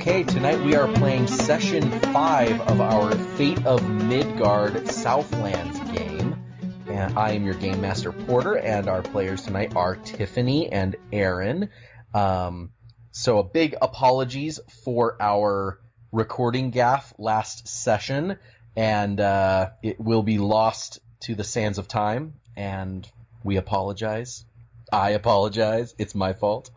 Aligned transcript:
Okay, 0.00 0.22
tonight 0.22 0.58
we 0.64 0.74
are 0.76 0.90
playing 0.94 1.26
session 1.26 1.90
five 2.10 2.58
of 2.62 2.80
our 2.80 3.14
Fate 3.36 3.66
of 3.66 3.86
Midgard 3.86 4.88
Southlands 4.88 5.78
game. 5.94 6.42
And 6.86 7.18
I 7.18 7.32
am 7.32 7.44
your 7.44 7.52
game 7.52 7.82
master 7.82 8.10
Porter, 8.10 8.56
and 8.56 8.88
our 8.88 9.02
players 9.02 9.42
tonight 9.42 9.76
are 9.76 9.96
Tiffany 9.96 10.72
and 10.72 10.96
Erin. 11.12 11.68
Um, 12.14 12.70
so 13.10 13.40
a 13.40 13.44
big 13.44 13.76
apologies 13.82 14.58
for 14.86 15.18
our 15.20 15.78
recording 16.12 16.70
gaff 16.70 17.12
last 17.18 17.68
session, 17.68 18.38
and 18.74 19.20
uh, 19.20 19.68
it 19.82 20.00
will 20.00 20.22
be 20.22 20.38
lost 20.38 21.00
to 21.24 21.34
the 21.34 21.44
sands 21.44 21.76
of 21.76 21.88
time, 21.88 22.36
and 22.56 23.06
we 23.44 23.58
apologize. 23.58 24.46
I 24.90 25.10
apologize. 25.10 25.94
It's 25.98 26.14
my 26.14 26.32
fault. 26.32 26.70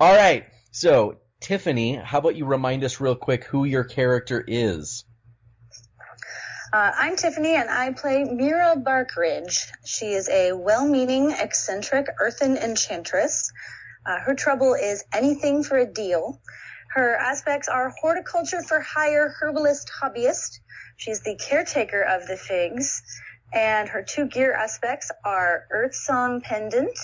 All 0.00 0.16
right. 0.16 0.46
So, 0.72 1.18
Tiffany, 1.40 1.96
how 1.96 2.18
about 2.18 2.36
you 2.36 2.44
remind 2.44 2.84
us 2.84 3.00
real 3.00 3.16
quick 3.16 3.44
who 3.44 3.64
your 3.64 3.84
character 3.84 4.44
is? 4.46 5.04
Uh, 6.72 6.92
I'm 6.94 7.16
Tiffany, 7.16 7.56
and 7.56 7.68
I 7.68 7.92
play 7.92 8.24
Meera 8.24 8.76
Barkridge. 8.84 9.72
She 9.84 10.12
is 10.12 10.28
a 10.28 10.52
well-meaning, 10.52 11.32
eccentric 11.32 12.06
earthen 12.20 12.56
enchantress. 12.56 13.50
Uh, 14.06 14.20
her 14.20 14.34
trouble 14.34 14.74
is 14.74 15.02
anything 15.12 15.64
for 15.64 15.78
a 15.78 15.86
deal. 15.86 16.40
Her 16.94 17.16
aspects 17.16 17.68
are 17.68 17.92
horticulture 18.00 18.62
for 18.62 18.80
hire, 18.80 19.34
herbalist, 19.40 19.90
hobbyist. 20.00 20.60
She's 20.96 21.20
the 21.20 21.36
caretaker 21.36 22.02
of 22.02 22.26
the 22.26 22.36
figs, 22.36 23.02
and 23.52 23.88
her 23.88 24.02
two 24.02 24.26
gear 24.26 24.52
aspects 24.52 25.10
are 25.24 25.66
Earth 25.70 25.94
Song 25.94 26.40
Pendant, 26.42 26.98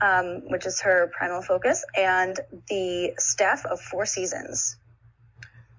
um, 0.00 0.42
which 0.48 0.66
is 0.66 0.80
her 0.80 1.10
primal 1.16 1.42
focus, 1.42 1.84
and 1.96 2.38
the 2.68 3.14
Staff 3.18 3.66
of 3.66 3.80
Four 3.80 4.06
Seasons. 4.06 4.76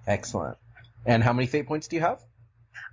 Excellent. 0.07 0.57
And 1.05 1.23
how 1.23 1.33
many 1.33 1.47
fate 1.47 1.67
points 1.67 1.87
do 1.87 1.95
you 1.95 2.01
have? 2.01 2.21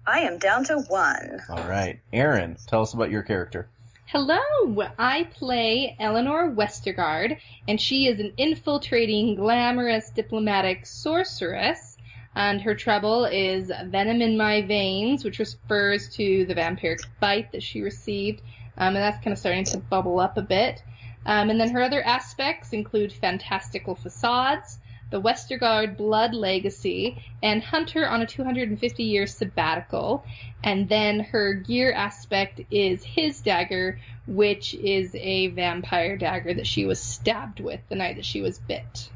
I 0.07 0.21
am 0.21 0.39
down 0.39 0.65
to 0.65 0.79
one. 0.79 1.43
All 1.49 1.65
right. 1.65 2.01
Erin, 2.13 2.57
tell 2.67 2.83
us 2.83 2.95
about 2.95 3.11
your 3.11 3.23
character. 3.23 3.69
Hello! 4.07 4.87
I 4.97 5.25
play 5.25 5.97
Eleanor 5.99 6.55
Westergaard, 6.55 7.39
and 7.67 7.81
she 7.81 8.07
is 8.07 8.21
an 8.21 8.35
infiltrating, 8.37 9.35
glamorous, 9.35 10.11
diplomatic 10.11 10.87
sorceress. 10.87 11.97
And 12.37 12.61
her 12.61 12.77
trouble 12.77 13.25
is 13.25 13.73
venom 13.87 14.23
in 14.23 14.37
my 14.37 14.63
veins, 14.63 15.25
which 15.25 15.41
refers 15.41 16.09
to 16.11 16.45
the 16.47 16.55
vampiric 16.55 17.01
bite 17.19 17.51
that 17.51 17.65
she 17.65 17.83
received. 17.83 18.43
Um, 18.77 18.95
and 18.95 18.97
that's 18.97 19.25
kind 19.25 19.33
of 19.33 19.39
starting 19.39 19.65
to 19.65 19.79
bubble 19.79 20.21
up 20.21 20.37
a 20.37 20.43
bit. 20.43 20.83
Um, 21.27 21.51
and 21.51 21.61
then 21.61 21.71
her 21.71 21.83
other 21.83 22.03
aspects 22.03 22.73
include 22.73 23.13
fantastical 23.13 23.97
facades, 23.97 24.79
the 25.11 25.21
Westergaard 25.21 25.97
blood 25.97 26.35
legacy, 26.35 27.21
and 27.43 27.63
Hunter 27.63 28.09
on 28.09 28.23
a 28.23 28.27
250 28.27 29.03
year 29.03 29.27
sabbatical. 29.27 30.25
And 30.63 30.89
then 30.89 31.21
her 31.21 31.55
gear 31.55 31.93
aspect 31.93 32.61
is 32.71 33.03
his 33.05 33.41
dagger, 33.41 33.99
which 34.27 34.75
is 34.75 35.15
a 35.17 35.49
vampire 35.49 36.17
dagger 36.17 36.55
that 36.55 36.67
she 36.67 36.87
was 36.87 37.01
stabbed 37.01 37.61
with 37.61 37.81
the 37.89 37.97
night 37.97 38.17
that 38.17 38.25
she 38.25 38.41
was 38.41 38.59
bit. 38.59 39.11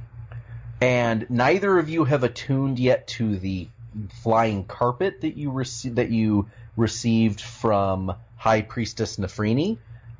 And 0.81 1.31
neither 1.31 1.79
of 1.79 1.89
you 1.89 2.05
have 2.05 2.25
attuned 2.25 2.79
yet 2.79 3.07
to 3.09 3.37
the 3.37 3.69
flying 4.23 4.65
carpet 4.65 5.21
that 5.21 5.37
you 5.37 5.53
rece- 5.53 5.95
that 5.95 6.11
you 6.11 6.49
received 6.77 7.41
from 7.41 8.15
High 8.37 8.63
Priestess 8.63 9.17
Nefrini. 9.17 9.79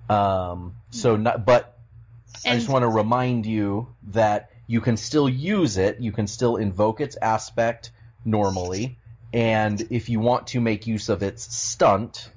Um, 0.09 0.75
so, 0.91 1.17
not, 1.17 1.47
but 1.47 1.80
I 2.47 2.57
just 2.57 2.69
want 2.69 2.83
to 2.83 2.89
remind 2.89 3.47
you 3.47 3.89
that 4.09 4.51
you 4.67 4.81
can 4.81 4.97
still 4.97 5.29
use 5.29 5.77
it. 5.77 6.01
You 6.01 6.13
can 6.13 6.27
still 6.27 6.57
invoke 6.57 7.01
its 7.01 7.17
aspect 7.21 7.91
normally, 8.25 8.99
and 9.33 9.81
if 9.91 10.09
you 10.09 10.21
want 10.21 10.49
to 10.49 10.61
make 10.61 10.87
use 10.87 11.09
of 11.09 11.23
its 11.23 11.55
stunt, 11.55 12.31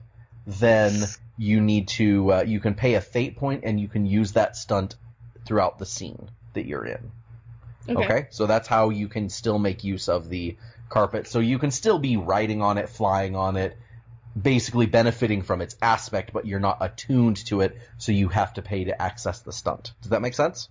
then 0.45 1.03
you 1.37 1.61
need 1.61 1.87
to. 1.89 2.33
Uh, 2.33 2.43
you 2.43 2.59
can 2.59 2.75
pay 2.75 2.95
a 2.95 3.01
fate 3.01 3.37
point, 3.37 3.63
and 3.65 3.79
you 3.79 3.87
can 3.87 4.05
use 4.05 4.33
that 4.33 4.55
stunt 4.55 4.95
throughout 5.45 5.79
the 5.79 5.85
scene 5.85 6.29
that 6.53 6.65
you're 6.65 6.85
in. 6.85 7.11
Okay. 7.89 8.27
So 8.29 8.45
that's 8.45 8.67
how 8.67 8.89
you 8.89 9.07
can 9.07 9.29
still 9.29 9.59
make 9.59 9.83
use 9.83 10.07
of 10.07 10.29
the 10.29 10.57
carpet. 10.89 11.27
So 11.27 11.39
you 11.39 11.59
can 11.59 11.71
still 11.71 11.99
be 11.99 12.17
riding 12.17 12.61
on 12.61 12.77
it, 12.77 12.89
flying 12.89 13.35
on 13.35 13.57
it, 13.57 13.77
basically 14.39 14.85
benefiting 14.85 15.41
from 15.43 15.61
its 15.61 15.75
aspect, 15.81 16.33
but 16.33 16.45
you're 16.45 16.59
not 16.59 16.77
attuned 16.81 17.37
to 17.47 17.61
it, 17.61 17.77
so 17.97 18.11
you 18.11 18.29
have 18.29 18.53
to 18.55 18.61
pay 18.61 18.85
to 18.85 19.01
access 19.01 19.39
the 19.41 19.51
stunt. 19.53 19.93
Does 20.01 20.09
that 20.11 20.21
make 20.21 20.33
sense? 20.33 20.69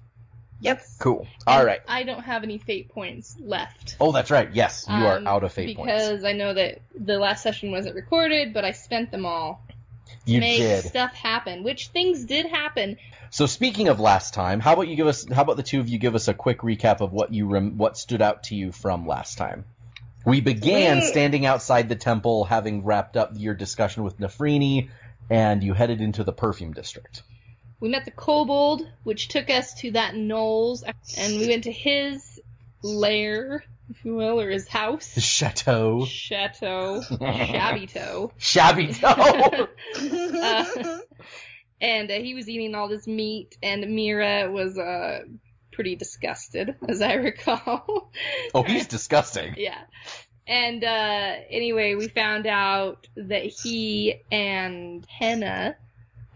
Yep. 0.61 0.83
Cool. 1.00 1.27
All 1.47 1.59
And 1.59 1.67
right. 1.67 1.81
I 1.89 2.05
don't 2.05 2.23
have 2.23 2.45
any 2.45 2.59
fate 2.59 2.89
points 2.91 3.37
left. 3.41 3.97
Oh, 4.00 4.12
that's 4.12 4.31
right. 4.31 4.49
Yes, 4.53 4.84
you 4.89 4.95
are 4.95 5.17
Um, 5.19 5.27
out 5.27 5.43
of 5.43 5.53
fate 5.53 5.77
points. 5.77 5.93
because 5.93 6.25
I 6.25 6.33
know 6.34 6.55
that 6.55 6.81
the 6.99 7.19
last 7.19 7.43
session 7.43 7.73
wasn't 7.73 7.97
recorded, 7.97 8.55
but 8.55 8.65
I 8.65 8.71
spent 8.73 9.11
them 9.11 9.27
all 9.27 9.61
to 10.27 10.33
You 10.33 10.39
make 10.41 10.59
did. 10.59 10.84
stuff 10.84 11.12
happen, 11.15 11.65
which 11.65 11.89
things 11.89 12.25
did 12.25 12.47
happen. 12.47 12.97
So 13.31 13.47
speaking 13.47 13.89
of 13.89 13.99
last 13.99 14.34
time, 14.34 14.61
how 14.61 14.75
about 14.75 14.87
you 14.89 14.94
give 14.94 15.06
us? 15.09 15.27
How 15.33 15.43
about 15.43 15.56
the 15.56 15.62
two 15.65 15.81
of 15.81 15.89
you 15.89 15.99
give 15.99 16.15
us 16.15 16.29
a 16.29 16.34
quick 16.34 16.59
recap 16.59 17.00
of 17.00 17.12
what 17.12 17.33
you 17.33 17.47
rem- 17.47 17.77
what 17.79 17.97
stood 17.97 18.23
out 18.23 18.44
to 18.44 18.55
you 18.55 18.71
from 18.73 19.06
last 19.06 19.39
time? 19.39 19.65
We 20.25 20.41
began 20.41 20.99
We- 21.00 21.06
standing 21.06 21.47
outside 21.47 21.88
the 21.88 21.97
temple, 21.97 22.44
having 22.44 22.84
wrapped 22.84 23.16
up 23.16 23.33
your 23.34 23.55
discussion 23.55 24.05
with 24.05 24.19
Nefrini, 24.19 24.91
and 25.31 25.62
you 25.62 25.72
headed 25.75 26.00
into 26.00 26.25
the 26.25 26.33
perfume 26.33 26.72
district. 26.72 27.22
We 27.81 27.88
met 27.88 28.05
the 28.05 28.10
kobold, 28.12 28.87
which 29.03 29.28
took 29.28 29.50
us 29.50 29.75
to 29.81 29.91
that 29.93 30.15
gnoll's, 30.15 30.84
and 31.16 31.38
we 31.38 31.49
went 31.49 31.65
to 31.65 31.72
his 31.72 32.41
lair, 32.82 33.65
if 33.91 34.05
you 34.05 34.15
will, 34.15 34.41
or 34.41 34.50
his 34.50 34.69
house. 34.69 35.15
The 35.15 35.21
chateau. 35.21 36.05
Chateau. 36.06 37.03
Shabby 37.03 37.87
toe. 37.88 38.32
Shabby 38.38 38.93
toe. 38.93 39.69
Uh, 40.03 40.99
and 41.81 42.11
uh, 42.11 42.15
he 42.15 42.34
was 42.34 42.49
eating 42.49 42.75
all 42.77 42.88
this 42.88 43.06
meat, 43.09 43.56
and 43.62 43.82
Meera 43.84 44.50
was 44.53 44.78
uh, 44.78 45.21
pretty 45.72 45.97
disgusted, 45.97 46.77
as 46.88 47.03
I 47.03 47.15
recall. 47.15 48.10
oh, 48.55 48.62
he's 48.62 48.87
disgusting. 48.87 49.55
yeah. 49.56 49.81
And 50.47 50.83
uh, 50.83 51.34
anyway, 51.50 51.94
we 51.94 52.09
found 52.09 52.47
out 52.47 53.06
that 53.16 53.44
he 53.44 54.21
and 54.31 55.06
Henna 55.06 55.77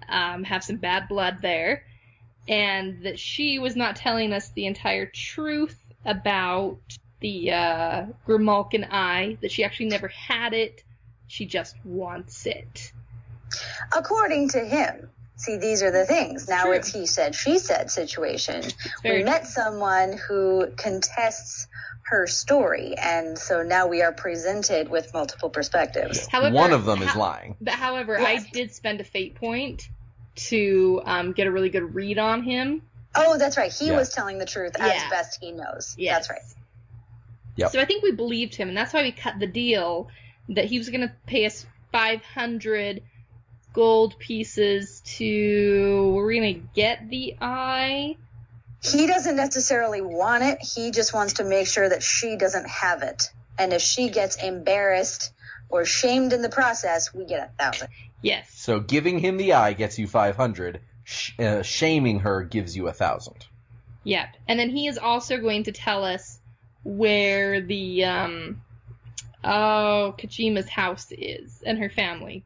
um, 0.09 0.45
have 0.45 0.63
some 0.63 0.77
bad 0.77 1.09
blood 1.09 1.39
there, 1.43 1.85
and 2.49 3.03
that 3.05 3.19
she 3.19 3.59
was 3.59 3.75
not 3.75 3.97
telling 3.97 4.33
us 4.33 4.51
the 4.51 4.67
entire 4.67 5.07
truth 5.07 5.77
about 6.05 6.79
the 7.21 7.53
uh, 7.53 8.07
Grimalkin 8.27 8.87
eye, 8.91 9.39
that 9.41 9.51
she 9.51 9.65
actually 9.65 9.87
never 9.87 10.09
had 10.09 10.53
it, 10.53 10.85
she 11.27 11.47
just 11.47 11.75
wants 11.85 12.47
it. 12.47 12.93
According 13.97 14.51
to 14.51 14.65
him. 14.65 15.11
See, 15.47 15.59
these 15.59 15.83
are 15.85 15.93
the 15.93 16.05
things. 16.05 16.49
Now 16.49 16.65
True. 16.65 16.73
it's 16.73 16.93
he 16.93 17.07
said, 17.07 17.35
she 17.35 17.59
said 17.61 17.89
situation. 17.91 18.63
very 19.03 19.19
we 19.19 19.25
met 19.25 19.47
someone 19.47 20.19
who 20.29 20.67
contests 20.77 21.69
her 22.03 22.27
story, 22.27 22.95
and 22.99 23.39
so 23.39 23.63
now 23.63 23.87
we 23.87 24.03
are 24.03 24.13
presented 24.13 24.89
with 24.89 25.13
multiple 25.15 25.49
perspectives. 25.49 26.27
However, 26.27 26.55
One 26.55 26.73
of 26.73 26.85
them 26.85 27.01
is 27.03 27.09
ho- 27.11 27.21
lying. 27.21 27.57
But 27.61 27.75
however, 27.75 28.19
Yes. 28.21 28.45
I 28.45 28.51
did 28.53 28.73
spend 28.75 29.01
a 29.01 29.05
fate 29.05 29.37
point 29.37 29.89
to 30.51 31.01
um, 31.05 31.33
get 31.33 31.47
a 31.47 31.51
really 31.51 31.71
good 31.71 31.95
read 31.95 32.19
on 32.19 32.43
him. 32.43 32.83
Oh, 33.15 33.39
that's 33.39 33.57
right. 33.57 33.73
He 33.73 33.87
Yeah. 33.89 33.97
was 33.97 34.13
telling 34.13 34.39
the 34.39 34.47
truth 34.47 34.73
as 34.81 34.93
Yeah. 34.95 35.09
best 35.11 35.39
he 35.41 35.53
knows. 35.53 35.95
Yes. 35.97 36.15
That's 36.27 36.31
right. 36.31 36.43
Yep. 37.57 37.71
So 37.73 37.81
I 37.81 37.85
think 37.87 38.03
we 38.03 38.13
believed 38.13 38.55
him, 38.57 38.69
and 38.69 38.77
that's 38.77 38.93
why 38.93 39.03
we 39.03 39.13
cut 39.13 39.39
the 39.39 39.47
deal 39.47 40.09
that 40.51 40.67
he 40.67 40.79
was 40.79 40.91
going 40.91 41.01
to 41.01 41.13
pay 41.27 41.47
us 41.47 41.65
500 41.93 43.03
gold 43.77 44.19
pieces 44.19 45.03
to. 45.05 46.13
We're 46.15 46.33
going 46.33 46.55
to 46.55 46.61
get 46.75 47.11
the 47.11 47.37
eye. 47.43 48.17
He 48.83 49.07
doesn't 49.07 49.37
necessarily 49.37 50.01
want 50.01 50.43
it. 50.45 50.59
He 50.63 50.91
just 50.91 51.13
wants 51.13 51.35
to 51.35 51.45
make 51.45 51.67
sure 51.67 51.87
that 51.87 52.03
she 52.03 52.37
doesn't 52.37 52.67
have 52.67 53.03
it. 53.03 53.31
And 53.59 53.75
if 53.75 53.83
she 53.83 54.09
gets 54.09 54.43
embarrassed 54.43 55.31
or 55.69 55.85
shamed 55.85 56.33
in 56.33 56.41
the 56.41 56.49
process, 56.49 57.13
we 57.13 57.27
get 57.27 57.51
a 57.51 57.63
thousand. 57.63 57.89
Yes. 58.23 58.51
So 58.55 58.81
giving 58.81 59.19
him 59.19 59.37
the 59.37 59.53
eye 59.53 59.75
gets 59.75 59.99
you 59.99 60.07
500. 60.07 60.81
Sh- 61.05 61.39
uh, 61.39 61.63
shaming 61.63 62.21
her 62.21 62.45
gives 62.45 62.75
you 62.75 62.89
a 62.89 62.93
thousand. 62.93 63.47
Yep. 64.05 64.37
And 64.49 64.59
then 64.59 64.71
he 64.71 64.87
is 64.87 64.97
also 64.97 65.37
going 65.39 65.65
to 65.65 65.73
tell 65.73 66.03
us 66.03 66.41
where 66.83 67.61
the 67.61 68.05
um 68.05 68.63
oh 69.45 70.15
Kajima's 70.19 70.69
house 70.69 71.09
is 71.11 71.63
and 71.67 71.79
her 71.79 71.91
family. 71.91 72.45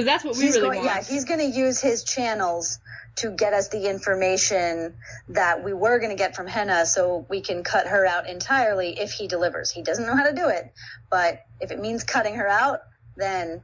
Because 0.00 0.12
that's 0.14 0.24
what 0.24 0.36
we 0.38 0.44
he's 0.44 0.54
really 0.56 0.68
going, 0.78 0.86
want. 0.86 1.02
yeah, 1.08 1.14
he's 1.14 1.26
going 1.26 1.40
to 1.40 1.58
use 1.58 1.78
his 1.78 2.04
channels 2.04 2.78
to 3.16 3.30
get 3.30 3.52
us 3.52 3.68
the 3.68 3.90
information 3.90 4.94
that 5.28 5.62
we 5.62 5.74
were 5.74 5.98
going 5.98 6.08
to 6.10 6.16
get 6.16 6.34
from 6.34 6.46
Henna 6.46 6.86
so 6.86 7.26
we 7.28 7.42
can 7.42 7.62
cut 7.62 7.86
her 7.86 8.06
out 8.06 8.26
entirely 8.26 8.98
if 8.98 9.12
he 9.12 9.28
delivers. 9.28 9.70
He 9.70 9.82
doesn't 9.82 10.06
know 10.06 10.16
how 10.16 10.24
to 10.26 10.34
do 10.34 10.48
it, 10.48 10.72
but 11.10 11.44
if 11.60 11.70
it 11.70 11.80
means 11.80 12.02
cutting 12.02 12.36
her 12.36 12.48
out, 12.48 12.80
then 13.18 13.60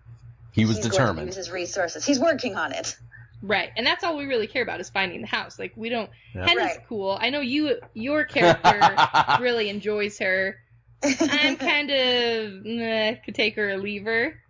He 0.53 0.67
was 0.67 0.77
he's 0.77 0.85
going 0.85 0.93
to 0.93 0.99
determined. 0.99 1.27
use 1.29 1.37
his 1.37 1.50
resources. 1.50 2.05
He's 2.05 2.21
working 2.21 2.55
on 2.55 2.73
it. 2.73 2.94
Right, 3.41 3.71
and 3.75 3.87
that's 3.87 4.05
all 4.05 4.19
we 4.19 4.27
really 4.27 4.47
care 4.47 4.62
about 4.62 4.81
is 4.81 4.91
finding 4.91 5.23
the 5.23 5.27
house. 5.27 5.59
Like 5.59 5.73
we 5.75 5.88
don't. 5.88 6.11
Yeah. 6.35 6.49
Henna's 6.49 6.65
Right. 6.65 6.79
cool. 6.87 7.17
I 7.19 7.31
know 7.31 7.41
you. 7.41 7.79
Your 7.94 8.25
character 8.25 8.94
really 9.41 9.71
enjoys 9.71 10.19
her. 10.19 10.56
I'm 11.03 11.56
kind 11.56 11.91
of 11.91 12.65
meh, 12.65 13.15
could 13.25 13.35
take 13.35 13.56
her 13.56 13.71
or 13.71 13.77
leave 13.79 14.05
her. 14.05 14.43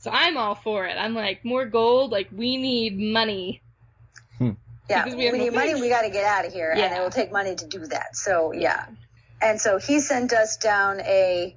So 0.00 0.10
I'm 0.10 0.36
all 0.36 0.54
for 0.54 0.86
it. 0.86 0.96
I'm 0.98 1.14
like 1.14 1.44
more 1.44 1.66
gold. 1.66 2.10
Like 2.10 2.28
we 2.34 2.56
need 2.56 2.98
money. 2.98 3.62
Yeah, 4.90 5.04
Because 5.04 5.16
we 5.16 5.30
we, 5.30 5.38
no 5.38 5.44
need 5.44 5.52
money. 5.52 5.80
We 5.80 5.88
got 5.88 6.02
to 6.02 6.10
get 6.10 6.24
out 6.24 6.44
of 6.44 6.52
here, 6.52 6.72
and 6.72 6.92
it 6.92 7.00
will 7.00 7.10
take 7.10 7.30
money 7.30 7.54
to 7.54 7.66
do 7.66 7.86
that. 7.86 8.16
So 8.16 8.52
yeah, 8.52 8.86
and 9.40 9.60
so 9.60 9.78
he 9.78 10.00
sent 10.00 10.32
us 10.32 10.56
down 10.56 11.00
a, 11.00 11.56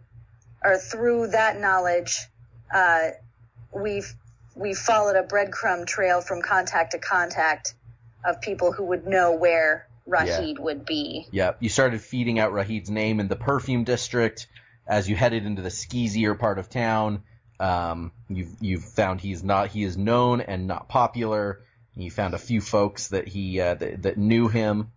or 0.63 0.78
through 0.78 1.28
that 1.28 1.60
knowledge, 1.60 2.28
uh, 2.72 3.10
we've 3.72 4.13
we 4.56 4.75
followed 4.75 5.16
a 5.16 5.24
breadcrumb 5.24 5.88
trail 5.88 6.22
from 6.22 6.44
contact 6.44 6.92
to 6.92 7.00
contact 7.00 7.74
of 8.24 8.40
people 8.40 8.72
who 8.72 8.86
would 8.86 9.07
know 9.07 9.31
where 9.31 9.88
Raheed 10.07 10.60
would 10.60 10.86
be. 10.86 11.25
Yep. 11.31 11.57
You 11.60 11.69
started 11.69 12.01
feeding 12.01 12.38
out 12.38 12.54
Raheed's 12.54 12.92
name 12.92 13.19
in 13.19 13.30
the 13.30 13.36
perfume 13.36 13.84
district 13.84 14.48
as 14.86 15.10
you 15.10 15.16
headed 15.16 15.45
into 15.45 15.62
the 15.63 15.72
skeezier 15.72 16.36
part 16.36 16.60
of 16.60 16.69
town. 16.69 17.24
Um, 17.59 18.11
you've 18.29 18.55
you've 18.61 18.83
found 18.83 19.21
he's 19.21 19.44
not 19.44 19.69
he 19.69 19.83
is 19.83 19.97
known 19.97 20.41
and 20.41 20.67
not 20.67 20.89
popular. 20.89 21.61
You 21.95 22.09
found 22.09 22.33
a 22.33 22.39
few 22.39 22.59
folks 22.61 23.09
that 23.09 23.27
he 23.27 23.59
uh, 23.59 23.75
that, 23.75 24.01
that 24.03 24.17
knew 24.17 24.47
him. 24.47 24.91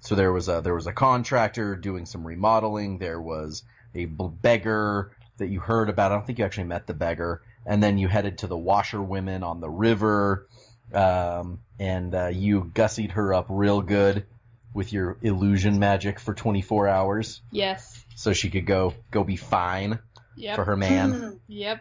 So 0.00 0.14
there 0.14 0.32
was 0.32 0.48
a 0.48 0.60
there 0.62 0.74
was 0.74 0.86
a 0.86 0.92
contractor 0.92 1.76
doing 1.76 2.06
some 2.06 2.26
remodeling. 2.26 2.98
There 2.98 3.20
was 3.20 3.62
a 3.94 4.06
beggar 4.06 5.12
that 5.38 5.48
you 5.48 5.60
heard 5.60 5.88
about. 5.88 6.10
I 6.12 6.14
don't 6.16 6.26
think 6.26 6.38
you 6.38 6.44
actually 6.44 6.64
met 6.64 6.86
the 6.86 6.94
beggar. 6.94 7.42
And 7.66 7.82
then 7.82 7.98
you 7.98 8.08
headed 8.08 8.38
to 8.38 8.46
the 8.46 8.56
washerwomen 8.56 9.42
on 9.42 9.60
the 9.60 9.68
river, 9.68 10.46
um, 10.94 11.60
and 11.78 12.14
uh, 12.14 12.28
you 12.28 12.70
gussied 12.74 13.12
her 13.12 13.34
up 13.34 13.46
real 13.50 13.82
good 13.82 14.24
with 14.72 14.92
your 14.92 15.18
illusion 15.22 15.78
magic 15.78 16.18
for 16.20 16.32
24 16.32 16.88
hours, 16.88 17.42
Yes. 17.50 18.02
so 18.16 18.32
she 18.32 18.48
could 18.50 18.64
go 18.66 18.94
go 19.10 19.24
be 19.24 19.36
fine 19.36 19.98
Yep. 20.36 20.56
for 20.56 20.64
her 20.64 20.76
man, 20.76 21.38
Yep. 21.48 21.80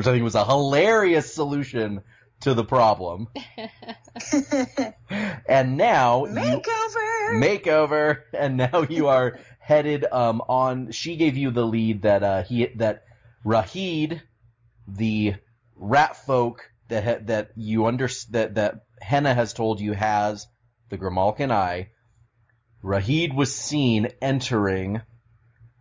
Which 0.00 0.06
I 0.06 0.12
think 0.12 0.24
was 0.24 0.34
a 0.34 0.46
hilarious 0.46 1.34
solution 1.34 2.00
to 2.40 2.54
the 2.54 2.64
problem. 2.64 3.28
And 5.46 5.76
now 5.76 6.24
you 6.24 6.32
Makeover. 6.32 7.38
makeover, 7.38 8.22
and 8.32 8.56
now 8.56 8.86
you 8.88 9.08
are 9.08 9.38
headed 9.58 10.06
um 10.10 10.40
on. 10.48 10.92
She 10.92 11.16
gave 11.16 11.36
you 11.36 11.50
the 11.50 11.66
lead 11.66 12.00
that 12.02 12.22
uh 12.22 12.42
he 12.44 12.64
that 12.76 13.04
Raheed, 13.44 14.22
the 14.88 15.34
rat 15.76 16.16
folk 16.16 16.70
that 16.88 17.04
ha- 17.04 17.24
that 17.24 17.50
you 17.56 17.84
under 17.84 18.08
that 18.30 18.54
that 18.54 18.84
Henna 19.02 19.34
has 19.34 19.52
told 19.52 19.80
you 19.80 19.92
has 19.92 20.46
the 20.88 20.96
Grimalkin 20.96 21.50
eye. 21.50 21.90
Raheed 22.82 23.34
was 23.34 23.54
seen 23.54 24.08
entering 24.22 25.02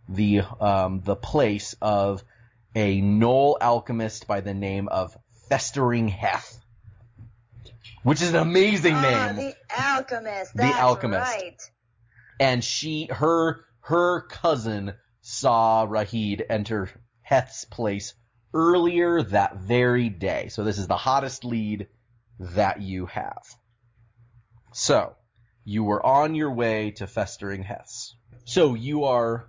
the 0.10 0.42
um 0.60 1.00
the 1.06 1.16
place 1.16 1.74
of 1.82 2.22
a 2.76 3.02
gnoll 3.02 3.58
alchemist 3.60 4.28
by 4.28 4.42
the 4.42 4.54
name 4.54 4.88
of 4.88 5.18
Festering 5.50 6.08
Heth. 6.08 6.58
Which 8.04 8.22
is 8.22 8.30
an 8.30 8.38
amazing 8.38 8.96
Ah, 8.96 9.02
name 9.02 9.36
the 9.36 9.56
alchemist. 9.78 10.56
The 10.56 10.64
alchemist. 10.64 11.22
Right. 11.22 11.62
and 12.40 12.64
she 12.64 13.08
her 13.12 13.66
her 13.82 14.22
cousin 14.22 14.94
saw 15.22 15.86
Raheed 15.86 16.46
enter 16.50 16.90
Heth's 17.22 17.66
place 17.66 18.14
earlier 18.54 19.22
that 19.24 19.58
very 19.58 20.10
day. 20.10 20.48
So 20.50 20.64
this 20.64 20.78
is 20.78 20.88
the 20.88 20.98
hottest 20.98 21.44
lead 21.44 21.88
that 22.40 22.82
you 22.82 23.08
have. 23.08 23.44
So 24.72 25.16
you 25.66 25.84
were 25.84 26.04
on 26.04 26.36
your 26.36 26.52
way 26.54 26.92
to 26.92 27.08
Festering 27.08 27.64
Heth's. 27.64 28.16
So 28.46 28.76
you 28.76 29.04
are 29.06 29.48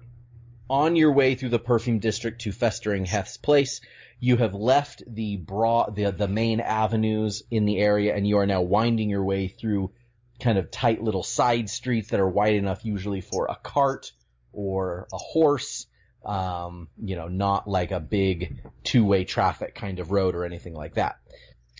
on 0.71 0.97
your 0.97 1.13
way 1.13 1.35
through 1.35 1.49
the 1.49 1.59
perfume 1.59 1.99
district 1.99 2.43
to 2.43 2.53
Festering 2.53 3.05
Heth's 3.05 3.37
place. 3.37 3.81
You 4.21 4.37
have 4.37 4.55
left 4.55 5.03
the 5.07 5.37
broad 5.37 5.97
the 5.97 6.13
the 6.13 6.29
main 6.29 6.61
avenues 6.61 7.43
in 7.51 7.65
the 7.65 7.79
area 7.79 8.15
and 8.15 8.27
you 8.27 8.39
are 8.39 8.47
now 8.47 8.63
winding 8.63 9.11
your 9.11 9.25
way 9.25 9.49
through 9.49 9.91
kind 10.39 10.57
of 10.57 10.71
tight 10.71 11.03
little 11.03 11.23
side 11.23 11.69
streets 11.69 12.11
that 12.11 12.21
are 12.21 12.29
wide 12.29 12.55
enough 12.55 12.85
usually 12.85 13.21
for 13.21 13.47
a 13.47 13.57
cart 13.57 14.13
or 14.53 15.09
a 15.13 15.19
horse. 15.19 15.87
Um, 16.25 16.89
you 17.03 17.17
know, 17.17 17.29
not 17.29 17.67
like 17.67 17.93
a 17.93 18.01
big 18.01 18.61
two-way 18.85 19.25
traffic 19.25 19.75
kind 19.75 20.01
of 20.01 20.11
road 20.11 20.35
or 20.35 20.45
anything 20.45 20.75
like 20.75 20.95
that. 20.95 21.17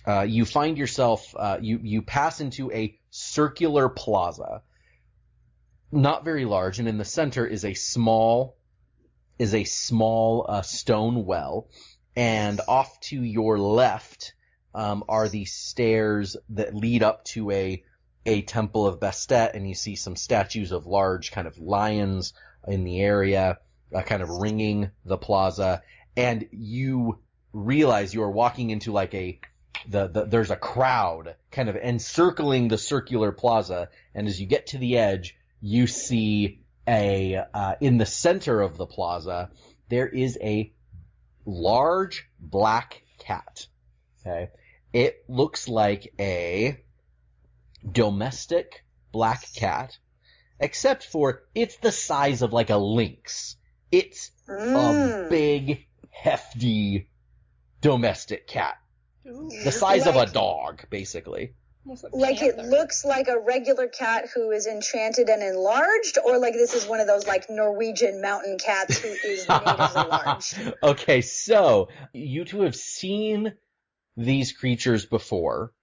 Uh, 0.05 0.21
you 0.21 0.45
find 0.45 0.79
yourself, 0.79 1.35
uh, 1.37 1.59
you, 1.61 1.79
you 1.83 2.01
pass 2.01 2.41
into 2.41 2.71
a 2.71 2.97
circular 3.11 3.87
plaza, 3.87 4.63
not 5.91 6.25
very 6.25 6.45
large, 6.45 6.79
and 6.79 6.87
in 6.87 6.97
the 6.97 7.05
center 7.05 7.45
is 7.45 7.65
a 7.65 7.75
small, 7.75 8.55
is 9.41 9.55
a 9.55 9.63
small, 9.63 10.45
uh, 10.47 10.61
stone 10.61 11.25
well, 11.25 11.67
and 12.15 12.61
off 12.67 12.99
to 12.99 13.23
your 13.23 13.57
left, 13.57 14.35
um, 14.75 15.03
are 15.09 15.27
the 15.27 15.45
stairs 15.45 16.37
that 16.49 16.75
lead 16.75 17.01
up 17.01 17.25
to 17.25 17.49
a, 17.49 17.83
a 18.27 18.43
temple 18.43 18.85
of 18.85 18.99
Bastet, 18.99 19.55
and 19.55 19.67
you 19.67 19.73
see 19.73 19.95
some 19.95 20.15
statues 20.15 20.71
of 20.71 20.85
large 20.85 21.31
kind 21.31 21.47
of 21.47 21.57
lions 21.57 22.33
in 22.67 22.83
the 22.83 23.01
area, 23.01 23.57
uh, 23.95 24.03
kind 24.03 24.21
of 24.21 24.29
ringing 24.29 24.91
the 25.05 25.17
plaza, 25.17 25.81
and 26.15 26.47
you 26.51 27.17
realize 27.51 28.13
you 28.13 28.21
are 28.21 28.29
walking 28.29 28.69
into 28.69 28.91
like 28.91 29.15
a, 29.15 29.39
the, 29.89 30.07
the, 30.07 30.25
there's 30.25 30.51
a 30.51 30.55
crowd 30.55 31.35
kind 31.49 31.67
of 31.67 31.75
encircling 31.75 32.67
the 32.67 32.77
circular 32.77 33.31
plaza, 33.31 33.89
and 34.13 34.27
as 34.27 34.39
you 34.39 34.45
get 34.45 34.67
to 34.67 34.77
the 34.77 34.99
edge, 34.99 35.35
you 35.61 35.87
see 35.87 36.60
a, 36.87 37.43
uh, 37.53 37.75
in 37.81 37.97
the 37.97 38.05
center 38.05 38.61
of 38.61 38.77
the 38.77 38.85
plaza, 38.85 39.51
there 39.89 40.07
is 40.07 40.37
a 40.41 40.73
large 41.45 42.27
black 42.39 43.03
cat. 43.19 43.67
Okay. 44.21 44.49
It 44.93 45.23
looks 45.27 45.67
like 45.67 46.13
a 46.19 46.77
domestic 47.89 48.83
black 49.11 49.43
cat, 49.55 49.97
except 50.59 51.05
for 51.05 51.43
it's 51.55 51.77
the 51.77 51.91
size 51.91 52.41
of 52.41 52.53
like 52.53 52.69
a 52.69 52.77
lynx. 52.77 53.55
It's 53.91 54.31
a 54.47 54.51
Mm. 54.51 55.29
big, 55.29 55.87
hefty 56.09 57.09
domestic 57.81 58.47
cat. 58.47 58.77
Ooh, 59.27 59.49
The 59.63 59.71
size 59.71 60.07
of 60.07 60.15
a 60.15 60.25
dog, 60.25 60.85
basically. 60.89 61.53
Like 61.85 62.41
it 62.43 62.57
looks 62.57 63.03
like 63.03 63.27
a 63.27 63.39
regular 63.39 63.87
cat 63.87 64.29
who 64.33 64.51
is 64.51 64.67
enchanted 64.67 65.29
and 65.29 65.41
enlarged, 65.41 66.19
or 66.23 66.37
like 66.37 66.53
this 66.53 66.75
is 66.75 66.85
one 66.85 66.99
of 66.99 67.07
those 67.07 67.25
like 67.25 67.49
Norwegian 67.49 68.21
mountain 68.21 68.59
cats 68.59 68.99
who 68.99 69.07
is 69.07 69.45
enlarged. 69.49 70.73
okay, 70.83 71.21
so 71.21 71.89
you 72.13 72.45
two 72.45 72.61
have 72.61 72.75
seen 72.75 73.53
these 74.15 74.51
creatures 74.51 75.07
before 75.07 75.73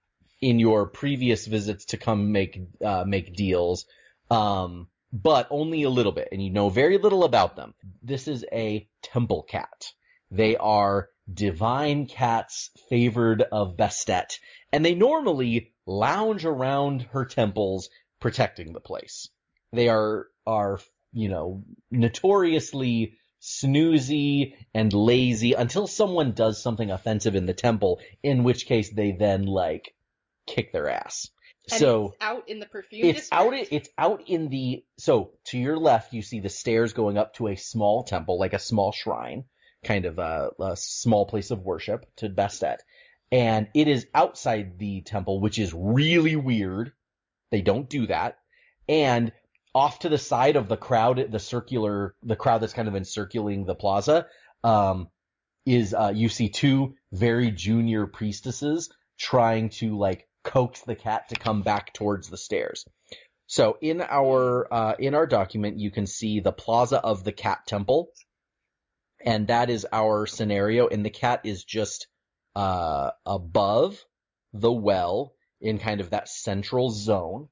in 0.41 0.57
your 0.57 0.87
previous 0.87 1.45
visits 1.45 1.85
to 1.85 1.97
come 1.97 2.31
make 2.31 2.57
uh, 2.83 3.03
make 3.05 3.35
deals, 3.35 3.85
um, 4.31 4.87
but 5.11 5.47
only 5.49 5.83
a 5.83 5.89
little 5.89 6.13
bit, 6.13 6.29
and 6.31 6.41
you 6.41 6.49
know 6.49 6.69
very 6.69 6.97
little 6.97 7.25
about 7.25 7.57
them. 7.57 7.73
This 8.01 8.29
is 8.29 8.45
a 8.53 8.87
temple 9.03 9.43
cat. 9.43 9.91
They 10.31 10.55
are 10.55 11.09
divine 11.31 12.05
cats 12.05 12.69
favored 12.89 13.43
of 13.51 13.75
Bastet 13.75 14.39
and 14.71 14.85
they 14.85 14.95
normally 14.95 15.73
lounge 15.89 16.45
around 16.45 17.01
her 17.11 17.25
temples 17.25 17.89
protecting 18.19 18.73
the 18.73 18.79
place. 18.79 19.29
They 19.73 19.89
are 19.89 20.27
are 20.45 20.79
you 21.11 21.29
know 21.29 21.63
notoriously 21.91 23.17
snoozy 23.41 24.55
and 24.73 24.91
lazy 24.93 25.53
until 25.53 25.87
someone 25.87 26.33
does 26.33 26.61
something 26.61 26.91
offensive 26.91 27.35
in 27.35 27.45
the 27.45 27.53
temple, 27.53 27.99
in 28.21 28.43
which 28.43 28.65
case 28.65 28.89
they 28.89 29.11
then 29.13 29.45
like 29.45 29.95
kick 30.45 30.71
their 30.71 30.89
ass. 30.89 31.29
And 31.71 31.79
so 31.79 32.05
it's 32.07 32.17
out 32.21 32.49
in 32.49 32.59
the 32.59 32.65
perfume 32.65 33.07
it's 33.07 33.29
district. 33.29 33.33
out 33.33 33.67
it's 33.71 33.89
out 33.97 34.23
in 34.27 34.49
the 34.49 34.83
so 34.97 35.31
to 35.45 35.57
your 35.59 35.77
left 35.77 36.13
you 36.13 36.23
see 36.23 36.39
the 36.39 36.49
stairs 36.49 36.93
going 36.93 37.17
up 37.17 37.35
to 37.35 37.47
a 37.47 37.55
small 37.55 38.03
temple 38.03 38.39
like 38.39 38.53
a 38.53 38.59
small 38.59 38.91
shrine 38.91 39.43
kind 39.83 40.05
of 40.05 40.17
a, 40.17 40.49
a 40.59 40.75
small 40.75 41.27
place 41.27 41.51
of 41.51 41.61
worship 41.61 42.05
to 42.17 42.27
Bastet 42.27 42.79
and 43.31 43.67
it 43.73 43.87
is 43.87 44.07
outside 44.13 44.77
the 44.79 45.01
temple 45.01 45.39
which 45.39 45.59
is 45.59 45.73
really 45.73 46.35
weird 46.35 46.91
they 47.51 47.61
don't 47.61 47.89
do 47.89 48.07
that 48.07 48.37
and 48.87 49.31
off 49.75 49.99
to 49.99 50.09
the 50.09 50.17
side 50.17 50.55
of 50.55 50.67
the 50.67 50.77
crowd 50.77 51.31
the 51.31 51.39
circular 51.39 52.15
the 52.23 52.35
crowd 52.35 52.59
that's 52.59 52.73
kind 52.73 52.87
of 52.87 52.95
encircling 52.95 53.65
the 53.65 53.75
plaza 53.75 54.25
um 54.63 55.07
is 55.65 55.93
uh 55.93 56.11
you 56.13 56.29
see 56.29 56.49
two 56.49 56.95
very 57.11 57.51
junior 57.51 58.07
priestesses 58.07 58.89
trying 59.19 59.69
to 59.69 59.97
like 59.97 60.27
coax 60.43 60.81
the 60.81 60.95
cat 60.95 61.29
to 61.29 61.35
come 61.35 61.61
back 61.61 61.93
towards 61.93 62.29
the 62.29 62.37
stairs. 62.37 62.85
So 63.47 63.77
in 63.81 64.01
our 64.01 64.71
uh, 64.71 64.95
in 64.99 65.15
our 65.15 65.27
document, 65.27 65.79
you 65.79 65.91
can 65.91 66.07
see 66.07 66.39
the 66.39 66.51
plaza 66.51 66.99
of 66.99 67.23
the 67.23 67.31
cat 67.31 67.59
temple, 67.67 68.11
and 69.23 69.47
that 69.47 69.69
is 69.69 69.87
our 69.91 70.27
scenario. 70.27 70.87
And 70.87 71.05
the 71.05 71.09
cat 71.09 71.41
is 71.43 71.63
just 71.63 72.07
uh, 72.59 73.11
above 73.25 74.03
the 74.51 74.71
well 74.71 75.33
in 75.61 75.79
kind 75.79 76.01
of 76.01 76.09
that 76.09 76.27
central 76.27 76.89
zone. 76.89 77.47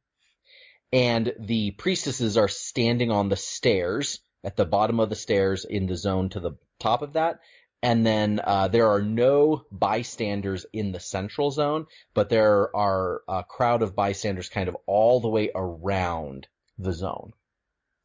And 0.91 1.33
the 1.39 1.71
priestesses 1.71 2.35
are 2.35 2.49
standing 2.49 3.09
on 3.09 3.29
the 3.29 3.37
stairs 3.37 4.19
at 4.43 4.57
the 4.57 4.65
bottom 4.65 4.99
of 4.99 5.09
the 5.09 5.15
stairs 5.15 5.63
in 5.63 5.87
the 5.87 5.95
zone 5.95 6.27
to 6.29 6.41
the 6.41 6.57
top 6.79 7.03
of 7.03 7.13
that. 7.13 7.39
And 7.81 8.05
then 8.05 8.41
uh, 8.43 8.67
there 8.67 8.89
are 8.89 9.01
no 9.01 9.63
bystanders 9.71 10.65
in 10.73 10.91
the 10.91 10.99
central 10.99 11.51
zone, 11.51 11.85
but 12.13 12.27
there 12.27 12.75
are 12.75 13.21
a 13.29 13.45
crowd 13.45 13.83
of 13.83 13.95
bystanders 13.95 14.49
kind 14.49 14.67
of 14.67 14.75
all 14.87 15.21
the 15.21 15.29
way 15.29 15.51
around 15.55 16.47
the 16.77 16.91
zone. 16.91 17.31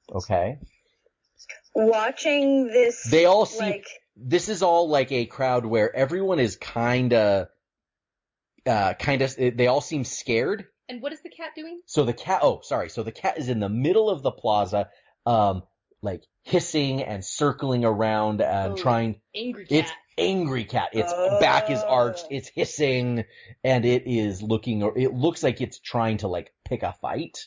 Okay. 0.08 0.58
Watching 1.74 2.68
this, 2.68 3.02
They 3.10 3.24
all 3.24 3.46
seem 3.46 3.70
like 3.70 3.86
this 4.16 4.48
is 4.48 4.62
all 4.62 4.88
like 4.88 5.10
a 5.12 5.26
crowd 5.26 5.64
where 5.66 5.94
everyone 5.94 6.38
is 6.38 6.56
kinda, 6.56 7.48
uh, 8.66 8.94
kinda, 8.94 9.28
they 9.52 9.66
all 9.66 9.80
seem 9.80 10.04
scared. 10.04 10.66
And 10.88 11.00
what 11.00 11.12
is 11.12 11.22
the 11.22 11.30
cat 11.30 11.50
doing? 11.56 11.80
So 11.86 12.04
the 12.04 12.12
cat, 12.12 12.40
oh, 12.42 12.60
sorry. 12.62 12.88
So 12.90 13.02
the 13.02 13.12
cat 13.12 13.38
is 13.38 13.48
in 13.48 13.60
the 13.60 13.68
middle 13.68 14.10
of 14.10 14.22
the 14.22 14.30
plaza, 14.32 14.90
um, 15.24 15.62
like 16.02 16.22
hissing 16.42 17.02
and 17.02 17.24
circling 17.24 17.84
around 17.84 18.40
and 18.42 18.72
Oh. 18.72 18.76
trying, 18.76 19.20
Angry 19.34 19.66
cat. 19.66 19.78
it's 19.78 19.92
angry 20.18 20.64
cat. 20.64 20.90
Its 20.92 21.12
back 21.40 21.70
is 21.70 21.80
arched. 21.82 22.24
Oh. 22.24 22.34
It's 22.34 22.48
hissing 22.48 23.24
and 23.64 23.84
it 23.84 24.02
is 24.06 24.42
looking, 24.42 24.82
or 24.82 24.98
it 24.98 25.14
looks 25.14 25.42
like 25.42 25.60
it's 25.60 25.78
trying 25.78 26.18
to 26.18 26.28
like 26.28 26.52
pick 26.64 26.82
a 26.82 26.92
fight. 27.00 27.38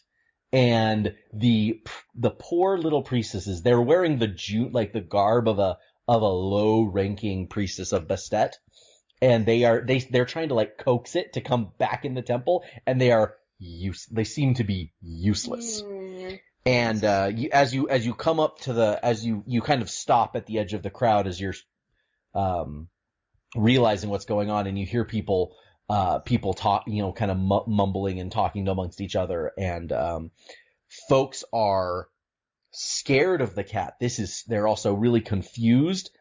And 0.53 1.15
the, 1.34 1.81
the 2.15 2.31
poor 2.31 2.77
little 2.77 3.03
priestesses, 3.03 3.62
they're 3.62 3.81
wearing 3.81 4.17
the 4.19 4.27
June, 4.27 4.72
like 4.72 4.93
the 4.93 5.01
garb 5.01 5.50
of 5.50 5.60
a, 5.60 5.77
of 6.07 6.21
a 6.21 6.27
low 6.27 6.83
ranking 6.83 7.47
priestess 7.47 7.91
of 7.91 8.07
Bastet. 8.07 8.53
And 9.21 9.45
they 9.45 9.63
are, 9.63 9.81
they, 9.81 10.00
they're 10.00 10.25
trying 10.25 10.50
to 10.50 10.55
like 10.55 10.77
coax 10.77 11.15
it 11.15 11.33
to 11.33 11.41
come 11.41 11.71
back 11.77 12.05
in 12.05 12.13
the 12.13 12.21
temple 12.21 12.63
and 12.85 13.00
they 13.00 13.12
are 13.12 13.35
use, 13.59 14.05
they 14.12 14.25
seem 14.25 14.55
to 14.55 14.63
be 14.63 14.93
useless. 15.01 15.81
Mm. 15.81 16.39
And, 16.65 17.03
uh, 17.03 17.31
you, 17.33 17.50
as 17.53 17.74
you, 17.74 17.89
as 17.89 18.05
you 18.05 18.13
come 18.13 18.39
up 18.39 18.59
to 18.62 18.74
the, 18.74 19.00
as 19.03 19.25
you, 19.25 19.43
you 19.47 19.62
kind 19.62 19.81
of 19.81 19.89
stop 19.89 20.35
at 20.35 20.47
the 20.47 20.59
edge 20.59 20.74
of 20.74 20.83
the 20.83 20.89
crowd 20.89 21.27
as 21.27 21.39
you're, 21.39 21.53
um, 22.33 22.89
realizing 23.55 24.09
what's 24.09 24.25
going 24.25 24.50
on 24.50 24.67
and 24.67 24.77
you 24.77 24.85
hear 24.85 25.05
people, 25.05 25.55
uh, 25.89 26.19
people 26.19 26.53
talk, 26.53 26.83
you 26.88 27.01
know, 27.01 27.13
kind 27.13 27.31
of 27.31 27.38
mu- 27.38 27.65
mumbling 27.67 28.19
and 28.19 28.31
talking 28.31 28.67
amongst 28.67 29.00
each 29.00 29.15
other 29.15 29.51
and, 29.57 29.91
um, 29.91 30.31
folks 31.09 31.43
are 31.53 32.07
scared 32.75 33.41
of 33.41 33.55
the 33.55 33.63
cat. 33.63 33.96
This 34.00 34.20
is, 34.20 34.44
they're 34.48 34.67
also 34.67 34.94
really 34.94 35.22
confused. 35.22 36.12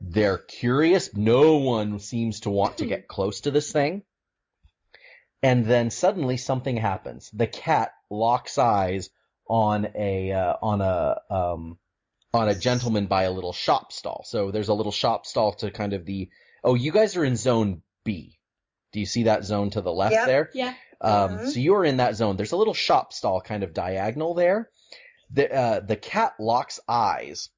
They're 0.00 0.38
curious. 0.38 1.14
No 1.16 1.56
one 1.58 1.98
seems 2.00 2.40
to 2.40 2.50
want 2.50 2.78
to 2.78 2.86
get 2.86 3.08
close 3.08 3.42
to 3.42 3.50
this 3.50 3.70
thing. 3.70 4.02
And 5.42 5.64
then 5.66 5.90
suddenly 5.90 6.36
something 6.36 6.76
happens. 6.76 7.30
The 7.32 7.46
cat 7.46 7.92
locks 8.10 8.58
eyes 8.58 9.10
on 9.48 9.88
a, 9.96 10.32
uh, 10.32 10.54
on 10.62 10.80
a, 10.80 11.20
um, 11.30 11.78
on 12.32 12.48
a 12.48 12.54
gentleman 12.54 13.06
by 13.06 13.24
a 13.24 13.30
little 13.32 13.52
shop 13.52 13.92
stall. 13.92 14.24
So 14.26 14.50
there's 14.50 14.68
a 14.68 14.74
little 14.74 14.92
shop 14.92 15.26
stall 15.26 15.52
to 15.54 15.70
kind 15.70 15.92
of 15.92 16.04
the, 16.06 16.30
oh, 16.64 16.74
you 16.74 16.92
guys 16.92 17.16
are 17.16 17.24
in 17.24 17.36
zone 17.36 17.82
B. 18.04 18.38
Do 18.92 19.00
you 19.00 19.06
see 19.06 19.24
that 19.24 19.44
zone 19.44 19.70
to 19.70 19.80
the 19.80 19.92
left 19.92 20.12
Yep. 20.14 20.26
there? 20.26 20.50
Yeah. 20.54 20.74
Um, 21.00 21.38
Mhm. 21.38 21.48
so 21.50 21.58
you're 21.60 21.84
in 21.84 21.96
that 21.96 22.14
zone. 22.14 22.36
There's 22.36 22.52
a 22.52 22.56
little 22.56 22.74
shop 22.74 23.12
stall 23.12 23.40
kind 23.40 23.62
of 23.64 23.74
diagonal 23.74 24.34
there. 24.34 24.70
The, 25.32 25.52
uh, 25.52 25.80
the 25.80 25.96
cat 25.96 26.34
locks 26.38 26.80
eyes 26.88 27.48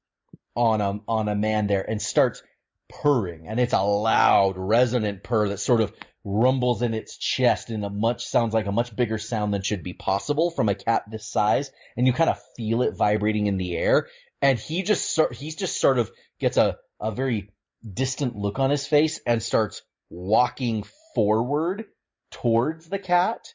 on 0.55 0.81
a, 0.81 0.99
on 1.07 1.27
a 1.27 1.35
man 1.35 1.67
there 1.67 1.87
and 1.87 2.01
starts 2.01 2.41
purring 2.87 3.47
and 3.47 3.59
it's 3.59 3.73
a 3.73 3.81
loud 3.81 4.53
resonant 4.57 5.23
purr 5.23 5.49
that 5.49 5.59
sort 5.59 5.81
of 5.81 5.91
rumbles 6.25 6.81
in 6.81 6.93
its 6.93 7.17
chest 7.17 7.69
in 7.69 7.83
a 7.83 7.89
much, 7.89 8.25
sounds 8.25 8.53
like 8.53 8.65
a 8.65 8.71
much 8.71 8.95
bigger 8.95 9.17
sound 9.17 9.53
than 9.53 9.61
should 9.61 9.83
be 9.83 9.93
possible 9.93 10.49
from 10.49 10.69
a 10.69 10.75
cat 10.75 11.03
this 11.09 11.25
size. 11.25 11.71
And 11.95 12.07
you 12.07 12.13
kind 12.13 12.29
of 12.29 12.41
feel 12.57 12.81
it 12.81 12.97
vibrating 12.97 13.47
in 13.47 13.57
the 13.57 13.77
air. 13.77 14.07
And 14.41 14.57
he 14.57 14.81
just 14.81 15.13
sort, 15.13 15.33
he's 15.33 15.55
just 15.55 15.79
sort 15.79 15.99
of 15.99 16.11
gets 16.39 16.57
a, 16.57 16.77
a 16.99 17.11
very 17.11 17.51
distant 17.87 18.35
look 18.35 18.59
on 18.59 18.71
his 18.71 18.87
face 18.87 19.21
and 19.25 19.41
starts 19.41 19.83
walking 20.09 20.83
forward 21.13 21.85
towards 22.31 22.89
the 22.89 22.99
cat. 22.99 23.53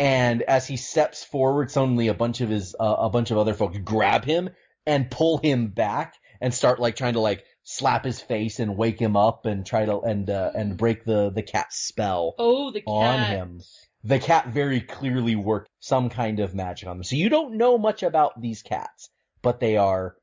And 0.00 0.40
as 0.42 0.66
he 0.66 0.78
steps 0.78 1.22
forward, 1.22 1.70
suddenly 1.70 2.08
a 2.08 2.14
bunch 2.14 2.40
of 2.40 2.48
his, 2.48 2.74
uh, 2.80 2.96
a 3.00 3.10
bunch 3.10 3.30
of 3.30 3.36
other 3.36 3.52
folks 3.52 3.76
grab 3.84 4.24
him 4.24 4.48
and 4.86 5.10
pull 5.10 5.36
him 5.36 5.68
back 5.68 6.14
and 6.40 6.54
start 6.54 6.80
like 6.80 6.96
trying 6.96 7.12
to 7.12 7.20
like 7.20 7.44
slap 7.64 8.06
his 8.06 8.18
face 8.18 8.60
and 8.60 8.78
wake 8.78 8.98
him 8.98 9.14
up 9.14 9.44
and 9.44 9.66
try 9.66 9.84
to, 9.84 10.00
and, 10.00 10.30
uh, 10.30 10.52
and 10.54 10.78
break 10.78 11.04
the, 11.04 11.28
the 11.30 11.42
cat's 11.42 11.76
spell 11.76 12.34
Oh, 12.38 12.70
the 12.72 12.80
cat. 12.80 12.88
on 12.88 13.20
him. 13.26 13.60
The 14.02 14.18
cat 14.18 14.48
very 14.48 14.80
clearly 14.80 15.36
worked 15.36 15.68
some 15.80 16.08
kind 16.08 16.40
of 16.40 16.54
magic 16.54 16.88
on 16.88 16.96
them. 16.96 17.04
So 17.04 17.16
you 17.16 17.28
don't 17.28 17.58
know 17.58 17.76
much 17.76 18.02
about 18.02 18.40
these 18.40 18.62
cats, 18.62 19.10
but 19.42 19.60
they 19.60 19.76
are 19.76 20.16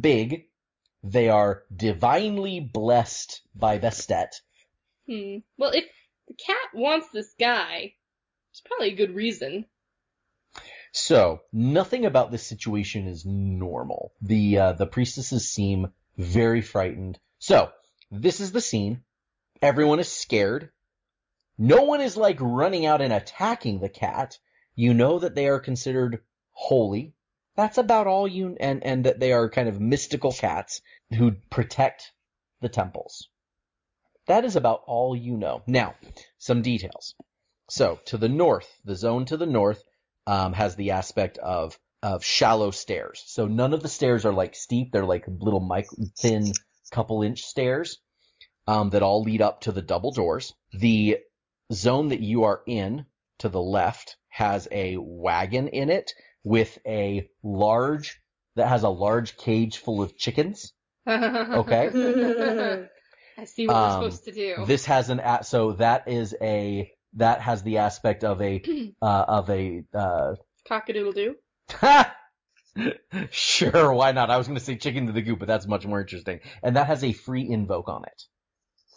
big. 0.00 0.44
They 1.02 1.30
are 1.30 1.62
divinely 1.74 2.60
blessed 2.60 3.40
by 3.54 3.78
Bastet. 3.78 4.28
Hmm. 5.08 5.38
Well, 5.56 5.70
if 5.70 5.86
the 6.28 6.34
cat 6.34 6.74
wants 6.74 7.08
this 7.14 7.32
guy, 7.40 7.94
it's 8.52 8.60
probably 8.60 8.88
a 8.88 8.96
good 8.96 9.14
reason. 9.14 9.64
So 10.92 11.40
nothing 11.54 12.04
about 12.04 12.30
this 12.30 12.46
situation 12.46 13.08
is 13.08 13.24
normal. 13.24 14.12
The 14.20 14.58
uh, 14.58 14.72
the 14.74 14.86
priestesses 14.86 15.48
seem 15.48 15.90
very 16.18 16.60
frightened. 16.60 17.18
So 17.38 17.72
this 18.10 18.40
is 18.40 18.52
the 18.52 18.60
scene. 18.60 19.04
Everyone 19.62 20.00
is 20.00 20.08
scared. 20.08 20.70
No 21.56 21.84
one 21.84 22.02
is 22.02 22.18
like 22.18 22.36
running 22.40 22.84
out 22.84 23.00
and 23.00 23.12
attacking 23.12 23.80
the 23.80 23.88
cat. 23.88 24.38
You 24.74 24.92
know 24.92 25.18
that 25.20 25.34
they 25.34 25.48
are 25.48 25.58
considered 25.58 26.22
holy. 26.50 27.14
That's 27.56 27.78
about 27.78 28.06
all 28.06 28.28
you 28.28 28.58
and 28.60 28.84
and 28.84 29.06
that 29.06 29.18
they 29.18 29.32
are 29.32 29.48
kind 29.48 29.70
of 29.70 29.80
mystical 29.80 30.32
cats 30.32 30.82
who 31.16 31.32
protect 31.48 32.12
the 32.60 32.68
temples. 32.68 33.30
That 34.26 34.44
is 34.44 34.56
about 34.56 34.82
all 34.86 35.16
you 35.16 35.38
know. 35.38 35.62
Now, 35.66 35.94
some 36.36 36.60
details. 36.60 37.14
So 37.72 37.98
to 38.04 38.18
the 38.18 38.28
north, 38.28 38.68
the 38.84 38.94
zone 38.94 39.24
to 39.26 39.38
the 39.38 39.46
north 39.46 39.82
um, 40.26 40.52
has 40.52 40.76
the 40.76 40.90
aspect 40.90 41.38
of 41.38 41.78
of 42.02 42.22
shallow 42.22 42.70
stairs. 42.70 43.22
So 43.28 43.46
none 43.46 43.72
of 43.72 43.82
the 43.82 43.88
stairs 43.88 44.26
are 44.26 44.32
like 44.34 44.54
steep; 44.54 44.92
they're 44.92 45.06
like 45.06 45.24
little 45.26 45.60
micro, 45.60 46.04
thin, 46.18 46.52
couple 46.90 47.22
inch 47.22 47.40
stairs 47.40 47.98
um, 48.66 48.90
that 48.90 49.02
all 49.02 49.22
lead 49.22 49.40
up 49.40 49.62
to 49.62 49.72
the 49.72 49.80
double 49.80 50.10
doors. 50.12 50.52
The 50.74 51.20
zone 51.72 52.08
that 52.08 52.20
you 52.20 52.44
are 52.44 52.60
in 52.66 53.06
to 53.38 53.48
the 53.48 53.62
left 53.62 54.16
has 54.28 54.68
a 54.70 54.98
wagon 54.98 55.68
in 55.68 55.88
it 55.88 56.12
with 56.44 56.78
a 56.86 57.26
large 57.42 58.20
that 58.56 58.68
has 58.68 58.82
a 58.82 58.90
large 58.90 59.38
cage 59.38 59.78
full 59.78 60.02
of 60.02 60.14
chickens. 60.18 60.74
okay. 61.08 61.88
I 63.38 63.44
see 63.46 63.66
what 63.66 63.76
Um, 63.76 64.02
we're 64.02 64.10
supposed 64.10 64.24
to 64.26 64.32
do. 64.32 64.66
This 64.66 64.84
has 64.84 65.08
an 65.08 65.20
a- 65.20 65.42
so 65.42 65.72
that 65.72 66.06
is 66.08 66.36
a 66.42 66.92
that 67.14 67.40
has 67.40 67.62
the 67.62 67.78
aspect 67.78 68.24
of 68.24 68.40
a 68.40 68.62
uh, 69.02 69.24
of 69.28 69.50
a 69.50 69.84
uh, 69.94 70.34
Cockadoodle 70.68 71.14
doo. 71.14 71.36
Sure, 73.30 73.92
why 73.92 74.12
not? 74.12 74.30
I 74.30 74.38
was 74.38 74.46
going 74.46 74.58
to 74.58 74.64
say 74.64 74.76
chicken 74.76 75.06
to 75.06 75.12
the 75.12 75.22
goop, 75.22 75.38
but 75.38 75.48
that's 75.48 75.66
much 75.66 75.86
more 75.86 76.00
interesting. 76.00 76.40
And 76.62 76.76
that 76.76 76.86
has 76.86 77.04
a 77.04 77.12
free 77.12 77.48
invoke 77.48 77.88
on 77.88 78.04
it. 78.04 78.22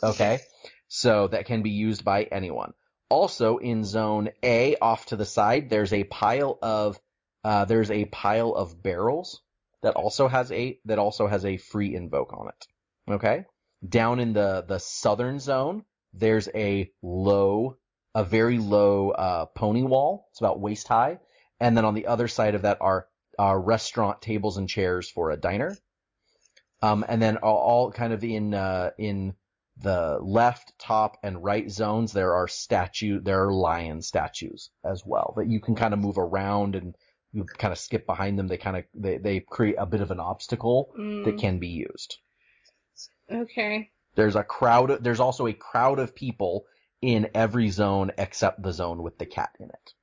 Okay? 0.03 0.39
So 0.88 1.27
that 1.27 1.45
can 1.45 1.62
be 1.62 1.72
used 1.72 2.03
by 2.03 2.24
anyone. 2.24 2.74
Also 3.10 3.57
in 3.57 3.84
zone 3.84 4.29
A 4.43 4.77
off 4.77 5.07
to 5.07 5.15
the 5.15 5.25
side, 5.25 5.69
there's 5.69 5.93
a 5.93 6.05
pile 6.05 6.57
of, 6.62 7.00
uh, 7.43 7.65
there's 7.65 7.91
a 7.91 8.05
pile 8.05 8.53
of 8.53 8.81
barrels 8.81 9.41
that 9.84 9.95
also 9.95 10.27
has 10.27 10.51
a, 10.51 10.79
that 10.86 11.00
also 11.00 11.27
has 11.27 11.45
a 11.45 11.57
free 11.57 11.93
invoke 11.93 12.34
on 12.34 12.48
it. 12.48 13.13
Okay? 13.13 13.45
Down 13.88 14.19
in 14.19 14.34
the, 14.34 14.63
the 14.67 14.79
southern 14.79 15.39
zone, 15.39 15.84
there's 16.13 16.48
a 16.55 16.89
low, 17.03 17.77
a 18.15 18.24
very 18.24 18.57
low, 18.57 19.12
uh, 19.12 19.45
pony 19.45 19.84
wall. 19.84 20.27
It's 20.31 20.41
about 20.41 20.60
waist 20.60 20.88
high. 20.88 21.19
And 21.60 21.77
then 21.77 21.86
on 21.86 21.93
the 21.93 22.07
other 22.07 22.27
side 22.27 22.55
of 22.55 22.63
that 22.63 22.79
are, 22.81 23.07
are 23.38 23.60
restaurant 23.62 24.22
tables 24.22 24.57
and 24.57 24.67
chairs 24.69 25.10
for 25.10 25.31
a 25.31 25.38
diner. 25.38 25.77
Um, 26.81 27.05
and 27.07 27.22
then 27.22 27.38
all, 27.38 27.57
all 27.57 27.91
kind 27.91 28.13
of 28.13 28.24
in, 28.24 28.53
uh, 28.53 28.91
in 28.98 29.36
the 29.77 30.19
left, 30.22 30.72
top, 30.79 31.17
and 31.24 31.43
right 31.43 31.69
zones, 31.69 32.13
there 32.13 32.36
are 32.36 32.48
statue, 32.48 33.19
there 33.19 33.43
are 33.45 33.51
lion 33.53 34.01
statues 34.01 34.69
as 34.86 35.03
well 35.05 35.34
that 35.38 35.48
you 35.48 35.60
can 35.60 35.75
kind 35.75 35.93
of 35.93 36.00
move 36.00 36.17
around 36.17 36.75
and 36.75 36.95
you 37.34 37.43
kind 37.43 37.74
of 37.74 37.77
skip 37.77 38.05
behind 38.05 38.39
them. 38.39 38.48
They 38.48 38.57
kind 38.57 38.77
of, 38.77 38.86
they, 38.93 39.17
they 39.17 39.39
create 39.41 39.75
a 39.77 39.86
bit 39.86 40.01
of 40.01 40.12
an 40.12 40.22
obstacle 40.22 40.93
Mm, 40.98 41.25
that 41.25 41.38
can 41.38 41.60
be 41.60 41.67
used. 41.67 42.17
okay. 43.29 43.89
There's 44.15 44.38
a 44.38 44.43
crowd, 44.43 45.03
there's 45.03 45.19
also 45.19 45.48
a 45.48 45.53
crowd 45.53 46.00
of 46.00 46.15
people 46.15 46.65
in 47.05 47.29
every 47.35 47.69
zone 47.69 48.12
except 48.17 48.62
the 48.62 48.71
zone 48.74 49.03
with 49.03 49.17
the 49.17 49.25
cat 49.25 49.50
in 49.59 49.67
it. 49.69 49.93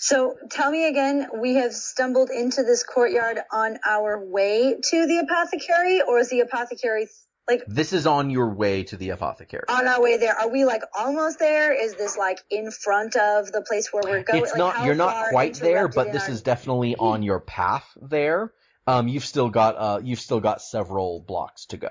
So 0.00 0.34
tell 0.50 0.70
me 0.70 0.88
again, 0.88 1.28
we 1.40 1.54
have 1.54 1.72
stumbled 1.72 2.30
into 2.30 2.64
this 2.64 2.82
courtyard 2.82 3.38
on 3.52 3.78
our 3.88 4.24
way 4.24 4.76
to 4.90 5.06
the 5.06 5.18
apothecary, 5.18 6.02
or 6.02 6.18
is 6.18 6.28
the 6.28 6.40
apothecary 6.40 7.06
Like 7.48 7.62
This 7.66 7.92
is 7.92 8.06
on 8.06 8.30
your 8.30 8.52
way 8.54 8.82
to 8.84 8.96
the 8.96 9.10
apothecary. 9.10 9.64
on 9.68 9.86
our 9.86 10.02
way 10.02 10.16
there, 10.16 10.36
are 10.36 10.48
we 10.48 10.64
like 10.64 10.82
almost 10.98 11.38
there? 11.38 11.72
Is 11.72 11.94
this 11.94 12.16
like 12.16 12.38
in 12.50 12.70
front 12.72 13.14
of 13.16 13.52
the 13.52 13.62
place 13.62 13.92
where 13.92 14.02
we're 14.04 14.22
going? 14.24 14.42
it's 14.42 14.50
Like, 14.52 14.58
not 14.58 14.84
you're 14.84 14.94
not 14.96 15.28
quite 15.30 15.54
there, 15.54 15.86
but 15.88 16.12
this 16.12 16.24
our- 16.24 16.30
is 16.30 16.42
definitely 16.42 16.96
on 16.96 17.22
your 17.22 17.40
path 17.40 17.86
there. 18.02 18.52
Um, 18.86 19.06
you've 19.06 19.24
still 19.24 19.50
got 19.50 19.76
uh, 19.76 20.00
you've 20.02 20.20
still 20.20 20.40
got 20.40 20.62
several 20.62 21.20
blocks 21.20 21.66
to 21.66 21.76
go 21.76 21.90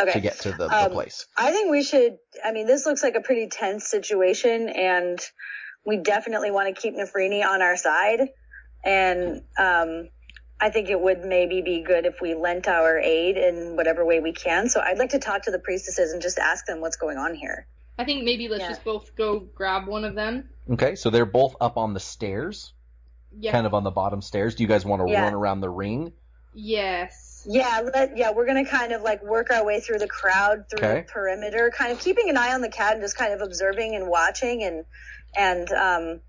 okay. 0.00 0.12
to 0.12 0.20
get 0.20 0.38
to 0.40 0.50
the, 0.52 0.68
the 0.68 0.84
Um, 0.86 0.90
place. 0.92 1.26
I 1.36 1.52
think 1.52 1.70
we 1.70 1.82
should. 1.82 2.18
I 2.44 2.52
mean, 2.52 2.66
this 2.66 2.86
looks 2.86 3.02
like 3.02 3.14
a 3.14 3.20
pretty 3.20 3.48
tense 3.48 3.86
situation, 3.88 4.68
and 4.68 5.18
we 5.86 5.98
definitely 5.98 6.50
want 6.50 6.74
to 6.74 6.80
keep 6.80 6.94
Nefrini 6.94 7.44
on 7.44 7.62
our 7.62 7.76
side. 7.76 8.28
And 8.84 9.42
um, 9.58 10.08
I 10.60 10.70
think 10.70 10.88
it 10.90 11.00
would 11.00 11.20
maybe 11.24 11.62
be 11.62 11.82
good 11.82 12.06
if 12.06 12.20
we 12.20 12.34
lent 12.34 12.68
our 12.68 12.98
aid 12.98 13.36
in 13.36 13.76
whatever 13.76 14.04
way 14.04 14.20
we 14.20 14.32
can. 14.32 14.68
So 14.68 14.80
I'd 14.80 14.98
like 14.98 15.10
to 15.10 15.18
talk 15.18 15.42
to 15.42 15.50
the 15.50 15.58
priestesses 15.58 16.12
and 16.12 16.20
just 16.22 16.38
ask 16.38 16.66
them 16.66 16.80
what's 16.80 16.96
going 16.96 17.16
on 17.18 17.34
here. 17.34 17.66
I 17.98 18.04
think 18.04 18.24
maybe 18.24 18.48
let's 18.48 18.62
Yeah. 18.62 18.68
just 18.70 18.84
both 18.84 19.14
go 19.16 19.40
grab 19.40 19.86
one 19.86 20.04
of 20.04 20.14
them. 20.14 20.50
Okay, 20.70 20.96
so 20.96 21.10
they're 21.10 21.24
both 21.26 21.54
up 21.60 21.76
on 21.76 21.94
the 21.94 22.00
stairs, 22.00 22.72
Yeah. 23.38 23.52
kind 23.52 23.66
of 23.66 23.74
on 23.74 23.84
the 23.84 23.90
bottom 23.90 24.20
stairs. 24.20 24.54
Do 24.54 24.62
you 24.64 24.68
guys 24.68 24.84
want 24.84 25.06
to 25.06 25.10
Yeah. 25.10 25.22
run 25.22 25.34
around 25.34 25.60
the 25.60 25.70
ring? 25.70 26.12
Yes. 26.54 27.23
Yeah, 27.46 27.82
let, 27.92 28.16
yeah, 28.16 28.30
we're 28.32 28.46
gonna 28.46 28.64
kind 28.64 28.92
of 28.92 29.02
like 29.02 29.22
work 29.22 29.50
our 29.50 29.64
way 29.64 29.80
through 29.80 29.98
the 29.98 30.08
crowd, 30.08 30.64
through 30.70 30.86
Okay. 30.86 31.00
the 31.00 31.12
perimeter, 31.12 31.70
kind 31.76 31.92
of 31.92 31.98
keeping 31.98 32.30
an 32.30 32.36
eye 32.36 32.52
on 32.54 32.60
the 32.60 32.68
cat 32.68 32.94
and 32.94 33.02
just 33.02 33.16
kind 33.16 33.32
of 33.32 33.40
observing 33.40 33.94
and 33.94 34.08
watching 34.08 34.62
and 34.62 34.84
and 35.36 35.70
um, 35.72 36.20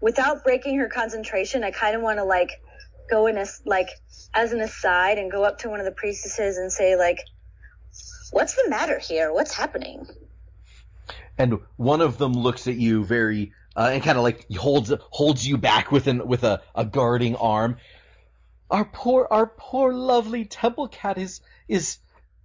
without 0.00 0.44
breaking 0.44 0.78
her 0.78 0.88
concentration, 0.88 1.64
I 1.64 1.70
kind 1.70 1.96
of 1.96 2.02
want 2.02 2.18
to 2.18 2.24
like 2.24 2.60
go 3.10 3.26
in 3.26 3.36
a 3.38 3.46
like 3.66 3.88
as 4.34 4.52
an 4.52 4.60
aside 4.60 5.18
and 5.18 5.30
go 5.30 5.44
up 5.44 5.58
to 5.60 5.70
one 5.70 5.80
of 5.80 5.86
the 5.86 5.92
priestesses 5.92 6.56
and 6.56 6.72
say 6.72 6.96
like, 6.96 7.18
"What's 8.30 8.54
the 8.54 8.68
matter 8.68 8.98
here? 8.98 9.32
What's 9.32 9.54
happening?" 9.54 10.06
and 11.38 11.58
one 11.76 12.00
of 12.02 12.18
them 12.18 12.32
looks 12.34 12.68
at 12.68 12.76
you 12.76 13.04
very 13.04 13.52
uh, 13.76 13.90
and 13.92 14.02
kind 14.02 14.18
of 14.18 14.24
like 14.24 14.46
holds 14.52 14.92
holds 15.10 15.46
you 15.46 15.56
back 15.56 15.90
with 15.90 16.06
an 16.06 16.26
with 16.26 16.44
a, 16.44 16.60
a 16.74 16.84
guarding 16.84 17.34
arm. 17.36 17.78
Our 18.70 18.84
poor 18.84 19.26
our 19.30 19.46
poor 19.46 19.92
lovely 19.92 20.44
temple 20.44 20.88
cat 20.88 21.18
is 21.18 21.40
is 21.68 21.98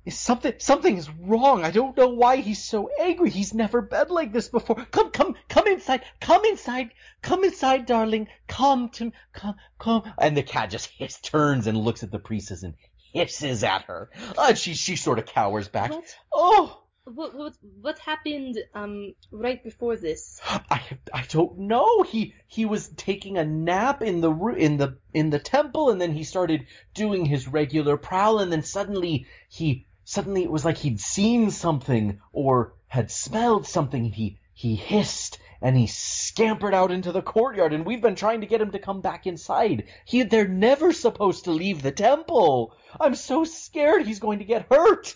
is 0.06 0.18
something 0.18 0.54
something 0.60 0.98
is 0.98 1.10
wrong. 1.10 1.64
I 1.64 1.72
don't 1.72 1.98
know 1.98 2.10
why 2.10 2.38
he's 2.38 2.64
so 2.64 2.90
angry. 3.00 3.30
He's 3.30 3.54
never 3.54 3.82
been 3.82 4.10
like 4.10 4.32
this 4.32 4.48
before. 4.48 4.76
Come 4.92 5.12
come 5.12 5.36
come 5.50 5.68
inside. 5.68 6.04
Come 6.20 6.46
inside. 6.46 6.92
Come 7.22 7.44
inside, 7.44 7.86
darling. 7.86 8.28
Come 8.48 8.90
to 8.90 9.12
come 9.34 9.56
come. 9.80 10.12
And 10.18 10.38
the 10.38 10.44
cat 10.44 10.70
just 10.70 10.88
hiss, 10.88 11.20
turns 11.20 11.68
and 11.68 11.78
looks 11.78 12.04
at 12.04 12.12
the 12.12 12.20
priestess 12.20 12.64
and 12.64 12.76
hisses 13.14 13.64
at 13.64 13.84
her. 13.84 14.10
Uh, 14.38 14.48
and 14.50 14.58
she 14.58 14.74
she 14.74 14.96
sort 14.96 15.20
of 15.20 15.26
cowers 15.26 15.68
back. 15.68 15.92
What? 15.92 16.16
Oh. 16.34 16.82
What 17.06 17.36
what 17.36 17.54
what 17.82 18.00
happened 18.00 18.58
um 18.74 19.14
right 19.32 19.64
before 19.64 19.96
this? 19.96 20.42
I 20.44 20.82
I 21.14 21.24
don't 21.30 21.60
know. 21.60 22.02
He 22.02 22.34
he 22.48 22.66
was 22.66 22.88
taking 22.88 23.38
a 23.38 23.46
nap 23.46 24.02
in 24.02 24.22
the 24.22 24.34
in 24.58 24.78
the 24.78 24.98
in 25.14 25.30
the 25.30 25.38
temple, 25.38 25.92
and 25.92 26.02
then 26.02 26.14
he 26.14 26.24
started 26.24 26.66
doing 26.96 27.26
his 27.26 27.48
regular 27.48 27.96
prowl, 27.96 28.40
and 28.40 28.52
then 28.52 28.64
suddenly 28.64 29.28
he 29.50 29.86
suddenly 30.04 30.42
it 30.42 30.52
was 30.52 30.66
like 30.66 30.78
he'd 30.78 31.00
seen 31.00 31.52
something 31.52 32.20
or 32.32 32.74
had 32.88 33.12
smelled 33.12 33.68
something. 33.68 34.06
He 34.06 34.40
he 34.54 34.76
hissed 34.76 35.38
and 35.62 35.78
he 35.78 35.86
scampered 35.86 36.74
out 36.74 36.92
into 36.92 37.12
the 37.12 37.22
courtyard, 37.22 37.72
and 37.74 37.86
we've 37.86 38.02
been 38.02 38.16
trying 38.16 38.42
to 38.42 38.48
get 38.48 38.62
him 38.62 38.72
to 38.72 38.80
come 38.80 39.02
back 39.02 39.28
inside. 39.28 39.86
He 40.06 40.24
they're 40.24 40.48
never 40.48 40.92
supposed 40.92 41.44
to 41.44 41.52
leave 41.52 41.84
the 41.84 41.92
temple. 41.92 42.74
I'm 43.00 43.14
so 43.14 43.44
scared 43.44 44.08
he's 44.08 44.20
going 44.20 44.40
to 44.40 44.46
get 44.46 44.68
hurt. 44.72 45.16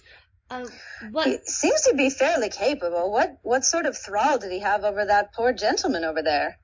Um, 0.49 0.67
what? 1.11 1.27
He 1.27 1.37
seems 1.45 1.81
to 1.83 1.93
be 1.95 2.09
fairly 2.09 2.49
capable. 2.49 3.11
What 3.11 3.39
what 3.43 3.65
sort 3.65 3.85
of 3.85 3.97
thrall 3.97 4.37
did 4.37 4.51
he 4.51 4.59
have 4.59 4.83
over 4.83 5.05
that 5.05 5.33
poor 5.33 5.53
gentleman 5.53 6.03
over 6.03 6.21
there? 6.21 6.57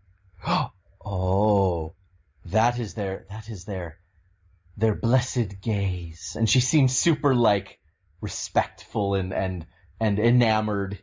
oh, 1.06 1.94
that 2.46 2.80
is 2.80 2.94
their 2.94 3.26
that 3.30 3.50
is 3.50 3.66
their 3.66 4.00
their 4.78 4.96
blessed 4.96 5.62
gaze, 5.62 6.36
and 6.38 6.50
she 6.50 6.60
seems 6.60 6.98
super 6.98 7.36
like 7.36 7.80
respectful 8.22 9.16
and 9.16 9.34
and 9.34 9.66
and 10.00 10.20
enamored 10.20 11.00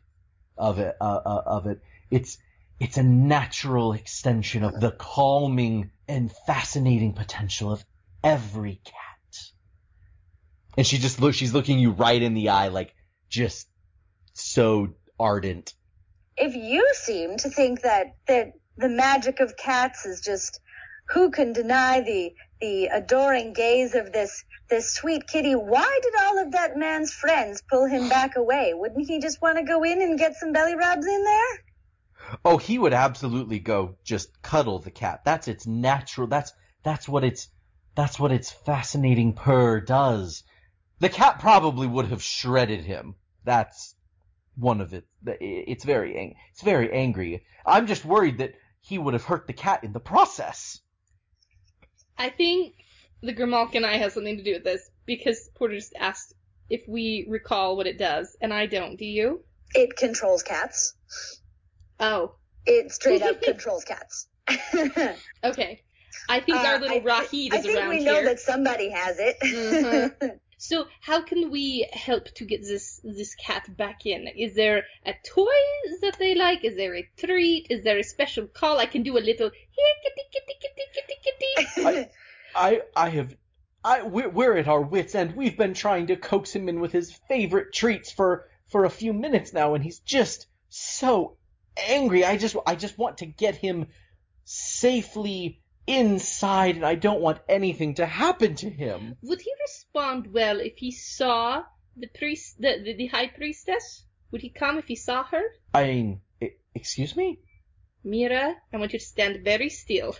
of 0.58 0.78
it 0.78 0.96
uh, 1.00 1.20
uh, 1.24 1.42
of 1.46 1.66
it. 1.66 1.80
It's 2.10 2.38
it's 2.80 2.96
a 2.96 3.02
natural 3.02 3.92
extension 3.92 4.64
of 4.64 4.80
the 4.80 4.90
calming 4.90 5.92
and 6.08 6.32
fascinating 6.46 7.12
potential 7.12 7.72
of 7.72 7.84
every 8.24 8.80
cat. 8.84 9.11
And 10.76 10.86
she 10.86 10.98
just 10.98 11.20
looks 11.20 11.36
she's 11.36 11.52
looking 11.54 11.78
you 11.78 11.90
right 11.90 12.20
in 12.20 12.34
the 12.34 12.48
eye 12.50 12.68
like 12.68 12.94
just 13.28 13.68
so 14.32 14.88
ardent. 15.18 15.74
if 16.36 16.54
you 16.54 16.88
seem 16.94 17.36
to 17.38 17.50
think 17.50 17.82
that 17.82 18.14
that 18.26 18.52
the 18.78 18.88
magic 18.88 19.40
of 19.40 19.56
cats 19.56 20.06
is 20.06 20.20
just 20.20 20.60
who 21.10 21.30
can 21.30 21.52
deny 21.52 22.00
the 22.00 22.32
the 22.60 22.86
adoring 22.86 23.52
gaze 23.52 23.94
of 23.94 24.12
this 24.12 24.44
this 24.70 24.94
sweet 24.94 25.26
kitty 25.26 25.54
why 25.54 25.98
did 26.02 26.14
all 26.22 26.38
of 26.38 26.52
that 26.52 26.76
man's 26.76 27.12
friends 27.12 27.62
pull 27.70 27.84
him 27.86 28.08
back 28.08 28.36
away 28.36 28.72
wouldn't 28.74 29.06
he 29.06 29.20
just 29.20 29.42
want 29.42 29.58
to 29.58 29.64
go 29.64 29.82
in 29.82 30.00
and 30.00 30.18
get 30.18 30.34
some 30.36 30.52
belly 30.52 30.74
rubs 30.74 31.06
in 31.06 31.24
there 31.24 31.64
Oh, 32.44 32.56
he 32.56 32.78
would 32.78 32.94
absolutely 32.94 33.58
go 33.58 33.96
just 34.04 34.40
cuddle 34.42 34.78
the 34.78 34.92
cat. 34.92 35.22
That's 35.24 35.48
its 35.48 35.66
natural. 35.66 36.28
That's 36.28 36.52
that's 36.84 37.08
what 37.08 37.24
its 37.24 37.48
that's 37.96 38.18
what 38.18 38.30
its 38.32 38.50
fascinating 38.50 39.34
purr 39.34 39.80
does. 39.80 40.44
The 41.02 41.08
cat 41.08 41.40
probably 41.40 41.88
would 41.88 42.06
have 42.06 42.22
shredded 42.22 42.84
him. 42.84 43.16
That's 43.44 43.96
one 44.56 44.80
of 44.80 44.94
it. 44.94 45.04
It's 45.26 45.84
very 45.84 46.16
ang- 46.16 46.36
it's 46.52 46.62
very 46.62 46.92
angry. 46.92 47.44
I'm 47.66 47.88
just 47.88 48.04
worried 48.04 48.38
that 48.38 48.52
he 48.80 48.98
would 48.98 49.14
have 49.14 49.24
hurt 49.24 49.48
the 49.48 49.52
cat 49.52 49.82
in 49.82 49.92
the 49.92 50.00
process. 50.00 50.80
I 52.16 52.28
think 52.30 52.74
the 53.20 53.34
Grimalkin 53.34 53.84
eye 53.84 53.96
has 53.96 54.12
something 54.14 54.36
to 54.36 54.44
do 54.44 54.52
with 54.52 54.64
this 54.64 54.88
because 55.04 55.50
Porter 55.56 55.74
just 55.74 55.92
asked 55.98 56.34
if 56.70 56.82
we 56.86 57.26
recall 57.28 57.76
what 57.76 57.88
it 57.88 57.98
does, 57.98 58.36
and 58.40 58.54
I 58.54 58.66
don't. 58.66 58.96
Do 58.96 59.04
you? 59.04 59.44
it 59.74 59.96
controls 59.96 60.42
cats 60.42 60.94
Oh, 61.98 62.34
it 62.66 62.92
straight 62.92 63.22
up 63.22 63.40
controls 63.50 63.84
cats 63.84 64.28
okay. 65.44 65.82
I 66.28 66.40
think 66.40 66.58
Uh, 66.58 66.66
our 66.68 66.78
little 66.78 66.98
I, 66.98 67.00
Raheed 67.00 67.52
I 67.54 67.56
is 67.56 67.62
think 67.64 67.78
around 67.78 67.88
we 67.88 68.04
know 68.04 68.14
here. 68.16 68.24
that 68.26 68.38
somebody 68.38 68.90
has 68.90 69.18
it 69.18 69.36
Mhm. 69.42 70.38
So 70.62 70.86
how 71.00 71.22
can 71.22 71.50
we 71.50 71.88
help 71.92 72.32
to 72.36 72.44
get 72.44 72.62
this 72.62 73.00
this 73.02 73.34
cat 73.34 73.76
back 73.76 74.06
in? 74.06 74.28
Is 74.28 74.54
there 74.54 74.84
a 75.04 75.12
toy 75.24 75.62
that 76.02 76.20
they 76.20 76.36
like? 76.36 76.62
Is 76.62 76.76
there 76.76 76.94
a 76.94 77.08
treat? 77.16 77.66
Is 77.68 77.82
there 77.82 77.98
a 77.98 78.04
special 78.04 78.46
call? 78.46 78.78
I 78.78 78.86
can 78.86 79.02
do 79.02 79.18
a 79.18 79.26
little 79.30 79.50
here 79.50 79.94
kitty 80.04 80.24
kitty 80.32 80.54
kitty 80.62 80.86
kitty 80.94 81.64
kitty. 81.74 82.10
I 82.54 82.82
I 82.94 83.08
have 83.08 83.34
I 83.82 84.02
we're, 84.02 84.28
we're 84.28 84.56
at 84.56 84.68
our 84.68 84.82
wits 84.82 85.16
end. 85.16 85.34
We've 85.34 85.56
been 85.56 85.74
trying 85.74 86.06
to 86.06 86.16
coax 86.16 86.54
him 86.54 86.68
in 86.68 86.78
with 86.78 86.92
his 86.92 87.10
favorite 87.28 87.72
treats 87.72 88.12
for 88.12 88.48
for 88.70 88.84
a 88.84 88.96
few 89.00 89.12
minutes 89.12 89.52
now, 89.52 89.74
and 89.74 89.82
he's 89.82 89.98
just 89.98 90.46
so 90.68 91.38
angry. 91.76 92.24
I 92.24 92.36
just 92.36 92.54
I 92.64 92.76
just 92.76 92.96
want 92.96 93.18
to 93.18 93.26
get 93.26 93.56
him 93.56 93.88
safely 94.44 95.60
inside, 95.86 96.76
and 96.76 96.86
I 96.86 96.94
don't 96.94 97.20
want 97.20 97.40
anything 97.48 97.94
to 97.94 98.06
happen 98.06 98.54
to 98.56 98.70
him. 98.70 99.16
Would 99.22 99.40
he 99.40 99.52
respond 99.60 100.32
well 100.32 100.60
if 100.60 100.76
he 100.76 100.90
saw 100.90 101.64
the 101.96 102.08
priest, 102.08 102.60
the, 102.60 102.82
the, 102.84 102.94
the 102.94 103.06
high 103.06 103.28
priestess? 103.28 104.04
Would 104.30 104.42
he 104.42 104.48
come 104.50 104.78
if 104.78 104.86
he 104.86 104.96
saw 104.96 105.24
her? 105.24 105.42
I 105.74 105.84
mean, 105.84 106.20
e- 106.40 106.50
excuse 106.74 107.14
me. 107.16 107.38
Meera, 108.04 108.54
I 108.72 108.76
want 108.76 108.92
you 108.92 108.98
to 108.98 109.04
stand 109.04 109.44
very 109.44 109.68
still. 109.68 110.16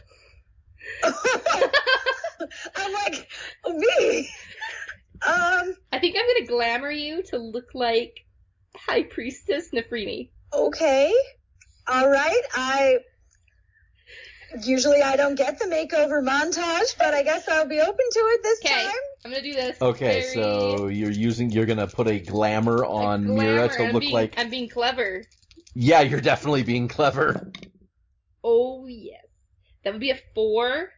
I'm 2.76 2.92
like 2.92 3.28
me 3.68 4.28
um 5.26 5.74
I 5.92 5.98
think 6.00 6.16
I'm 6.16 6.26
gonna 6.26 6.46
glamour 6.46 6.90
you 6.90 7.22
to 7.24 7.38
look 7.38 7.74
like 7.74 8.24
High 8.74 9.04
Priestess 9.04 9.70
Nefrini. 9.72 10.30
okay 10.52 11.12
all 11.88 12.08
right 12.08 12.42
i 12.54 12.98
usually 14.64 15.02
i 15.02 15.16
don't 15.16 15.34
get 15.36 15.58
the 15.58 15.64
makeover 15.66 16.22
montage 16.26 16.96
but 16.98 17.14
i 17.14 17.22
guess 17.22 17.48
i'll 17.48 17.66
be 17.68 17.80
open 17.80 18.04
to 18.12 18.18
it 18.20 18.42
this 18.42 18.60
Okay, 18.64 18.84
time 18.84 18.94
I'm 19.24 19.30
gonna 19.30 19.42
do 19.42 19.52
this. 19.54 19.80
Okay, 19.80 20.20
very- 20.22 20.34
so 20.34 20.88
you're 20.88 21.10
using 21.10 21.50
you're 21.50 21.66
gonna 21.66 21.86
put 21.86 22.08
a 22.08 22.18
glamour 22.18 22.82
a 22.82 22.90
on 22.90 23.24
glamour. 23.26 23.68
Meera 23.68 23.76
to 23.76 23.84
I'm 23.86 23.92
look 23.92 24.00
being, 24.00 24.12
like. 24.12 24.34
I'm 24.36 24.50
being 24.50 24.68
clever. 24.68 25.22
Yeah, 25.74 26.00
you're 26.00 26.20
definitely 26.20 26.64
being 26.64 26.88
clever. 26.88 27.52
Oh 28.42 28.86
yes, 28.88 29.22
that 29.84 29.92
would 29.92 30.00
be 30.00 30.10
a 30.10 30.18
four. 30.34 30.90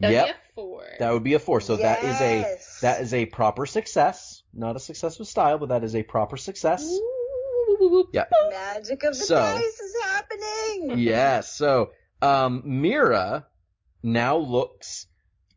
That 0.00 0.08
would 0.08 0.12
Yep. 0.14 0.26
be 0.26 0.30
a 0.32 0.36
four. 0.56 0.84
That 0.98 1.12
would 1.12 1.22
be 1.22 1.34
a 1.34 1.38
four. 1.38 1.60
So 1.60 1.76
that 1.76 2.02
is 2.02 2.20
a 2.20 2.58
that 2.80 3.00
is 3.00 3.14
a 3.14 3.26
proper 3.26 3.64
success. 3.66 4.42
Not 4.52 4.74
a 4.74 4.80
success 4.80 5.20
with 5.20 5.28
style, 5.28 5.58
but 5.58 5.68
that 5.68 5.84
is 5.84 5.94
a 5.94 6.02
proper 6.02 6.36
success. 6.36 6.84
Ooh. 6.90 8.08
Yeah. 8.12 8.24
magic 8.50 9.04
of 9.04 9.16
the 9.16 9.24
So- 9.24 9.36
dice 9.36 9.80
is 9.80 9.94
happening 10.04 10.98
Yes. 10.98 11.52
So 11.54 11.92
um 12.22 12.62
Meera 12.62 13.44
now 14.02 14.36
looks 14.36 15.06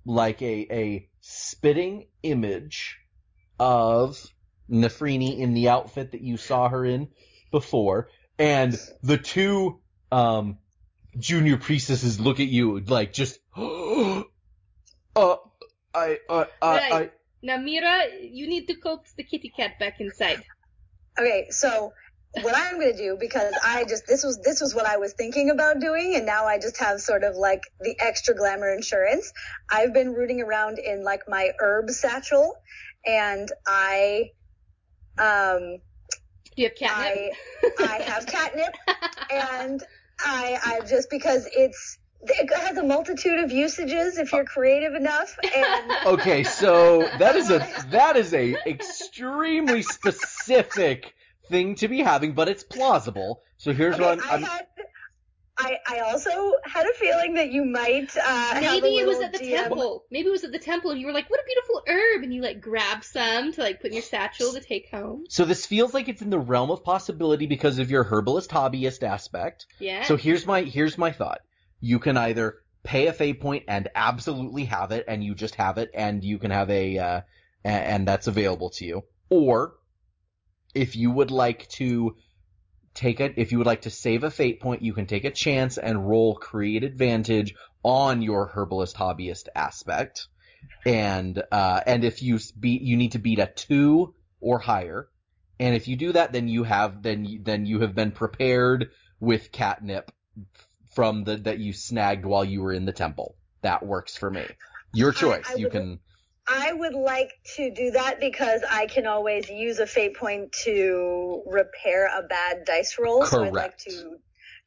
like 0.05 0.41
a 0.41 0.67
a 0.71 1.09
spitting 1.21 2.07
image 2.23 2.97
of 3.59 4.21
Nefrini 4.69 5.39
in 5.39 5.53
the 5.53 5.69
outfit 5.69 6.11
that 6.11 6.21
you 6.21 6.37
saw 6.37 6.69
her 6.69 6.85
in 6.85 7.09
before, 7.51 8.09
and 8.37 8.77
the 9.01 9.17
two 9.17 9.79
um, 10.11 10.57
junior 11.17 11.57
priestesses 11.57 12.19
look 12.19 12.39
at 12.39 12.47
you 12.47 12.79
like 12.81 13.13
just, 13.13 13.39
uh, 13.55 14.23
I, 15.15 15.35
uh, 15.95 16.15
I, 16.29 16.45
I, 16.61 16.89
Right. 16.89 17.11
Now, 17.41 17.57
Meera, 17.57 18.07
you 18.21 18.47
need 18.47 18.67
to 18.67 18.75
coax 18.75 19.13
the 19.13 19.23
kitty 19.23 19.49
cat 19.55 19.77
back 19.79 19.99
inside. 19.99 20.43
Okay, 21.19 21.47
so 21.51 21.93
what 22.41 22.55
I'm 22.55 22.79
gonna 22.79 22.95
do 22.95 23.17
because 23.19 23.53
I 23.63 23.85
just 23.85 24.07
this 24.07 24.23
was 24.23 24.39
this 24.43 24.61
was 24.61 24.75
what 24.75 24.85
I 24.85 24.97
was 24.97 25.13
thinking 25.13 25.49
about 25.49 25.79
doing, 25.79 26.15
and 26.15 26.25
now 26.25 26.45
I 26.45 26.59
just 26.59 26.77
have 26.77 27.01
sort 27.01 27.23
of 27.23 27.35
like 27.35 27.61
the 27.79 27.95
extra 27.99 28.35
glamour 28.35 28.73
insurance. 28.73 29.31
I've 29.69 29.93
been 29.93 30.13
rooting 30.13 30.41
around 30.41 30.79
in 30.79 31.03
like 31.03 31.23
my 31.27 31.51
herb 31.59 31.89
satchel, 31.89 32.55
and 33.05 33.49
I, 33.65 34.31
um, 35.17 35.79
you 36.55 36.65
have 36.65 36.75
catnip? 36.75 37.33
I 37.63 37.79
I 37.79 38.01
have 38.03 38.25
catnip, 38.27 38.75
and 39.31 39.83
I 40.19 40.59
I 40.63 40.85
just 40.85 41.09
because 41.09 41.47
it's 41.51 41.97
it 42.27 42.49
has 42.53 42.77
a 42.77 42.83
multitude 42.83 43.39
of 43.43 43.51
usages 43.51 44.17
if 44.17 44.33
you're 44.33 44.45
creative 44.45 44.93
enough, 44.93 45.37
and 45.55 45.91
Okay, 46.05 46.43
so 46.43 46.99
that 47.19 47.35
is 47.35 47.49
a 47.49 47.65
that 47.91 48.17
is 48.17 48.33
a 48.33 48.55
extremely 48.67 49.81
specific 49.81 51.14
thing 51.49 51.75
to 51.75 51.87
be 51.87 51.99
having, 52.01 52.33
but 52.33 52.47
it's 52.49 52.63
plausible. 52.63 53.41
So 53.57 53.73
here's 53.73 53.97
what 53.97 54.19
I'm, 54.19 54.29
I 54.29 54.33
I'm 54.35 54.43
had. 54.43 54.67
I, 55.57 55.77
I 55.87 55.99
also 56.01 56.51
had 56.65 56.85
a 56.85 56.93
feeling 56.95 57.35
that 57.35 57.49
you 57.49 57.63
might 57.63 58.15
uh, 58.17 58.21
have 58.21 58.57
a 58.61 58.81
Maybe 58.81 58.97
it 58.97 59.07
was 59.07 59.21
at 59.21 59.31
the 59.31 59.39
DM. 59.39 59.55
temple. 59.55 60.03
Maybe 60.11 60.27
it 60.27 60.31
was 60.31 60.43
at 60.43 60.51
the 60.51 60.59
temple, 60.59 60.91
and 60.91 60.99
you 60.99 61.07
were 61.07 61.13
like, 61.13 61.29
"What 61.29 61.39
a 61.39 61.43
beautiful 61.45 61.81
herb!" 61.87 62.23
and 62.23 62.33
you 62.33 62.41
like 62.41 62.59
grabbed 62.59 63.05
some 63.05 63.53
to 63.53 63.61
like 63.61 63.79
put 63.79 63.87
in 63.87 63.93
your 63.93 64.01
satchel 64.01 64.51
to 64.51 64.59
take 64.59 64.89
home. 64.91 65.23
so 65.29 65.45
this 65.45 65.65
feels 65.65 65.93
like 65.93 66.09
it's 66.09 66.21
in 66.21 66.29
the 66.29 66.37
realm 66.39 66.71
of 66.71 66.83
possibility 66.83 67.45
because 67.45 67.79
of 67.79 67.89
your 67.89 68.03
herbalist 68.03 68.49
hobbyist 68.49 69.01
aspect. 69.03 69.65
Yeah. 69.79 70.03
So 70.03 70.17
here's 70.17 70.45
my 70.45 70.63
here's 70.63 70.97
my 70.97 71.13
thought. 71.13 71.39
You 71.79 71.99
can 71.99 72.17
either 72.17 72.55
pay 72.83 73.07
a 73.07 73.13
fate 73.13 73.39
point 73.39 73.63
and 73.69 73.87
absolutely 73.95 74.65
have 74.65 74.91
it, 74.91 75.05
and 75.07 75.23
you 75.23 75.35
just 75.35 75.55
have 75.55 75.77
it, 75.77 75.89
and 75.93 76.21
you 76.21 76.37
can 76.37 76.51
have 76.51 76.69
a 76.69 76.97
uh, 76.97 77.21
a- 77.63 77.67
and 77.67 78.05
that's 78.05 78.27
available 78.27 78.71
to 78.71 78.85
you. 78.85 79.03
Or 79.29 79.75
if 80.75 80.95
you 80.95 81.09
would 81.11 81.31
like 81.31 81.67
to 81.69 82.15
take 82.93 83.19
it, 83.19 83.33
if 83.37 83.51
you 83.51 83.57
would 83.57 83.67
like 83.67 83.81
to 83.83 83.89
save 83.89 84.23
a 84.23 84.31
fate 84.31 84.59
point, 84.61 84.81
you 84.81 84.93
can 84.93 85.05
take 85.05 85.25
a 85.25 85.31
chance 85.31 85.77
and 85.77 86.07
roll 86.07 86.35
create 86.35 86.83
advantage 86.83 87.55
on 87.83 88.21
your 88.21 88.47
herbalist 88.47 88.95
hobbyist 88.95 89.47
aspect. 89.55 90.27
And 90.85 91.41
uh, 91.51 91.81
and 91.85 92.03
if 92.03 92.21
you 92.21 92.39
beat, 92.59 92.81
you 92.81 92.97
need 92.97 93.13
to 93.13 93.19
beat 93.19 93.39
a 93.39 93.47
two 93.47 94.13
or 94.39 94.59
higher. 94.59 95.09
And 95.59 95.75
if 95.75 95.87
you 95.87 95.95
do 95.95 96.11
that, 96.13 96.33
then 96.33 96.47
you 96.47 96.63
have 96.63 97.01
then 97.01 97.41
then 97.43 97.65
you 97.65 97.81
have 97.81 97.95
been 97.95 98.11
prepared 98.11 98.89
with 99.19 99.51
catnip 99.51 100.11
from 100.93 101.23
the 101.23 101.37
that 101.37 101.59
you 101.59 101.73
snagged 101.73 102.25
while 102.25 102.43
you 102.43 102.61
were 102.61 102.73
in 102.73 102.85
the 102.85 102.91
temple. 102.91 103.35
That 103.61 103.85
works 103.85 104.17
for 104.17 104.29
me. 104.29 104.45
Your 104.93 105.11
choice. 105.11 105.45
I 105.49 105.55
you 105.55 105.65
would- 105.65 105.71
can. 105.71 105.99
I 106.47 106.73
would 106.73 106.93
like 106.93 107.31
to 107.55 107.71
do 107.71 107.91
that 107.91 108.19
because 108.19 108.61
I 108.69 108.85
can 108.85 109.07
always 109.07 109.49
use 109.49 109.79
a 109.79 109.87
fate 109.87 110.15
point 110.15 110.51
to 110.63 111.41
repair 111.47 112.07
a 112.07 112.21
bad 112.23 112.65
dice 112.65 112.97
roll. 112.99 113.23
Correct. 113.23 113.31
So 113.31 113.43
I'd 113.43 113.53
like 113.53 113.77
to 113.79 114.17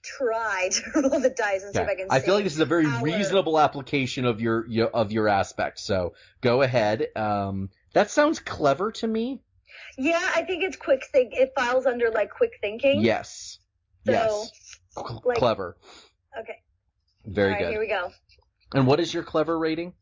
try 0.02 0.68
to 0.72 1.00
roll 1.00 1.20
the 1.20 1.30
dice 1.30 1.62
and 1.62 1.74
see 1.74 1.80
if 1.80 1.88
I 1.88 1.94
can. 1.94 2.08
I 2.10 2.20
feel 2.20 2.34
like 2.34 2.44
this 2.44 2.54
is 2.54 2.60
a 2.60 2.66
very 2.66 2.86
our- 2.86 3.02
reasonable 3.02 3.58
application 3.60 4.24
of 4.24 4.40
your, 4.40 4.66
your 4.68 4.88
of 4.88 5.12
your 5.12 5.28
aspect. 5.28 5.78
So 5.78 6.14
go 6.40 6.62
ahead. 6.62 7.06
Um, 7.14 7.70
that 7.92 8.10
sounds 8.10 8.40
clever 8.40 8.92
to 8.92 9.06
me. 9.06 9.42
Yeah, 9.96 10.20
I 10.34 10.42
think 10.42 10.64
it's 10.64 10.76
quick 10.76 11.04
think. 11.12 11.32
It 11.34 11.52
files 11.56 11.86
under 11.86 12.10
like 12.10 12.30
quick 12.30 12.58
thinking. 12.60 13.00
Yes. 13.02 13.58
So, 14.04 14.12
yes. 14.12 14.50
Like- 15.24 15.38
clever. 15.38 15.76
Okay. 16.38 16.56
Very 17.24 17.48
All 17.48 17.52
right, 17.52 17.60
good. 17.60 17.70
here 17.70 17.80
we 17.80 17.88
go. 17.88 18.10
And 18.74 18.86
what 18.86 19.00
is 19.00 19.12
your 19.12 19.22
clever 19.22 19.58
rating? 19.58 19.92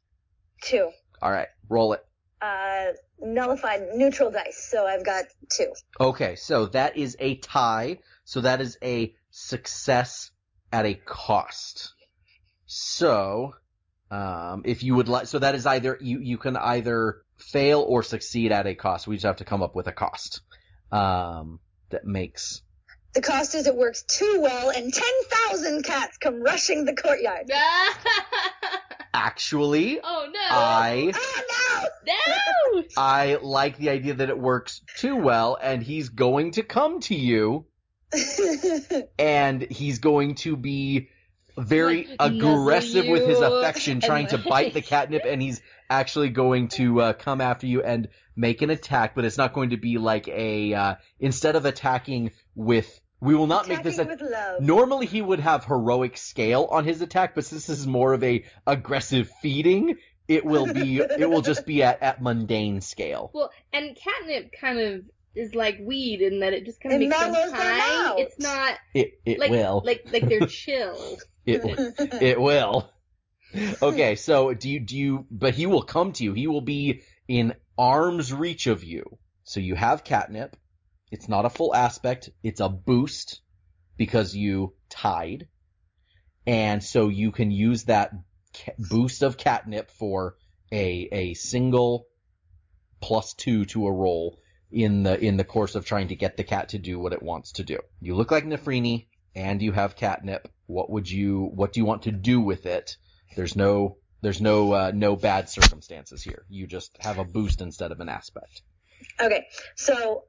Two. 0.63 0.91
All 1.23 1.31
right, 1.31 1.49
roll 1.69 1.93
it. 1.95 2.05
Uh, 2.41 2.93
nullified 3.21 3.83
neutral 3.95 4.31
dice. 4.31 4.69
So 4.71 4.87
I've 4.87 5.05
got 5.05 5.25
two. 5.51 5.73
Okay, 5.99 6.37
so 6.37 6.67
that 6.67 6.97
is 6.97 7.17
a 7.19 7.37
tie. 7.37 7.99
So 8.25 8.43
that 8.43 8.61
is 8.61 8.77
a 8.83 9.15
success 9.31 10.31
at 10.73 10.85
a 10.85 10.95
cost. 10.95 11.95
So, 12.67 13.55
um, 14.11 14.63
if 14.65 14.83
you 14.83 14.95
would 14.97 15.09
like, 15.09 15.29
so 15.29 15.39
that 15.39 15.55
is 15.55 15.67
either, 15.67 15.97
you, 16.01 16.19
you 16.21 16.37
can 16.37 16.57
either 16.57 17.23
fail 17.39 17.81
or 17.81 18.03
succeed 18.03 18.53
at 18.53 18.67
a 18.67 18.75
cost. 18.75 19.07
We 19.07 19.17
just 19.17 19.27
have 19.27 19.37
to 19.37 19.45
come 19.45 19.63
up 19.63 19.75
with 19.75 19.87
a 19.87 19.93
cost. 19.93 20.41
Um, 20.91 21.61
that 21.91 22.05
makes, 22.05 22.63
The 23.15 23.23
cost 23.23 23.55
is 23.55 23.67
it 23.67 23.77
works 23.77 24.03
too 24.03 24.41
well, 24.43 24.71
and 24.71 24.93
ten 24.93 25.13
thousand 25.31 25.85
cats 25.85 26.17
come 26.19 26.43
rushing 26.43 26.85
the 26.85 26.95
courtyard. 26.95 27.49
actually, 29.17 30.01
oh 30.03 30.29
no! 30.33 30.41
I, 30.41 31.13
Oh 31.15 31.89
no! 32.07 32.83
I 32.97 33.39
like 33.41 33.79
the 33.79 33.91
idea 33.91 34.15
that 34.15 34.29
it 34.29 34.39
works 34.39 34.83
too 34.99 35.17
well 35.17 35.59
and 35.61 35.83
he's 35.83 36.11
going 36.11 36.53
to 36.53 36.63
come 36.63 37.01
to 37.01 37.15
you 37.15 37.67
and 39.19 39.63
he's 39.63 39.99
going 39.99 40.37
to 40.37 40.57
be 40.57 41.09
very 41.59 42.07
Like, 42.07 42.17
aggressive 42.33 43.07
with 43.09 43.27
his 43.27 43.41
affection, 43.41 44.01
trying 44.01 44.27
to 44.29 44.39
bite 44.39 44.75
the 44.75 44.83
catnip, 44.83 45.23
and 45.25 45.41
he's 45.41 45.63
actually 45.89 46.29
going 46.29 46.69
to 46.69 47.01
uh, 47.01 47.13
come 47.15 47.41
after 47.41 47.67
you 47.67 47.83
and 47.83 48.09
make 48.37 48.61
an 48.61 48.69
attack, 48.69 49.15
but 49.15 49.25
it's 49.25 49.39
not 49.39 49.55
going 49.55 49.71
to 49.71 49.79
be 49.79 49.97
like 49.97 50.29
a 50.29 50.75
uh, 50.75 50.95
instead 51.19 51.57
of 51.57 51.65
attacking 51.65 52.33
with. 52.55 53.01
We 53.21 53.35
will 53.35 53.47
not 53.47 53.69
make 53.69 53.83
this. 53.83 53.99
A, 53.99 54.05
with 54.05 54.21
love. 54.21 54.61
normally 54.61 55.07
he 55.07 55.23
would 55.23 55.41
have 55.41 55.65
heroic 55.65 56.17
scale 56.17 56.69
on 56.71 56.85
his 56.85 57.01
attack, 57.01 57.35
but 57.35 57.45
since 57.45 57.67
this 57.67 57.79
is 57.79 57.87
more 57.87 58.13
of 58.13 58.23
a 58.23 58.45
aggressive 58.67 59.31
feeding, 59.41 59.97
it 60.29 60.45
will 60.45 60.73
be. 60.73 60.99
it 61.01 61.29
will 61.29 61.43
just 61.43 61.65
be 61.67 61.83
at, 61.83 62.03
at 62.03 62.21
mundane 62.23 62.81
scale. 62.81 63.31
Well, 63.33 63.51
and 63.73 63.97
catnip 63.97 64.53
kind 64.61 64.79
of 64.79 65.05
is 65.35 65.55
like 65.55 65.79
weed 65.81 66.21
in 66.23 66.41
that 66.41 66.53
it 66.53 66.65
just 66.67 66.81
kind 66.81 66.95
of 66.95 67.01
It 67.03 67.09
makes 67.09 67.21
them 67.21 67.33
mellows 67.33 67.51
them 67.53 67.61
high. 67.61 68.07
out. 68.09 68.19
It's 68.21 68.39
not 68.39 68.75
It 68.95 69.21
it 69.25 69.39
like 69.39 69.51
will. 69.51 69.83
like 69.85 70.07
like 70.13 70.29
they're 70.29 70.47
chill. 70.47 71.19
It 71.47 71.63
It 72.23 72.41
will. 72.41 72.91
Okay, 73.81 74.17
so 74.17 74.53
do 74.53 74.69
you, 74.69 74.81
do 74.81 74.97
you, 74.97 75.27
but 75.31 75.55
he 75.55 75.67
will 75.67 75.83
come 75.83 76.13
to 76.15 76.25
you. 76.25 76.33
He 76.35 76.47
will 76.47 76.61
be 76.61 77.03
in 77.29 77.55
arm's 77.79 78.33
reach 78.33 78.67
of 78.67 78.85
you. 78.85 79.19
So 79.45 79.61
you 79.61 79.75
have 79.75 80.05
catnip. 80.05 80.57
It's 81.17 81.31
not 81.31 81.47
a 81.47 81.51
full 81.51 81.75
aspect. 81.75 82.29
It's 82.43 82.61
a 82.61 82.69
boost 82.69 83.41
because 83.97 84.37
you 84.37 84.75
tied. 84.91 85.49
And 86.47 86.85
so 86.85 87.09
you 87.09 87.33
can 87.33 87.51
use 87.51 87.85
that 87.85 88.13
boost 88.79 89.23
of 89.23 89.39
catnip 89.39 89.91
for 89.91 90.37
a, 90.71 91.09
a 91.11 91.33
single 91.33 92.07
plus 93.01 93.33
two 93.33 93.65
to 93.65 93.87
a 93.87 93.93
roll 93.93 94.39
in 94.71 95.05
the, 95.05 95.19
in 95.19 95.39
the 95.39 95.45
course 95.45 95.75
of 95.75 95.87
trying 95.87 96.09
to 96.09 96.17
get 96.17 96.37
the 96.37 96.45
cat 96.45 96.69
to 96.71 96.79
do 96.79 96.99
what 96.99 97.15
it 97.15 97.23
wants 97.23 97.53
to 97.53 97.65
do. 97.65 97.79
You 97.99 98.15
look 98.15 98.31
like 98.31 98.45
Nefrini 98.45 99.07
and 99.35 99.63
you 99.63 99.73
have 99.73 99.97
catnip. 99.97 100.51
What 100.67 100.91
would 100.91 101.11
you, 101.11 101.51
what 101.55 101.73
do 101.73 101.81
you 101.81 101.87
want 101.87 102.03
to 102.03 102.13
do 102.13 102.43
with 102.43 102.67
it? 102.67 102.99
There's 103.37 103.57
no, 103.57 103.97
there's 104.21 104.43
no, 104.43 104.71
uh, 104.73 104.93
no 104.95 105.17
bad 105.17 105.49
circumstances 105.49 106.23
here. 106.23 106.45
You 106.51 106.67
just 106.67 106.95
have 107.01 107.19
a 107.19 107.25
boost 107.25 107.63
instead 107.63 107.91
of 107.91 108.01
an 108.01 108.11
aspect. 108.11 108.61
Okay, 109.19 109.47
so 109.77 110.25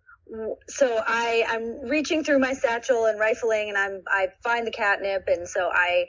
so 0.67 1.01
I 1.05 1.45
I'm 1.47 1.89
reaching 1.89 2.23
through 2.23 2.39
my 2.39 2.53
satchel 2.53 3.05
and 3.05 3.19
rifling, 3.19 3.69
and 3.69 3.77
I'm 3.77 4.01
I 4.07 4.27
find 4.43 4.65
the 4.65 4.71
catnip, 4.71 5.23
and 5.27 5.47
so 5.47 5.69
I 5.73 6.05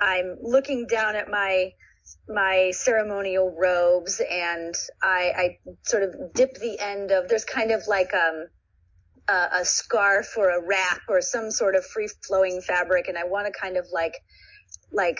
I'm 0.00 0.36
looking 0.40 0.86
down 0.86 1.16
at 1.16 1.28
my 1.28 1.72
my 2.28 2.70
ceremonial 2.72 3.54
robes, 3.58 4.20
and 4.30 4.74
I 5.02 5.32
I 5.36 5.58
sort 5.82 6.02
of 6.02 6.34
dip 6.34 6.54
the 6.54 6.78
end 6.78 7.10
of 7.10 7.28
there's 7.28 7.44
kind 7.44 7.70
of 7.70 7.82
like 7.86 8.14
um 8.14 8.46
a, 9.28 9.48
a 9.60 9.64
scarf 9.64 10.34
or 10.36 10.50
a 10.50 10.66
wrap 10.66 11.00
or 11.08 11.20
some 11.20 11.50
sort 11.50 11.74
of 11.74 11.84
free 11.84 12.08
flowing 12.26 12.60
fabric, 12.60 13.08
and 13.08 13.18
I 13.18 13.24
want 13.24 13.46
to 13.46 13.58
kind 13.58 13.76
of 13.76 13.86
like 13.92 14.14
like 14.92 15.18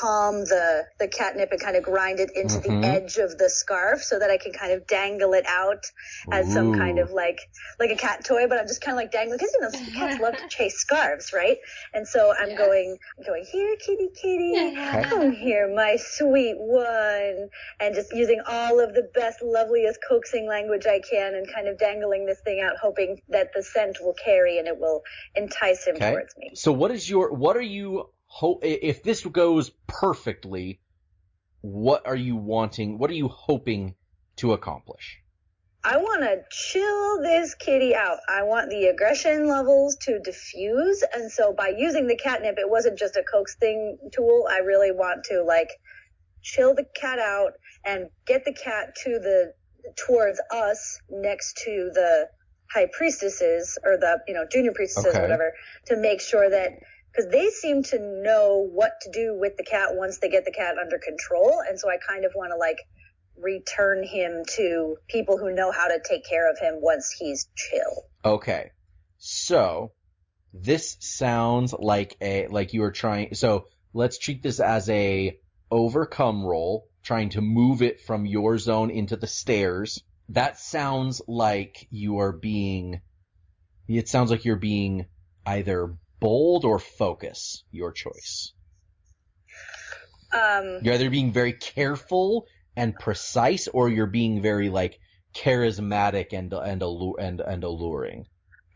palm 0.00 0.40
the 0.44 0.84
the 0.98 1.06
catnip 1.08 1.50
and 1.52 1.60
kind 1.60 1.76
of 1.76 1.84
grind 1.84 2.18
it 2.18 2.30
into 2.34 2.58
Mhm. 2.58 2.62
the 2.62 2.88
edge 2.88 3.16
of 3.18 3.38
the 3.38 3.48
scarf 3.48 4.02
so 4.02 4.18
that 4.18 4.30
I 4.30 4.38
can 4.38 4.52
kind 4.52 4.72
of 4.72 4.86
dangle 4.86 5.32
it 5.34 5.44
out 5.46 5.84
as 6.32 6.52
some 6.52 6.72
kind 6.72 6.98
of 6.98 7.10
like 7.12 7.38
like 7.78 7.90
a 7.90 7.96
cat 7.96 8.24
toy, 8.24 8.48
but 8.48 8.58
I'm 8.58 8.66
just 8.66 8.80
kind 8.80 8.96
of 8.98 9.02
like 9.02 9.12
dangling 9.12 9.38
because 9.38 9.52
you 9.54 9.60
know 9.60 9.70
cats 9.94 10.18
love 10.20 10.36
to 10.38 10.44
chase 10.48 10.78
scarves, 10.78 11.32
right? 11.32 11.58
And 11.94 12.06
so 12.08 12.32
I'm 12.38 12.48
Yes. 12.50 12.58
going 12.58 12.98
I'm 13.18 13.24
going 13.24 13.44
here, 13.50 13.76
kitty, 13.84 14.08
kitty, 14.20 14.74
come 15.10 15.30
here, 15.30 15.72
my 15.74 15.96
sweet 15.98 16.56
one, 16.58 17.48
and 17.80 17.94
just 17.94 18.12
using 18.12 18.40
all 18.48 18.80
of 18.80 18.94
the 18.94 19.08
best, 19.14 19.40
loveliest 19.42 20.00
coaxing 20.08 20.48
language 20.48 20.86
I 20.86 21.00
can, 21.00 21.34
and 21.34 21.46
kind 21.52 21.68
of 21.68 21.78
dangling 21.78 22.26
this 22.26 22.40
thing 22.44 22.60
out, 22.60 22.76
hoping 22.80 23.20
that 23.28 23.52
the 23.54 23.62
scent 23.62 23.98
will 24.00 24.14
carry 24.14 24.58
and 24.58 24.66
it 24.66 24.78
will 24.78 25.02
entice 25.36 25.84
him 25.86 25.96
Okay. 25.96 26.10
towards 26.10 26.36
me. 26.38 26.50
So 26.54 26.72
what 26.72 26.90
is 26.90 27.08
your, 27.08 27.32
what 27.32 27.56
are 27.56 27.62
you, 27.62 28.10
ho- 28.36 28.60
if 28.62 29.02
this 29.02 29.24
goes 29.24 29.70
perfectly, 29.86 30.78
what 31.62 32.06
are 32.06 32.16
you 32.16 32.36
wanting, 32.36 32.98
what 32.98 33.10
are 33.10 33.14
you 33.14 33.28
hoping 33.28 33.94
to 34.36 34.52
accomplish? 34.52 35.18
I 35.82 35.96
want 35.96 36.22
to 36.22 36.42
chill 36.50 37.22
this 37.22 37.54
kitty 37.54 37.94
out. 37.94 38.18
I 38.28 38.42
want 38.42 38.70
the 38.70 38.86
aggression 38.86 39.46
levels 39.48 39.96
to 40.02 40.18
diffuse. 40.18 41.02
And 41.14 41.30
so 41.30 41.54
by 41.54 41.68
using 41.78 42.08
the 42.08 42.16
catnip, 42.16 42.56
it 42.58 42.68
wasn't 42.68 42.98
just 42.98 43.16
a 43.16 43.22
coaxing 43.22 43.96
tool. 44.12 44.46
I 44.50 44.58
really 44.58 44.90
want 44.90 45.24
to 45.30 45.42
like 45.42 45.70
chill 46.42 46.74
the 46.74 46.84
cat 47.00 47.18
out 47.18 47.52
and 47.84 48.08
get 48.26 48.44
the 48.44 48.52
cat 48.52 48.96
to 49.04 49.10
the, 49.10 49.52
towards 50.06 50.40
us 50.52 50.98
next 51.08 51.56
to 51.64 51.90
the 51.94 52.28
high 52.74 52.88
priestesses 52.92 53.78
or 53.84 53.96
the, 53.96 54.18
you 54.26 54.34
know, 54.34 54.44
junior 54.50 54.72
priestesses 54.72 55.10
Okay. 55.14 55.18
or 55.18 55.22
whatever 55.22 55.52
to 55.86 55.96
make 55.96 56.20
sure 56.20 56.50
that, 56.50 56.70
because 57.16 57.30
they 57.30 57.48
seem 57.50 57.82
to 57.82 57.98
know 57.98 58.68
what 58.72 58.92
to 59.02 59.10
do 59.10 59.36
with 59.38 59.56
the 59.56 59.64
cat 59.64 59.90
once 59.92 60.18
they 60.18 60.28
get 60.28 60.44
the 60.44 60.52
cat 60.52 60.76
under 60.78 60.98
control. 60.98 61.62
And 61.66 61.78
so 61.78 61.88
I 61.88 61.96
kind 62.06 62.24
of 62.24 62.32
want 62.34 62.52
to 62.52 62.56
like 62.56 62.78
return 63.38 64.02
him 64.02 64.44
to 64.56 64.96
people 65.08 65.38
who 65.38 65.54
know 65.54 65.70
how 65.70 65.88
to 65.88 66.00
take 66.04 66.26
care 66.26 66.50
of 66.50 66.58
him 66.58 66.76
once 66.80 67.14
he's 67.18 67.48
chill. 67.54 68.04
Okay. 68.24 68.70
So 69.18 69.92
this 70.52 70.96
sounds 71.00 71.74
like 71.78 72.16
a 72.20 72.48
like 72.48 72.72
you 72.72 72.82
are 72.84 72.92
trying 72.92 73.34
so 73.34 73.66
let's 73.92 74.18
treat 74.18 74.42
this 74.42 74.60
as 74.60 74.88
a 74.88 75.38
overcome 75.70 76.44
roll, 76.44 76.88
trying 77.02 77.30
to 77.30 77.40
move 77.40 77.82
it 77.82 78.00
from 78.00 78.26
your 78.26 78.58
zone 78.58 78.90
into 78.90 79.16
the 79.16 79.26
stairs. 79.26 80.02
That 80.30 80.58
sounds 80.58 81.22
like 81.26 81.86
you 81.90 82.18
are 82.18 82.32
being 82.32 83.00
it 83.88 84.08
sounds 84.08 84.30
like 84.30 84.44
you're 84.44 84.56
being 84.56 85.06
either 85.46 85.94
bold 86.20 86.64
or 86.64 86.78
focus, 86.78 87.64
your 87.70 87.92
choice. 87.92 88.52
Um, 90.32 90.80
You're 90.82 90.94
either 90.94 91.10
being 91.10 91.32
very 91.32 91.52
careful 91.52 92.46
and 92.76 92.94
precise 92.98 93.68
or 93.68 93.88
you're 93.88 94.06
being 94.06 94.42
very 94.42 94.68
like 94.68 94.98
charismatic 95.34 96.32
and 96.32 96.52
and 96.52 96.82
allu- 96.82 97.18
and 97.18 97.40
and 97.40 97.64
alluring. 97.64 98.26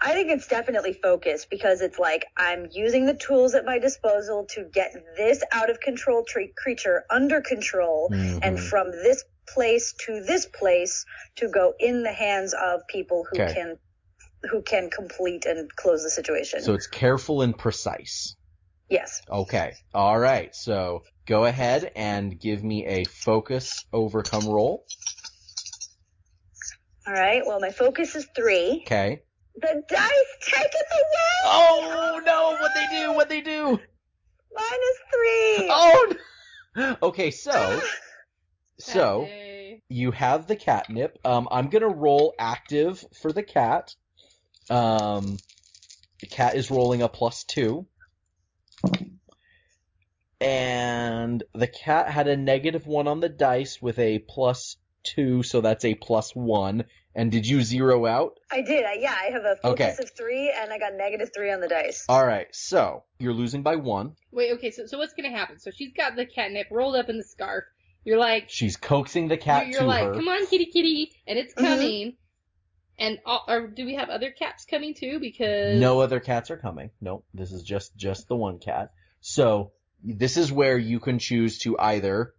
I 0.00 0.12
think 0.12 0.30
it's 0.30 0.46
definitely 0.48 0.94
focused 0.94 1.50
because 1.50 1.82
it's 1.82 1.98
like 1.98 2.24
I'm 2.36 2.68
using 2.72 3.04
the 3.04 3.14
tools 3.14 3.54
at 3.54 3.66
my 3.66 3.78
disposal 3.78 4.46
to 4.54 4.64
get 4.72 4.94
this 5.16 5.42
out 5.52 5.68
of 5.68 5.80
control 5.80 6.24
tre- 6.26 6.52
creature 6.56 7.04
under 7.10 7.42
control 7.42 8.10
and 8.42 8.56
Mhm. 8.56 8.68
from 8.70 8.90
this 8.92 9.22
place 9.52 9.92
to 10.06 10.22
this 10.22 10.46
place 10.46 11.04
to 11.36 11.48
go 11.48 11.74
in 11.78 12.02
the 12.02 12.12
hands 12.12 12.54
of 12.54 12.80
people 12.88 13.26
who 13.30 13.38
Okay. 13.40 13.52
can 13.52 13.78
who 14.50 14.62
can 14.62 14.90
complete 14.90 15.44
and 15.46 15.74
close 15.76 16.02
the 16.02 16.10
situation. 16.10 16.62
So 16.62 16.74
it's 16.74 16.86
careful 16.86 17.42
and 17.42 17.56
precise. 17.56 18.36
yes. 18.88 19.22
Okay. 19.30 19.74
All 19.94 20.18
right. 20.18 20.54
So 20.54 21.02
go 21.26 21.44
ahead 21.44 21.92
and 21.94 22.38
give 22.38 22.64
me 22.64 22.86
a 22.86 23.04
focus 23.04 23.84
overcome 23.92 24.46
roll. 24.48 24.86
All 27.06 27.14
right. 27.14 27.42
Well, 27.46 27.60
my 27.60 27.70
focus 27.70 28.14
is 28.14 28.26
three. 28.36 28.82
Okay. 28.86 29.22
The 29.56 29.82
dice 29.88 30.36
take 30.42 30.64
it 30.64 30.86
away. 30.92 31.40
Oh 31.44 32.20
no! 32.24 32.56
What 32.60 32.70
they 32.74 32.86
do? 33.00 33.12
What 33.12 33.28
they 33.28 33.40
do? 33.40 33.78
Minus 34.54 34.98
three. 35.12 35.68
Oh. 35.70 36.14
No. 36.76 36.96
Okay. 37.02 37.30
So 37.32 37.80
so 38.78 39.28
you 39.88 40.12
have 40.12 40.46
the 40.46 40.56
catnip. 40.56 41.18
Um, 41.24 41.48
I'm 41.50 41.68
gonna 41.68 41.88
roll 41.88 42.34
active 42.38 43.04
for 43.20 43.32
the 43.32 43.42
cat. 43.42 43.94
Um, 44.70 45.38
the 46.20 46.26
cat 46.26 46.54
is 46.56 46.70
rolling 46.70 47.02
a 47.02 47.08
plus 47.08 47.44
two. 47.44 47.86
And 50.40 51.42
the 51.54 51.66
cat 51.66 52.08
had 52.08 52.26
a 52.26 52.36
negative 52.36 52.86
one 52.86 53.06
on 53.08 53.20
the 53.20 53.28
dice 53.28 53.80
with 53.82 53.98
a 53.98 54.20
plus 54.20 54.76
two, 55.02 55.42
so 55.42 55.60
that's 55.60 55.84
a 55.84 55.94
plus 55.94 56.34
one. 56.34 56.84
And 57.14 57.30
did 57.30 57.46
you 57.46 57.60
zero 57.62 58.06
out? 58.06 58.38
I 58.50 58.62
did. 58.62 58.84
I, 58.84 58.94
yeah, 58.94 59.14
I 59.20 59.30
have 59.32 59.44
a 59.44 59.56
focus 59.56 59.98
Okay. 59.98 60.02
of 60.02 60.10
three, 60.16 60.50
and 60.56 60.72
I 60.72 60.78
got 60.78 60.94
negative 60.94 61.30
three 61.34 61.50
on 61.52 61.60
the 61.60 61.68
dice. 61.68 62.06
Alright, 62.08 62.54
so 62.54 63.02
you're 63.18 63.34
losing 63.34 63.62
by 63.62 63.76
one. 63.76 64.14
Wait, 64.32 64.52
okay, 64.52 64.70
so 64.70 64.86
so 64.86 64.96
what's 64.96 65.12
gonna 65.14 65.30
happen? 65.30 65.58
So 65.58 65.70
she's 65.74 65.92
got 65.92 66.16
the 66.16 66.24
catnip 66.24 66.68
rolled 66.70 66.96
up 66.96 67.08
in 67.10 67.18
the 67.18 67.24
scarf. 67.24 67.64
You're 68.04 68.18
like, 68.18 68.44
She's 68.48 68.76
coaxing 68.76 69.28
the 69.28 69.36
cat 69.36 69.66
you're, 69.66 69.72
you're 69.72 69.82
to 69.82 69.88
like, 69.88 70.06
her. 70.06 70.14
come 70.14 70.28
on, 70.28 70.46
kitty, 70.46 70.66
kitty, 70.66 71.12
and 71.26 71.38
it's 71.38 71.52
Mhm. 71.54 71.60
coming. 71.68 72.16
And 73.00 73.18
all, 73.24 73.44
or 73.48 73.66
do 73.66 73.86
we 73.86 73.94
have 73.94 74.10
other 74.10 74.30
cats 74.30 74.64
coming 74.66 74.94
too? 74.94 75.18
Because 75.18 75.80
No 75.80 76.00
other 76.00 76.20
cats 76.20 76.50
are 76.50 76.58
coming. 76.58 76.90
Nope, 77.00 77.24
this 77.34 77.50
is 77.50 77.62
just 77.62 77.96
just 77.96 78.28
the 78.28 78.36
one 78.36 78.58
cat. 78.58 78.92
So 79.22 79.72
this 80.04 80.36
is 80.36 80.52
where 80.52 80.76
you 80.78 81.00
can 81.00 81.18
choose 81.18 81.58
to 81.60 81.78
either 81.78 82.34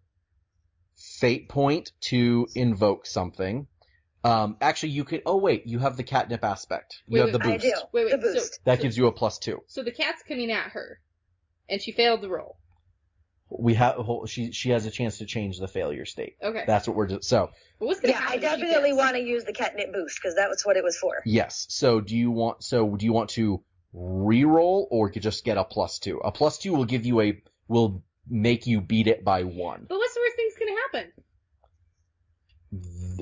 fate 1.20 1.50
point 1.50 1.92
to 2.02 2.48
invoke 2.56 3.06
something. 3.06 3.68
Um, 4.24 4.58
actually, 4.62 4.90
you 4.90 5.04
could. 5.04 5.24
Oh 5.26 5.38
wait, 5.38 5.66
you 5.66 5.80
have 5.80 5.98
the 5.98 6.04
catnip 6.04 6.44
aspect. 6.44 7.02
You 7.08 7.22
Wait, 7.24 7.32
have 7.32 7.42
the 7.42 7.48
I 7.48 7.54
boost. 7.58 7.66
do. 7.66 7.74
Wait, 7.92 8.06
wait, 8.06 8.22
the 8.22 8.40
so- 8.40 8.56
That 8.66 8.78
so- 8.78 8.84
gives 8.84 8.96
you 8.98 9.08
a 9.08 9.12
plus 9.12 9.40
two. 9.40 9.64
So 9.68 9.82
the 9.84 9.92
cat's 9.92 10.22
coming 10.22 10.52
at 10.52 10.72
her, 10.74 11.00
and 11.68 11.82
she 11.82 11.92
failed 11.92 12.22
the 12.22 12.30
roll. 12.30 12.58
We 13.60 13.74
have. 13.74 13.96
She 14.28 14.52
she 14.54 14.70
has 14.70 14.86
a 14.86 14.92
chance 14.92 15.18
to 15.18 15.26
change 15.26 15.60
the 15.60 15.68
failure 15.68 16.06
state. 16.06 16.38
Okay. 16.42 16.64
That's 16.66 16.88
what 16.88 16.96
we're. 16.96 17.08
do- 17.08 17.22
So 17.22 17.50
what's 17.80 18.00
gonna 18.00 18.14
yeah, 18.14 18.20
I 18.20 18.22
happen? 18.22 18.44
if 18.44 18.56
she 18.56 18.62
definitely 18.66 18.94
want 18.94 19.16
to 19.18 19.22
use 19.22 19.44
the 19.44 19.52
catnip 19.54 19.92
boost 19.92 20.18
because 20.22 20.36
that 20.36 20.50
was 20.50 20.62
what 20.64 20.78
it 20.78 20.84
was 20.84 20.98
for. 20.98 21.22
yes. 21.26 21.66
So 21.70 22.00
do 22.00 22.16
you 22.16 22.32
want? 22.32 22.64
So 22.64 22.96
do 22.96 23.06
you 23.06 23.12
want 23.14 23.32
to 23.32 23.62
re-roll 23.94 24.88
or 24.90 25.12
you 25.14 25.20
just 25.20 25.44
get 25.44 25.58
a 25.58 25.66
plus 25.66 26.00
two? 26.00 26.20
A 26.24 26.32
plus 26.32 26.60
two 26.60 26.72
will 26.74 26.86
give 26.86 27.06
you 27.06 27.20
a 27.20 27.42
will 27.68 28.04
make 28.30 28.68
you 28.68 28.80
beat 28.80 29.08
it 29.08 29.26
by 29.26 29.44
one. 29.44 29.86
But 29.90 29.98
what's 29.98 30.14
the 30.14 30.22
worst 30.22 30.36
thing's 30.38 30.54
gonna 30.58 30.80
happen 30.94 31.12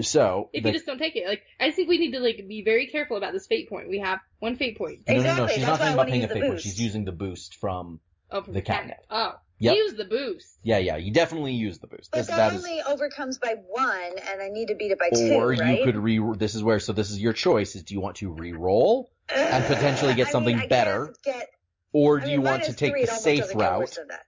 So 0.03 0.49
if 0.53 0.61
the- 0.63 0.69
you 0.69 0.73
just 0.73 0.85
don't 0.85 0.99
take 0.99 1.15
it? 1.15 1.27
Like, 1.27 1.41
I 1.59 1.71
think 1.71 1.89
we 1.89 1.97
need 1.97 2.11
to 2.11 2.19
like 2.19 2.45
be 2.47 2.61
very 2.63 2.87
careful 2.87 3.17
about 3.17 3.33
this 3.33 3.47
fate 3.47 3.67
point. 3.69 3.89
We 3.89 3.99
have 3.99 4.19
one 4.39 4.55
fate 4.55 4.77
point. 4.77 5.01
Exactly. 5.07 5.23
No, 5.23 5.35
no, 5.35 5.41
no. 5.45 5.47
She's 5.47 5.65
that's 5.65 5.67
not 5.67 5.79
why 5.79 5.85
talking 5.85 5.93
about 5.95 6.07
paying 6.07 6.19
a 6.19 6.23
use 6.25 6.29
the 6.29 6.39
fate 6.39 6.47
point. 6.49 6.61
She's 6.61 6.79
using 6.79 7.05
the 7.05 7.11
boost 7.11 7.55
from. 7.55 7.99
Oh, 8.31 8.43
from 8.43 8.53
The 8.53 8.61
catnip. 8.61 8.99
Oh, 9.09 9.33
Yep. 9.61 9.75
use 9.75 9.93
the 9.95 10.05
boost. 10.05 10.57
Yeah, 10.63 10.77
yeah. 10.77 10.95
You 10.97 11.11
definitely 11.11 11.53
use 11.53 11.79
the 11.79 11.87
boost. 11.87 12.11
But 12.11 12.19
This, 12.19 12.27
that, 12.27 12.37
that 12.37 12.53
is. 12.53 12.65
only 12.65 12.81
overcomes 12.81 13.37
by 13.37 13.55
one, 13.67 14.11
and 14.31 14.41
I 14.41 14.47
need 14.49 14.69
to 14.69 14.75
beat 14.75 14.91
it 14.91 14.99
by 14.99 15.09
two, 15.09 15.33
Or 15.33 15.49
right? 15.49 15.79
you 15.79 15.83
could 15.85 15.97
re. 15.97 16.19
This 16.37 16.55
is 16.55 16.63
where. 16.63 16.79
So 16.79 16.93
this 16.93 17.11
is 17.11 17.19
your 17.19 17.33
choice. 17.33 17.75
Is 17.75 17.83
do 17.83 17.93
you 17.93 17.99
want 17.99 18.17
to 18.17 18.31
re-roll, 18.31 19.11
and 19.33 19.65
potentially 19.65 20.13
get 20.15 20.27
I 20.27 20.31
something 20.31 20.55
mean, 20.55 20.65
I 20.65 20.67
better, 20.67 21.13
Get, 21.25 21.49
or 21.91 22.17
I 22.19 22.21
do 22.21 22.27
mean, 22.27 22.33
you 22.35 22.41
want 22.41 22.63
to 22.63 22.73
take 22.73 22.93
three, 22.93 23.05
the 23.05 23.11
safe 23.11 23.39
doesn't 23.41 23.57
get 23.57 23.77
worse 23.79 23.97
route? 23.97 24.19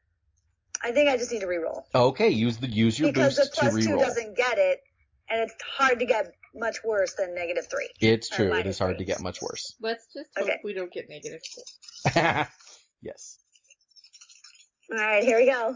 I 0.83 0.91
think 0.91 1.09
I 1.09 1.15
just 1.17 1.31
need 1.31 1.41
to 1.41 1.47
re-roll 1.47 1.85
Okay, 1.93 2.29
use 2.29 2.57
the 2.57 2.67
use 2.67 2.99
your 2.99 3.09
because 3.13 3.35
the 3.35 3.41
boost 3.43 3.53
to 3.53 3.59
plus 3.61 3.71
two 3.73 3.77
re-roll. 3.91 3.99
two 3.99 4.05
doesn't 4.05 4.35
get 4.35 4.57
it, 4.57 4.79
and 5.29 5.39
it's 5.41 5.53
hard 5.77 5.99
to 5.99 6.05
get 6.05 6.33
much 6.55 6.77
worse 6.83 7.13
than 7.13 7.33
negative 7.35 7.67
three. 7.69 7.89
It's 8.01 8.27
true. 8.27 8.53
It 8.53 8.65
is 8.65 8.79
hard 8.79 8.97
three. 8.97 9.05
to 9.05 9.11
get 9.11 9.21
much 9.21 9.41
worse. 9.41 9.75
Let's 9.79 10.05
just 10.13 10.27
hope 10.35 10.47
Okay. 10.49 10.57
we 10.63 10.73
don't 10.73 10.91
get 10.91 11.07
negative. 11.09 11.41
yes. 13.01 13.37
All 14.91 14.97
right, 14.97 15.23
here 15.23 15.37
we 15.37 15.45
go. 15.45 15.75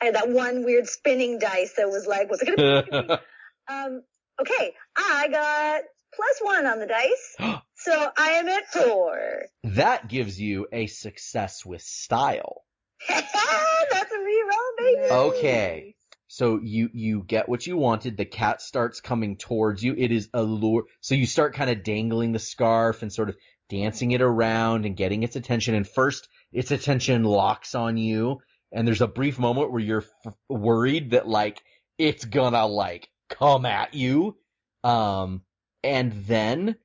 I 0.00 0.06
had 0.06 0.14
that 0.14 0.28
one 0.28 0.64
weird 0.64 0.86
spinning 0.88 1.38
dice 1.38 1.72
that 1.78 1.88
was 1.88 2.06
like, 2.06 2.28
what's 2.28 2.42
it 2.42 2.56
gonna 2.56 2.82
be? 3.08 3.14
Um, 3.68 4.02
okay, 4.40 4.74
I 4.96 5.26
got 5.26 5.82
plus 6.14 6.38
one 6.40 6.66
on 6.66 6.78
the 6.78 6.86
dice, 6.86 7.36
so 7.74 8.10
I 8.16 8.28
am 8.34 8.48
at 8.48 8.72
four. 8.72 9.46
that 9.64 10.06
gives 10.06 10.40
you 10.40 10.68
a 10.70 10.86
success 10.86 11.66
with 11.66 11.82
style. 11.82 12.62
That's 13.08 13.34
a 13.34 14.18
reroll, 14.18 14.78
baby. 14.78 15.10
Okay. 15.10 15.96
So 16.28 16.60
you 16.62 16.90
you 16.92 17.24
get 17.24 17.48
what 17.48 17.66
you 17.66 17.76
wanted. 17.76 18.16
The 18.16 18.24
cat 18.24 18.62
starts 18.62 19.00
coming 19.00 19.36
towards 19.36 19.82
you. 19.82 19.94
It 19.96 20.12
is 20.12 20.28
a 20.32 20.44
lure. 20.44 20.84
So 21.00 21.16
you 21.16 21.26
start 21.26 21.54
kind 21.54 21.70
of 21.70 21.82
dangling 21.82 22.30
the 22.30 22.38
scarf 22.38 23.02
and 23.02 23.12
sort 23.12 23.30
of 23.30 23.36
dancing 23.68 24.12
it 24.12 24.22
around 24.22 24.86
and 24.86 24.96
getting 24.96 25.22
its 25.22 25.36
attention. 25.36 25.74
And 25.74 25.86
first, 25.86 26.28
its 26.52 26.70
attention 26.70 27.24
locks 27.24 27.74
on 27.74 27.96
you. 27.96 28.40
And 28.72 28.86
there's 28.86 29.00
a 29.00 29.06
brief 29.06 29.38
moment 29.38 29.72
where 29.72 29.80
you're 29.80 30.04
f- 30.26 30.34
worried 30.48 31.10
that 31.10 31.28
like 31.28 31.62
it's 31.98 32.24
gonna 32.24 32.66
like 32.66 33.08
come 33.28 33.64
at 33.66 33.94
you. 33.94 34.36
Um, 34.84 35.42
and 35.82 36.12
then 36.26 36.76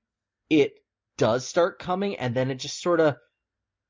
it 0.50 0.74
does 1.18 1.48
start 1.48 1.80
coming, 1.80 2.18
and 2.18 2.36
then 2.36 2.52
it 2.52 2.56
just 2.56 2.82
sort 2.82 3.00
of 3.00 3.16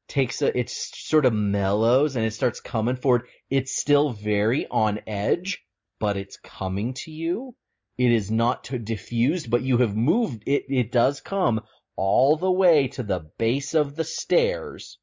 takes 0.08 0.42
a, 0.42 0.58
it 0.58 0.70
sort 0.70 1.26
of 1.26 1.34
mellows 1.34 2.16
and 2.16 2.26
it 2.26 2.34
starts 2.34 2.60
coming 2.60 2.98
forward. 2.98 3.28
It's 3.50 3.80
still 3.80 4.12
very 4.12 4.68
on 4.70 5.00
edge, 5.08 5.64
but 6.00 6.18
it's 6.18 6.38
coming 6.38 6.94
to 7.06 7.12
you. 7.12 7.56
It 7.98 8.12
is 8.12 8.30
not 8.30 8.70
diffused, 8.84 9.50
but 9.50 9.62
you 9.62 9.78
have 9.78 9.96
moved. 9.96 10.44
It, 10.46 10.66
it 10.68 10.92
does 10.92 11.22
come 11.22 11.62
all 11.96 12.38
the 12.38 12.52
way 12.52 12.88
to 12.90 13.04
the 13.04 13.20
base 13.38 13.74
of 13.74 13.96
the 13.96 14.04
stairs. 14.04 14.98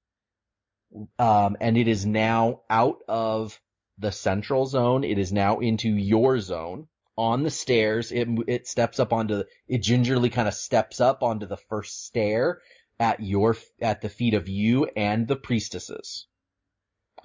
Um, 1.19 1.57
and 1.61 1.77
it 1.77 1.89
is 1.89 2.07
now 2.07 2.63
out 2.71 3.03
of 3.09 3.61
the 3.99 4.13
central 4.13 4.67
zone. 4.67 5.05
It 5.05 5.19
is 5.19 5.33
now 5.33 5.59
into 5.59 5.89
your 5.89 6.41
zone. 6.41 6.89
On 7.17 7.43
the 7.43 7.51
stairs, 7.51 8.13
it, 8.13 8.29
it 8.47 8.69
steps 8.69 9.01
up 9.01 9.13
onto, 9.13 9.43
it 9.67 9.79
gingerly 9.83 10.31
kind 10.31 10.47
of 10.47 10.55
steps 10.55 11.01
up 11.01 11.23
onto 11.23 11.47
the 11.47 11.57
first 11.57 12.07
stair 12.07 12.61
at 13.01 13.21
your, 13.21 13.57
at 13.81 14.01
the 14.01 14.09
feet 14.09 14.35
of 14.35 14.49
you 14.49 14.89
and 14.97 15.27
the 15.27 15.37
priestesses. 15.37 16.27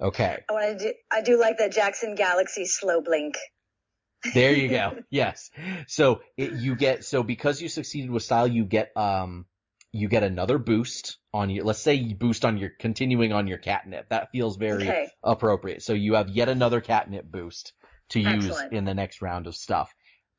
Okay. 0.00 0.42
I 0.48 0.52
want 0.52 0.78
to 0.78 0.88
do. 0.88 0.94
I 1.12 1.22
do 1.22 1.38
like 1.38 1.58
the 1.58 1.68
Jackson 1.68 2.14
Galaxy 2.14 2.66
slow 2.66 3.00
blink. 3.00 3.36
There 4.32 4.52
you 4.52 4.68
go. 4.68 4.98
yes. 5.10 5.50
So 5.86 6.20
it, 6.36 6.52
you 6.52 6.76
get 6.76 7.04
so 7.04 7.22
because 7.22 7.60
you 7.60 7.68
succeeded 7.68 8.10
with 8.10 8.22
style, 8.22 8.46
you 8.46 8.64
get 8.64 8.90
um 8.96 9.46
you 9.94 10.08
get 10.08 10.24
another 10.24 10.58
boost 10.58 11.18
on 11.32 11.50
your. 11.50 11.64
Let's 11.64 11.80
say 11.80 11.94
you 11.94 12.16
boost 12.16 12.44
on 12.44 12.58
your 12.58 12.70
continuing 12.80 13.32
on 13.32 13.46
your 13.46 13.58
catnip. 13.58 14.08
That 14.08 14.32
feels 14.32 14.56
very 14.56 14.88
Okay. 14.88 15.08
appropriate. 15.22 15.82
So 15.82 15.92
you 15.92 16.14
have 16.14 16.28
yet 16.28 16.48
another 16.48 16.80
catnip 16.80 17.30
boost 17.30 17.72
to 18.10 18.18
use 18.18 18.46
Excellent. 18.46 18.72
in 18.72 18.84
the 18.84 18.94
next 18.94 19.22
round 19.22 19.46
of 19.46 19.54
stuff. 19.54 19.94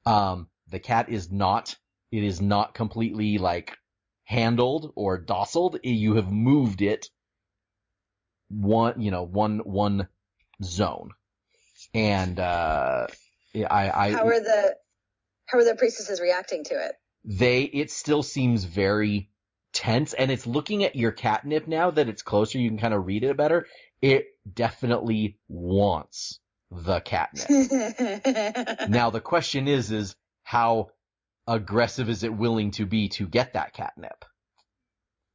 Um, 0.05 0.49
the 0.67 0.79
cat 0.79 1.07
is 1.09 1.31
not. 1.31 1.75
It 2.11 2.23
is 2.23 2.41
not 2.41 2.73
completely 2.73 3.37
like 3.37 3.77
handled 4.25 4.91
or 4.95 5.17
dociled. 5.17 5.79
You 5.83 6.15
have 6.15 6.29
moved 6.31 6.81
it 6.81 7.09
one, 8.49 9.01
you 9.01 9.09
know, 9.11 9.23
one 9.23 9.59
one 9.59 10.09
zone, 10.61 11.11
and 11.93 12.39
uh, 12.39 13.07
I, 13.55 13.89
I 13.89 14.11
How 14.11 14.27
are 14.27 14.39
the 14.41 14.75
how 15.45 15.59
are 15.59 15.63
the 15.63 15.75
priestesses 15.75 16.19
reacting 16.19 16.65
to 16.65 16.73
it? 16.73 16.95
they 17.23 17.63
it 17.63 17.89
still 17.89 18.21
seems 18.21 18.65
very 18.65 19.29
tense 19.75 20.13
and 20.13 20.31
it's 20.31 20.47
looking 20.47 20.85
at 20.85 20.95
your 20.95 21.11
catnip 21.11 21.67
now 21.67 21.91
that 21.91 22.07
it's 22.07 22.23
closer 22.23 22.57
you 22.57 22.69
can 22.69 22.79
kind 22.79 22.93
of 22.93 23.05
read 23.05 23.23
it 23.23 23.37
better. 23.37 23.67
It 24.01 24.27
definitely 24.51 25.37
wants 25.47 26.39
the 26.71 27.01
catnip. 27.01 27.47
Now 28.89 29.09
the 29.09 29.21
question 29.21 29.67
is 29.67 29.91
is 29.91 30.15
how 30.43 30.89
aggressive 31.45 32.09
is 32.09 32.23
it 32.23 32.33
willing 32.33 32.71
to 32.71 32.85
be 32.85 33.09
to 33.09 33.27
get 33.27 33.53
that 33.53 33.73
catnip? 33.73 34.25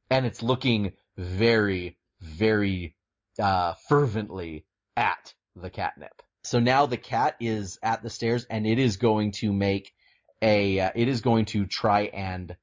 And 0.09 0.25
it's 0.25 0.43
looking 0.43 0.93
very 1.17 1.97
very 2.19 2.95
uh 3.39 3.75
fervently 3.87 4.65
at 4.97 5.33
the 5.55 5.69
catnip. 5.69 6.21
So 6.43 6.59
now 6.59 6.87
the 6.87 6.97
cat 6.97 7.35
is 7.39 7.77
at 7.83 8.01
the 8.01 8.09
stairs 8.09 8.47
and 8.49 8.65
it 8.65 8.79
is 8.79 8.97
going 8.97 9.33
to 9.33 9.53
make 9.53 9.93
a 10.41 10.79
uh, 10.79 10.91
it 10.95 11.07
is 11.07 11.21
going 11.21 11.45
to 11.45 11.67
try 11.67 12.01
and 12.05 12.55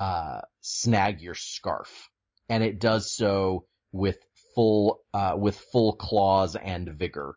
uh 0.00 0.40
snag 0.68 1.20
your 1.20 1.34
scarf 1.34 2.08
and 2.48 2.62
it 2.62 2.78
does 2.78 3.12
so 3.12 3.64
with 3.92 4.18
full 4.54 5.00
uh 5.14 5.34
with 5.36 5.56
full 5.72 5.94
claws 5.94 6.56
and 6.56 6.88
vigor 6.88 7.36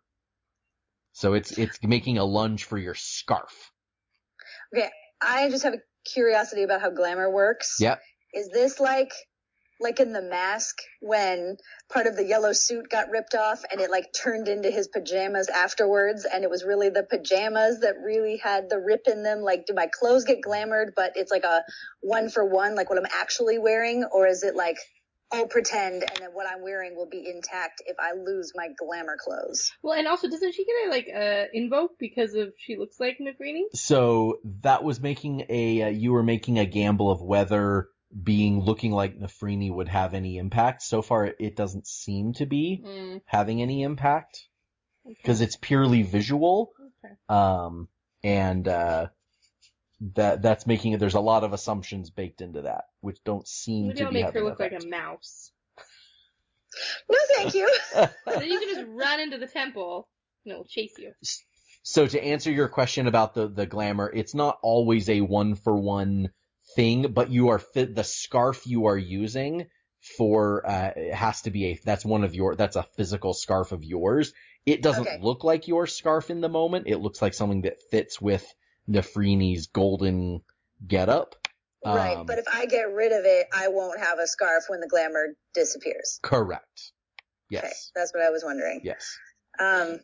so 1.11 1.33
it's 1.33 1.57
it's 1.57 1.77
making 1.83 2.17
a 2.17 2.25
lunge 2.25 2.63
for 2.63 2.77
your 2.77 2.95
scarf 2.95 3.71
Okay, 4.75 4.89
I 5.21 5.49
just 5.49 5.63
have 5.63 5.73
a 5.73 5.79
curiosity 6.05 6.63
about 6.63 6.81
how 6.81 6.89
glamour 6.89 7.29
works. 7.29 7.77
Yep. 7.79 8.01
Is 8.33 8.49
this 8.49 8.79
like 8.79 9.11
like 9.79 9.99
in 9.99 10.11
the 10.11 10.21
mask 10.21 10.81
when 10.99 11.57
part 11.91 12.07
of 12.07 12.15
the 12.15 12.25
yellow 12.25 12.51
suit 12.51 12.89
got 12.89 13.09
ripped 13.09 13.35
off 13.35 13.61
and 13.71 13.79
it 13.79 13.89
like 13.89 14.11
turned 14.13 14.47
into 14.47 14.69
his 14.69 14.87
pajamas 14.87 15.47
afterwards 15.47 16.25
and 16.25 16.43
it 16.43 16.49
was 16.49 16.63
really 16.63 16.89
the 16.89 17.03
pajamas 17.03 17.79
that 17.79 17.95
really 18.03 18.37
had 18.37 18.69
the 18.69 18.79
rip 18.79 19.07
in 19.07 19.23
them 19.23 19.41
like 19.41 19.65
do 19.65 19.73
my 19.73 19.87
clothes 19.87 20.25
get 20.25 20.41
glamored 20.41 20.89
but 20.95 21.13
it's 21.15 21.31
like 21.31 21.43
a 21.43 21.63
one 22.01 22.29
for 22.29 22.45
one 22.45 22.75
like 22.75 22.89
what 22.89 22.99
I'm 22.99 23.05
actually 23.17 23.57
wearing 23.57 24.03
or 24.11 24.27
is 24.27 24.43
it 24.43 24.55
like 24.55 24.77
I'll 25.31 25.47
pretend 25.47 26.01
and 26.01 26.17
then 26.19 26.29
what 26.33 26.47
I'm 26.51 26.63
wearing 26.63 26.95
will 26.95 27.07
be 27.07 27.29
intact 27.29 27.83
if 27.85 27.95
I 27.99 28.13
lose 28.13 28.51
my 28.55 28.69
glamour 28.79 29.15
clothes. 29.23 29.71
Well, 29.83 29.93
and 29.93 30.07
also, 30.07 30.27
doesn't 30.27 30.55
she 30.55 30.65
get 30.65 30.87
a 30.87 30.89
like 30.89 31.07
uh, 31.15 31.45
invoke 31.53 31.99
because 31.99 32.33
of 32.33 32.51
she 32.57 32.77
looks 32.77 32.99
like 32.99 33.19
Nefrini? 33.21 33.65
so 33.75 34.39
that 34.63 34.83
was 34.83 34.99
making 34.99 35.45
a 35.49 35.83
uh, 35.83 35.87
you 35.89 36.13
were 36.13 36.23
making 36.23 36.57
a 36.57 36.65
gamble 36.65 37.11
of 37.11 37.21
whether 37.21 37.89
being 38.23 38.59
looking 38.61 38.91
like 38.91 39.19
Nefrini 39.19 39.71
would 39.71 39.87
have 39.89 40.13
any 40.13 40.37
impact 40.37 40.81
so 40.81 41.01
far 41.01 41.25
it, 41.25 41.35
it 41.39 41.55
doesn't 41.55 41.87
seem 41.87 42.33
to 42.33 42.45
be 42.45 42.81
Mm, 42.85 43.21
having 43.25 43.61
any 43.61 43.83
impact 43.83 44.47
okay. 45.05 45.15
because 45.21 45.41
it's 45.41 45.55
purely 45.55 46.01
visual 46.01 46.71
okay. 47.05 47.13
um 47.29 47.87
and 48.23 48.67
uh 48.67 49.07
that 50.15 50.41
that's 50.41 50.65
making 50.65 50.93
it 50.93 50.99
there's 50.99 51.13
a 51.15 51.19
lot 51.19 51.43
of 51.43 51.53
assumptions 51.53 52.09
baked 52.09 52.41
into 52.41 52.63
that 52.63 52.85
which 53.01 53.17
don't 53.23 53.47
seem 53.47 53.87
Maybe 53.89 53.99
to 53.99 54.03
I'll 54.05 54.09
be 54.09 54.13
make 54.15 54.23
her 54.25 54.27
having 54.31 54.43
look 54.45 54.59
like 54.59 54.73
a 54.73 54.87
mouse. 54.87 55.51
No, 57.09 57.17
thank 57.35 57.55
you. 57.55 57.67
then 57.95 58.49
you 58.49 58.59
can 58.59 58.69
just 58.75 58.85
run 58.89 59.19
into 59.19 59.39
the 59.39 59.47
temple 59.47 60.07
and 60.45 60.51
it'll 60.53 60.65
chase 60.65 60.93
you. 60.99 61.13
So 61.81 62.05
to 62.05 62.23
answer 62.23 62.51
your 62.51 62.67
question 62.67 63.07
about 63.07 63.33
the 63.33 63.47
the 63.47 63.65
glamour, 63.65 64.11
it's 64.13 64.35
not 64.35 64.59
always 64.61 65.09
a 65.09 65.21
one 65.21 65.55
for 65.55 65.75
one 65.75 66.29
thing, 66.75 67.11
but 67.13 67.29
you 67.31 67.49
are 67.49 67.59
fit 67.59 67.95
the 67.95 68.03
scarf 68.03 68.65
you 68.65 68.85
are 68.85 68.97
using 68.97 69.67
for 70.17 70.65
uh 70.65 70.91
it 70.95 71.13
has 71.13 71.41
to 71.41 71.51
be 71.51 71.65
a 71.65 71.79
that's 71.83 72.05
one 72.05 72.23
of 72.23 72.33
your 72.33 72.55
that's 72.55 72.77
a 72.77 72.83
physical 72.95 73.33
scarf 73.33 73.71
of 73.71 73.83
yours. 73.83 74.33
It 74.65 74.81
doesn't 74.81 75.01
Okay. 75.01 75.19
look 75.21 75.43
like 75.43 75.67
your 75.67 75.87
scarf 75.87 76.29
in 76.29 76.41
the 76.41 76.49
moment. 76.49 76.87
It 76.87 76.97
looks 76.97 77.21
like 77.21 77.33
something 77.33 77.61
that 77.63 77.81
fits 77.91 78.21
with 78.21 78.45
Nefrini's 78.89 79.67
golden 79.67 80.41
getup. 80.85 81.35
right, 81.85 82.17
Um, 82.17 82.25
but 82.27 82.39
if 82.39 82.45
I 82.51 82.65
get 82.65 82.91
rid 82.91 83.11
of 83.11 83.25
it, 83.25 83.47
I 83.53 83.69
won't 83.69 83.99
have 83.99 84.19
a 84.19 84.27
scarf 84.27 84.65
when 84.67 84.79
the 84.79 84.87
glamour 84.87 85.35
disappears. 85.53 86.19
correct. 86.21 86.91
Okay, 87.53 87.67
Yes. 87.67 87.91
that's 87.95 88.13
what 88.13 88.23
I 88.23 88.29
was 88.29 88.43
wondering. 88.43 88.81
Yes. 88.83 89.17
Um, 89.59 89.99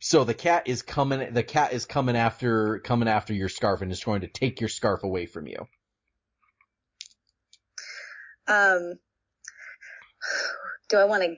So 0.00 0.24
the 0.24 0.34
cat 0.34 0.64
is 0.66 0.82
coming 0.82 1.32
the 1.32 1.42
cat 1.42 1.72
is 1.72 1.84
coming 1.86 2.16
after 2.16 2.80
coming 2.80 3.08
after 3.08 3.32
your 3.32 3.48
scarf 3.48 3.80
and 3.82 3.90
is 3.90 4.00
trying 4.00 4.20
to 4.22 4.28
take 4.28 4.60
your 4.60 4.68
scarf 4.68 5.02
away 5.04 5.26
from 5.26 5.46
you. 5.46 5.66
Um, 8.48 8.94
do 10.88 10.98
I 10.98 11.04
want 11.04 11.22
to 11.22 11.36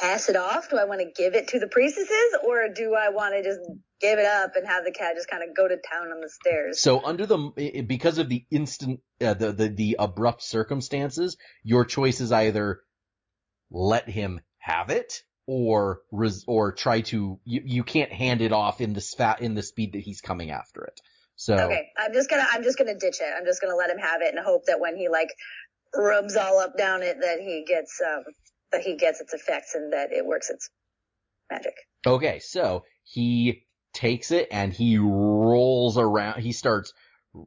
pass 0.00 0.28
it 0.28 0.36
off? 0.36 0.70
Do 0.70 0.78
I 0.78 0.84
want 0.84 1.00
to 1.00 1.10
give 1.14 1.34
it 1.34 1.48
to 1.48 1.58
the 1.58 1.68
priestesses, 1.68 2.38
or 2.44 2.68
do 2.74 2.94
I 2.94 3.10
want 3.10 3.34
to 3.34 3.42
just 3.42 3.60
give 4.00 4.18
it 4.18 4.26
up 4.26 4.52
and 4.56 4.66
have 4.66 4.84
the 4.84 4.92
cat 4.92 5.16
just 5.16 5.28
kind 5.28 5.42
of 5.42 5.54
go 5.56 5.68
to 5.68 5.76
town 5.76 6.08
on 6.08 6.20
the 6.20 6.28
stairs? 6.28 6.80
So 6.80 7.04
under 7.04 7.26
the 7.26 7.84
because 7.86 8.18
of 8.18 8.28
the 8.28 8.44
instant 8.50 9.00
uh, 9.20 9.34
the, 9.34 9.52
the 9.52 9.68
the 9.68 9.96
abrupt 9.98 10.42
circumstances, 10.42 11.36
your 11.62 11.84
choice 11.84 12.20
is 12.20 12.32
either 12.32 12.80
let 13.70 14.08
him 14.08 14.40
have 14.58 14.90
it 14.90 15.22
or 15.46 16.00
res, 16.10 16.44
or 16.46 16.72
try 16.72 17.02
to 17.02 17.38
you, 17.44 17.60
you 17.64 17.84
can't 17.84 18.12
hand 18.12 18.40
it 18.40 18.52
off 18.52 18.80
in 18.80 18.94
the 18.94 19.00
spat 19.00 19.40
in 19.40 19.54
the 19.54 19.62
speed 19.62 19.92
that 19.92 20.00
he's 20.00 20.20
coming 20.20 20.50
after 20.50 20.84
it. 20.84 21.00
So 21.36 21.54
Okay, 21.54 21.88
I'm 21.98 22.12
just 22.12 22.30
gonna 22.30 22.46
I'm 22.50 22.62
just 22.62 22.78
gonna 22.78 22.98
ditch 22.98 23.18
it. 23.20 23.32
I'm 23.36 23.44
just 23.44 23.60
gonna 23.60 23.76
let 23.76 23.90
him 23.90 23.98
have 23.98 24.22
it 24.22 24.34
and 24.34 24.44
hope 24.44 24.66
that 24.66 24.80
when 24.80 24.96
he 24.96 25.08
like 25.08 25.28
rubs 25.98 26.36
all 26.36 26.58
up 26.58 26.76
down 26.76 27.02
it, 27.02 27.18
that 27.20 27.40
he 27.40 27.64
gets 27.66 28.00
um 28.00 28.24
that 28.72 28.82
he 28.82 28.96
gets 28.96 29.20
its 29.20 29.32
effects 29.34 29.74
and 29.74 29.92
that 29.92 30.12
it 30.12 30.24
works 30.24 30.50
its 30.50 30.70
magic. 31.50 31.74
okay, 32.06 32.38
so 32.40 32.84
he 33.04 33.64
takes 33.94 34.30
it 34.30 34.48
and 34.50 34.72
he 34.72 34.98
rolls 34.98 35.96
around. 35.96 36.40
He 36.40 36.52
starts 36.52 36.92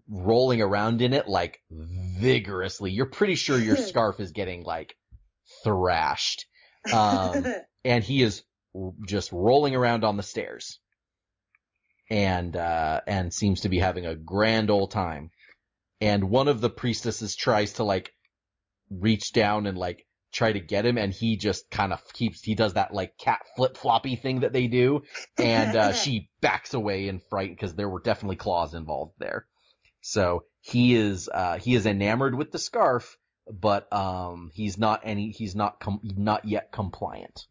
rolling 0.08 0.62
around 0.62 1.02
in 1.02 1.14
it 1.14 1.28
like 1.28 1.62
vigorously. 1.70 2.92
You're 2.92 3.06
pretty 3.06 3.36
sure 3.36 3.58
your 3.58 3.78
scarf 3.90 4.20
is 4.20 4.32
getting 4.32 4.64
like 4.64 4.96
thrashed. 5.64 6.46
Um, 6.94 7.46
and 7.86 8.04
he 8.04 8.24
is 8.24 8.44
just 9.08 9.32
rolling 9.32 9.76
around 9.76 10.04
on 10.04 10.18
the 10.18 10.24
stairs 10.24 10.80
and 12.10 12.56
uh 12.56 13.02
and 13.08 13.34
seems 13.34 13.62
to 13.62 13.70
be 13.70 13.80
having 13.80 14.06
a 14.06 14.16
grand 14.16 14.70
old 14.70 14.92
time 14.92 15.32
and 16.02 16.30
one 16.30 16.48
of 16.48 16.62
the 16.62 16.70
priestesses 16.70 17.36
tries 17.36 17.74
to 17.74 17.84
like 17.84 18.14
reach 18.89 19.34
down 19.34 19.67
and 19.67 19.78
like 19.78 20.06
try 20.32 20.52
to 20.52 20.60
get 20.60 20.86
him 20.86 20.97
and 20.97 21.12
he 21.12 21.38
just 21.38 21.69
kind 21.71 21.91
of 21.91 22.02
keeps 22.13 22.43
he 22.43 22.54
does 22.54 22.73
that 22.73 22.93
like 22.93 23.17
cat 23.17 23.41
flip 23.56 23.75
floppy 23.75 24.15
thing 24.15 24.41
that 24.41 24.54
they 24.54 24.67
do 24.67 25.02
and 25.38 25.75
uh 25.75 25.91
she 26.04 26.30
backs 26.39 26.73
away 26.73 27.08
in 27.08 27.19
fright 27.30 27.49
because 27.49 27.73
there 27.73 27.89
were 27.89 28.02
definitely 28.02 28.36
claws 28.36 28.75
involved 28.75 29.13
there 29.17 29.47
so 30.02 30.43
he 30.62 30.95
is 30.95 31.30
uh 31.34 31.58
he 31.58 31.73
is 31.73 31.88
enamored 31.88 32.36
with 32.36 32.52
the 32.52 32.60
scarf 32.60 33.17
but 33.52 33.91
um 33.91 34.52
he's 34.54 34.78
not 34.78 35.02
any 35.04 35.32
he's 35.32 35.56
not 35.56 35.80
com- 35.80 36.02
not 36.04 36.45
yet 36.45 36.71
compliant 36.71 37.47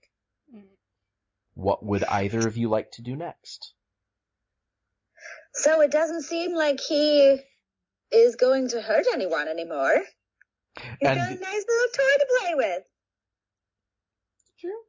what 1.59 1.85
would 1.85 2.05
either 2.05 2.47
of 2.47 2.57
you 2.57 2.69
like 2.69 2.93
to 2.93 3.03
do 3.03 3.17
next? 3.17 3.75
so 5.55 5.81
it 5.81 5.91
doesn't 5.91 6.23
seem 6.23 6.55
like 6.55 6.79
he 6.79 7.41
is 8.13 8.37
going 8.37 8.69
to 8.69 8.81
hurt 8.81 9.07
anyone 9.13 9.49
anymore. 9.49 10.03
He's 11.01 11.09
got 11.09 11.17
a 11.17 11.21
nice 11.21 11.65
little 11.69 11.93
toy 11.95 12.15
to 12.19 12.27
play 12.41 12.55
with. 12.55 12.83
True. 14.61 14.81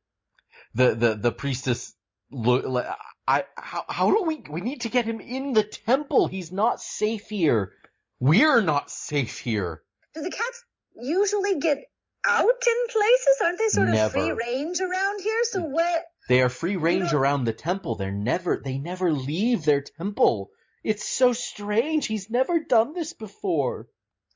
the 0.73 0.95
the 0.95 1.15
the 1.15 1.31
priestess 1.31 1.93
look. 2.31 2.85
I 3.27 3.43
how 3.55 3.85
how 3.87 4.09
do 4.11 4.23
we 4.23 4.43
we 4.49 4.61
need 4.61 4.81
to 4.81 4.89
get 4.89 5.05
him 5.05 5.19
in 5.19 5.53
the 5.53 5.63
temple? 5.63 6.27
He's 6.27 6.51
not 6.51 6.81
safe 6.81 7.29
here. 7.29 7.73
We're 8.19 8.61
not 8.61 8.89
safe 8.89 9.39
here. 9.39 9.83
Do 10.15 10.21
the 10.21 10.31
cats 10.31 10.63
usually 10.99 11.59
get 11.59 11.77
out 12.25 12.43
in 12.45 12.87
places? 12.89 13.37
Aren't 13.43 13.59
they 13.59 13.69
sort 13.69 13.87
of 13.89 13.93
Never. 13.93 14.11
free 14.11 14.31
range 14.31 14.81
around 14.81 15.21
here? 15.21 15.43
So 15.43 15.61
mm. 15.61 15.69
what? 15.69 16.05
They 16.27 16.41
are 16.41 16.49
free 16.49 16.75
range 16.75 17.13
know- 17.13 17.19
around 17.19 17.43
the 17.43 17.53
temple. 17.53 17.95
They're 17.95 18.11
never 18.11 18.61
they 18.63 18.77
never 18.77 19.13
leave 19.13 19.63
their 19.63 19.81
temple. 19.81 20.49
It's 20.83 21.07
so 21.07 21.33
strange. 21.33 22.07
He's 22.07 22.29
never 22.29 22.59
done 22.59 22.93
this 22.93 23.13
before. 23.13 23.87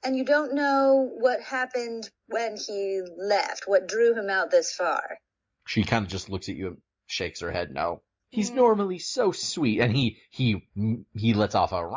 And 0.05 0.15
you 0.17 0.25
don't 0.25 0.53
know 0.53 1.09
what 1.17 1.41
happened 1.41 2.09
when 2.27 2.57
he 2.57 3.01
left, 3.17 3.63
what 3.67 3.87
drew 3.87 4.13
him 4.13 4.29
out 4.29 4.51
this 4.51 4.73
far. 4.73 5.17
She 5.65 5.83
kind 5.83 6.03
of 6.05 6.11
just 6.11 6.29
looks 6.29 6.49
at 6.49 6.55
you 6.55 6.67
and 6.67 6.77
shakes 7.07 7.39
her 7.41 7.51
head. 7.51 7.71
No, 7.73 8.01
He's 8.33 8.49
Mm. 8.49 8.55
normally 8.55 8.97
so 8.97 9.31
sweet, 9.31 9.79
and 9.79 9.95
he 9.95 10.19
he 10.31 10.67
he 11.13 11.33
lets 11.35 11.53
off 11.53 11.71
a 11.71 11.87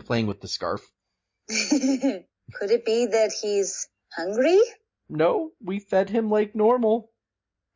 playing 0.00 0.26
with 0.26 0.40
the 0.40 0.48
scarf. 0.48 0.80
Could 1.48 2.70
it 2.70 2.86
be 2.86 3.04
that 3.06 3.32
he's 3.32 3.86
hungry? 4.16 4.60
No, 5.10 5.52
we 5.62 5.80
fed 5.80 6.08
him 6.08 6.30
like 6.30 6.54
normal. 6.54 7.10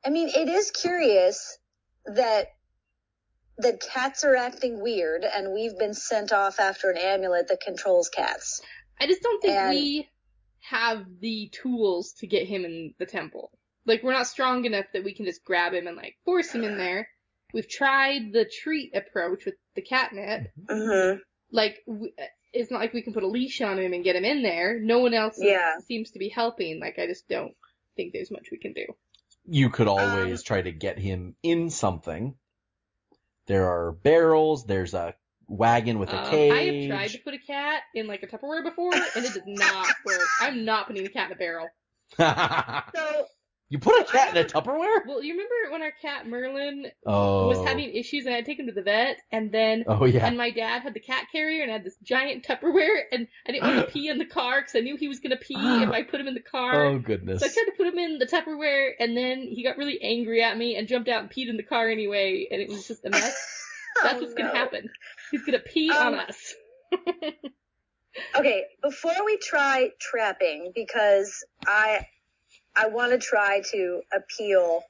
I 0.02 0.08
mean, 0.08 0.28
it 0.30 0.48
is 0.48 0.70
curious 0.70 1.58
that 2.06 2.46
that 3.58 3.80
cats 3.80 4.24
are 4.24 4.36
acting 4.36 4.80
weird, 4.80 5.24
and 5.24 5.52
we've 5.52 5.76
been 5.78 5.94
sent 5.94 6.32
off 6.32 6.60
after 6.60 6.90
an 6.90 6.96
amulet 6.98 7.48
that 7.48 7.60
controls 7.60 8.08
cats. 8.08 8.60
I 9.00 9.06
just 9.06 9.22
don't 9.22 9.40
think 9.40 9.54
And- 9.54 9.70
we 9.70 10.08
have 10.60 11.04
the 11.20 11.48
tools 11.52 12.12
to 12.14 12.26
get 12.26 12.46
him 12.46 12.64
in 12.64 12.94
the 12.98 13.06
temple. 13.06 13.50
Like, 13.86 14.02
we're 14.02 14.12
not 14.12 14.26
strong 14.26 14.64
enough 14.64 14.86
that 14.92 15.04
we 15.04 15.14
can 15.14 15.24
just 15.24 15.44
grab 15.44 15.72
him 15.72 15.86
and, 15.86 15.96
like, 15.96 16.16
force 16.24 16.52
him 16.52 16.62
in 16.62 16.76
there. 16.76 17.08
We've 17.54 17.68
tried 17.68 18.32
the 18.32 18.44
treat 18.44 18.94
approach 18.94 19.44
with 19.46 19.54
the 19.74 19.82
catnip. 19.82 20.48
Mm-hmm. 20.66 21.20
Like, 21.50 21.78
w- 21.86 22.12
it's 22.52 22.70
not 22.70 22.80
like 22.80 22.92
we 22.92 23.00
can 23.02 23.14
put 23.14 23.22
a 23.22 23.26
leash 23.28 23.62
on 23.62 23.78
him 23.78 23.94
and 23.94 24.04
get 24.04 24.16
him 24.16 24.24
in 24.26 24.42
there. 24.42 24.78
No 24.78 24.98
one 24.98 25.14
else 25.14 25.38
Yeah. 25.40 25.78
seems 25.86 26.10
to 26.10 26.18
be 26.18 26.28
helping. 26.28 26.80
Like, 26.80 26.98
I 26.98 27.06
just 27.06 27.26
don't 27.28 27.54
think 27.96 28.12
there's 28.12 28.30
much 28.30 28.48
we 28.52 28.58
can 28.58 28.74
do. 28.74 28.84
You 29.46 29.70
could 29.70 29.88
always 29.88 30.40
Um, 30.40 30.44
try 30.44 30.60
to 30.60 30.72
get 30.72 30.98
him 30.98 31.36
in 31.42 31.70
something. 31.70 32.36
There 33.48 33.66
are 33.66 33.92
barrels. 33.92 34.64
There's 34.66 34.94
a 34.94 35.14
wagon 35.48 35.98
with 35.98 36.10
a 36.10 36.18
Um, 36.22 36.30
cage. 36.30 36.52
I 36.52 36.62
have 36.62 36.86
tried 36.88 37.10
to 37.16 37.18
put 37.24 37.34
a 37.34 37.38
cat 37.38 37.82
in, 37.94 38.06
like, 38.06 38.22
a 38.22 38.26
Tupperware 38.26 38.62
before, 38.62 38.94
and 38.94 39.24
it 39.24 39.34
does 39.34 39.42
not 39.46 39.88
work. 40.04 40.20
I'm 40.40 40.64
not 40.64 40.86
putting 40.86 41.06
a 41.06 41.08
cat 41.08 41.30
in 41.30 41.32
a 41.32 41.36
barrel. 41.36 41.68
So 42.94 43.26
you 43.70 43.78
put 43.78 44.00
a 44.00 44.04
cat 44.04 44.34
in 44.34 44.42
a 44.42 44.48
Tupperware? 44.48 45.00
Well, 45.06 45.22
you 45.22 45.32
remember 45.32 45.72
when 45.72 45.82
our 45.82 45.90
cat 45.90 46.26
Merlin 46.26 46.86
Oh. 47.06 47.48
was 47.48 47.58
having 47.64 47.90
issues 47.94 48.24
and 48.24 48.32
I 48.34 48.38
had 48.38 48.44
to 48.46 48.50
take 48.50 48.58
him 48.58 48.66
to 48.66 48.72
the 48.72 48.82
vet, 48.82 49.18
and 49.30 49.52
then 49.52 49.84
Oh 49.86 50.04
yeah. 50.04 50.26
and 50.26 50.36
my 50.36 50.50
dad 50.50 50.82
had 50.82 50.94
the 50.94 51.00
cat 51.00 51.26
carrier 51.30 51.62
and 51.62 51.70
had 51.70 51.84
this 51.84 51.96
giant 52.02 52.44
Tupperware, 52.44 53.00
and 53.12 53.28
I 53.46 53.52
didn't 53.52 53.66
want 53.66 53.86
to 53.86 53.92
pee 53.92 54.08
in 54.08 54.18
the 54.18 54.24
car 54.26 54.60
because 54.60 54.74
I 54.76 54.80
knew 54.80 54.96
he 54.96 55.08
was 55.08 55.20
gonna 55.20 55.36
pee 55.36 55.54
if 55.82 55.90
I 55.90 56.02
put 56.02 56.20
him 56.20 56.28
in 56.28 56.34
the 56.34 56.40
car. 56.40 56.74
Oh 56.74 56.98
goodness. 56.98 57.40
So 57.40 57.46
I 57.46 57.48
tried 57.50 57.64
to 57.64 57.72
put 57.76 57.86
him 57.86 57.98
in 57.98 58.18
the 58.18 58.26
Tupperware, 58.26 58.90
and 58.98 59.16
then 59.16 59.42
he 59.42 59.62
got 59.62 59.76
really 59.76 60.00
angry 60.02 60.42
at 60.42 60.56
me 60.56 60.76
and 60.76 60.88
jumped 60.88 61.08
out 61.08 61.22
and 61.22 61.30
peed 61.30 61.48
in 61.48 61.56
the 61.56 61.62
car 61.62 61.88
anyway, 61.88 62.48
and 62.50 62.60
it 62.60 62.68
was 62.68 62.86
just 62.88 63.04
a 63.04 63.10
mess. 63.10 63.64
That's 64.02 64.16
Oh, 64.16 64.20
what's 64.20 64.34
gonna 64.34 64.50
happen. 64.54 64.88
He's 65.30 65.42
gonna 65.42 65.58
pee 65.58 65.90
Um, 65.90 66.14
on 66.14 66.20
us. 66.20 66.54
Okay, 68.36 68.64
before 68.82 69.14
we 69.24 69.36
try 69.38 69.90
trapping, 70.00 70.72
because 70.74 71.44
I 71.66 72.06
I 72.78 72.88
want 72.88 73.12
to 73.12 73.18
try 73.18 73.62
to 73.72 74.02
appeal. 74.12 74.82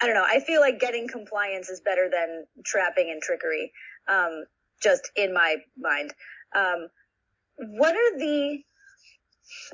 I 0.00 0.06
don't 0.06 0.14
know. 0.14 0.26
I 0.26 0.40
feel 0.40 0.60
like 0.60 0.78
getting 0.78 1.08
compliance 1.08 1.68
is 1.68 1.80
better 1.80 2.08
than 2.10 2.44
trapping 2.64 3.10
and 3.10 3.22
trickery. 3.22 3.72
Um, 4.08 4.44
just 4.82 5.10
in 5.16 5.34
my 5.34 5.56
mind. 5.76 6.12
Um, 6.54 6.88
what 7.56 7.94
are 7.94 8.18
the? 8.18 8.62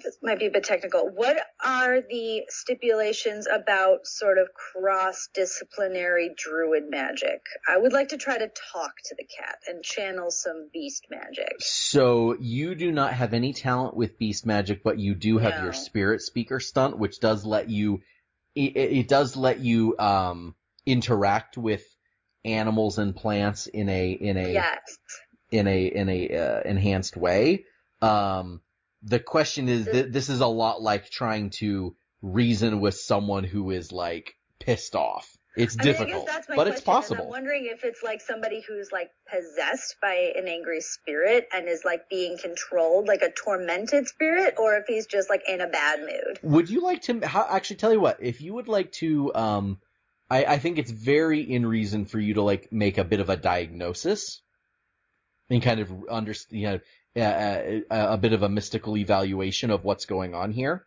This 0.03 0.19
might 0.23 0.39
be 0.39 0.47
a 0.47 0.51
bit 0.51 0.65
technical. 0.65 1.09
What 1.09 1.37
are 1.65 2.01
the 2.01 2.43
stipulations 2.49 3.47
about 3.47 4.07
sort 4.07 4.39
of 4.39 4.49
cross-disciplinary 4.55 6.35
druid 6.37 6.85
magic? 6.89 7.41
I 7.69 7.77
would 7.77 7.93
like 7.93 8.09
to 8.09 8.17
try 8.17 8.39
to 8.39 8.49
talk 8.73 8.93
to 9.07 9.15
the 9.17 9.25
cat 9.25 9.59
and 9.67 9.83
channel 9.83 10.31
some 10.31 10.69
beast 10.73 11.07
magic. 11.11 11.55
So 11.61 12.37
you 12.39 12.75
do 12.75 12.93
not 12.93 13.13
have 13.15 13.35
any 13.35 13.53
talent 13.53 13.97
with 13.97 14.19
beast 14.19 14.47
magic, 14.47 14.83
but 14.83 14.99
you 14.99 15.15
do 15.15 15.39
have 15.39 15.57
No. 15.57 15.65
your 15.65 15.73
spirit 15.73 16.23
speaker 16.23 16.61
stunt, 16.61 16.99
which 16.99 17.21
does 17.21 17.45
let 17.45 17.69
you, 17.69 18.03
it, 18.55 18.77
it 18.77 19.09
does 19.09 19.37
let 19.37 19.61
you, 19.61 19.97
um, 19.99 20.55
interact 20.87 21.57
with 21.57 21.85
animals 22.45 22.99
and 22.99 23.17
plants 23.17 23.67
in 23.67 23.89
a, 23.89 24.13
in 24.13 24.37
a, 24.37 24.53
Yes. 24.53 24.99
in 25.51 25.67
a, 25.67 25.87
in 25.87 26.09
a, 26.09 26.37
uh, 26.37 26.61
enhanced 26.65 27.17
way. 27.17 27.65
Um, 28.03 28.61
the 29.05 29.21
question 29.21 29.69
is, 29.69 29.85
th- 29.85 30.11
this 30.11 30.29
is 30.29 30.41
a 30.41 30.47
lot 30.47 30.83
like 30.83 31.11
trying 31.11 31.51
to 31.51 31.95
reason 32.23 32.81
with 32.81 32.95
someone 32.95 33.45
who 33.45 33.71
is 33.71 33.93
like 33.93 34.35
pissed 34.59 34.97
off. 34.97 35.37
It's 35.57 35.79
I 35.79 35.85
difficult, 35.85 36.27
guess 36.27 36.35
that's 36.35 36.49
my 36.49 36.57
but 36.57 36.63
question. 36.63 36.77
it's 36.77 36.85
possible. 36.85 37.25
I'm 37.25 37.31
wondering 37.31 37.69
if 37.71 37.85
it's 37.85 38.03
like 38.03 38.21
somebody 38.21 38.65
who's 38.67 38.91
like 38.91 39.11
possessed 39.31 39.95
by 40.03 40.33
an 40.35 40.49
angry 40.49 40.81
spirit 40.81 41.47
and 41.55 41.69
is 41.69 41.83
like 41.85 42.09
being 42.09 42.39
controlled, 42.39 43.07
like 43.07 43.23
a 43.23 43.31
tormented 43.31 44.09
spirit, 44.09 44.55
or 44.59 44.77
if 44.77 44.87
he's 44.89 45.07
just 45.07 45.31
like 45.31 45.43
in 45.47 45.61
a 45.61 45.69
bad 45.69 46.01
mood. 46.01 46.41
Would 46.43 46.71
you 46.71 46.81
like 46.81 47.03
to 47.03 47.25
how, 47.25 47.47
actually 47.49 47.77
tell 47.77 47.93
you 47.93 48.01
what? 48.01 48.19
If 48.21 48.41
you 48.41 48.55
would 48.55 48.67
like 48.67 48.91
to, 48.93 49.33
um, 49.35 49.79
I, 50.29 50.45
I 50.45 50.59
think 50.59 50.79
it's 50.79 50.91
very 50.91 51.41
in 51.41 51.67
reason 51.67 52.07
for 52.07 52.19
you 52.19 52.35
to 52.35 52.43
like 52.43 52.73
make 52.73 52.99
a 52.99 53.05
bit 53.05 53.21
of 53.21 53.31
a 53.31 53.37
diagnosis 53.37 54.41
and 55.51 55.63
kind 55.63 55.81
of 55.81 55.91
understand, 56.11 56.61
you 56.61 56.67
know, 56.69 56.81
a, 57.17 57.83
a, 57.91 58.13
a 58.15 58.17
bit 58.19 58.33
of 58.33 58.43
a 58.43 58.49
mystical 58.49 58.97
evaluation 58.97 59.71
of 59.71 59.85
what's 59.85 60.07
going 60.07 60.35
on 60.35 60.53
here. 60.53 60.85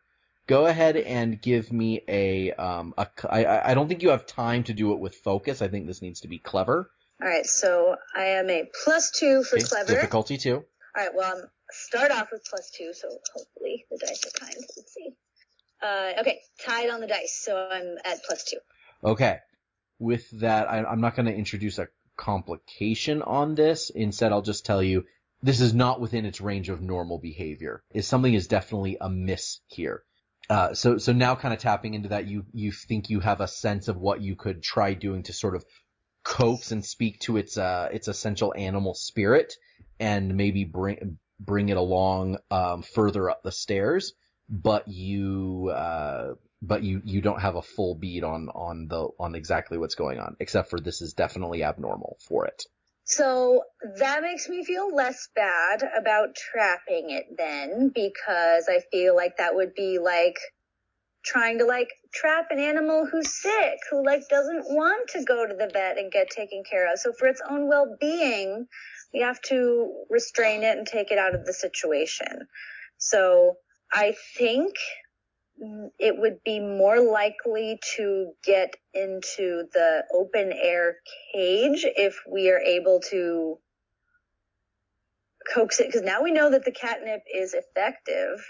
Go 0.47 0.65
ahead 0.65 0.95
and 0.95 1.41
give 1.41 1.71
me 1.71 2.01
a, 2.07 2.51
um, 2.53 2.93
a, 2.97 3.07
I, 3.29 3.71
I 3.71 3.73
don't 3.73 3.87
think 3.87 4.01
you 4.01 4.09
have 4.09 4.25
time 4.25 4.63
to 4.63 4.73
do 4.73 4.93
it 4.93 4.99
with 4.99 5.15
focus. 5.15 5.61
I 5.61 5.67
think 5.67 5.87
this 5.87 6.01
needs 6.01 6.21
to 6.21 6.27
be 6.27 6.39
clever. 6.39 6.89
All 7.21 7.27
right, 7.27 7.45
so 7.45 7.95
I 8.15 8.25
am 8.25 8.49
a 8.49 8.69
plus 8.83 9.11
two 9.11 9.43
for 9.43 9.57
Okay, 9.57 9.65
clever. 9.65 9.93
Difficulty 9.93 10.37
two. 10.37 10.55
All 10.55 10.63
right, 10.95 11.09
well, 11.13 11.35
I'm 11.35 11.43
start 11.71 12.11
off 12.11 12.29
with 12.31 12.45
plus 12.49 12.71
two, 12.71 12.91
so 12.93 13.09
hopefully 13.33 13.85
the 13.91 13.97
dice 13.97 14.25
are 14.25 14.39
kind. 14.39 14.55
Let's 14.55 14.93
see. 14.93 15.09
Uh, 15.81 16.21
okay, 16.21 16.39
tied 16.65 16.89
on 16.89 17.01
the 17.01 17.07
dice, 17.07 17.41
so 17.43 17.57
I'm 17.71 17.97
at 18.05 18.23
plus 18.23 18.43
two. 18.45 18.57
Okay. 19.03 19.39
With 19.99 20.29
that, 20.39 20.69
I, 20.69 20.83
I'm 20.83 21.01
not 21.01 21.15
going 21.15 21.25
to 21.25 21.33
introduce 21.33 21.79
a 21.79 21.87
complication 22.17 23.21
on 23.21 23.55
this. 23.55 23.89
Instead, 23.89 24.31
I'll 24.31 24.41
just 24.41 24.65
tell 24.65 24.83
you 24.83 25.05
this 25.41 25.61
is 25.61 25.73
not 25.73 26.01
within 26.01 26.25
its 26.25 26.41
range 26.41 26.69
of 26.69 26.81
normal 26.81 27.19
behavior. 27.19 27.83
Is 27.93 28.07
something 28.07 28.33
is 28.33 28.47
definitely 28.47 28.97
amiss 28.99 29.59
here. 29.67 30.03
Uh, 30.49 30.73
so, 30.73 30.97
so 30.97 31.11
now 31.11 31.35
kind 31.35 31.53
of 31.53 31.59
tapping 31.59 31.93
into 31.93 32.09
that, 32.09 32.27
you, 32.27 32.45
you 32.53 32.71
think 32.71 33.09
you 33.09 33.19
have 33.19 33.41
a 33.41 33.47
sense 33.47 33.87
of 33.87 33.97
what 33.97 34.21
you 34.21 34.35
could 34.35 34.63
try 34.63 34.93
doing 34.93 35.23
to 35.23 35.33
sort 35.33 35.55
of 35.55 35.65
coax 36.23 36.71
and 36.71 36.85
speak 36.85 37.19
to 37.19 37.37
its, 37.37 37.57
uh, 37.57 37.89
its 37.91 38.07
essential 38.07 38.53
animal 38.55 38.93
spirit 38.93 39.53
and 39.99 40.35
maybe 40.35 40.63
bring, 40.63 41.17
bring 41.39 41.69
it 41.69 41.77
along, 41.77 42.37
um, 42.49 42.81
further 42.81 43.29
up 43.29 43.43
the 43.43 43.51
stairs. 43.51 44.13
But 44.49 44.87
you, 44.87 45.69
uh, 45.73 46.35
but 46.61 46.83
you 46.83 47.01
you 47.05 47.21
don't 47.21 47.41
have 47.41 47.55
a 47.55 47.61
full 47.61 47.95
bead 47.95 48.23
on 48.23 48.49
on 48.49 48.87
the 48.87 49.07
on 49.19 49.35
exactly 49.35 49.77
what's 49.77 49.95
going 49.95 50.19
on 50.19 50.35
except 50.39 50.69
for 50.69 50.79
this 50.79 51.01
is 51.01 51.13
definitely 51.13 51.63
abnormal 51.63 52.17
for 52.27 52.45
it 52.45 52.63
So 53.09 53.63
that 53.99 54.21
makes 54.21 54.49
me 54.49 54.65
feel 54.65 54.93
less 54.93 55.29
bad 55.33 55.81
about 55.97 56.35
trapping 56.35 57.11
it 57.11 57.37
then, 57.37 57.89
because 57.95 58.67
I 58.67 58.81
feel 58.91 59.15
like 59.15 59.37
that 59.37 59.55
would 59.55 59.73
be 59.75 59.97
like 59.97 60.37
trying 61.23 61.59
to 61.59 61.65
like 61.65 61.89
trap 62.13 62.47
an 62.51 62.59
animal 62.59 63.07
who's 63.09 63.33
sick, 63.41 63.79
who 63.89 64.05
like 64.05 64.27
doesn't 64.29 64.65
want 64.67 65.09
to 65.11 65.23
go 65.23 65.45
to 65.47 65.53
the 65.53 65.69
vet 65.71 65.97
and 65.97 66.11
get 66.11 66.29
taken 66.29 66.63
care 66.69 66.91
of. 66.91 66.99
So 66.99 67.13
for 67.13 67.27
its 67.27 67.41
own 67.49 67.67
well-being, 67.69 68.67
we 69.13 69.21
have 69.21 69.41
to 69.43 70.03
restrain 70.09 70.63
it 70.63 70.77
and 70.77 70.85
take 70.85 71.11
it 71.11 71.17
out 71.17 71.33
of 71.33 71.45
the 71.45 71.53
situation. 71.53 72.47
So 72.97 73.55
I 73.91 74.15
think 74.37 74.73
it 75.99 76.15
would 76.17 76.43
be 76.43 76.59
more 76.59 76.99
likely 76.99 77.79
to 77.95 78.31
get 78.43 78.75
into 78.93 79.63
the 79.73 80.03
open 80.13 80.51
air 80.53 80.97
cage 81.33 81.85
if 81.85 82.19
we 82.31 82.49
are 82.51 82.59
able 82.59 82.99
to 83.09 83.57
coax 85.53 85.79
it 85.79 85.87
because 85.87 86.01
now 86.01 86.21
we 86.21 86.31
know 86.31 86.51
that 86.51 86.65
the 86.65 86.71
catnip 86.71 87.21
is 87.33 87.55
effective 87.55 88.43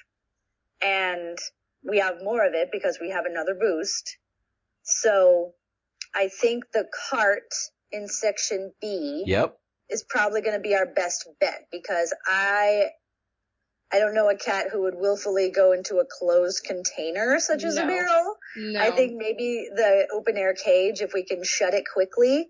and 0.82 1.38
we 1.84 2.00
have 2.00 2.24
more 2.24 2.46
of 2.46 2.54
it 2.54 2.70
because 2.72 2.98
we 3.00 3.10
have 3.10 3.26
another 3.26 3.56
boost. 3.56 4.18
So 4.84 5.54
I 6.16 6.30
think 6.30 6.66
the 6.74 6.88
cart 7.10 7.54
in 7.92 8.08
section 8.08 8.74
B 8.82 9.24
yep 9.26 9.58
is 9.90 10.04
probably 10.04 10.42
going 10.42 10.56
to 10.56 10.60
be 10.60 10.76
our 10.76 10.86
best 10.86 11.28
bet 11.40 11.68
because 11.72 12.14
I 12.26 12.90
I 13.92 14.00
don't 14.00 14.14
know 14.14 14.30
a 14.30 14.36
cat 14.36 14.68
who 14.72 14.82
would 14.82 14.96
willfully 14.96 15.50
go 15.50 15.72
into 15.72 15.98
a 16.00 16.06
closed 16.06 16.64
container 16.66 17.40
such 17.40 17.64
as 17.64 17.78
a 17.78 17.86
barrel. 17.86 18.36
No. 18.58 18.80
I 18.82 18.92
think 18.92 19.16
maybe 19.16 19.70
the 19.74 20.08
open 20.14 20.36
air 20.38 20.54
cage, 20.54 21.02
if 21.02 21.14
we 21.14 21.24
can 21.24 21.44
shut 21.44 21.74
it 21.74 21.86
quickly 21.92 22.50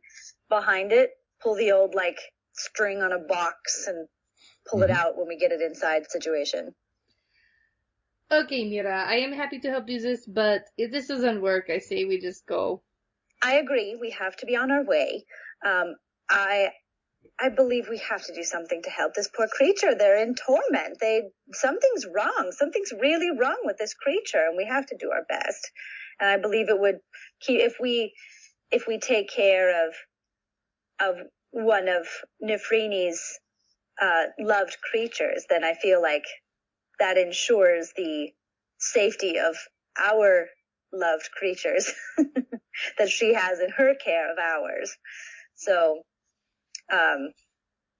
behind 0.49 0.91
it, 0.91 1.11
pull 1.41 1.55
the 1.55 1.73
old 1.73 1.93
like 1.93 2.19
string 2.53 3.03
on 3.03 3.11
a 3.11 3.19
box 3.19 3.85
and 3.87 4.07
pull 4.65 4.81
it 4.81 4.89
Mhm. 4.89 4.95
out 4.95 5.17
when 5.17 5.27
we 5.27 5.37
get 5.37 5.51
it 5.51 5.61
inside 5.61 6.09
situation. 6.09 6.73
Okay, 8.31 8.65
Meera, 8.65 9.05
I 9.05 9.17
am 9.17 9.31
happy 9.31 9.59
to 9.59 9.69
help 9.69 9.85
do 9.85 9.99
this, 9.99 10.25
but 10.25 10.65
if 10.75 10.91
this 10.91 11.07
doesn't 11.07 11.41
work, 11.41 11.69
I 11.69 11.77
say 11.77 12.03
we 12.05 12.19
just 12.19 12.45
go. 12.45 12.81
I 13.41 13.57
agree. 13.57 13.95
We 13.95 14.09
have 14.11 14.35
to 14.37 14.45
be 14.45 14.55
on 14.55 14.71
our 14.71 14.83
way. 14.83 15.25
Um, 15.63 15.95
I, 16.29 16.73
I 17.39 17.49
believe 17.49 17.87
we 17.89 18.01
have 18.09 18.23
to 18.25 18.33
do 18.33 18.43
something 18.43 18.81
to 18.83 18.89
help 18.89 19.13
this 19.13 19.29
poor 19.35 19.47
creature. 19.47 19.93
They're 19.95 20.21
in 20.21 20.35
torment. 20.35 20.97
They, 20.99 21.23
something's 21.53 22.05
wrong. 22.13 22.51
Something's 22.51 22.91
really 22.99 23.29
wrong 23.37 23.59
with 23.63 23.77
this 23.77 23.93
creature 23.93 24.43
and 24.47 24.57
we 24.57 24.65
have 24.65 24.87
to 24.87 24.97
do 24.99 25.11
our 25.11 25.23
best. 25.29 25.71
And 26.19 26.29
I 26.29 26.37
believe 26.37 26.69
it 26.69 26.79
would 26.79 26.97
keep, 27.39 27.61
if 27.61 27.75
we, 27.79 28.13
if 28.71 28.87
we 28.87 28.99
take 28.99 29.29
care 29.29 29.87
of 29.87 29.93
of 30.99 31.17
one 31.51 31.87
of 31.87 32.07
Nefrini's 32.43 33.39
uh, 34.01 34.25
loved 34.39 34.77
creatures, 34.91 35.45
then 35.49 35.63
I 35.63 35.73
feel 35.75 36.01
like 36.01 36.25
that 36.99 37.17
ensures 37.17 37.93
the 37.95 38.29
safety 38.79 39.39
of 39.39 39.55
our 39.99 40.47
loved 40.93 41.29
creatures 41.31 41.91
that 42.97 43.09
she 43.09 43.33
has 43.33 43.59
in 43.59 43.69
her 43.69 43.95
care 43.95 44.31
of 44.31 44.37
ours. 44.37 44.95
So, 45.55 46.03
um, 46.91 47.31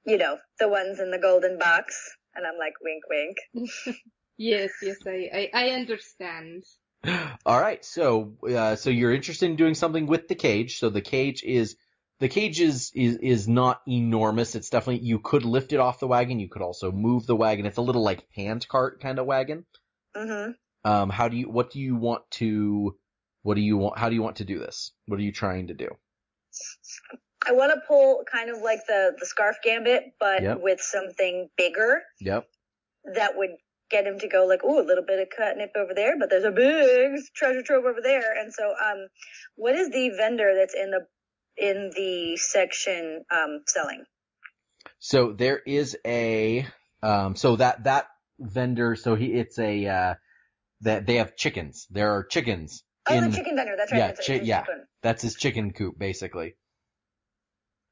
you 0.06 0.18
know, 0.18 0.38
the 0.60 0.70
ones 0.70 1.00
in 1.00 1.12
the 1.12 1.20
golden 1.20 1.58
box, 1.58 2.16
and 2.36 2.46
I'm 2.46 2.58
like, 2.58 2.74
wink, 2.82 3.04
wink. 3.10 3.98
yes, 4.38 4.72
yes, 4.82 4.98
I, 5.06 5.50
I, 5.54 5.66
I 5.66 5.70
understand. 5.72 6.64
All 7.46 7.60
right, 7.60 7.84
so 7.84 8.34
uh, 8.50 8.76
so 8.76 8.90
you're 8.90 9.14
interested 9.14 9.50
in 9.50 9.56
doing 9.56 9.76
something 9.76 10.08
with 10.08 10.28
the 10.28 10.36
cage. 10.36 10.80
So 10.80 10.90
the 10.90 11.02
cage 11.02 11.44
is 11.44 11.76
the 12.20 12.30
cage 12.30 12.60
is, 12.60 12.92
is 12.96 13.18
is 13.18 13.48
not 13.48 13.82
enormous. 13.88 14.56
It's 14.56 14.70
definitely 14.70 15.06
you 15.06 15.20
could 15.20 15.46
lift 15.46 15.74
it 15.74 15.80
off 15.80 16.00
the 16.00 16.08
wagon. 16.08 16.40
You 16.40 16.50
could 16.50 16.62
also 16.62 16.92
move 16.92 17.28
the 17.28 17.36
wagon. 17.36 17.66
It's 17.66 17.78
a 17.78 17.82
little 17.82 18.04
like 18.04 18.26
hand 18.36 18.68
cart 18.68 19.00
kind 19.02 19.20
of 19.20 19.26
wagon. 19.26 19.66
Mm-hmm. 20.16 20.52
Um, 20.90 21.10
how 21.10 21.28
do 21.28 21.38
you 21.38 21.50
what 21.50 21.72
do 21.72 21.80
you 21.80 21.96
want 21.96 22.24
to 22.32 22.98
what 23.44 23.56
do 23.56 23.62
you 23.62 23.78
want 23.78 23.98
how 23.98 24.10
do 24.10 24.16
you 24.16 24.24
want 24.24 24.38
to 24.38 24.46
do 24.46 24.60
this? 24.60 24.92
What 25.06 25.20
are 25.20 25.24
you 25.24 25.32
trying 25.32 25.68
to 25.68 25.74
do? 25.74 25.90
I 27.48 27.54
want 27.54 27.74
to 27.74 27.82
pull 27.88 28.24
kind 28.32 28.50
of 28.52 28.62
like 28.62 28.82
the 28.88 29.16
the 29.20 29.26
scarf 29.28 29.58
gambit, 29.64 30.04
but 30.20 30.44
Yep. 30.44 30.60
with 30.62 30.82
something 30.82 31.50
bigger 31.58 32.04
Yep. 32.22 32.48
that 33.16 33.38
would 33.38 33.52
get 33.92 34.08
him 34.08 34.20
to 34.20 34.28
go 34.30 34.46
like, 34.48 34.64
ooh, 34.64 34.80
a 34.82 34.84
little 34.88 35.06
bit 35.06 35.20
of 35.20 35.30
catnip 35.36 35.72
over 35.78 35.94
there, 35.96 36.18
but 36.20 36.30
there's 36.30 36.46
a 36.46 36.52
big 36.52 37.20
treasure 37.36 37.64
trove 37.64 37.86
over 37.86 38.02
there. 38.04 38.34
And 38.40 38.54
so, 38.54 38.70
um, 38.72 39.08
what 39.56 39.76
is 39.76 39.90
the 39.92 40.10
vendor 40.18 40.54
that's 40.56 40.76
in 40.76 40.92
the 40.92 41.08
in 41.58 41.92
the 41.96 42.38
section 42.38 43.24
um, 43.32 43.64
selling? 43.68 44.06
So 45.00 45.34
there 45.34 45.60
is 45.60 45.98
a 46.06 46.68
um 47.04 47.36
so 47.36 47.58
that 47.58 47.84
that 47.86 48.08
vendor 48.40 48.96
so 48.96 49.16
he 49.16 49.28
it's 49.34 49.60
a 49.60 49.88
uh 49.88 50.16
that 50.82 51.06
they 51.06 51.16
have 51.16 51.36
chickens. 51.36 51.88
There 51.90 52.12
are 52.12 52.24
chickens 52.26 52.84
Oh, 53.10 53.16
in 53.16 53.22
the 53.24 53.30
chicken 53.38 53.56
vendor. 53.56 53.76
That's 53.78 53.92
right. 53.92 54.00
yeah, 54.00 54.08
that's 54.10 54.28
chi- 54.28 54.34
yeah. 54.44 54.62
chicken. 54.62 54.86
that's 55.04 55.22
his 55.24 55.36
chicken 55.36 55.74
coop 55.74 55.98
basically. 55.98 56.56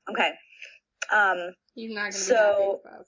Okay. 0.09 0.31
Um. 1.13 1.53
He's 1.73 1.91
not 1.93 2.01
gonna 2.01 2.11
be 2.11 2.17
So- 2.17 2.81
happy 2.85 2.97
with. 2.99 3.07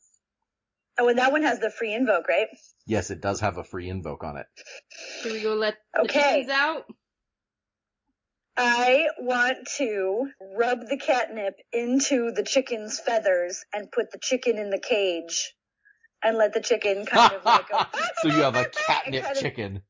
Oh, 1.00 1.08
and 1.10 1.20
that 1.20 1.32
one 1.32 1.44
has 1.44 1.60
the 1.60 1.70
free 1.70 1.94
invoke, 1.94 2.28
right? 2.28 2.48
Yes, 2.88 3.12
it 3.12 3.22
does 3.22 3.40
have 3.42 3.58
a 3.58 3.64
free 3.64 3.88
invoke 3.88 4.24
on 4.24 4.36
it. 4.38 4.48
Should 5.22 5.32
we 5.34 5.42
go 5.44 5.54
let 5.54 5.76
the 5.94 6.02
Okay. 6.02 6.20
chickens 6.42 6.50
out? 6.50 6.86
I 8.58 9.06
want 9.20 9.68
to 9.78 10.32
rub 10.58 10.88
the 10.88 10.98
catnip 10.98 11.54
into 11.72 12.32
the 12.32 12.42
chicken's 12.44 13.00
feathers 13.00 13.64
and 13.72 13.92
put 13.92 14.12
the 14.12 14.18
chicken 14.20 14.58
in 14.58 14.72
the 14.72 14.80
cage 14.80 15.54
and 16.24 16.36
let 16.38 16.54
the 16.54 16.62
chicken 16.62 17.06
kind 17.06 17.34
of 17.34 17.46
like 17.46 17.70
go. 17.70 17.78
so 18.24 18.30
you 18.30 18.42
have 18.42 18.56
a 18.56 18.66
catnip 18.88 19.24
kind 19.24 19.38
of- 19.38 19.42
chicken. 19.44 19.82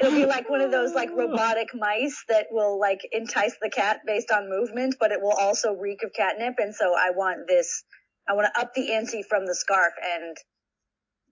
It'll 0.00 0.14
be 0.14 0.24
like 0.24 0.48
one 0.48 0.62
of 0.62 0.70
those 0.70 0.94
like 0.94 1.10
robotic 1.10 1.68
mice 1.74 2.24
that 2.28 2.46
will 2.50 2.80
like 2.80 3.00
entice 3.12 3.56
the 3.60 3.68
cat 3.68 4.00
based 4.06 4.30
on 4.32 4.48
movement, 4.48 4.96
but 4.98 5.12
it 5.12 5.20
will 5.20 5.36
also 5.38 5.74
reek 5.74 6.02
of 6.02 6.12
catnip. 6.12 6.54
And 6.58 6.74
so 6.74 6.94
I 6.96 7.10
want 7.10 7.46
this, 7.46 7.84
I 8.28 8.32
want 8.32 8.48
to 8.52 8.60
up 8.60 8.72
the 8.74 8.94
ante 8.94 9.22
from 9.22 9.46
the 9.46 9.54
scarf 9.54 9.92
and 10.02 10.36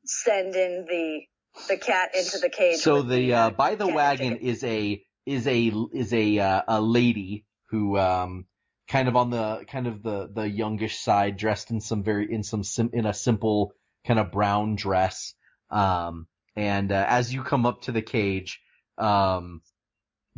send 0.04 0.54
in 0.54 0.84
the, 0.86 1.22
the 1.68 1.78
cat 1.78 2.10
into 2.14 2.38
the 2.38 2.50
cage. 2.50 2.78
So 2.80 3.02
the 3.02 3.32
uh, 3.32 3.50
by 3.50 3.74
the 3.74 3.86
wagon 3.86 4.36
is 4.36 4.62
a 4.64 5.02
is 5.24 5.46
a 5.46 5.72
is 5.92 6.12
a 6.12 6.38
uh, 6.38 6.62
a 6.68 6.80
lady 6.80 7.44
who 7.70 7.98
um 7.98 8.46
kind 8.88 9.08
of 9.08 9.16
on 9.16 9.30
the 9.30 9.64
kind 9.66 9.86
of 9.86 10.02
the 10.02 10.30
the 10.32 10.48
youngish 10.48 10.98
side, 10.98 11.36
dressed 11.36 11.70
in 11.70 11.80
some 11.80 12.02
very 12.02 12.32
in 12.32 12.42
some 12.42 12.62
sim, 12.62 12.90
in 12.92 13.06
a 13.06 13.14
simple 13.14 13.72
kind 14.06 14.20
of 14.20 14.30
brown 14.30 14.74
dress. 14.76 15.34
Um, 15.70 16.26
and 16.56 16.92
uh, 16.92 17.04
as 17.08 17.32
you 17.32 17.42
come 17.42 17.66
up 17.66 17.82
to 17.82 17.92
the 17.92 18.02
cage, 18.02 18.60
um, 18.98 19.62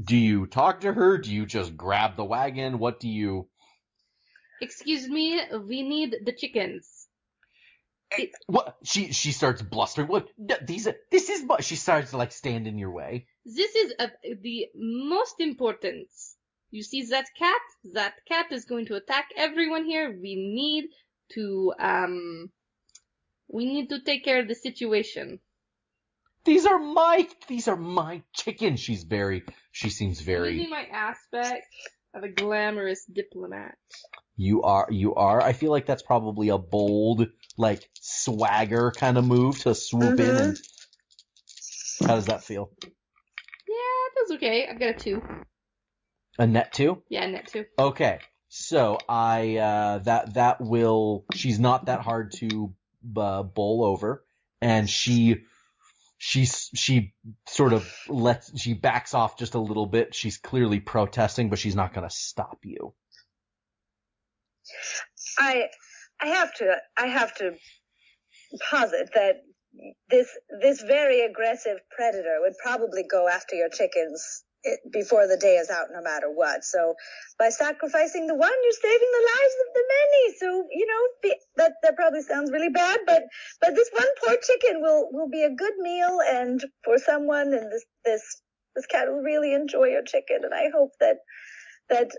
do 0.03 0.17
you 0.17 0.47
talk 0.47 0.81
to 0.81 0.93
her? 0.93 1.19
Do 1.19 1.33
you 1.33 1.47
just 1.47 1.77
grab 1.77 2.17
the 2.17 2.25
wagon? 2.25 2.79
What 2.79 3.01
do 3.01 3.09
you? 3.09 3.49
Excuse 4.61 5.09
me, 5.09 5.41
we 5.67 5.83
need 5.83 6.17
the 6.25 6.33
chickens. 6.33 7.07
What 8.47 8.77
she 8.83 9.13
she 9.13 9.31
starts 9.31 9.63
blustering. 9.63 10.09
What 10.09 10.29
these? 10.67 10.89
are- 10.89 10.97
This 11.11 11.31
is 11.31 11.45
what 11.45 11.65
she 11.65 11.77
starts 11.77 12.11
to 12.11 12.17
like 12.17 12.33
stand 12.33 12.67
in 12.67 12.77
your 12.77 12.91
way. 12.91 13.27
This 13.45 13.75
is 13.77 13.95
of 14.01 14.11
the 14.43 14.67
most 14.75 15.37
important. 15.39 16.09
You 16.73 16.83
see 16.83 17.05
that 17.07 17.27
cat? 17.39 17.61
That 17.93 18.15
cat 18.27 18.47
is 18.53 18.65
going 18.65 18.87
to 18.87 18.97
attack 18.97 19.29
everyone 19.37 19.85
here. 19.85 20.11
We 20.11 20.35
need 20.37 20.85
to, 21.35 21.73
um, 21.79 22.51
we 23.49 23.65
need 23.67 23.89
to 23.91 24.01
take 24.01 24.25
care 24.25 24.41
of 24.41 24.49
the 24.49 24.55
situation. 24.55 25.41
These 26.45 26.67
are 26.67 26.79
my 26.79 27.29
these 27.49 27.69
are 27.69 27.77
my 27.77 28.23
chickens. 28.33 28.81
She's 28.81 29.05
very 29.05 29.45
she 29.73 29.91
seems 29.91 30.21
very 30.21 30.55
Using 30.55 30.71
my 30.71 30.87
aspect 30.91 31.67
of 32.15 32.25
a 32.25 32.29
glamorous 32.29 33.05
diplomat. 33.05 33.77
you 34.37 34.63
are 34.63 34.89
you 34.91 35.15
are. 35.15 35.43
I 35.43 35.53
feel 35.53 35.71
like 35.71 35.87
that's 35.87 36.03
probably 36.03 36.49
a 36.49 36.59
bold 36.59 37.29
like 37.59 37.89
swagger 38.01 38.91
kind 38.97 39.19
of 39.19 39.25
move 39.27 39.59
to 39.61 39.75
swoop 39.75 40.19
in 40.19 40.37
and 40.37 40.61
how 42.07 42.15
does 42.15 42.27
that 42.27 42.43
feel? 42.43 42.71
Yeah, 42.83 44.09
that's 44.17 44.33
okay. 44.33 44.67
I've 44.67 44.81
got 44.81 44.89
a 44.89 44.95
two. 44.95 45.23
A 46.39 46.47
net 46.47 46.73
two? 46.73 47.03
Yeah, 47.11 47.25
a 47.25 47.31
net 47.31 47.49
two. 47.49 47.67
Okay. 47.79 48.21
So 48.49 48.99
I 49.09 49.57
uh 49.57 49.99
that 49.99 50.35
that 50.35 50.61
will 50.61 51.27
she's 51.35 51.61
not 51.61 51.87
that 51.87 52.01
hard 52.01 52.33
to 52.39 52.73
uh, 53.17 53.43
bowl 53.43 53.85
over 53.85 54.25
and 54.61 54.89
she 54.89 55.45
she 56.23 56.45
she 56.45 57.15
sort 57.49 57.73
of 57.73 57.91
lets 58.07 58.61
she 58.61 58.75
backs 58.75 59.15
off 59.15 59.39
just 59.39 59.55
a 59.55 59.59
little 59.59 59.87
bit. 59.87 60.15
She's 60.15 60.37
clearly 60.37 60.79
protesting, 60.79 61.49
but 61.49 61.59
she's 61.59 61.75
not 61.75 61.95
going 61.95 62.07
to 62.07 62.15
stop 62.15 62.59
you. 62.63 62.93
I 65.39 65.69
I 66.21 66.27
have 66.27 66.55
to 66.57 66.77
I 66.99 67.07
have 67.07 67.35
to 67.37 67.53
posit 68.71 69.09
that 69.15 69.37
this 70.11 70.29
this 70.61 70.83
very 70.83 71.23
aggressive 71.23 71.79
predator 71.97 72.37
would 72.41 72.55
probably 72.63 73.05
go 73.11 73.27
after 73.27 73.57
your 73.57 73.71
chickens 73.71 74.45
it, 74.65 74.81
before 74.93 75.27
the 75.27 75.37
day 75.37 75.57
is 75.57 75.71
out, 75.71 75.89
no 75.93 76.03
matter 76.03 76.31
what. 76.31 76.65
So 76.65 76.95
by 77.39 77.51
sacrificing 77.51 78.27
the 78.27 78.35
one, 78.35 78.53
you're 78.63 78.73
saving 78.73 79.11
the 79.13 79.29
lives 79.35 79.55
of 79.67 79.75
the 79.75 79.85
many. 79.89 80.37
So 80.39 80.69
you 80.73 80.87
know 80.87 81.09
be, 81.23 81.37
that 81.57 81.73
that 81.83 81.97
probably 81.97 82.23
sounds 82.23 82.51
really 82.51 82.71
bad, 82.71 83.01
but 83.07 83.23
but 83.61 83.75
this 83.75 83.91
one 83.93 84.09
poor 84.25 84.37
chicken 84.43 84.83
will 84.83 85.09
will 85.13 85.29
be 85.29 85.45
a 85.45 85.55
good 85.55 85.77
meal 85.79 86.21
and 86.27 86.65
for 86.85 86.99
someone, 86.99 87.53
and 87.55 87.73
this 87.73 87.85
this 88.05 88.43
this 88.77 88.87
cat 88.87 89.09
will 89.09 89.23
really 89.23 89.55
enjoy 89.55 89.87
your 89.87 90.03
chicken, 90.05 90.45
and 90.45 90.55
I 90.55 90.71
hope 90.71 90.93
that 91.01 91.19
that 91.89 92.11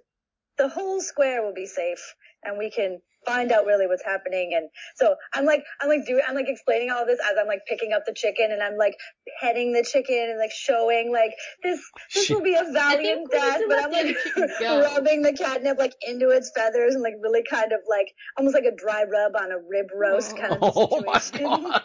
the 0.57 0.67
whole 0.67 1.01
square 1.01 1.43
will 1.43 1.53
be 1.53 1.65
safe 1.65 2.15
and 2.43 2.57
we 2.57 2.69
can 2.69 2.99
find 3.25 3.51
out 3.51 3.65
really 3.65 3.87
what's 3.87 4.03
happening 4.03 4.51
and 4.55 4.67
so 4.95 5.15
i'm 5.33 5.45
like 5.45 5.63
i'm 5.81 5.89
like 5.89 6.05
doing 6.05 6.21
i'm 6.27 6.35
like 6.35 6.47
explaining 6.47 6.89
all 6.89 7.05
this 7.05 7.19
as 7.19 7.37
i'm 7.39 7.47
like 7.47 7.61
picking 7.67 7.93
up 7.93 8.03
the 8.05 8.13
chicken 8.13 8.51
and 8.51 8.61
i'm 8.63 8.77
like 8.77 8.95
petting 9.39 9.71
the 9.73 9.83
chicken 9.83 10.27
and 10.29 10.39
like 10.39 10.51
showing 10.51 11.11
like 11.11 11.31
this 11.63 11.79
this 12.13 12.25
She- 12.25 12.33
will 12.33 12.41
be 12.41 12.55
a 12.55 12.63
valiant 12.71 13.29
we 13.31 13.37
death 13.39 13.61
but 13.67 13.83
i'm 13.83 13.91
like 13.91 14.15
rubbing 14.61 15.21
the 15.21 15.33
catnip 15.33 15.77
like 15.77 15.93
into 16.07 16.29
its 16.29 16.51
feathers 16.55 16.95
and 16.95 17.03
like 17.03 17.13
really 17.21 17.43
kind 17.49 17.71
of 17.71 17.79
like 17.89 18.07
almost 18.37 18.55
like 18.55 18.65
a 18.65 18.75
dry 18.75 19.03
rub 19.03 19.35
on 19.35 19.51
a 19.51 19.57
rib 19.69 19.87
roast 19.95 20.35
kind 20.37 20.53
of 20.53 20.59
Oh, 20.61 20.71
oh 20.91 21.01
my 21.05 21.21
god. 21.37 21.83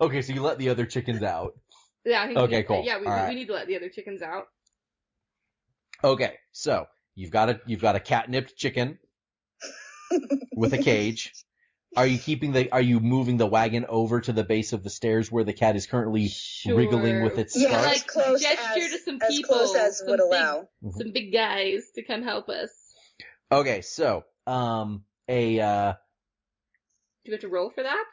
Okay, 0.00 0.22
so 0.22 0.32
you 0.32 0.42
let 0.42 0.58
the 0.58 0.68
other 0.68 0.84
chickens 0.86 1.22
out. 1.22 1.54
Yeah, 2.04 2.32
Okay, 2.36 2.58
we, 2.58 2.62
cool. 2.64 2.82
Yeah, 2.84 2.98
we, 3.00 3.06
All 3.06 3.12
right. 3.12 3.28
we 3.28 3.34
need 3.34 3.46
to 3.46 3.52
let 3.52 3.66
the 3.66 3.76
other 3.76 3.88
chickens 3.88 4.22
out. 4.22 4.44
Okay, 6.02 6.34
so 6.52 6.86
you've 7.14 7.30
got 7.30 7.50
a 7.50 7.60
you've 7.66 7.80
got 7.80 7.96
a 7.96 8.00
catnipped 8.00 8.56
chicken 8.56 8.98
with 10.56 10.72
a 10.72 10.78
cage. 10.78 11.32
Are 11.96 12.06
you 12.06 12.18
keeping 12.18 12.52
the 12.52 12.70
are 12.70 12.80
you 12.80 13.00
moving 13.00 13.36
the 13.36 13.46
wagon 13.46 13.84
over 13.88 14.20
to 14.20 14.32
the 14.32 14.44
base 14.44 14.72
of 14.72 14.84
the 14.84 14.90
stairs 14.90 15.30
where 15.32 15.42
the 15.42 15.52
cat 15.52 15.74
is 15.74 15.86
currently 15.86 16.28
Sure. 16.28 16.76
wriggling 16.76 17.22
with 17.24 17.36
its 17.38 17.56
yeah 17.60 17.68
scarf? 17.68 17.84
Like, 17.86 18.06
close 18.06 18.40
gesture 18.42 18.80
as, 18.84 18.90
to 18.92 18.98
some 18.98 19.18
people, 19.18 19.26
as 19.28 19.36
people, 19.36 19.56
close 19.56 19.74
as 19.76 19.98
some 19.98 20.06
would 20.08 20.16
big- 20.18 20.26
allow 20.26 20.68
Mhm. 20.84 20.92
Some 20.98 21.10
big 21.12 21.32
guys 21.32 21.82
to 21.96 22.02
come 22.04 22.22
help 22.22 22.48
us. 22.48 22.70
Okay, 23.50 23.80
so 23.82 24.24
um 24.46 25.04
a 25.28 25.58
uh 25.60 25.92
Do 27.24 27.30
we 27.30 27.32
have 27.32 27.40
to 27.40 27.48
roll 27.48 27.70
for 27.70 27.82
that? 27.82 28.04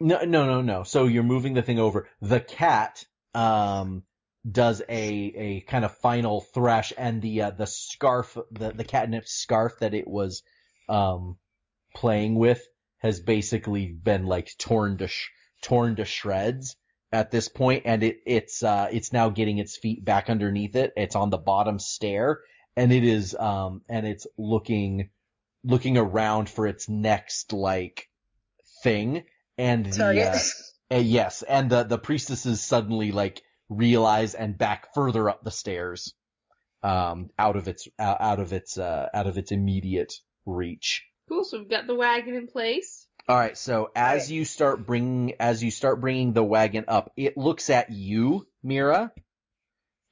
no 0.00 0.24
no 0.24 0.46
no 0.46 0.62
no. 0.62 0.82
So 0.84 1.04
you're 1.04 1.22
moving 1.22 1.52
the 1.52 1.62
thing 1.62 1.78
over. 1.78 2.08
The 2.22 2.40
cat 2.40 3.04
um 3.34 4.04
does 4.50 4.80
a 4.88 5.02
a 5.36 5.60
kind 5.68 5.84
of 5.84 5.94
final 5.98 6.40
thresh 6.40 6.94
and 6.96 7.20
the 7.20 7.42
uh, 7.42 7.50
the 7.50 7.66
scarf 7.66 8.38
the 8.52 8.70
the 8.72 8.84
catnip 8.84 9.28
scarf 9.28 9.80
that 9.80 9.92
it 9.92 10.08
was 10.08 10.42
um 10.88 11.36
playing 11.94 12.34
with 12.34 12.62
has 12.98 13.20
basically 13.20 13.86
been 13.86 14.26
like 14.26 14.50
torn 14.58 14.98
to 14.98 15.08
sh- 15.08 15.28
torn 15.62 15.96
to 15.96 16.04
shreds 16.04 16.76
at 17.12 17.30
this 17.30 17.48
point 17.48 17.82
and 17.86 18.02
it 18.02 18.18
it's 18.26 18.62
uh 18.62 18.88
it's 18.92 19.12
now 19.12 19.28
getting 19.30 19.58
its 19.58 19.76
feet 19.76 20.04
back 20.04 20.28
underneath 20.28 20.76
it. 20.76 20.92
It's 20.96 21.16
on 21.16 21.30
the 21.30 21.38
bottom 21.38 21.78
stair 21.78 22.40
and 22.78 22.92
it 22.92 23.02
is, 23.02 23.34
um, 23.34 23.82
and 23.88 24.06
it's 24.06 24.24
looking, 24.38 25.10
looking 25.64 25.98
around 25.98 26.48
for 26.48 26.64
its 26.64 26.88
next, 26.88 27.52
like, 27.52 28.08
thing, 28.84 29.24
and 29.58 29.84
the, 29.84 29.90
uh, 30.92 30.94
uh, 30.94 30.98
yes, 31.00 31.42
and 31.42 31.68
the, 31.68 31.82
the 31.82 31.98
priestesses 31.98 32.62
suddenly, 32.62 33.10
like, 33.10 33.42
realize 33.68 34.36
and 34.36 34.56
back 34.56 34.94
further 34.94 35.28
up 35.28 35.42
the 35.42 35.50
stairs, 35.50 36.14
um, 36.84 37.30
out 37.36 37.56
of 37.56 37.66
its, 37.66 37.88
uh, 37.98 38.14
out 38.20 38.38
of 38.38 38.52
its, 38.52 38.78
uh, 38.78 39.08
out 39.12 39.26
of 39.26 39.38
its 39.38 39.50
immediate 39.50 40.14
reach. 40.48 41.04
Cool. 41.28 41.44
So 41.44 41.58
we've 41.58 41.68
got 41.68 41.86
the 41.86 41.94
wagon 41.94 42.34
in 42.34 42.46
place. 42.46 43.06
All 43.28 43.36
right, 43.36 43.58
so 43.58 43.90
as 43.94 44.22
Right. 44.22 44.30
you 44.30 44.44
start 44.46 44.86
bringing 44.86 45.34
as 45.38 45.62
you 45.62 45.70
start 45.70 46.00
bringing 46.00 46.32
the 46.32 46.42
wagon 46.42 46.86
up, 46.88 47.12
it 47.16 47.36
looks 47.36 47.68
at 47.68 47.90
you, 47.90 48.46
Meera, 48.64 49.10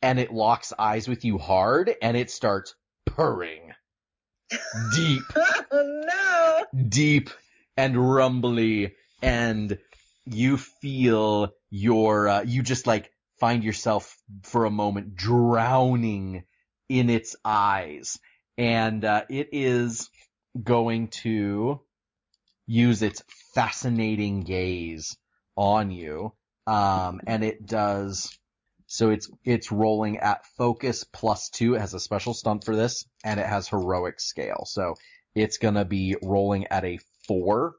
and 0.03 0.19
it 0.21 0.31
locks 0.35 0.75
eyes 0.79 1.09
with 1.09 1.25
you 1.25 1.39
hard, 1.39 1.95
and 2.03 2.15
it 2.15 2.31
starts 2.31 2.75
purring, 3.07 3.73
deep, 4.95 5.23
oh 5.71 6.67
no! 6.73 6.83
deep 6.89 7.31
and 7.79 7.97
rumbly, 7.97 8.95
and 9.23 9.79
you 10.27 10.59
feel 10.59 11.55
your 11.71 12.29
uh, 12.29 12.43
you 12.43 12.63
just 12.63 12.87
like 12.87 13.11
find 13.41 13.65
yourself 13.65 14.15
for 14.43 14.67
a 14.67 14.71
moment 14.71 15.17
drowning 15.17 16.45
in 16.91 17.09
its 17.09 17.35
eyes, 17.47 18.19
and 18.59 19.05
uh, 19.07 19.23
it 19.31 19.49
is 19.53 20.11
going 20.63 21.09
to 21.09 21.81
use 22.67 23.03
its 23.03 23.23
fascinating 23.55 24.43
gaze 24.43 25.17
on 25.57 25.91
you. 25.91 26.33
Um, 26.67 27.21
and 27.27 27.45
it 27.45 27.65
does, 27.65 28.37
so 28.87 29.11
it's, 29.11 29.31
it's 29.45 29.71
rolling 29.71 30.19
at 30.19 30.47
focus 30.59 31.05
plus 31.05 31.49
two. 31.49 31.75
It 31.75 31.81
has 31.81 31.95
a 31.95 32.01
special 32.01 32.35
stunt 32.35 32.65
for 32.65 32.75
this 32.75 33.05
and 33.25 33.39
it 33.39 33.47
has 33.47 33.69
heroic 33.69 34.21
scale. 34.21 34.65
So 34.67 34.97
it's 35.35 35.59
gonna 35.59 35.85
be 35.85 36.17
rolling 36.23 36.67
at 36.69 36.85
a 36.85 36.99
four 37.29 37.75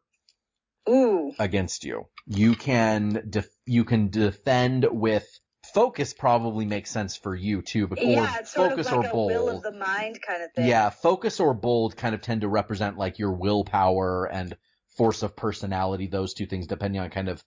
Ooh. 0.88 1.34
against 1.40 1.84
you. 1.84 2.06
You 2.26 2.56
can 2.56 3.26
def- 3.30 3.50
you 3.66 3.84
can 3.84 4.10
defend 4.10 4.86
with 4.90 5.28
focus 5.74 6.14
probably 6.14 6.66
makes 6.66 6.90
sense 6.90 7.16
for 7.16 7.36
you 7.36 7.62
too, 7.62 7.88
but 7.88 8.02
Yeah, 8.02 8.40
it's 8.40 8.54
sort 8.54 8.72
focus 8.72 8.88
of 8.88 8.94
like 8.94 9.06
or 9.06 9.10
a 9.10 9.14
bold. 9.14 9.30
will 9.30 9.58
of 9.58 9.64
the 9.64 9.72
mind 9.72 10.22
kind 10.22 10.44
of 10.44 10.52
thing. 10.54 10.68
Yeah, 10.68 10.90
focus 10.90 11.40
or 11.40 11.54
bold 11.54 11.96
kind 11.98 12.16
of 12.16 12.22
tend 12.22 12.42
to 12.42 12.48
represent 12.48 12.98
like 12.98 13.20
your 13.20 13.34
willpower 13.34 14.26
and 14.26 14.56
force 14.98 15.24
of 15.24 15.36
personality, 15.36 16.08
those 16.08 16.34
two 16.34 16.46
things 16.46 16.68
depending 16.68 17.02
on 17.02 17.10
kind 17.10 17.30
of, 17.30 17.44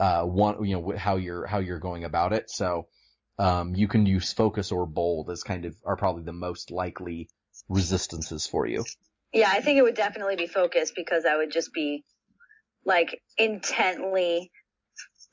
uh, 0.00 0.22
one, 0.24 0.64
you 0.64 0.76
know, 0.76 0.96
how 0.96 1.16
you're, 1.16 1.46
how 1.46 1.58
you're 1.58 1.78
going 1.78 2.04
about 2.04 2.32
it. 2.32 2.50
So, 2.50 2.88
um, 3.38 3.74
you 3.74 3.88
can 3.88 4.06
use 4.06 4.32
focus 4.32 4.70
or 4.70 4.86
bold 4.86 5.30
as 5.30 5.42
kind 5.42 5.64
of, 5.64 5.74
are 5.84 5.96
probably 5.96 6.22
the 6.22 6.32
most 6.32 6.70
likely 6.70 7.28
resistances 7.68 8.46
for 8.46 8.66
you. 8.66 8.84
Yeah, 9.32 9.50
I 9.50 9.60
think 9.60 9.78
it 9.78 9.82
would 9.82 9.96
definitely 9.96 10.36
be 10.36 10.46
focused 10.46 10.94
because 10.94 11.24
I 11.24 11.36
would 11.36 11.50
just 11.50 11.72
be 11.72 12.04
like 12.84 13.20
intently 13.36 14.52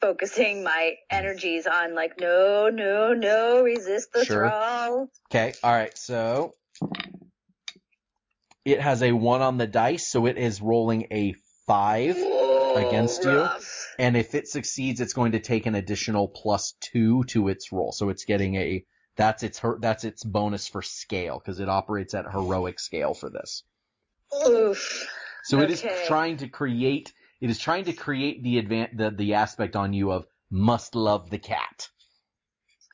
focusing 0.02 0.64
my 0.64 0.95
energies 1.10 1.68
on 1.68 1.95
like 1.95 2.20
no, 2.20 2.70
no, 2.70 3.14
no, 3.14 3.62
resist 3.62 4.12
the 4.14 4.26
Sure. 4.26 4.49
thrall. 4.49 5.10
Okay, 5.32 5.54
alright, 5.64 5.97
so, 5.97 6.56
it 8.66 8.82
has 8.82 9.04
a 9.04 9.12
one 9.12 9.41
on 9.41 9.58
the 9.58 9.68
dice, 9.68 10.10
so 10.10 10.26
it 10.26 10.38
is 10.38 10.62
rolling 10.62 11.08
a 11.12 11.36
five. 11.68 12.18
Against 12.74 13.26
you? 13.26 13.32
Rough. 13.32 13.93
And 13.99 14.16
if 14.16 14.34
it 14.34 14.47
succeeds, 14.47 15.02
it's 15.02 15.12
going 15.12 15.34
to 15.34 15.41
take 15.41 15.66
an 15.66 15.76
additional 15.76 16.30
plus 16.30 16.74
two 16.80 17.26
to 17.26 17.49
its 17.49 17.74
roll. 17.74 17.91
So 17.91 18.08
it's 18.08 18.24
getting 18.24 18.56
a, 18.56 18.86
that's 19.18 19.43
its, 19.43 19.60
her, 19.60 19.78
that's 19.82 20.06
its 20.06 20.24
bonus 20.24 20.70
for 20.70 20.82
scale, 20.82 21.38
because 21.38 21.60
it 21.60 21.68
operates 21.68 22.14
at 22.14 22.32
heroic 22.32 22.80
scale 22.80 23.14
for 23.14 23.30
this. 23.30 23.64
Oof. 24.47 25.06
So 25.43 25.60
it 25.60 25.70
is 25.70 25.84
trying 26.08 26.38
to 26.38 26.47
create, 26.47 27.12
it 27.42 27.50
is 27.50 27.60
trying 27.60 27.86
to 27.86 27.94
create 27.94 28.44
the 28.44 28.62
advan 28.62 28.96
the, 28.96 29.10
the 29.10 29.34
aspect 29.34 29.76
on 29.76 29.94
you 29.94 30.12
of 30.12 30.26
must 30.52 30.96
love 30.96 31.30
the 31.30 31.39
cat. 31.39 31.89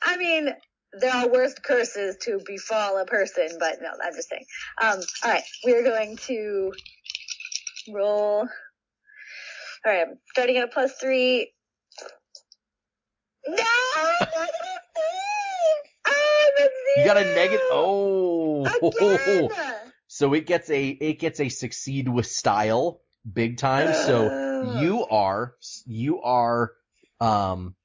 I 0.01 0.17
mean, 0.17 0.49
there 0.93 1.13
are 1.13 1.27
worse 1.27 1.53
curses 1.55 2.17
to 2.21 2.39
befall 2.45 2.97
a 2.97 3.05
person, 3.05 3.49
but 3.59 3.81
no, 3.81 3.89
I'm 4.03 4.13
just 4.13 4.29
saying. 4.29 4.45
Um, 4.81 4.99
all 5.23 5.31
right, 5.31 5.43
we're 5.65 5.83
going 5.83 6.17
to 6.27 6.71
roll. 7.91 8.47
All 9.85 9.91
right, 9.91 10.07
I'm 10.07 10.17
starting 10.31 10.57
at 10.57 10.63
a 10.63 10.67
plus 10.67 10.93
three. 10.93 11.51
No, 13.47 13.63
I'm 13.95 14.27
a 14.33 14.47
You 16.97 17.05
got 17.05 17.17
a 17.17 17.23
negative, 17.23 17.59
oh! 17.71 18.65
Again! 18.65 19.49
So 20.09 20.33
it 20.33 20.47
gets 20.47 20.69
a, 20.71 20.87
it 20.87 21.19
gets 21.19 21.39
a 21.39 21.49
succeed 21.49 22.07
with 22.07 22.25
style, 22.25 23.01
big 23.31 23.57
time. 23.57 23.93
So 23.93 24.79
you 24.79 25.05
are, 25.05 25.55
you 25.85 26.21
are, 26.21 26.71
um, 27.19 27.75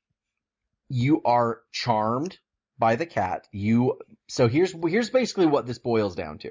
you 0.88 1.22
are 1.24 1.60
charmed 1.72 2.38
by 2.78 2.96
the 2.96 3.06
cat. 3.06 3.46
You, 3.52 3.98
so 4.28 4.48
here's, 4.48 4.74
here's 4.86 5.10
basically 5.10 5.46
what 5.46 5.66
this 5.66 5.78
boils 5.78 6.14
down 6.14 6.38
to. 6.38 6.50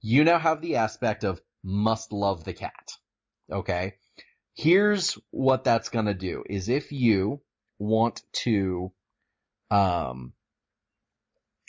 You 0.00 0.24
now 0.24 0.38
have 0.38 0.60
the 0.60 0.76
aspect 0.76 1.24
of 1.24 1.40
must 1.62 2.12
love 2.12 2.44
the 2.44 2.54
cat. 2.54 2.92
Okay? 3.50 3.94
Here's 4.54 5.18
what 5.30 5.64
that's 5.64 5.88
gonna 5.88 6.14
do, 6.14 6.44
is 6.48 6.68
if 6.68 6.92
you 6.92 7.40
want 7.78 8.22
to, 8.32 8.92
um, 9.70 10.32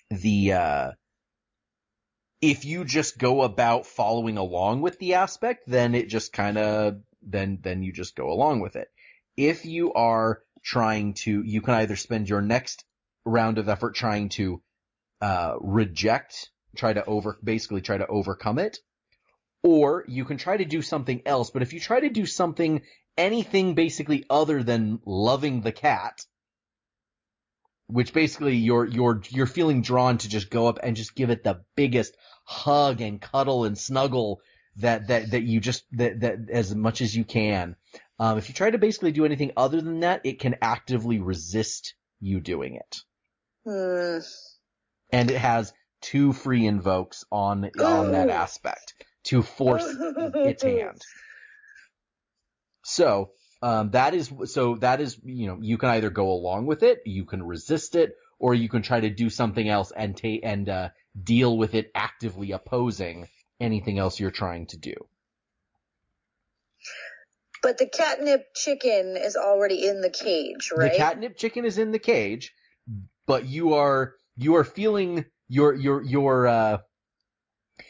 the, 0.10 0.54
uh, 0.54 0.92
if 2.42 2.66
you 2.66 2.86
just 2.86 3.18
go 3.18 3.42
about 3.42 3.86
following 3.86 4.38
along 4.38 4.82
with 4.82 4.98
the 5.00 5.16
aspect, 5.16 5.64
then 5.68 5.96
it 5.96 6.08
just 6.08 6.32
kind 6.32 6.58
of, 6.58 7.02
then, 7.22 7.60
then 7.62 7.84
you 7.84 7.92
just 7.92 8.16
go 8.16 8.32
along 8.32 8.62
with 8.62 8.76
it. 8.76 8.88
If 9.36 9.66
you 9.66 9.94
are 9.94 10.42
trying 10.64 11.14
to, 11.16 11.44
you 11.44 11.62
can 11.62 11.74
either 11.76 11.96
spend 11.96 12.30
your 12.30 12.42
next 12.42 12.86
round 13.26 13.58
of 13.58 13.68
effort 13.68 13.96
trying 13.96 14.30
to, 14.30 14.62
uh, 15.22 15.56
reject, 15.60 16.50
try 16.76 16.94
to 16.94 17.04
over, 17.06 17.38
basically 17.44 17.82
try 17.82 17.98
to 17.98 18.08
overcome 18.08 18.60
it, 18.60 18.78
or 19.64 20.06
you 20.08 20.24
can 20.24 20.38
try 20.38 20.56
to 20.56 20.66
do 20.66 20.82
something 20.82 21.22
else, 21.26 21.50
but 21.50 21.62
if 21.62 21.74
you 21.74 21.80
try 21.80 22.00
to 22.00 22.10
do 22.10 22.26
something, 22.26 22.82
anything 23.18 23.76
basically 23.76 24.26
other 24.30 24.64
than 24.64 25.00
loving 25.06 25.62
the 25.62 25.74
cat, 25.74 26.26
which 27.90 28.14
basically 28.14 28.56
you're, 28.56 28.86
you're, 28.86 29.22
you're 29.30 29.48
feeling 29.48 29.82
drawn 29.82 30.20
to 30.20 30.30
just 30.30 30.52
go 30.52 30.68
up 30.68 30.78
and 30.84 30.96
just 30.96 31.16
give 31.16 31.32
it 31.32 31.44
the 31.44 31.62
biggest 31.76 32.16
hug 32.46 33.02
and 33.02 33.20
cuddle 33.20 33.66
and 33.66 33.78
snuggle 33.78 34.42
that, 34.76 35.08
that, 35.08 35.32
that 35.32 35.42
you 35.42 35.60
just, 35.60 35.84
that, 35.94 36.20
that 36.20 36.38
as 36.52 36.74
much 36.76 37.02
as 37.02 37.16
you 37.16 37.24
can. 37.24 37.76
Um, 38.20 38.38
if 38.38 38.48
you 38.48 38.54
try 38.54 38.70
to 38.70 38.78
basically 38.78 39.12
do 39.12 39.26
anything 39.26 39.54
other 39.58 39.82
than 39.82 40.02
that, 40.02 40.22
it 40.24 40.40
can 40.40 40.56
actively 40.62 41.20
resist 41.20 41.96
you 42.20 42.40
doing 42.40 42.76
it. 42.76 42.98
And 45.12 45.32
it 45.32 45.38
has 45.38 45.74
two 46.02 46.32
free 46.32 46.68
invokes 46.68 47.26
on, 47.32 47.72
on 47.82 48.12
that 48.12 48.30
aspect 48.30 48.94
to 49.24 49.42
force 49.42 49.84
its 49.88 50.62
hand. 50.62 51.02
So, 52.84 53.32
um, 53.62 53.92
that 53.92 54.14
is, 54.14 54.32
so 54.46 54.76
that 54.76 55.02
is, 55.02 55.18
you 55.24 55.48
know, 55.48 55.58
you 55.62 55.78
can 55.78 55.90
either 55.90 56.10
go 56.10 56.32
along 56.32 56.66
with 56.66 56.84
it, 56.84 57.02
you 57.06 57.26
can 57.26 57.44
resist 57.44 57.96
it, 57.96 58.16
or 58.40 58.54
you 58.54 58.70
can 58.70 58.82
try 58.82 59.00
to 59.00 59.10
do 59.10 59.30
something 59.30 59.68
else 59.68 59.92
and 59.96 60.16
take, 60.16 60.42
and, 60.44 60.70
uh, 60.70 60.90
deal 61.22 61.58
with 61.58 61.76
it 61.76 61.92
actively 61.94 62.52
opposing 62.52 63.28
anything 63.60 64.00
else 64.00 64.20
you're 64.20 64.32
trying 64.32 64.68
to 64.68 64.78
do. 64.78 64.94
But 67.62 67.78
the 67.78 67.88
catnip 67.88 68.46
chicken 68.56 69.18
is 69.18 69.36
already 69.36 69.86
in 69.86 70.00
the 70.00 70.10
cage, 70.10 70.72
right? 70.74 70.94
The 70.94 70.98
catnip 70.98 71.36
chicken 71.36 71.66
is 71.66 71.78
in 71.78 71.92
the 71.92 72.00
cage, 72.00 72.54
but 73.28 73.46
you 73.46 73.74
are, 73.74 74.14
you 74.38 74.56
are 74.56 74.64
feeling, 74.64 75.26
your, 75.50 75.74
your, 75.74 76.02
your, 76.02 76.48
uh, 76.48 76.78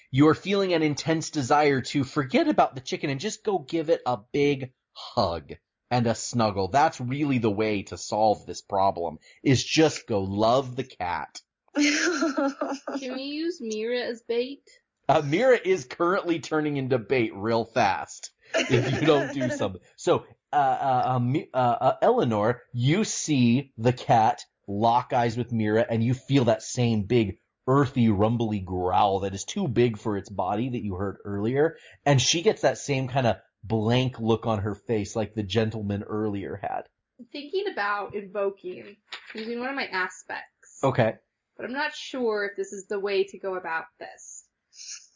you 0.09 0.27
are 0.29 0.33
feeling 0.33 0.73
an 0.73 0.81
intense 0.81 1.29
desire 1.29 1.81
to 1.81 2.03
forget 2.03 2.47
about 2.47 2.73
the 2.73 2.81
chicken 2.81 3.11
and 3.11 3.19
just 3.19 3.43
go 3.43 3.59
give 3.59 3.91
it 3.91 4.01
a 4.07 4.17
big 4.33 4.71
hug 4.99 5.53
and 5.91 6.07
a 6.07 6.15
snuggle. 6.15 6.67
That's 6.67 6.99
really 6.99 7.37
the 7.39 7.49
way 7.49 7.83
to 7.83 7.97
solve 7.97 8.45
this 8.45 8.61
problem, 8.61 9.19
is 9.43 9.63
just 9.63 10.07
go 10.07 10.21
love 10.21 10.75
the 10.75 10.83
cat. 10.83 11.41
Can 11.75 13.13
we 13.15 13.23
use 13.23 13.61
Meera 13.61 14.01
as 14.01 14.21
bait? 14.21 14.63
Uh, 15.07 15.21
Meera 15.21 15.59
is 15.63 15.85
currently 15.85 16.39
turning 16.39 16.77
into 16.77 16.99
bait 16.99 17.31
real 17.35 17.65
fast 17.65 18.31
if 18.53 18.91
you 18.91 19.07
don't 19.07 19.33
do 19.33 19.49
something. 19.57 19.81
So, 19.95 20.25
uh, 20.51 20.55
uh, 20.55 21.19
uh, 21.19 21.39
uh, 21.53 21.57
uh, 21.57 21.95
Eleanor, 22.01 22.61
you 22.73 23.03
see 23.03 23.71
the 23.77 23.93
cat 23.93 24.43
lock 24.67 25.13
eyes 25.13 25.37
with 25.37 25.51
Meera 25.51 25.85
and 25.89 26.03
you 26.03 26.13
feel 26.13 26.45
that 26.45 26.61
same 26.61 27.03
big 27.03 27.39
earthy 27.67 28.09
rumbly 28.09 28.59
growl 28.59 29.19
that 29.19 29.35
is 29.35 29.43
too 29.43 29.67
big 29.67 29.97
for 29.97 30.17
its 30.17 30.29
body 30.29 30.69
that 30.69 30.83
you 30.83 30.95
heard 30.95 31.17
earlier. 31.23 31.77
And 32.05 32.19
she 32.19 32.41
gets 32.41 32.61
that 32.61 32.79
same 32.79 33.07
kind 33.07 33.27
of 33.27 33.37
blank 33.63 34.19
look 34.19 34.45
on 34.47 34.59
her 34.59 34.75
face 34.75 35.15
like 35.15 35.33
the 35.33 35.43
gentleman 35.43 36.03
earlier 36.03 36.59
had. 36.61 36.83
I'm 37.19 37.25
thinking 37.31 37.65
about 37.71 38.15
invoking 38.15 38.95
using 39.35 39.59
one 39.59 39.69
of 39.69 39.75
my 39.75 39.87
aspects. 39.87 40.79
Okay. 40.83 41.15
but 41.57 41.65
I'm 41.65 41.73
not 41.73 41.93
sure 41.93 42.45
if 42.45 42.55
this 42.55 42.71
is 42.71 42.87
the 42.87 42.99
way 42.99 43.25
to 43.25 43.37
go 43.39 43.55
about 43.55 43.85
this. 43.99 44.45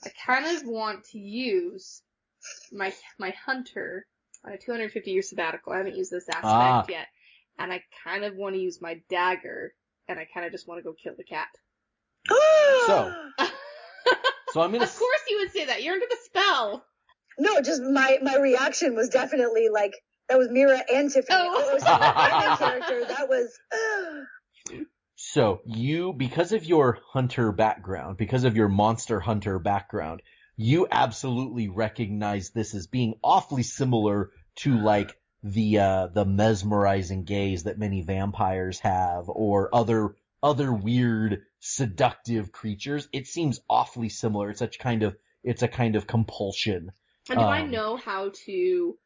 I 0.05 0.09
kind 0.25 0.45
of 0.57 0.63
want 0.67 1.05
to 1.11 1.19
use 1.19 2.01
my 2.73 2.93
my 3.17 3.33
hunter 3.45 4.05
on 4.45 4.51
a 4.51 4.57
250 4.57 5.09
year 5.11 5.21
sabbatical. 5.21 5.71
I 5.71 5.77
haven't 5.77 5.95
used 5.95 6.11
this 6.11 6.27
aspect 6.27 6.43
Ah. 6.45 6.85
yet, 6.89 7.07
and 7.57 7.71
I 7.71 7.81
kind 8.03 8.25
of 8.25 8.35
want 8.35 8.55
to 8.55 8.61
use 8.61 8.81
my 8.81 8.99
dagger, 9.09 9.73
and 10.09 10.19
I 10.19 10.27
kind 10.33 10.45
of 10.45 10.51
just 10.51 10.67
want 10.67 10.79
to 10.79 10.83
go 10.83 10.93
kill 11.01 11.13
the 11.17 11.23
cat. 11.23 11.47
So- 12.87 13.13
So 14.51 14.61
I'm 14.61 14.71
gonna. 14.71 14.83
of 14.83 14.95
course 14.95 15.21
you 15.29 15.37
would 15.39 15.51
say 15.51 15.65
that. 15.65 15.81
You're 15.81 15.93
under 15.95 16.05
the 16.07 16.17
spell. 16.25 16.85
No, 17.37 17.61
just 17.61 17.81
my 17.81 18.19
my 18.21 18.37
reaction 18.37 18.95
was 18.95 19.09
definitely 19.09 19.69
like 19.69 19.93
that 20.29 20.37
was 20.37 20.47
Meera 20.49 20.81
and 20.93 21.11
Tiffany. 21.11 21.37
Oh. 21.39 21.49
All 21.49 21.69
of 21.69 21.77
a 21.77 21.81
sudden, 21.81 22.57
character 22.57 23.05
that 23.05 23.29
was. 23.29 23.57
So 25.15 25.61
you, 25.65 26.11
because 26.11 26.51
of 26.51 26.65
your 26.65 26.99
hunter 27.11 27.53
background, 27.53 28.17
because 28.17 28.43
of 28.43 28.57
your 28.57 28.67
monster 28.67 29.21
hunter 29.21 29.57
background, 29.57 30.21
you 30.57 30.85
absolutely 30.91 31.69
recognize 31.69 32.49
this 32.49 32.75
as 32.75 32.87
being 32.87 33.15
awfully 33.23 33.63
similar 33.63 34.31
to 34.57 34.77
like 34.77 35.17
the 35.41 35.79
uh 35.79 36.07
the 36.07 36.25
mesmerizing 36.25 37.23
gaze 37.23 37.63
that 37.63 37.79
many 37.79 38.01
vampires 38.01 38.79
have 38.79 39.25
or 39.27 39.73
other 39.73 40.15
other 40.43 40.73
weird 40.73 41.43
seductive 41.59 42.51
creatures. 42.51 43.07
It 43.13 43.27
seems 43.27 43.61
awfully 43.69 44.09
similar. 44.09 44.49
It's 44.49 44.59
such 44.59 44.77
kind 44.77 45.03
of 45.03 45.15
it's 45.43 45.63
a 45.63 45.67
kind 45.67 45.95
of 45.95 46.05
compulsion. 46.05 46.91
And 47.29 47.39
do 47.39 47.45
I 47.45 47.61
Um, 47.61 47.71
know 47.71 47.95
how 47.97 48.31
to 48.45 48.97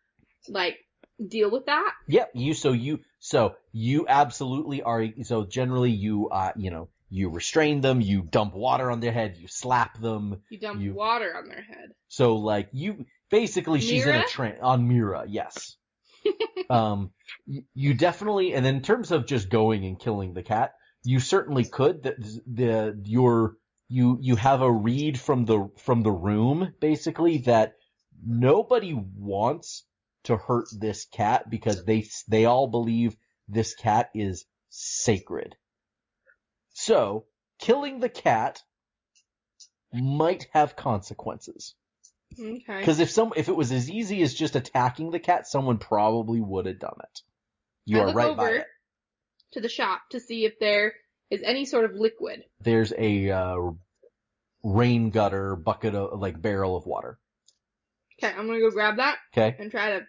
like 0.49 0.77
deal 1.25 1.49
with 1.51 1.65
that? 1.67 1.93
Yep, 2.07 2.31
you 2.35 2.53
so 2.53 2.71
you 2.71 2.99
so 3.19 3.55
you 3.71 4.05
absolutely 4.07 4.81
are 4.81 5.05
so 5.23 5.45
generally 5.45 5.91
you 5.91 6.29
uh 6.29 6.51
you 6.55 6.71
know 6.71 6.89
you 7.09 7.29
restrain 7.29 7.79
them, 7.81 8.01
you 8.01 8.21
dump 8.21 8.53
water 8.53 8.91
on 8.91 8.99
their 8.99 9.13
head, 9.13 9.37
you 9.37 9.47
slap 9.47 9.97
them. 9.99 10.41
You 10.49 10.59
dump 10.59 10.81
You- 10.81 10.93
water 10.93 11.35
on 11.37 11.47
their 11.47 11.61
head. 11.61 11.91
So 12.07 12.35
like 12.37 12.69
you 12.73 13.05
basically 13.29 13.79
she's 13.81 14.05
in 14.05 14.15
a 14.15 14.25
train 14.25 14.55
on 14.61 14.87
Meera, 14.89 15.25
yes. 15.27 15.77
um 16.69 17.11
you, 17.45 17.63
you 17.73 17.93
definitely 17.93 18.53
and 18.53 18.65
in 18.65 18.81
terms 18.81 19.11
of 19.11 19.25
just 19.25 19.49
going 19.49 19.85
and 19.85 19.99
killing 19.99 20.33
the 20.33 20.43
cat, 20.43 20.73
you 21.03 21.19
certainly 21.19 21.63
could 21.65 22.03
the 22.03 22.41
the 22.47 23.01
your 23.05 23.55
you 23.89 24.17
you 24.21 24.35
have 24.35 24.61
a 24.61 24.71
read 24.71 25.19
from 25.19 25.45
the 25.45 25.69
from 25.77 26.03
the 26.03 26.11
room 26.11 26.73
basically 26.81 27.37
that 27.39 27.75
nobody 28.25 28.93
wants 28.93 29.83
to 30.25 30.37
hurt 30.37 30.67
this 30.71 31.05
cat 31.05 31.49
because 31.49 31.85
they 31.85 32.05
they 32.27 32.45
all 32.45 32.67
believe 32.67 33.15
this 33.47 33.75
cat 33.75 34.09
is 34.13 34.45
sacred. 34.69 35.55
So, 36.73 37.25
killing 37.59 37.99
the 37.99 38.09
cat 38.09 38.61
might 39.93 40.47
have 40.51 40.75
consequences. 40.75 41.75
Okay. 42.39 42.79
Because 42.79 42.99
if 42.99 43.09
some 43.09 43.33
if 43.35 43.47
it 43.47 43.55
was 43.55 43.71
as 43.71 43.89
easy 43.89 44.21
as 44.21 44.33
just 44.33 44.55
attacking 44.55 45.11
the 45.11 45.19
cat, 45.19 45.47
someone 45.47 45.77
probably 45.77 46.41
would 46.41 46.65
have 46.65 46.79
done 46.79 46.97
it. 47.01 47.21
You 47.85 47.99
I 47.99 48.03
are 48.03 48.13
right 48.13 48.37
by 48.37 48.43
over 48.43 48.55
it. 48.57 48.65
to 49.53 49.61
the 49.61 49.69
shop 49.69 50.01
to 50.11 50.19
see 50.19 50.45
if 50.45 50.59
there 50.59 50.93
is 51.29 51.41
any 51.43 51.65
sort 51.65 51.85
of 51.85 51.93
liquid. 51.95 52.43
There's 52.59 52.93
a 52.97 53.31
uh, 53.31 53.55
rain 54.63 55.09
gutter 55.09 55.55
bucket 55.55 55.95
of 55.95 56.19
like 56.19 56.41
barrel 56.41 56.75
of 56.75 56.85
water. 56.85 57.17
Okay, 58.21 58.33
I'm 58.35 58.47
gonna 58.47 58.59
go 58.59 58.71
grab 58.71 58.97
that 58.97 59.17
Okay. 59.35 59.55
and 59.59 59.69
try 59.71 59.91
to 59.99 60.07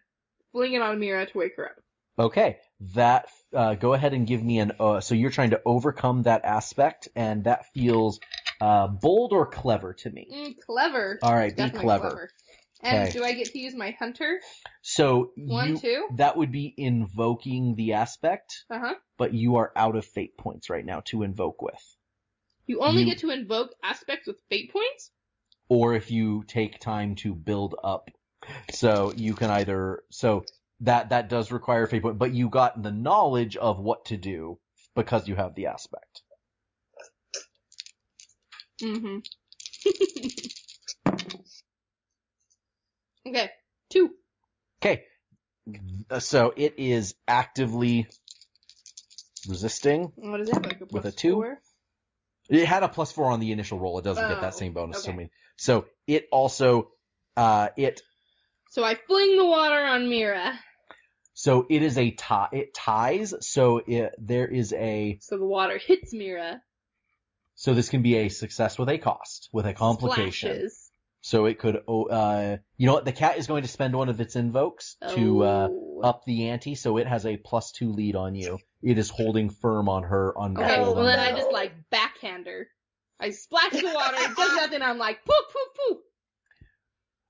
fling 0.52 0.72
it 0.72 0.82
on 0.82 0.98
Meera 0.98 1.30
to 1.30 1.38
wake 1.38 1.56
her 1.56 1.66
up. 1.66 1.76
Okay, 2.18 2.56
that 2.94 3.28
uh, 3.54 3.74
go 3.74 3.92
ahead 3.94 4.12
and 4.14 4.26
give 4.26 4.42
me 4.42 4.58
an. 4.58 4.72
Uh, 4.80 5.00
so 5.00 5.14
you're 5.14 5.30
trying 5.30 5.50
to 5.50 5.60
overcome 5.64 6.22
that 6.24 6.44
aspect, 6.44 7.08
and 7.14 7.44
that 7.44 7.66
feels 7.74 8.18
uh, 8.60 8.88
bold 8.88 9.32
or 9.32 9.46
clever 9.46 9.92
to 9.94 10.10
me. 10.10 10.26
Mm, 10.32 10.54
clever. 10.66 11.18
All 11.22 11.34
right, 11.34 11.54
be 11.54 11.62
Definitely 11.62 11.86
clever. 11.86 12.30
And 12.82 13.08
Okay. 13.08 13.10
do 13.12 13.24
I 13.24 13.32
get 13.32 13.52
to 13.52 13.58
use 13.58 13.74
my 13.74 13.90
hunter? 13.98 14.40
So 14.82 15.32
One, 15.36 15.70
you 15.70 15.78
two. 15.78 16.06
that 16.16 16.36
would 16.36 16.52
be 16.52 16.72
invoking 16.76 17.74
the 17.74 17.94
aspect, 17.94 18.64
Uh 18.70 18.78
huh. 18.78 18.94
but 19.16 19.34
you 19.34 19.56
are 19.56 19.72
out 19.76 19.96
of 19.96 20.04
fate 20.04 20.36
points 20.38 20.70
right 20.70 20.84
now 20.84 21.00
to 21.06 21.22
invoke 21.24 21.60
with. 21.60 21.96
You 22.66 22.80
only 22.80 23.02
You- 23.02 23.06
get 23.06 23.18
to 23.18 23.30
invoke 23.30 23.74
aspects 23.82 24.26
with 24.26 24.40
fate 24.48 24.72
points. 24.72 25.10
Or 25.68 25.94
if 25.94 26.10
you 26.10 26.44
take 26.46 26.80
time 26.80 27.14
to 27.16 27.34
build 27.34 27.74
up, 27.82 28.10
so 28.72 29.12
you 29.16 29.34
can 29.34 29.50
either 29.50 30.02
so 30.10 30.44
that 30.80 31.10
that 31.10 31.28
does 31.28 31.50
require 31.52 31.86
fate 31.86 32.02
point, 32.02 32.18
but 32.18 32.32
you 32.32 32.48
got 32.48 32.82
the 32.82 32.92
knowledge 32.92 33.56
of 33.56 33.78
what 33.78 34.06
to 34.06 34.16
do 34.16 34.58
because 34.94 35.28
you 35.28 35.34
have 35.36 35.54
the 35.54 35.66
aspect. 35.66 36.22
Mm-hmm. 38.82 39.18
okay, 43.28 43.50
two. 43.90 44.10
Okay. 44.80 45.04
So 46.20 46.52
it 46.56 46.74
is 46.78 47.14
actively 47.26 48.06
resisting. 49.48 50.12
What 50.16 50.40
is 50.40 50.48
it? 50.48 50.62
Like 50.62 50.80
a 50.80 50.86
With 50.90 51.04
a 51.04 51.12
two? 51.12 51.34
four? 51.34 51.60
It 52.48 52.64
had 52.66 52.82
a 52.82 52.88
plus 52.88 53.12
four 53.12 53.30
on 53.30 53.40
the 53.40 53.52
initial 53.52 53.78
roll. 53.78 53.98
It 53.98 54.04
doesn't 54.04 54.26
get 54.28 54.38
Oh, 54.38 54.40
that 54.40 54.54
same 54.54 54.72
bonus. 54.72 55.02
So, 55.04 55.10
okay. 55.10 55.18
me- 55.18 55.30
so 55.56 55.86
it 56.06 56.28
also, 56.32 56.90
uh, 57.36 57.68
it, 57.76 58.00
So 58.70 58.82
I 58.84 58.94
fling 58.94 59.36
the 59.36 59.44
water 59.46 59.78
on 59.84 60.02
Meera. 60.06 60.54
so 61.34 61.66
it 61.68 61.82
is 61.82 61.98
a 61.98 62.10
tie, 62.12 62.48
it 62.52 62.74
ties. 62.74 63.34
So 63.40 63.78
it, 63.86 64.14
there 64.18 64.46
is 64.48 64.72
a, 64.72 65.18
So 65.20 65.36
the 65.38 65.46
water 65.46 65.78
hits 65.78 66.14
Meera. 66.14 66.60
so 67.54 67.74
this 67.74 67.88
can 67.88 68.02
be 68.02 68.16
a 68.16 68.28
success 68.28 68.78
with 68.78 68.88
a 68.88 68.98
cost, 68.98 69.48
with 69.52 69.66
a 69.66 69.74
complication. 69.74 70.50
Splashes. 70.50 70.84
So 71.20 71.46
it 71.46 71.58
could, 71.58 71.82
oh, 71.88 72.04
uh, 72.04 72.58
you 72.76 72.86
know 72.86 72.94
what? 72.94 73.04
The 73.04 73.12
cat 73.12 73.38
is 73.38 73.48
going 73.48 73.62
to 73.62 73.68
spend 73.68 73.94
one 73.94 74.08
of 74.08 74.20
its 74.20 74.36
invokes 74.36 74.96
to, 75.14 75.42
uh, 75.44 75.68
Oh. 75.70 76.00
up 76.04 76.24
the 76.24 76.48
ante. 76.50 76.76
So 76.76 76.96
it 76.96 77.08
has 77.08 77.26
a 77.26 77.36
plus 77.36 77.72
two 77.72 77.90
lead 77.92 78.14
on 78.14 78.36
you. 78.36 78.58
It 78.82 78.98
is 78.98 79.10
holding 79.10 79.50
firm 79.50 79.88
on 79.88 80.04
her, 80.04 80.32
on 80.38 80.56
Okay, 80.56 80.80
well 80.80 80.94
then 80.94 81.18
I 81.18 81.32
just 81.32 81.50
like 81.50 81.72
backhand 81.90 82.07
her. 82.48 82.68
I 83.20 83.30
splash 83.30 83.72
the 83.72 83.84
water, 83.92 84.16
it 84.18 84.36
does 84.36 84.52
nothing, 84.56 84.82
I'm 84.82 84.98
like, 84.98 85.24
poof, 85.24 85.36
poof, 85.52 85.68
poof. 85.88 85.98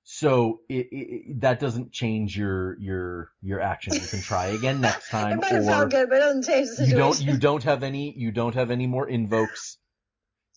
So 0.05 0.61
it, 0.69 0.87
it, 0.87 0.97
it- 0.97 1.41
that 1.43 1.61
doesn't 1.61 1.93
change 1.93 2.37
your 2.37 2.79
your 2.81 3.31
your 3.43 3.61
action. 3.61 3.95
You 4.01 4.09
can 4.09 4.23
try 4.23 4.47
again 4.49 4.81
next 4.81 5.09
It 5.09 5.13
time, 5.13 5.39
might 5.41 5.53
have 5.53 5.65
or 5.65 5.71
felt 5.71 5.91
good, 5.91 6.09
but 6.09 6.17
it 6.17 6.21
doesn't 6.21 6.45
change 6.45 6.69
the 6.69 6.77
situation. 6.77 6.91
you 6.91 6.97
don't 6.97 7.21
you 7.21 7.37
don't 7.39 7.63
have 7.65 7.83
any 7.83 8.15
you 8.17 8.31
don't 8.33 8.55
have 8.55 8.71
any 8.71 8.87
more 8.87 9.09
invokes 9.09 9.77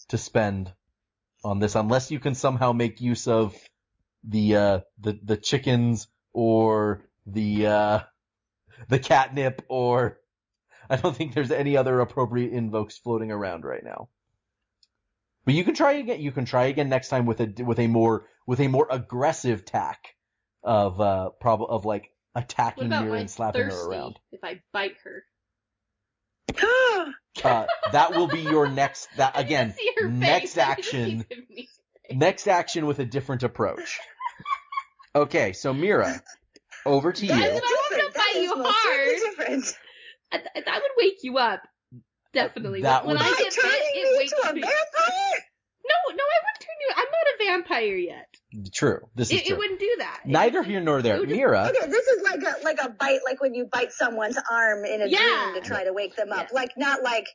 to 0.10 0.18
spend 0.18 0.72
on 1.44 1.60
this 1.60 1.76
unless 1.76 2.12
you 2.12 2.20
can 2.20 2.36
somehow 2.36 2.72
make 2.72 3.02
use 3.02 3.28
of 3.28 3.56
the 4.24 4.56
uh 4.56 4.80
the 5.00 5.20
the 5.24 5.38
chickens 5.38 6.08
or 6.34 7.02
the 7.26 7.68
uh 7.68 8.00
the 8.88 9.00
catnip 9.00 9.64
or 9.68 10.20
I 10.90 10.96
don't 10.98 11.16
think 11.16 11.34
there's 11.34 11.52
any 11.52 11.78
other 11.78 12.00
appropriate 12.00 12.52
invokes 12.54 12.98
floating 12.98 13.32
around 13.32 13.64
right 13.66 13.84
now. 13.84 14.10
But 15.46 15.54
you 15.56 15.64
can 15.64 15.74
try 15.74 15.94
again. 15.94 16.22
You 16.22 16.32
can 16.32 16.46
try 16.46 16.66
again 16.66 16.90
next 16.90 17.10
time 17.10 17.26
with 17.26 17.40
a 17.42 17.64
with 17.64 17.80
a 17.80 17.88
more 17.88 18.26
with 18.46 18.60
a 18.60 18.68
more 18.68 18.88
aggressive 18.90 19.66
tack 19.66 20.00
of 20.64 21.02
uh 21.02 21.30
prob 21.40 21.62
of 21.64 21.86
like 21.86 22.10
attacking 22.36 22.86
about 22.86 23.06
her 23.06 23.16
and 23.16 23.30
slapping 23.30 23.64
her 23.64 23.88
around. 23.90 24.18
if 24.32 24.44
I 24.44 24.62
bite 24.74 24.96
her? 25.04 25.24
Uh, 27.46 27.66
that 27.94 28.12
will 28.12 28.28
be 28.28 28.42
your 28.42 28.68
next. 28.68 29.08
That 29.16 29.32
I 29.36 29.44
need 29.44 29.48
to 29.50 29.56
again. 29.56 29.74
see 29.74 29.92
face. 29.98 30.12
Next 30.12 30.58
I 30.58 30.76
need 30.76 30.82
to 30.84 30.84
see 30.84 30.92
action. 30.92 31.26
Next 32.20 32.48
action 32.48 32.86
with 32.86 33.00
a 33.00 33.06
different 33.06 33.44
approach. 33.44 34.00
Okay, 35.16 35.54
so 35.54 35.74
Meera, 35.74 36.22
over 36.86 37.12
to 37.14 37.28
That 37.28 37.38
you. 37.38 37.44
is 37.44 37.62
I 37.64 37.76
want 37.90 38.14
to 38.14 38.20
bite 38.20 38.42
you 38.42 38.54
hard. 38.64 39.36
certainly. 39.38 39.68
I 40.34 40.38
th- 40.38 40.66
that 40.66 40.76
would 40.82 40.92
wake 40.98 41.20
you 41.24 41.38
up. 41.38 41.62
Definitely. 42.34 42.82
that 42.84 43.06
when 43.06 43.16
would- 43.16 43.26
I 43.26 43.30
get 43.30 43.56
bit, 43.56 43.64
it 43.66 44.18
wakes 44.18 44.34
into 44.34 44.50
a 44.50 44.54
me. 44.54 44.62
vampire? 44.62 45.40
No, 45.88 45.98
no, 46.16 46.24
I 46.24 46.38
wouldn't 46.44 46.60
turn 46.60 46.78
you. 46.80 46.90
I'm 46.96 47.08
not 47.12 47.26
a 47.42 47.52
vampire 47.52 47.96
yet. 47.96 48.28
True. 48.74 49.00
This 49.16 49.32
is 49.32 49.40
It, 49.42 49.46
true. 49.46 49.56
it 49.56 49.60
wouldn't 49.60 49.80
do 49.80 49.96
that. 50.00 50.22
Neither 50.26 50.64
here 50.64 50.82
nor 50.82 51.02
there. 51.02 51.18
just- 51.18 51.30
Meera, 51.30 51.70
Okay, 51.70 51.88
this 51.90 52.08
is 52.08 52.24
like 52.24 52.42
a 52.44 52.64
like 52.64 52.80
a 52.84 52.90
bite, 52.90 53.20
like 53.26 53.42
when 53.42 53.54
you 53.54 53.66
bite 53.66 53.92
someone's 53.92 54.38
arm 54.52 54.86
in 54.86 55.02
a 55.02 55.08
Yeah. 55.08 55.52
dream 55.52 55.62
to 55.64 55.68
try 55.68 55.84
to 55.86 55.94
wake 55.94 56.16
them 56.16 56.32
up. 56.32 56.48
Yeah. 56.52 56.56
Like 56.56 56.72
not 56.78 57.02
like, 57.04 57.28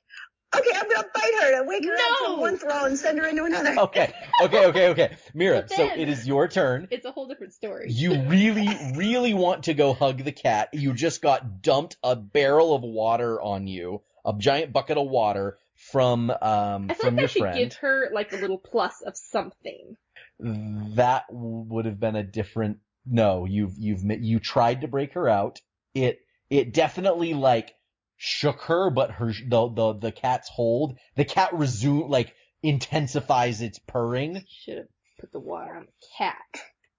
okay, 0.57 0.70
I'm 0.74 0.88
gonna 0.88 1.09
bite 1.14 1.32
her 1.42 1.62
to 1.62 1.64
wake 1.68 1.84
her 1.84 1.94
up 1.94 2.18
from 2.26 2.40
one 2.40 2.59
throw 2.59 2.84
and 2.84 2.98
send 2.98 3.18
her 3.18 3.26
into 3.26 3.44
another. 3.44 3.74
okay, 3.80 4.12
okay, 4.42 4.66
okay, 4.66 4.88
okay. 4.90 5.16
Meera, 5.34 5.62
But 5.62 5.70
so 5.70 5.84
it 5.84 6.09
is 6.09 6.26
your 6.26 6.48
turn. 6.48 6.88
It's 6.90 7.04
a 7.07 7.11
whole 7.12 7.26
different 7.26 7.54
story. 7.54 7.86
You 7.90 8.22
really, 8.22 8.68
really 8.94 9.34
want 9.34 9.64
to 9.64 9.74
go 9.74 9.92
hug 9.94 10.22
the 10.22 10.32
cat. 10.32 10.70
You 10.72 10.92
just 10.92 11.22
got 11.22 11.62
dumped 11.62 11.96
a 12.02 12.14
barrel 12.16 12.74
of 12.74 12.82
water 12.82 13.40
on 13.40 13.66
you, 13.66 14.02
a 14.24 14.34
giant 14.36 14.72
bucket 14.72 14.98
of 14.98 15.09
water 15.09 15.59
from 15.93 16.30
um 16.30 16.87
I 16.91 16.95
feel 16.95 17.11
from 17.11 17.16
like 17.16 17.18
I 17.18 17.20
your 17.20 17.28
should 17.28 17.41
friend. 17.43 17.59
give 17.59 17.74
her 17.76 18.11
like 18.12 18.32
a 18.32 18.37
little 18.37 18.59
plus 18.59 19.03
of 19.03 19.16
something. 19.16 19.97
that 20.41 21.24
would 21.30 21.84
have 21.87 22.01
been 22.01 22.16
a 22.16 22.22
different 22.22 22.78
no 23.05 23.45
you've 23.45 23.74
you've 23.78 24.03
you 24.05 24.41
tried 24.41 24.80
to 24.80 24.89
break 24.89 25.14
her 25.14 25.28
out 25.28 25.61
it 25.95 26.20
it 26.51 26.72
definitely 26.74 27.34
like 27.34 27.72
shook 28.16 28.62
her, 28.62 28.91
but 28.91 29.11
her 29.12 29.32
the 29.49 29.68
the 29.68 29.93
the 29.95 30.12
cat's 30.12 30.49
hold, 30.49 30.99
the 31.16 31.24
cat 31.24 31.53
resume 31.53 32.09
like 32.09 32.34
intensifies 32.62 33.61
its 33.61 33.78
purring. 33.78 34.43
Should 34.49 34.78
have 34.78 34.87
put 35.20 35.32
the 35.32 35.41
water 35.41 35.74
on 35.74 35.87
the 35.87 36.07
cat. 36.16 36.37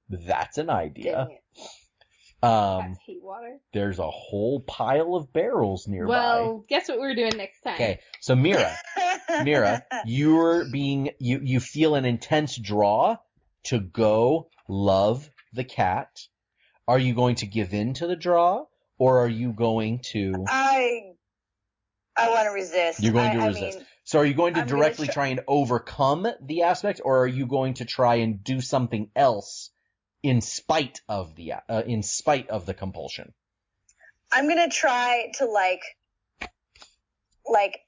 That's 0.10 0.58
an 0.58 0.70
idea. 0.70 1.28
Dang 2.42 2.50
it. 2.52 2.84
Um, 2.86 2.98
hate 3.06 3.24
water. 3.24 3.60
there's 3.74 4.00
a 4.00 4.10
whole 4.10 4.60
pile 4.62 5.16
of 5.16 5.32
barrels 5.34 5.88
nearby. 5.88 6.10
Well, 6.14 6.66
guess 6.70 6.88
what 6.90 7.00
we're 7.00 7.16
doing 7.16 7.36
next 7.38 7.62
time? 7.62 7.74
okay, 7.76 8.00
so 8.22 8.36
Meera, 8.36 8.76
Meera, 9.30 9.82
you're 10.06 10.66
being 10.72 11.12
you 11.20 11.40
you 11.44 11.60
feel 11.60 11.96
an 11.96 12.06
intense 12.06 12.56
draw 12.58 13.18
to 13.66 13.80
go 13.80 14.50
love 14.70 15.30
the 15.54 15.64
cat. 15.64 16.10
Are 16.88 17.00
you 17.00 17.14
going 17.14 17.36
to 17.38 17.48
give 17.48 17.74
in 17.74 17.96
to 17.96 18.08
the 18.08 18.16
draw, 18.16 18.66
or 18.98 19.20
are 19.24 19.28
you 19.30 19.52
going 19.52 20.00
to? 20.12 20.46
I 20.48 21.02
I 22.18 22.30
want 22.30 22.46
to 22.46 22.52
resist. 22.52 23.02
You're 23.02 23.14
going 23.14 23.32
I- 23.32 23.36
to 23.36 23.42
I 23.42 23.48
resist. 23.48 23.78
mean, 23.80 23.88
So 24.06 24.20
are 24.20 24.26
you 24.26 24.34
going 24.36 24.54
to 24.54 24.62
I'm 24.62 24.68
directly 24.68 25.08
try- 25.08 25.14
try 25.14 25.28
and 25.28 25.42
overcome 25.48 26.28
the 26.42 26.62
aspect, 26.64 27.02
or 27.04 27.24
are 27.24 27.28
you 27.28 27.46
going 27.48 27.74
to 27.76 27.86
try 27.86 28.16
and 28.16 28.44
do 28.44 28.62
something 28.62 29.10
else 29.16 29.70
in 30.24 30.42
spite 30.42 31.02
of 31.08 31.36
the 31.36 31.54
uh, 31.54 31.84
in 31.86 32.04
spite 32.04 32.50
of 32.50 32.66
the 32.66 32.74
compulsion? 32.74 33.34
I'm 34.32 34.48
gonna 34.48 34.70
try 34.70 35.32
to 35.36 35.46
like, 35.46 35.82
like, 37.46 37.80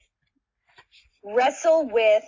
wrestle 1.24 1.88
with 1.88 2.24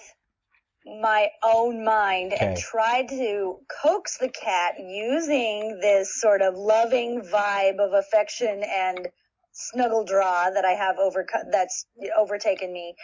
my 0.85 1.29
own 1.43 1.85
mind 1.85 2.33
and 2.33 2.57
try 2.57 3.05
to 3.05 3.59
coax 3.83 4.19
the 4.19 4.29
cat 4.29 4.75
using 4.81 5.79
this 5.81 6.21
sort 6.21 6.43
of 6.43 6.57
loving 6.57 7.23
vibe 7.23 7.79
of 7.79 7.93
affection 7.93 8.63
and 8.65 9.09
snuggle 9.53 10.05
draw 10.05 10.51
that 10.51 10.65
I 10.65 10.73
have 10.73 10.99
over 10.99 11.27
that's 11.51 11.87
overtaken 12.19 12.73
me. 12.73 12.95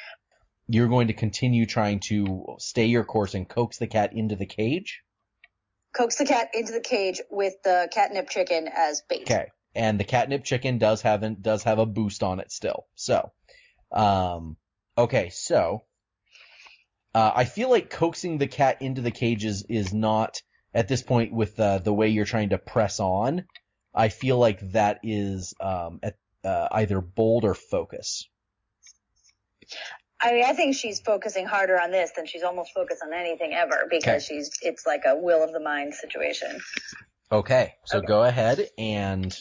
You're 0.67 0.89
going 0.89 1.07
to 1.07 1.15
continue 1.15 1.67
trying 1.67 2.01
to 2.09 2.57
stay 2.59 2.87
your 2.87 3.05
course 3.05 3.35
and 3.35 3.49
coax 3.49 3.79
the 3.79 3.87
cat 3.87 4.13
into 4.13 4.37
the 4.37 4.47
cage. 4.47 5.03
Coax 5.99 6.17
the 6.17 6.25
cat 6.25 6.51
into 6.55 6.73
the 6.73 6.81
cage 6.81 7.21
with 7.29 7.55
the 7.65 7.89
catnip 7.93 8.31
chicken 8.31 8.69
as 8.73 9.03
bait. 9.09 9.23
Okay. 9.23 9.49
And 9.75 9.99
the 9.99 10.05
catnip 10.05 10.45
chicken 10.45 10.79
does 10.79 11.03
have 11.03 11.25
an, 11.25 11.39
does 11.41 11.65
have 11.65 11.81
a 11.81 11.87
boost 11.87 12.23
on 12.23 12.39
it 12.39 12.53
still. 12.53 12.87
So, 12.95 13.33
um, 13.91 14.57
okay, 14.97 15.31
so, 15.31 15.83
uh, 17.15 17.33
I 17.35 17.45
feel 17.45 17.69
like 17.69 17.91
coaxing 17.91 18.39
the 18.39 18.47
cat 18.47 18.81
into 18.81 19.01
the 19.01 19.11
cages 19.11 19.65
is 19.69 19.93
not, 19.93 20.41
at 20.73 20.87
this 20.87 21.03
point 21.03 21.33
with, 21.33 21.59
uh, 21.59 21.79
the 21.79 21.93
way 21.93 22.09
you're 22.09 22.25
trying 22.25 22.51
to 22.51 22.59
press 22.59 23.01
on, 23.01 23.45
I 23.93 24.09
feel 24.09 24.39
like 24.39 24.73
that 24.73 25.01
is, 25.03 25.53
um, 25.61 25.99
at, 26.03 26.17
uh, 26.45 26.69
either 26.71 27.01
bold 27.01 27.45
or 27.45 27.55
focus. 27.55 28.29
I 30.21 30.33
mean, 30.33 30.45
I 30.45 30.53
think 30.53 30.75
she's 30.75 31.01
focusing 31.01 31.47
harder 31.47 31.81
on 31.81 31.93
this 31.93 32.11
than 32.17 32.27
she's 32.27 32.43
almost 32.43 32.73
focused 32.73 33.03
on 33.05 33.13
anything 33.13 33.55
ever 33.55 33.87
because 33.89 34.25
she's, 34.25 34.51
it's 34.63 34.85
like 34.87 35.03
a 35.07 35.15
will 35.15 35.45
of 35.45 35.53
the 35.53 35.61
mind 35.61 35.95
situation. 35.95 36.61
Okay, 37.31 37.75
so 37.85 37.99
Okay. 37.99 38.07
go 38.07 38.25
ahead 38.25 38.69
and, 38.79 39.37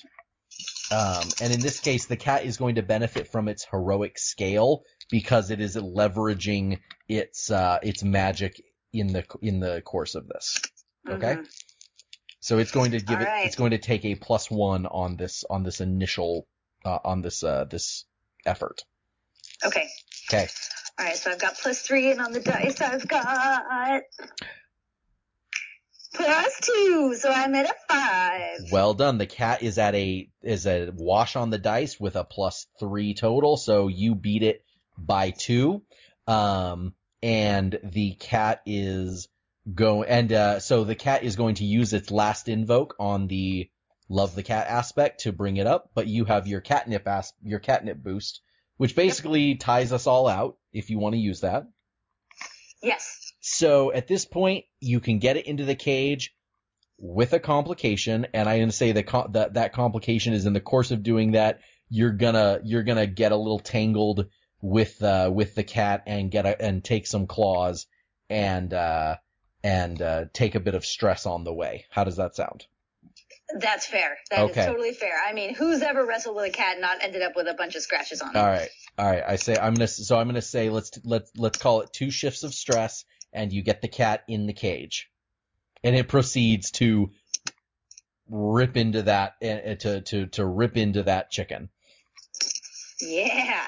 um, 0.92 1.24
and 1.42 1.54
in 1.54 1.62
this 1.62 1.80
case, 1.80 2.06
the 2.06 2.18
cat 2.18 2.46
is 2.46 2.58
going 2.58 2.76
to 2.76 2.84
benefit 2.84 3.28
from 3.32 3.48
its 3.48 3.66
heroic 3.66 4.20
scale 4.20 4.84
because 5.10 5.50
it 5.50 5.62
is 5.62 5.76
leveraging 5.76 6.80
its, 7.08 7.50
uh, 7.50 7.80
its 7.82 8.04
magic 8.04 8.62
in 8.94 9.08
the, 9.08 9.24
in 9.42 9.60
the 9.60 9.82
course 9.82 10.14
of 10.16 10.28
this. 10.28 10.60
Okay? 11.10 11.36
Mhm. 11.38 11.48
So 12.40 12.60
it's 12.60 12.72
going 12.72 12.92
to 12.92 13.00
give 13.00 13.18
All 13.18 13.24
it, 13.24 13.28
right. 13.28 13.46
it's 13.48 13.56
going 13.56 13.72
to 13.72 13.78
take 13.80 14.06
a 14.06 14.16
plus 14.16 14.52
one 14.52 14.86
on 14.86 15.18
this, 15.18 15.44
on 15.50 15.64
this 15.64 15.82
initial, 15.82 16.48
uh, 16.86 17.00
on 17.04 17.22
this, 17.22 17.44
uh, 17.44 17.64
this 17.64 18.06
effort. 18.46 18.84
Okay. 19.66 19.88
Okay. 20.30 20.48
All 21.00 21.06
right. 21.06 21.16
So 21.16 21.32
I've 21.32 21.40
got 21.40 21.58
plus 21.58 21.82
three, 21.82 22.12
and 22.12 22.22
on 22.22 22.32
the 22.32 22.40
dice 22.40 22.82
I've 22.82 23.08
got 23.08 24.02
plus 26.14 26.60
two. 26.62 27.16
So 27.18 27.32
I'm 27.32 27.56
at 27.56 27.66
a 27.70 27.76
five. 27.88 28.72
Well 28.72 28.94
done. 28.94 29.18
The 29.18 29.26
cat 29.26 29.64
is 29.64 29.78
at 29.78 29.96
a, 29.96 30.30
is 30.42 30.66
a 30.66 30.92
wash 30.94 31.36
on 31.36 31.50
the 31.50 31.58
dice 31.58 32.00
with 32.00 32.16
a 32.16 32.24
plus 32.24 32.68
three 32.80 33.14
total, 33.14 33.58
so 33.58 33.88
you 33.88 34.16
beat 34.16 34.44
it 34.44 34.64
by 34.98 35.32
two. 35.32 35.84
Um, 36.26 36.94
and 37.22 37.80
the 37.84 38.16
cat 38.16 38.62
is 38.66 39.28
go, 39.74 40.04
and, 40.04 40.32
uh, 40.32 40.60
so 40.60 40.84
the 40.84 40.96
cat 40.96 41.24
is 41.24 41.36
going 41.36 41.56
to 41.56 41.66
use 41.66 41.94
its 41.94 42.12
last 42.12 42.48
invoke 42.48 42.96
on 43.00 43.28
the 43.28 43.70
love 44.10 44.36
the 44.36 44.44
cat 44.44 44.68
aspect 44.68 45.22
to 45.22 45.32
bring 45.32 45.58
it 45.58 45.68
up, 45.68 45.92
but 45.94 46.08
you 46.08 46.26
have 46.26 46.48
your 46.48 46.62
catnip 46.62 47.08
as, 47.08 47.34
your 47.44 47.60
catnip 47.60 47.98
boost, 48.02 48.42
which 48.78 48.96
basically 48.96 49.56
ties 49.56 49.92
us 49.92 50.08
all 50.08 50.28
out 50.28 50.58
if 50.72 50.90
you 50.90 51.00
want 51.00 51.14
to 51.14 51.20
use 51.20 51.42
that. 51.42 51.68
Yes. 52.82 53.34
So 53.42 53.92
at 53.92 54.08
this 54.08 54.26
point, 54.26 54.66
you 54.80 55.00
can 55.00 55.20
get 55.20 55.38
it 55.38 55.48
into 55.48 55.66
the 55.66 55.76
cage 55.76 56.34
with 57.00 57.34
a 57.34 57.40
complication, 57.40 58.28
and 58.34 58.50
I'm 58.50 58.60
gonna 58.60 58.72
say 58.72 58.92
that 58.94 59.08
co- 59.08 59.30
that 59.32 59.56
that 59.56 59.74
complication 59.74 60.34
is 60.34 60.46
in 60.46 60.54
the 60.54 60.62
course 60.62 60.92
of 60.92 61.04
doing 61.04 61.32
that, 61.32 61.60
you're 61.90 62.12
gonna 62.12 62.60
you're 62.64 62.84
gonna 62.84 63.08
get 63.08 63.32
a 63.32 63.38
little 63.38 63.60
tangled 63.60 64.28
with 64.62 65.02
uh 65.04 65.30
with 65.32 65.56
the 65.56 65.64
cat 65.64 66.04
and 66.08 66.32
get 66.32 66.46
a 66.46 66.60
and 66.60 66.84
take 66.84 67.06
some 67.06 67.28
claws 67.28 67.86
and 68.30 68.74
uh 68.74 69.16
and 69.64 70.02
uh 70.02 70.26
take 70.34 70.56
a 70.56 70.60
bit 70.60 70.76
of 70.76 70.86
stress 70.86 71.26
on 71.26 71.44
the 71.44 71.54
way. 71.54 71.86
How 71.90 72.04
does 72.04 72.18
that 72.18 72.36
sound? 72.36 72.66
That's 73.60 73.86
fair. 73.86 74.18
That 74.30 74.46
is 74.46 74.52
Okay. 74.52 74.66
totally 74.66 74.94
fair. 74.94 75.14
I 75.26 75.34
mean, 75.34 75.56
who's 75.56 75.82
ever 75.82 76.06
wrestled 76.06 76.36
with 76.36 76.46
a 76.46 76.50
cat 76.50 76.74
and 76.74 76.82
not 76.82 76.98
ended 77.02 77.22
up 77.22 77.34
with 77.36 77.48
a 77.48 77.54
bunch 77.54 77.76
of 77.76 77.82
scratches 77.82 78.22
on 78.22 78.36
it? 78.36 78.40
All 78.40 78.46
right, 78.46 78.70
all 78.98 79.06
right. 79.06 79.24
I 79.26 79.38
say 79.38 79.56
I'm 79.56 79.74
gonna 79.74 79.88
so 79.88 80.18
I'm 80.20 80.28
gonna 80.28 80.42
say 80.42 80.70
let's 80.70 80.92
let's 81.06 81.32
let's 81.38 81.58
call 81.58 81.82
it 81.82 81.94
two 81.94 82.12
shifts 82.12 82.44
of 82.44 82.54
stress, 82.54 83.06
and 83.32 83.54
you 83.54 83.64
get 83.64 83.82
the 83.82 83.88
cat 83.88 84.24
in 84.28 84.48
the 84.48 84.54
cage, 84.54 85.10
and 85.84 85.96
it 85.96 86.10
proceeds 86.10 86.72
to 86.72 87.12
rip 88.30 88.76
into 88.76 89.04
that 89.04 89.36
uh, 89.42 89.76
to 89.76 90.02
to 90.02 90.28
to 90.28 90.46
rip 90.46 90.76
into 90.76 91.04
that 91.04 91.32
chicken. 91.32 91.70
Yeah. 93.00 93.66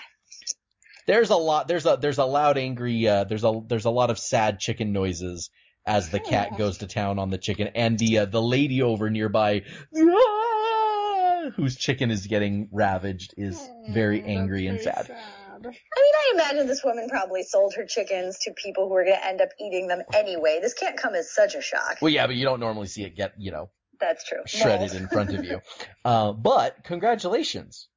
There's 1.08 1.30
a 1.30 1.36
lot. 1.38 1.68
There's 1.68 1.86
a 1.86 1.98
there's 2.00 2.18
a 2.18 2.26
loud 2.26 2.58
angry. 2.58 3.08
Uh, 3.08 3.24
there's 3.24 3.44
a 3.44 3.62
there's 3.68 3.86
a 3.86 3.90
lot 3.90 4.10
of 4.10 4.20
sad 4.20 4.60
chicken 4.60 4.92
noises 4.92 5.50
as 5.90 6.10
the 6.10 6.20
cat 6.20 6.58
goes 6.58 6.78
to 6.78 6.88
town 6.88 7.20
on 7.20 7.32
the 7.32 7.38
chicken, 7.38 7.70
and 7.76 7.98
the 7.98 8.20
uh, 8.20 8.26
the 8.26 8.42
lady 8.42 8.82
over 8.82 9.10
nearby. 9.10 9.64
"Ah," 9.98 11.50
Whose 11.56 11.76
chicken 11.76 12.12
is 12.12 12.28
getting 12.28 12.70
ravaged 12.72 13.34
is 13.38 13.60
very 13.90 14.24
angry 14.24 14.68
and 14.68 14.80
sad. 14.80 15.10
I 15.10 15.68
mean, 15.68 15.74
I 15.74 16.32
imagine 16.36 16.68
this 16.68 16.84
woman 16.84 17.10
probably 17.10 17.44
sold 17.44 17.74
her 17.76 17.86
chickens 17.86 18.40
to 18.40 18.52
people 18.52 18.88
who 18.88 18.96
are 18.96 19.04
going 19.04 19.18
to 19.18 19.26
end 19.26 19.42
up 19.42 19.50
eating 19.60 19.88
them 19.88 20.04
anyway. 20.14 20.60
This 20.62 20.74
can't 20.74 20.96
come 20.96 21.16
as 21.16 21.34
such 21.34 21.56
a 21.56 21.62
shock. 21.62 21.98
Well, 22.02 22.12
yeah, 22.12 22.28
but 22.28 22.36
you 22.36 22.46
don't 22.46 22.60
normally 22.60 22.88
see 22.88 23.04
it 23.04 23.16
get 23.16 23.34
you 23.40 23.52
know 23.52 23.70
That's 24.00 24.24
true. 24.26 24.40
shredded 24.46 24.92
Well, 24.92 25.02
in 25.02 25.08
front 25.08 25.34
of 25.34 25.44
you. 25.44 25.60
Uh, 26.06 26.32
but 26.32 26.84
congratulations, 26.86 27.90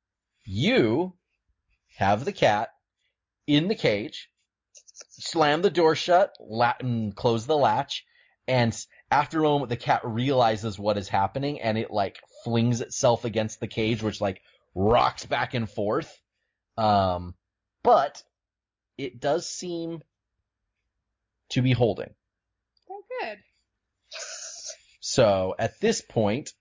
you 0.44 1.14
have 1.96 2.24
the 2.24 2.32
cat 2.32 2.70
in 3.46 3.68
the 3.68 3.74
cage. 3.76 4.28
Slam 5.10 5.62
the 5.62 5.70
door 5.70 5.94
shut, 5.94 6.34
la- 6.40 6.74
and 6.80 7.14
close 7.14 7.46
the 7.46 7.56
latch, 7.56 8.04
and 8.48 8.76
after 9.10 9.38
a 9.38 9.42
moment, 9.42 9.68
the 9.68 9.76
cat 9.76 10.00
realizes 10.04 10.78
what 10.78 10.98
is 10.98 11.08
happening, 11.08 11.60
and 11.60 11.78
it 11.78 11.90
like 11.90 12.18
flings 12.44 12.80
itself 12.80 13.24
against 13.24 13.60
the 13.60 13.68
cage, 13.68 14.02
which 14.02 14.20
like 14.20 14.40
rocks 14.74 15.26
back 15.26 15.54
and 15.54 15.68
forth. 15.70 16.18
Um, 16.76 17.34
but 17.82 18.22
it 18.98 19.20
does 19.20 19.48
seem 19.48 20.02
to 21.50 21.62
be 21.62 21.72
holding. 21.72 22.14
Oh, 22.90 23.02
good. 23.20 23.38
So 25.00 25.54
at 25.58 25.78
this 25.80 26.00
point, 26.00 26.52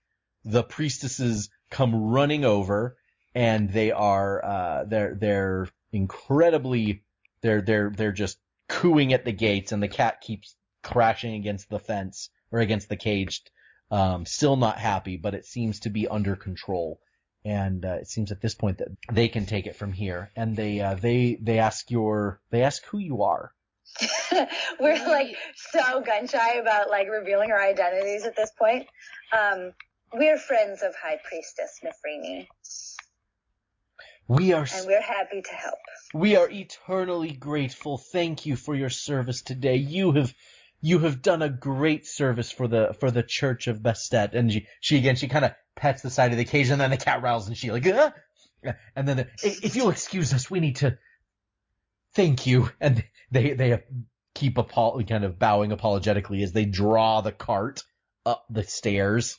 the 0.44 0.62
priestesses 0.62 1.48
come 1.70 1.94
running 1.94 2.44
over 2.44 2.96
and 3.34 3.72
they 3.72 3.92
are, 3.92 4.44
uh, 4.44 4.84
they're, 4.84 5.14
they're 5.18 5.68
incredibly, 5.92 7.02
they're, 7.42 7.62
they're, 7.62 7.92
they're 7.94 8.12
just 8.12 8.38
cooing 8.68 9.12
at 9.12 9.24
the 9.24 9.32
gates 9.32 9.72
and 9.72 9.82
the 9.82 9.88
cat 9.88 10.20
keeps 10.20 10.54
crashing 10.82 11.34
against 11.34 11.68
the 11.68 11.78
fence 11.78 12.30
or 12.50 12.60
against 12.60 12.88
the 12.88 12.96
cage. 12.96 13.42
Um, 13.90 14.24
still 14.24 14.56
not 14.56 14.78
happy, 14.78 15.16
but 15.16 15.34
it 15.34 15.44
seems 15.44 15.80
to 15.80 15.90
be 15.90 16.08
under 16.08 16.34
control. 16.36 16.98
And, 17.44 17.84
uh, 17.84 17.94
it 18.00 18.08
seems 18.08 18.32
at 18.32 18.40
this 18.40 18.54
point 18.54 18.78
that 18.78 18.88
they 19.12 19.28
can 19.28 19.46
take 19.46 19.66
it 19.66 19.76
from 19.76 19.92
here. 19.92 20.30
And 20.36 20.56
they, 20.56 20.80
uh, 20.80 20.94
they, 20.94 21.36
they 21.40 21.58
ask 21.58 21.90
your, 21.90 22.40
they 22.50 22.62
ask 22.62 22.84
who 22.86 22.98
you 22.98 23.22
are. 23.22 23.52
We're 24.80 25.06
like 25.06 25.36
so 25.54 26.00
gun 26.00 26.26
shy 26.26 26.54
about 26.54 26.88
like 26.88 27.08
revealing 27.08 27.50
our 27.50 27.62
identities 27.62 28.24
at 28.24 28.36
this 28.36 28.50
point. 28.58 28.86
Um, 29.36 29.72
we're 30.14 30.38
friends 30.38 30.82
of 30.82 30.94
High 30.94 31.18
Priestess 31.24 31.80
Nefrini, 31.82 32.46
We 34.32 34.54
are, 34.54 34.66
and 34.74 34.86
we're 34.86 35.02
happy 35.02 35.42
to 35.42 35.54
help. 35.54 35.78
We 36.14 36.36
are 36.36 36.48
eternally 36.48 37.32
grateful. 37.32 37.98
Thank 37.98 38.46
you 38.46 38.56
for 38.56 38.74
your 38.74 38.88
service 38.88 39.42
today. 39.42 39.76
You 39.76 40.12
have, 40.12 40.34
you 40.80 41.00
have 41.00 41.20
done 41.20 41.42
a 41.42 41.50
great 41.50 42.06
service 42.06 42.50
for 42.50 42.66
the, 42.66 42.96
for 42.98 43.10
the 43.10 43.22
Church 43.22 43.66
of 43.66 43.80
Bastet. 43.80 44.34
And 44.34 44.50
she, 44.50 44.66
she 44.80 44.96
again, 44.96 45.16
she 45.16 45.28
kind 45.28 45.44
of 45.44 45.52
pets 45.76 46.00
the 46.00 46.08
side 46.08 46.32
of 46.32 46.38
the 46.38 46.46
cage 46.46 46.70
and 46.70 46.80
then 46.80 46.90
the 46.90 46.96
cat 46.96 47.22
rattles 47.22 47.46
and 47.46 47.56
she 47.56 47.70
like, 47.70 47.86
"Ah!" 47.86 48.14
And 48.96 49.06
then, 49.06 49.28
if 49.42 49.76
you'll 49.76 49.90
excuse 49.90 50.32
us, 50.32 50.50
we 50.50 50.60
need 50.60 50.76
to 50.76 50.96
thank 52.14 52.46
you. 52.46 52.70
And 52.80 53.04
they, 53.30 53.52
they 53.52 53.82
keep 54.34 54.58
apo- 54.58 55.02
kind 55.02 55.24
of 55.24 55.38
bowing 55.38 55.72
apologetically 55.72 56.42
as 56.42 56.52
they 56.52 56.64
draw 56.64 57.20
the 57.20 57.32
cart 57.32 57.82
up 58.24 58.46
the 58.48 58.64
stairs, 58.64 59.38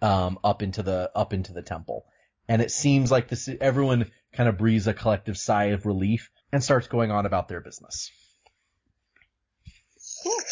um, 0.00 0.38
up 0.44 0.62
into 0.62 0.84
the, 0.84 1.10
up 1.16 1.32
into 1.32 1.52
the 1.52 1.62
temple. 1.62 2.04
And 2.48 2.62
it 2.62 2.70
seems 2.70 3.10
like 3.10 3.28
this, 3.28 3.48
everyone 3.60 4.10
kind 4.32 4.48
of 4.48 4.56
breathes 4.56 4.86
a 4.86 4.94
collective 4.94 5.36
sigh 5.36 5.66
of 5.66 5.84
relief 5.86 6.30
and 6.52 6.64
starts 6.64 6.88
going 6.88 7.10
on 7.10 7.26
about 7.26 7.48
their 7.48 7.60
business. 7.60 8.10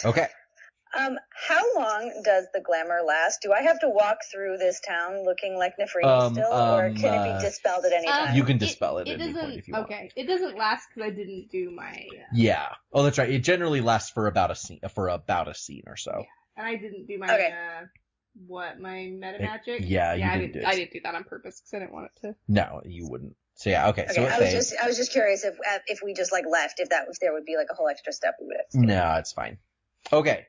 Okay. 0.05 0.27
Um, 0.97 1.19
how 1.31 1.63
long 1.75 2.23
does 2.25 2.47
the 2.55 2.61
glamour 2.61 3.01
last? 3.07 3.41
Do 3.43 3.53
I 3.53 3.63
have 3.63 3.81
to 3.81 3.89
walk 3.89 4.19
through 4.33 4.57
this 4.59 4.81
town 4.81 5.25
looking 5.25 5.57
like 5.57 5.75
Nefrini 5.79 6.05
Um, 6.27 6.33
still, 6.35 6.53
or 6.53 6.87
um, 6.87 6.95
can 6.95 7.13
it 7.15 7.19
uh, 7.19 7.39
be 7.41 7.47
dispelled 7.47 7.85
at 7.85 7.93
any 7.93 8.07
Um, 8.09 8.15
time? 8.27 8.37
You 8.37 8.45
can 8.45 8.57
dispel 8.59 8.99
it, 8.99 9.09
It 9.09 9.15
at 9.15 9.21
any 9.21 9.33
point 9.33 9.45
doesn't. 9.47 9.59
if 9.59 9.69
you 9.69 9.75
want. 9.75 9.87
Okay, 9.87 10.11
it 10.17 10.27
doesn't 10.27 10.57
last 10.57 10.89
because 10.89 11.11
I 11.11 11.15
didn't 11.15 11.51
do 11.51 11.71
my, 11.71 11.91
uh, 11.91 12.23
Yeah. 12.33 12.69
Oh, 12.93 13.03
that's 13.03 13.19
right. 13.19 13.29
It 13.31 13.41
generally 13.41 13.81
lasts 13.81 14.11
for 14.11 14.27
about 14.27 14.51
a 14.51 14.55
scene, 14.55 14.81
for 14.95 15.09
about 15.09 15.49
a 15.49 15.55
scene 15.55 15.83
or 15.87 15.97
so. 15.97 16.25
and 16.57 16.67
I 16.67 16.77
didn't 16.77 17.07
do 17.07 17.19
my 17.19 17.27
Okay. 17.35 17.53
uh, 17.53 17.85
what 18.47 18.79
my 18.81 19.09
meta 19.13 19.39
magic. 19.41 19.81
yeah, 19.85 20.15
you 20.15 20.21
yeah, 20.21 20.31
I 20.33 20.39
didn't 20.39 20.41
didn't. 20.41 20.53
do 20.53 20.59
it. 20.61 20.67
I 20.67 20.75
didn't 20.77 20.93
do 20.93 21.01
that 21.05 21.15
on 21.15 21.25
purpose 21.25 21.61
because 21.61 21.75
I 21.75 21.79
didn't 21.81 21.93
want 21.95 22.07
it 22.15 22.21
to. 22.27 22.35
No, 22.49 22.83
you 22.85 23.09
wouldn't. 23.09 23.37
So 23.55 23.71
yeah, 23.71 23.89
okay. 23.89 24.07
okay, 24.11 24.23
it 24.25 24.33
I 24.33 24.39
was 24.39 24.51
fades. 24.51 24.71
just 24.71 24.83
I 24.83 24.87
was 24.87 24.97
just 24.99 25.13
curious 25.13 25.45
if 25.45 25.55
uh, 25.55 25.79
if 25.87 26.01
we 26.05 26.13
just 26.13 26.31
like 26.33 26.45
left, 26.51 26.79
if 26.79 26.91
that 26.91 27.07
if 27.11 27.19
there 27.21 27.33
would 27.33 27.47
be 27.47 27.57
like 27.57 27.69
a 27.71 27.75
whole 27.75 27.89
extra 27.89 28.13
step 28.13 28.35
we 28.41 28.47
would 28.49 28.57
have. 28.59 28.83
No, 28.83 29.15
it's 29.19 29.33
fine. 29.33 29.57
Okay. 30.13 30.47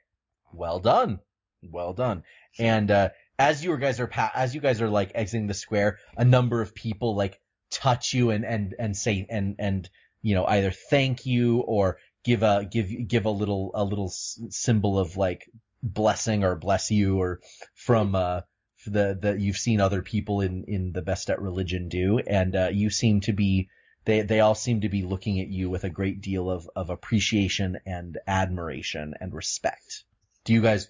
Well 0.52 0.80
done. 0.80 1.20
Well 1.64 1.94
done. 1.94 2.24
And, 2.60 2.90
uh, 2.92 3.10
as 3.40 3.64
you 3.64 3.76
guys 3.78 4.00
are, 4.00 4.08
pa- 4.08 4.32
as 4.34 4.54
you 4.56 4.62
guys 4.62 4.82
are 4.82 4.90
like 4.90 5.12
exiting 5.16 5.48
the 5.48 5.54
square, 5.54 6.00
a 6.18 6.26
number 6.26 6.62
of 6.62 6.74
people 6.74 7.16
like 7.16 7.40
touch 7.72 8.14
you 8.14 8.32
and, 8.32 8.46
and, 8.46 8.76
and 8.80 8.96
say, 8.98 9.26
and, 9.30 9.56
and, 9.60 9.90
you 10.22 10.34
know, 10.36 10.46
either 10.46 10.72
thank 10.72 11.26
you 11.26 11.60
or 11.60 11.98
give 12.24 12.44
a, 12.44 12.68
give, 12.70 12.90
give 13.08 13.26
a 13.26 13.30
little, 13.30 13.72
a 13.76 13.84
little 13.84 14.08
s- 14.08 14.40
symbol 14.50 14.98
of 15.00 15.18
like 15.18 15.50
blessing 15.84 16.44
or 16.44 16.56
bless 16.56 16.92
you 16.92 17.20
or 17.20 17.40
from, 17.76 18.16
uh, 18.16 18.42
the, 18.86 19.18
the, 19.22 19.38
you've 19.38 19.58
seen 19.58 19.82
other 19.82 20.02
people 20.02 20.42
in, 20.42 20.64
in 20.68 20.92
the 20.94 21.02
Bastet 21.02 21.42
religion 21.42 21.90
do. 21.90 22.20
And, 22.20 22.56
uh, 22.56 22.70
you 22.72 22.90
seem 22.90 23.22
to 23.22 23.34
be, 23.34 23.70
they, 24.06 24.22
they 24.22 24.40
all 24.40 24.56
seem 24.56 24.82
to 24.82 24.90
be 24.90 25.04
looking 25.04 25.42
at 25.42 25.50
you 25.50 25.70
with 25.70 25.84
a 25.84 25.90
great 25.90 26.22
deal 26.22 26.50
of, 26.50 26.70
of 26.76 26.90
appreciation 26.90 27.78
and 27.86 28.18
admiration 28.26 29.14
and 29.20 29.34
respect. 29.34 30.06
Do 30.46 30.54
you 30.54 30.62
guys 30.62 30.88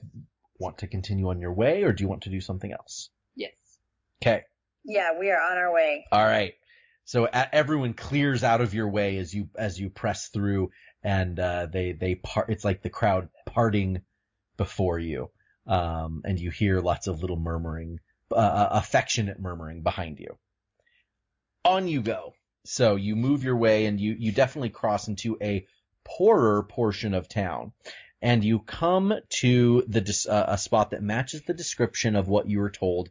want 0.59 0.79
to 0.79 0.87
continue 0.87 1.29
on 1.29 1.39
your 1.39 1.53
way 1.53 1.83
or 1.83 1.93
do 1.93 2.03
you 2.03 2.07
want 2.07 2.23
to 2.23 2.29
do 2.29 2.41
something 2.41 2.71
else? 2.71 3.09
Yes. 3.35 3.53
Okay. 4.21 4.43
Yeah, 4.85 5.17
we 5.19 5.31
are 5.31 5.41
on 5.41 5.57
our 5.57 5.73
way. 5.73 6.05
All 6.11 6.23
right. 6.23 6.53
So 7.05 7.25
a 7.25 7.55
everyone 7.55 7.93
clears 7.93 8.43
out 8.43 8.61
of 8.61 8.73
your 8.73 8.89
way 8.89 9.17
as 9.17 9.33
you, 9.33 9.49
as 9.57 9.79
you 9.79 9.89
press 9.89 10.27
through 10.27 10.69
and, 11.01 11.39
uh, 11.39 11.67
they, 11.71 11.93
they 11.93 12.15
part, 12.15 12.49
it's 12.49 12.65
like 12.65 12.83
the 12.83 12.89
crowd 12.89 13.29
parting 13.45 14.01
before 14.57 14.99
you. 14.99 15.29
Um, 15.65 16.21
and 16.25 16.39
you 16.39 16.49
hear 16.49 16.79
lots 16.79 17.07
of 17.07 17.21
little 17.21 17.37
murmuring, 17.37 17.99
uh, 18.31 18.35
uh, 18.35 18.69
affectionate 18.71 19.39
murmuring 19.39 19.83
behind 19.83 20.19
you. 20.19 20.37
On 21.65 21.87
you 21.87 22.01
go. 22.01 22.33
So 22.65 22.95
you 22.95 23.15
move 23.15 23.43
your 23.43 23.57
way 23.57 23.85
and 23.85 23.99
you, 23.99 24.15
you 24.17 24.31
definitely 24.31 24.69
cross 24.69 25.07
into 25.07 25.37
a 25.41 25.65
poorer 26.03 26.63
portion 26.63 27.13
of 27.13 27.27
town 27.27 27.73
and 28.21 28.43
you 28.43 28.59
come 28.59 29.13
to 29.29 29.83
the, 29.87 30.25
uh, 30.29 30.45
a 30.53 30.57
spot 30.57 30.91
that 30.91 31.03
matches 31.03 31.43
the 31.43 31.53
description 31.53 32.15
of 32.15 32.27
what 32.27 32.49
you 32.49 32.59
were 32.59 32.71
told 32.71 33.09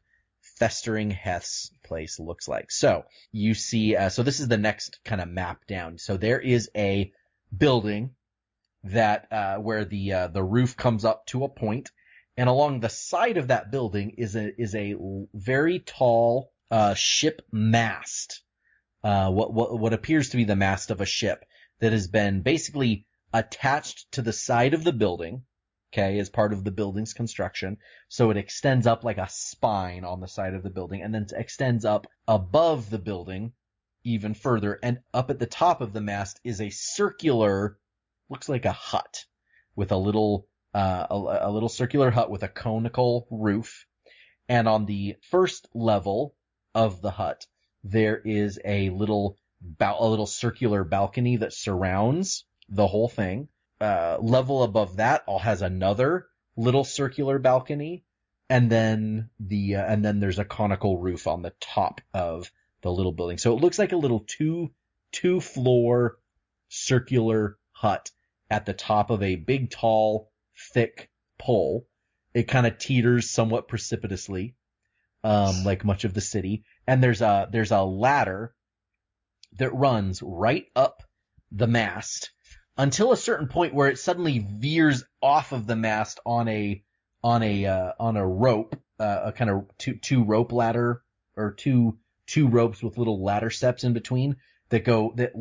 Festering 0.59 1.11
Heth's 1.11 1.71
place 1.85 2.19
looks 2.19 2.49
like. 2.49 2.71
So 2.71 3.05
you 3.31 3.55
see, 3.55 3.95
uh, 3.95 4.09
so 4.09 4.23
this 4.23 4.41
is 4.41 4.49
the 4.49 4.57
next 4.57 4.99
kind 5.05 5.21
of 5.21 5.29
map 5.29 5.67
down. 5.67 5.99
So 5.99 6.17
there 6.17 6.41
is 6.41 6.71
a 6.75 7.13
building 7.57 8.16
that, 8.91 9.27
uh, 9.33 9.57
where 9.57 9.85
the, 9.85 10.13
uh, 10.13 10.27
the 10.29 10.43
roof 10.43 10.77
comes 10.77 11.05
up 11.05 11.27
to 11.27 11.45
a 11.45 11.49
point 11.49 11.91
and 12.37 12.49
along 12.49 12.81
the 12.81 12.89
side 12.89 13.39
of 13.39 13.49
that 13.49 13.71
building 13.71 14.15
is 14.19 14.37
a, 14.37 14.61
is 14.61 14.75
a 14.75 14.95
very 15.33 15.79
tall, 15.79 16.53
uh, 16.71 16.95
ship 16.95 17.43
mast. 17.51 18.43
Uh, 19.03 19.31
what, 19.31 19.53
what, 19.53 19.79
what 19.79 19.93
appears 19.93 20.31
to 20.31 20.37
be 20.37 20.45
the 20.45 20.57
mast 20.57 20.91
of 20.91 21.01
a 21.01 21.07
ship 21.07 21.45
that 21.81 21.93
has 21.93 22.09
been 22.09 22.43
basically 22.43 23.07
attached 23.33 24.11
to 24.13 24.23
the 24.23 24.33
side 24.33 24.75
of 24.75 24.85
the 24.85 24.93
building, 24.93 25.43
okay, 25.93 26.19
as 26.19 26.29
part 26.29 26.53
of 26.53 26.65
the 26.65 26.71
building's 26.71 27.15
construction. 27.15 27.79
So 28.09 28.31
it 28.31 28.37
extends 28.37 28.87
up 28.87 29.05
like 29.05 29.19
a 29.19 29.29
spine 29.31 30.05
on 30.05 30.21
the 30.21 30.29
side 30.29 30.55
of 30.55 30.63
the 30.63 30.71
building 30.71 31.03
and 31.03 31.15
then 31.15 31.27
extends 31.37 31.85
up 31.85 32.07
above 32.27 32.91
the 32.91 32.99
building 32.99 33.53
even 34.05 34.35
further. 34.35 34.79
And 34.83 35.01
up 35.13 35.31
at 35.31 35.39
the 35.39 35.47
top 35.47 35.81
of 35.81 35.93
the 35.93 36.01
mast 36.01 36.41
is 36.45 36.61
a 36.61 36.71
circular, 36.71 37.79
looks 38.29 38.49
like 38.49 38.65
a 38.65 38.73
hut 38.73 39.25
with 39.75 39.93
a 39.93 39.97
little, 39.97 40.47
uh, 40.75 41.07
a, 41.11 41.49
a 41.49 41.51
little 41.51 41.69
circular 41.69 42.11
hut 42.11 42.31
with 42.31 42.43
a 42.43 42.49
conical 42.49 43.27
roof. 43.31 43.87
And 44.49 44.69
on 44.69 44.87
the 44.87 45.17
first 45.31 45.69
level 45.75 46.35
of 46.75 47.01
the 47.01 47.11
hut, 47.11 47.47
there 47.85 48.21
is 48.25 48.61
a 48.65 48.91
little, 48.91 49.37
ba- 49.61 49.97
a 49.99 50.09
little 50.09 50.27
circular 50.27 50.85
balcony 50.85 51.37
that 51.39 51.53
surrounds 51.53 52.45
the 52.69 52.87
whole 52.87 53.09
thing. 53.09 53.49
Uh, 53.81 54.17
level 54.21 54.63
above 54.63 54.97
that 54.97 55.23
all 55.27 55.39
has 55.39 55.63
another 55.63 56.27
little 56.57 56.85
circular 56.85 57.39
balcony. 57.39 58.05
And 58.49 58.71
then 58.71 59.31
the, 59.41 59.77
uh, 59.77 59.85
and 59.85 60.05
then 60.05 60.21
there's 60.21 60.39
a 60.39 60.45
conical 60.45 60.99
roof 60.99 61.27
on 61.27 61.43
the 61.43 61.53
top 61.61 62.01
of 62.15 62.51
the 62.83 62.93
little 62.93 63.13
building. 63.13 63.39
So 63.39 63.57
it 63.57 63.61
looks 63.61 63.79
like 63.79 63.93
a 63.93 63.97
little 63.97 64.25
two, 64.27 64.71
two 65.13 65.41
floor 65.41 66.19
circular 66.69 67.59
hut 67.73 68.11
at 68.51 68.67
the 68.67 68.73
top 68.73 69.11
of 69.11 69.23
a 69.23 69.37
big, 69.37 69.71
tall, 69.71 70.31
thick 70.73 71.11
pole. 71.39 71.87
It 72.35 72.45
kind 72.49 72.67
of 72.67 72.79
teeters 72.79 73.31
somewhat 73.31 73.69
precipitously, 73.69 74.55
um, 75.25 75.65
like 75.65 75.85
much 75.85 76.05
of 76.05 76.15
the 76.15 76.21
city. 76.21 76.65
And 76.87 77.03
there's 77.03 77.23
a, 77.23 77.49
there's 77.51 77.73
a 77.73 77.83
ladder 77.83 78.55
that 79.59 79.75
runs 79.75 80.23
right 80.23 80.67
up 80.77 81.03
the 81.51 81.67
mast 81.67 82.31
until 82.77 83.13
a 83.13 83.17
certain 83.17 83.49
point 83.49 83.75
where 83.75 83.89
it 83.89 83.99
suddenly 83.99 84.39
veers 84.39 85.05
off 85.23 85.53
of 85.53 85.67
the 85.67 85.77
mast 85.77 86.21
on 86.27 86.47
a, 86.49 86.83
on 87.25 87.43
a, 87.43 87.65
uh, 87.65 87.93
on 87.99 88.17
a 88.17 88.27
rope, 88.27 88.79
uh, 89.01 89.21
a 89.25 89.33
kind 89.33 89.51
of 89.51 89.65
two, 89.79 89.95
two 89.97 90.25
rope 90.25 90.53
ladder 90.53 91.03
or 91.37 91.53
two, 91.53 91.99
two 92.27 92.49
ropes 92.49 92.83
with 92.83 92.99
little 92.99 93.25
ladder 93.25 93.51
steps 93.51 93.83
in 93.83 93.95
between 93.95 94.37
that 94.69 94.85
go, 94.85 95.13
that, 95.17 95.33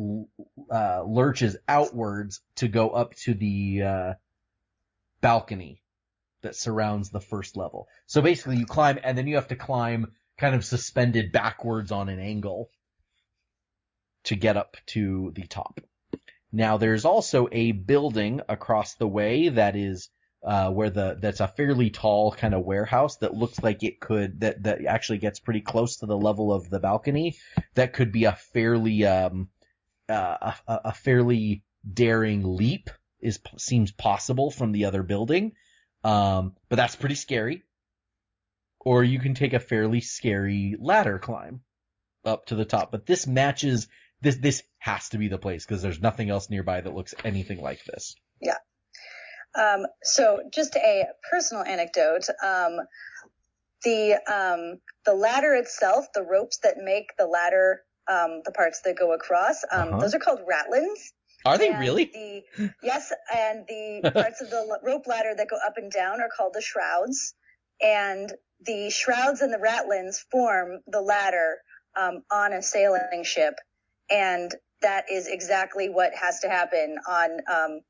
uh, 0.70 1.02
lurches 1.02 1.56
outwards 1.68 2.40
to 2.56 2.68
go 2.68 2.90
up 2.90 3.14
to 3.16 3.34
the, 3.34 3.82
uh, 3.82 4.14
balcony 5.20 5.82
that 6.42 6.54
surrounds 6.54 7.10
the 7.10 7.20
first 7.20 7.56
level. 7.56 7.88
So 8.06 8.22
basically 8.22 8.58
you 8.58 8.66
climb 8.66 8.98
and 9.02 9.16
then 9.18 9.26
you 9.26 9.36
have 9.36 9.48
to 9.48 9.56
climb 9.56 10.12
kind 10.38 10.54
of 10.54 10.64
suspended 10.64 11.32
backwards 11.32 11.90
on 11.90 12.08
an 12.08 12.20
angle 12.20 12.70
to 14.24 14.36
get 14.36 14.56
up 14.56 14.76
to 14.86 15.32
the 15.34 15.46
top. 15.46 15.80
Now 16.52 16.76
there's 16.76 17.04
also 17.04 17.48
a 17.50 17.72
building 17.72 18.40
across 18.48 18.94
the 18.94 19.08
way 19.08 19.48
that 19.48 19.76
is 19.76 20.08
uh, 20.46 20.70
where 20.70 20.90
the 20.90 21.18
that's 21.20 21.40
a 21.40 21.48
fairly 21.48 21.90
tall 21.90 22.30
kind 22.30 22.54
of 22.54 22.64
warehouse 22.64 23.16
that 23.16 23.34
looks 23.34 23.60
like 23.62 23.82
it 23.82 23.98
could 23.98 24.40
that 24.40 24.62
that 24.62 24.84
actually 24.86 25.18
gets 25.18 25.40
pretty 25.40 25.60
close 25.60 25.96
to 25.96 26.06
the 26.06 26.16
level 26.16 26.52
of 26.52 26.70
the 26.70 26.78
balcony. 26.78 27.36
That 27.74 27.92
could 27.92 28.12
be 28.12 28.24
a 28.24 28.32
fairly 28.32 29.04
um 29.04 29.48
uh, 30.08 30.52
a, 30.68 30.80
a 30.86 30.94
fairly 30.94 31.64
daring 31.92 32.56
leap 32.56 32.90
is 33.20 33.40
seems 33.58 33.90
possible 33.90 34.52
from 34.52 34.70
the 34.70 34.84
other 34.84 35.02
building. 35.02 35.52
Um, 36.04 36.54
but 36.68 36.76
that's 36.76 36.94
pretty 36.94 37.16
scary. 37.16 37.64
Or 38.78 39.02
you 39.02 39.18
can 39.18 39.34
take 39.34 39.52
a 39.52 39.58
fairly 39.58 40.00
scary 40.00 40.76
ladder 40.78 41.18
climb 41.18 41.62
up 42.24 42.46
to 42.46 42.54
the 42.54 42.64
top. 42.64 42.92
But 42.92 43.04
this 43.04 43.26
matches 43.26 43.88
this 44.20 44.36
this 44.36 44.62
has 44.78 45.08
to 45.08 45.18
be 45.18 45.26
the 45.26 45.38
place 45.38 45.66
because 45.66 45.82
there's 45.82 46.00
nothing 46.00 46.30
else 46.30 46.48
nearby 46.50 46.80
that 46.80 46.94
looks 46.94 47.16
anything 47.24 47.60
like 47.60 47.84
this. 47.84 48.14
Yeah. 48.40 48.58
Um, 49.56 49.86
so 50.02 50.40
just 50.52 50.76
a 50.76 51.04
personal 51.30 51.64
anecdote. 51.64 52.26
Um, 52.44 52.80
the 53.84 54.14
um, 54.32 54.80
the 55.04 55.14
ladder 55.14 55.54
itself, 55.54 56.06
the 56.14 56.22
ropes 56.22 56.58
that 56.62 56.76
make 56.78 57.10
the 57.18 57.26
ladder, 57.26 57.82
um, 58.10 58.42
the 58.44 58.52
parts 58.52 58.80
that 58.84 58.96
go 58.98 59.12
across, 59.12 59.64
um, 59.72 59.88
Uh-huh. 59.88 60.00
those 60.00 60.14
are 60.14 60.18
called 60.18 60.40
ratlines. 60.40 61.12
Are 61.44 61.58
they 61.58 61.68
And 61.68 61.78
really? 61.78 62.06
The, 62.06 62.42
yes, 62.82 63.12
and 63.32 63.64
the 63.68 64.10
parts 64.14 64.40
of 64.40 64.50
the 64.50 64.78
rope 64.82 65.06
ladder 65.06 65.34
that 65.36 65.48
go 65.48 65.56
up 65.64 65.74
and 65.76 65.90
down 65.92 66.20
are 66.20 66.28
called 66.36 66.54
the 66.54 66.62
shrouds. 66.62 67.34
And 67.80 68.32
the 68.64 68.90
shrouds 68.90 69.42
and 69.42 69.52
the 69.52 69.58
ratlines 69.58 70.16
form 70.30 70.80
the 70.86 71.00
ladder 71.00 71.58
um, 71.96 72.22
on 72.32 72.52
a 72.52 72.62
sailing 72.62 73.22
ship. 73.22 73.54
And 74.10 74.50
that 74.82 75.10
is 75.10 75.28
exactly 75.28 75.88
what 75.88 76.12
has 76.14 76.40
to 76.40 76.48
happen 76.48 76.96
on 77.08 77.30
um, 77.50 77.80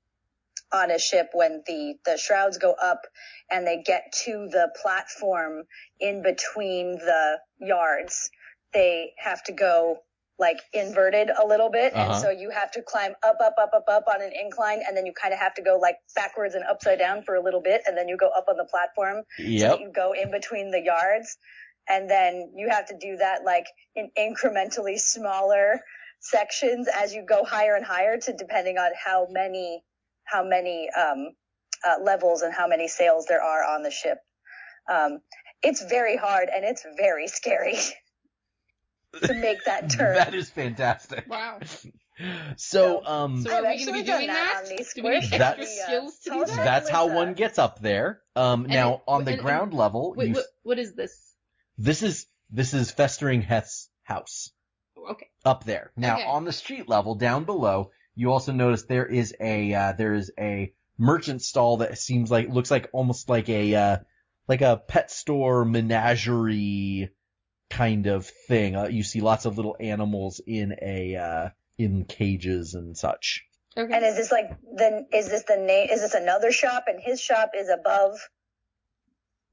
on 0.72 0.90
a 0.90 0.98
ship 0.98 1.30
when 1.32 1.62
the 1.66 1.94
the 2.04 2.16
shrouds 2.18 2.58
go 2.58 2.74
up 2.82 3.02
and 3.50 3.66
they 3.66 3.82
get 3.82 4.12
to 4.24 4.48
the 4.50 4.68
platform 4.82 5.62
in 6.00 6.22
between 6.22 6.92
the 6.98 7.38
yards. 7.60 8.30
they 8.74 9.12
have 9.18 9.42
to 9.44 9.52
go 9.52 9.98
like 10.38 10.60
inverted 10.74 11.30
a 11.30 11.46
little 11.46 11.70
bit. 11.70 11.94
Uh-huh. 11.94 12.12
And 12.12 12.20
so 12.22 12.30
you 12.30 12.50
have 12.50 12.70
to 12.72 12.82
climb 12.82 13.12
up, 13.26 13.38
up, 13.42 13.54
up, 13.58 13.70
up, 13.74 13.84
up 13.88 14.04
on 14.12 14.20
an 14.20 14.32
incline. 14.38 14.80
And 14.86 14.94
then 14.96 15.06
you 15.06 15.12
kind 15.14 15.32
of 15.32 15.40
have 15.40 15.54
to 15.54 15.62
go 15.62 15.78
like 15.80 15.96
backwards 16.14 16.54
and 16.54 16.62
upside 16.64 16.98
down 16.98 17.22
for 17.22 17.36
a 17.36 17.42
little 17.42 17.62
bit. 17.62 17.82
And 17.86 17.96
then 17.96 18.06
you 18.08 18.18
go 18.18 18.28
up 18.36 18.44
on 18.48 18.56
the 18.58 18.66
platform 18.66 19.22
so 19.38 19.42
Yep. 19.44 19.80
you 19.80 19.90
go 19.94 20.12
in 20.12 20.30
between 20.30 20.70
the 20.70 20.80
yards. 20.82 21.38
And 21.88 22.10
then 22.10 22.52
you 22.54 22.68
have 22.68 22.86
to 22.88 22.96
do 23.00 23.16
that 23.16 23.44
like 23.44 23.66
in 23.94 24.10
incrementally 24.18 24.98
smaller 24.98 25.80
sections 26.20 26.88
as 26.94 27.14
you 27.14 27.24
go 27.24 27.44
higher 27.44 27.74
and 27.76 27.84
higher 27.86 28.18
to 28.18 28.32
depending 28.34 28.76
on 28.76 28.90
how 29.02 29.26
many, 29.30 29.82
how 30.26 30.44
many, 30.44 30.88
um, 30.90 31.28
uh, 31.86 32.02
levels 32.02 32.42
and 32.42 32.52
how 32.54 32.66
many 32.68 32.88
sails 32.88 33.26
there 33.26 33.42
are 33.42 33.64
on 33.64 33.82
the 33.82 33.90
ship. 33.90 34.18
Um, 34.90 35.20
it's 35.62 35.82
very 35.84 36.16
hard 36.16 36.48
and 36.54 36.64
it's 36.64 36.84
very 36.96 37.26
scary 37.28 37.76
to 39.22 39.34
make 39.34 39.64
that 39.64 39.90
turn. 39.96 40.16
That 40.16 40.34
is 40.34 40.50
fantastic. 40.50 41.26
Wow. 41.28 41.60
So, 42.56 43.02
So- 43.02 43.04
um, 43.04 43.42
So 43.42 43.50
are 43.54 43.60
we 43.60 43.76
going 43.76 43.86
to 43.88 43.92
be 43.92 44.02
doing 44.02 44.28
that 44.28 44.62
that? 44.64 44.86
Do 44.94 45.02
we 45.02 45.10
need 45.10 45.16
extra 45.24 45.38
That's- 45.38 45.82
skills 45.82 46.18
to 46.20 46.30
do 46.30 46.38
That's- 46.38 46.56
that? 46.56 46.64
that's 46.64 46.88
how 46.88 47.08
one 47.14 47.34
gets 47.34 47.58
up 47.58 47.78
there. 47.82 48.22
Um, 48.34 48.62
And 48.64 48.72
now 48.72 48.94
it- 48.94 49.00
on 49.06 49.24
the 49.26 49.32
and- 49.32 49.38
and- 49.40 49.46
ground 49.46 49.74
level, 49.74 50.14
Wait, 50.16 50.28
you, 50.28 50.34
what, 50.36 50.46
what 50.62 50.78
is 50.78 50.94
this? 50.94 51.12
this 51.76 52.02
is 52.02 52.26
this 52.48 52.72
is 52.72 52.90
festering 52.90 53.42
Heth's 53.42 53.90
house 54.02 54.48
Okay. 54.96 55.28
up 55.44 55.64
there. 55.64 55.92
Now 55.94 56.14
Okay. 56.14 56.24
on 56.24 56.46
the 56.46 56.52
street 56.54 56.88
level 56.88 57.16
down 57.16 57.44
below, 57.44 57.90
you 58.16 58.32
also 58.32 58.52
notice 58.52 58.82
there 58.84 59.06
is 59.06 59.34
a 59.40 59.72
uh, 59.72 59.92
there 59.92 60.14
is 60.14 60.32
a 60.38 60.72
merchant 60.98 61.42
stall 61.42 61.78
that 61.78 61.98
seems 61.98 62.30
like 62.30 62.48
looks 62.48 62.70
like 62.70 62.88
almost 62.92 63.28
like 63.28 63.48
a 63.48 63.74
uh, 63.74 63.96
like 64.48 64.62
a 64.62 64.76
pet 64.76 65.10
store 65.10 65.64
menagerie 65.64 67.10
kind 67.70 68.06
of 68.06 68.26
thing. 68.48 68.74
Uh, 68.74 68.88
you 68.88 69.02
see 69.02 69.20
lots 69.20 69.44
of 69.44 69.56
little 69.56 69.76
animals 69.78 70.40
in 70.44 70.74
a 70.80 71.16
uh, 71.16 71.48
in 71.78 72.04
cages 72.06 72.74
and 72.74 72.96
such. 72.96 73.44
Okay. 73.76 73.92
And 73.94 74.04
is 74.04 74.16
this 74.16 74.32
like 74.32 74.50
the 74.62 75.06
is 75.12 75.28
this 75.28 75.44
the 75.44 75.58
name? 75.58 75.90
Is 75.90 76.00
this 76.00 76.14
another 76.14 76.50
shop 76.50 76.84
and 76.86 76.98
his 76.98 77.20
shop 77.20 77.50
is 77.54 77.68
above 77.68 78.18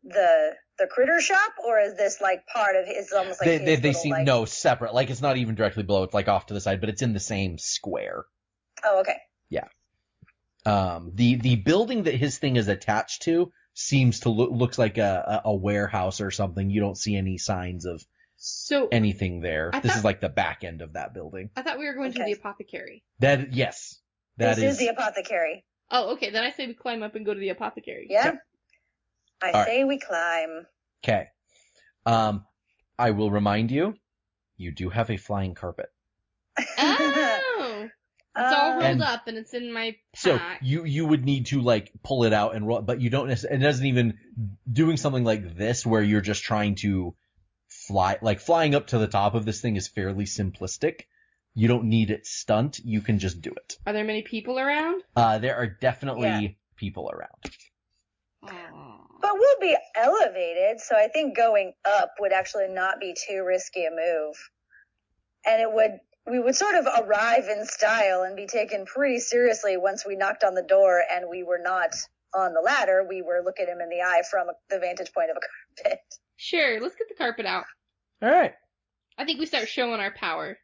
the 0.04 0.54
the 0.80 0.88
critter 0.88 1.20
shop, 1.20 1.52
or 1.66 1.80
is 1.80 1.96
this 1.96 2.22
like 2.22 2.48
part 2.48 2.78
of 2.78 2.86
his? 2.86 3.12
Almost 3.12 3.42
like 3.42 3.46
they 3.46 3.58
his 3.58 3.66
they, 3.66 3.76
they 3.76 3.88
little, 3.90 4.02
seem 4.02 4.12
like- 4.12 4.26
no 4.26 4.46
separate. 4.46 4.94
Like 4.94 5.10
it's 5.10 5.22
not 5.22 5.36
even 5.36 5.56
directly 5.56 5.84
below. 5.84 6.04
It's 6.04 6.14
like 6.14 6.30
off 6.30 6.46
to 6.46 6.54
the 6.54 6.62
side, 6.62 6.80
but 6.80 6.90
it's 6.90 7.02
in 7.02 7.12
the 7.12 7.20
same 7.20 7.58
square. 7.58 8.24
Oh, 8.86 9.00
okay. 9.02 9.18
Yeah. 9.50 9.68
Um, 10.66 11.12
the 11.16 11.36
the 11.36 11.56
building 11.58 12.04
that 12.04 12.16
his 12.16 12.38
thing 12.38 12.56
is 12.56 12.68
attached 12.68 13.24
to 13.24 13.52
seems 13.74 14.22
to 14.22 14.30
look 14.30 14.52
looks 14.52 14.78
like 14.78 14.98
a, 14.98 15.42
a 15.46 15.50
a 15.50 15.56
warehouse 15.56 16.22
or 16.22 16.32
something. 16.32 16.70
You 16.70 16.80
don't 16.80 16.98
see 16.98 17.16
any 17.18 17.38
signs 17.38 17.86
of 17.86 18.04
So 18.38 18.88
anything 18.92 19.42
there. 19.42 19.72
I 19.74 19.80
this 19.82 19.92
thought- 19.92 19.98
is 20.00 20.04
like 20.06 20.22
the 20.22 20.30
back 20.30 20.64
end 20.64 20.82
of 20.82 20.94
that 20.94 21.14
building. 21.14 21.50
I 21.58 21.62
thought 21.64 21.80
we 21.80 21.86
were 21.88 21.94
going 21.96 22.14
to 22.14 22.24
the 22.24 22.32
apothecary. 22.34 23.04
That 23.20 23.54
yes, 23.54 24.00
that 24.38 24.56
this 24.56 24.64
is. 24.66 24.72
is 24.74 24.78
the 24.80 24.88
apothecary. 24.88 25.66
Oh, 25.92 26.14
okay. 26.14 26.30
Then 26.30 26.44
I 26.44 26.52
say 26.52 26.66
we 26.66 26.74
climb 26.74 27.04
up 27.04 27.16
and 27.16 27.26
go 27.26 27.34
to 27.34 27.40
the 27.40 27.50
apothecary. 27.50 28.08
Yeah. 28.10 28.30
Okay. 28.30 28.38
I 29.44 29.48
All 29.48 29.54
right. 29.54 29.68
say 29.68 29.84
we 29.84 30.00
climb. 30.00 30.66
Okay. 31.04 31.28
Um, 32.06 32.46
I 32.98 33.12
will 33.12 33.30
remind 33.32 33.70
you, 33.72 33.96
you 34.56 34.72
do 34.72 34.90
have 34.90 35.10
a 35.12 35.18
flying 35.18 35.54
carpet. 35.56 35.90
Oh, 36.78 37.33
it's 38.36 38.54
all 38.54 38.72
Uh, 38.72 38.74
rolled 38.74 38.84
And- 38.84 39.04
up 39.04 39.28
and 39.28 39.38
it's 39.38 39.54
in 39.54 39.72
my 39.72 39.92
pack. 39.92 40.00
So 40.16 40.40
you 40.62 40.86
you 40.86 41.06
would 41.06 41.24
need 41.26 41.48
to 41.48 41.62
like 41.62 41.92
pull 42.04 42.24
it 42.24 42.34
out 42.34 42.56
and 42.56 42.68
roll, 42.68 42.82
but 42.82 43.00
you 43.02 43.10
don't 43.10 43.28
necessarily. 43.28 43.60
It 43.62 43.64
doesn't 43.64 43.86
even 43.86 44.18
doing 44.72 44.98
something 44.98 45.24
like 45.24 45.56
this 45.56 45.86
where 45.86 46.02
you're 46.02 46.22
just 46.22 46.44
trying 46.44 46.76
to 46.76 47.16
fly, 47.68 48.18
like 48.22 48.40
flying 48.40 48.76
up 48.76 48.88
to 48.88 48.98
the 48.98 49.08
top 49.08 49.34
of 49.36 49.46
this 49.46 49.62
thing 49.62 49.76
is 49.76 49.88
fairly 49.88 50.26
simplistic. 50.26 51.02
You 51.56 51.68
don't 51.68 51.86
need 51.86 52.10
it 52.10 52.26
stunt. 52.26 52.80
You 52.84 53.02
can 53.02 53.20
just 53.20 53.42
do 53.42 53.52
it. 53.52 53.78
Are 53.86 53.94
there 53.94 54.04
many 54.04 54.24
people 54.24 54.60
around? 54.60 55.04
Uh, 55.16 55.38
there 55.38 55.56
are 55.56 55.68
definitely 55.68 56.28
Yeah. 56.28 56.48
people 56.76 57.12
around. 57.12 57.30
But 58.42 59.34
we'll 59.36 59.60
be 59.62 59.78
elevated, 59.96 60.82
so 60.82 60.96
I 60.98 61.08
think 61.08 61.36
going 61.38 61.74
up 61.86 62.16
would 62.20 62.34
actually 62.34 62.68
not 62.70 63.00
be 63.00 63.16
too 63.28 63.44
risky 63.46 63.86
a 63.86 63.90
move. 63.92 64.36
And 65.46 65.62
it 65.62 65.72
would, 65.72 66.00
we 66.30 66.40
would 66.40 66.56
sort 66.56 66.76
of 66.76 66.86
arrive 66.86 67.48
in 67.50 67.66
style 67.66 68.24
and 68.24 68.36
be 68.36 68.48
taken 68.48 68.86
pretty 68.86 69.20
seriously 69.20 69.78
once 69.78 70.06
we 70.06 70.16
knocked 70.16 70.44
on 70.44 70.54
the 70.56 70.64
door 70.64 71.04
and 71.14 71.26
we 71.30 71.44
were 71.44 71.60
not 71.62 71.94
on 72.34 72.54
the 72.54 72.62
ladder. 72.62 73.06
We 73.08 73.22
were 73.22 73.42
looking 73.44 73.68
him 73.68 73.82
in 73.82 73.90
the 73.90 74.02
eye 74.02 74.22
from 74.30 74.48
the 74.70 74.80
vantage 74.80 75.12
point 75.14 75.30
of 75.32 75.38
a 75.38 75.40
carpet. 75.84 76.00
Sure, 76.38 76.80
let's 76.82 76.96
get 76.96 77.10
the 77.10 77.16
carpet 77.16 77.46
out. 77.46 77.66
All 78.22 78.30
right. 78.30 78.54
I 79.18 79.26
think 79.26 79.40
we 79.40 79.46
start 79.46 79.68
showing 79.68 80.00
our 80.00 80.14
power. 80.14 80.58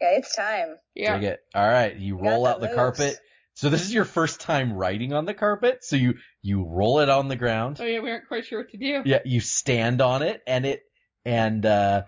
Yeah, 0.00 0.16
it's 0.16 0.34
time. 0.34 0.76
Yeah. 0.94 1.18
Dig 1.18 1.24
it. 1.24 1.40
All 1.54 1.68
right. 1.68 1.94
You 1.96 2.16
got 2.16 2.24
roll 2.24 2.46
out 2.46 2.60
the 2.60 2.66
moves. 2.66 2.76
carpet. 2.76 3.18
So 3.54 3.70
this 3.70 3.82
is 3.82 3.92
your 3.92 4.04
first 4.04 4.40
time 4.40 4.72
riding 4.72 5.12
on 5.12 5.24
the 5.24 5.34
carpet. 5.34 5.78
So 5.82 5.96
you, 5.96 6.14
you 6.42 6.64
roll 6.64 7.00
it 7.00 7.08
on 7.08 7.28
the 7.28 7.36
ground. 7.36 7.78
Oh 7.80 7.84
yeah, 7.84 8.00
we 8.00 8.10
aren't 8.10 8.28
quite 8.28 8.44
sure 8.44 8.60
what 8.60 8.70
to 8.70 8.76
do. 8.76 9.02
Yeah, 9.04 9.18
you 9.24 9.40
stand 9.40 10.00
on 10.00 10.22
it 10.22 10.40
and 10.46 10.64
it, 10.64 10.82
and, 11.24 11.66
uh, 11.66 12.02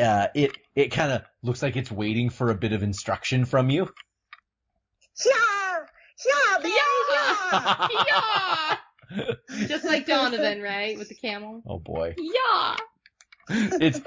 uh, 0.00 0.28
it, 0.34 0.56
it 0.74 0.88
kind 0.88 1.12
of 1.12 1.22
looks 1.42 1.62
like 1.62 1.76
it's 1.76 1.90
waiting 1.90 2.30
for 2.30 2.50
a 2.50 2.54
bit 2.54 2.72
of 2.72 2.82
instruction 2.82 3.44
from 3.44 3.70
you. 3.70 3.88
Yeah! 5.24 5.32
Yeah, 6.26 6.58
baby, 6.62 6.74
yeah! 7.52 7.88
yeah. 9.10 9.66
Just 9.66 9.84
like 9.84 10.06
Donovan, 10.06 10.62
right, 10.62 10.98
with 10.98 11.08
the 11.08 11.14
camel. 11.14 11.62
Oh 11.66 11.78
boy. 11.78 12.14
Yeah. 12.18 12.76
It's, 13.48 14.00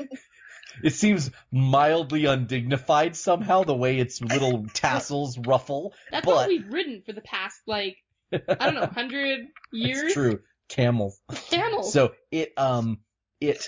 it 0.83 0.93
seems 0.93 1.29
mildly 1.51 2.25
undignified 2.25 3.15
somehow, 3.15 3.63
the 3.63 3.75
way 3.75 3.99
its 3.99 4.21
little 4.21 4.65
tassels 4.73 5.37
ruffle. 5.37 5.93
That's 6.11 6.25
But- 6.25 6.31
all 6.31 6.47
we've 6.47 6.67
ridden 6.71 7.03
for 7.05 7.13
the 7.13 7.21
past 7.21 7.59
like 7.67 7.97
I 8.31 8.39
don't 8.71 8.75
know, 8.75 8.85
hundred 8.93 9.47
years. 9.71 10.03
It's 10.03 10.13
true. 10.13 10.39
Camels. 10.69 11.19
Camels. 11.49 11.91
So 11.93 12.13
it 12.31 12.53
um 12.57 12.99
it 13.41 13.67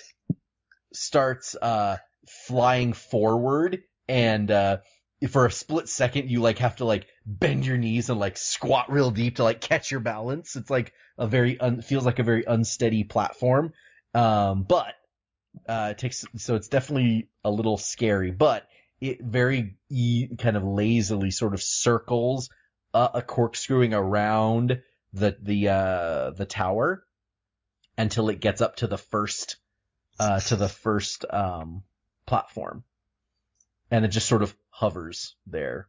starts 0.94 1.56
uh 1.62 1.98
flying 2.28 2.94
forward 2.94 3.84
and 4.08 4.52
uh 4.52 4.78
for 5.30 5.46
a 5.46 5.52
split 5.52 5.90
second 5.90 6.30
you 6.30 6.42
like 6.42 6.60
have 6.60 6.76
to 6.76 6.86
like 6.86 7.08
bend 7.26 7.66
your 7.66 7.78
knees 7.78 8.10
and 8.10 8.20
like 8.20 8.38
squat 8.38 8.92
real 8.92 9.12
deep 9.12 9.38
to 9.38 9.44
like 9.44 9.62
catch 9.62 9.90
your 9.90 10.00
balance. 10.00 10.56
It's 10.56 10.70
like 10.70 10.94
a 11.18 11.26
very 11.26 11.60
un- 11.60 11.82
feels 11.82 12.06
like 12.06 12.20
a 12.20 12.24
very 12.24 12.44
unsteady 12.46 13.04
platform. 13.04 13.74
Um 14.14 14.64
but 14.64 14.94
uh 15.68 15.90
it 15.92 15.98
takes 15.98 16.26
so 16.38 16.56
it's 16.56 16.68
definitely 16.68 17.30
a 17.44 17.50
little 17.50 17.78
scary, 17.78 18.32
but 18.32 18.68
it 19.02 19.24
very 19.24 19.78
e- 19.90 20.36
kind 20.38 20.58
of 20.58 20.64
lazily 20.64 21.32
sort 21.32 21.54
of 21.54 21.62
circles 21.64 22.50
uh, 22.94 23.10
a 23.16 23.22
corkscrewing 23.22 23.94
around 23.94 24.82
the 25.14 25.38
the 25.42 25.70
uh 25.70 26.32
the 26.32 26.46
tower 26.46 27.04
until 27.98 28.30
it 28.30 28.40
gets 28.40 28.62
up 28.62 28.76
to 28.78 28.88
the 28.88 28.98
first 28.98 29.58
uh 30.20 30.40
to 30.42 30.56
the 30.56 30.70
first 30.70 31.26
um 31.30 31.84
platform 32.26 32.84
and 33.92 34.06
it 34.06 34.10
just 34.10 34.28
sort 34.28 34.44
of 34.44 34.56
hovers 34.70 35.36
there 35.48 35.88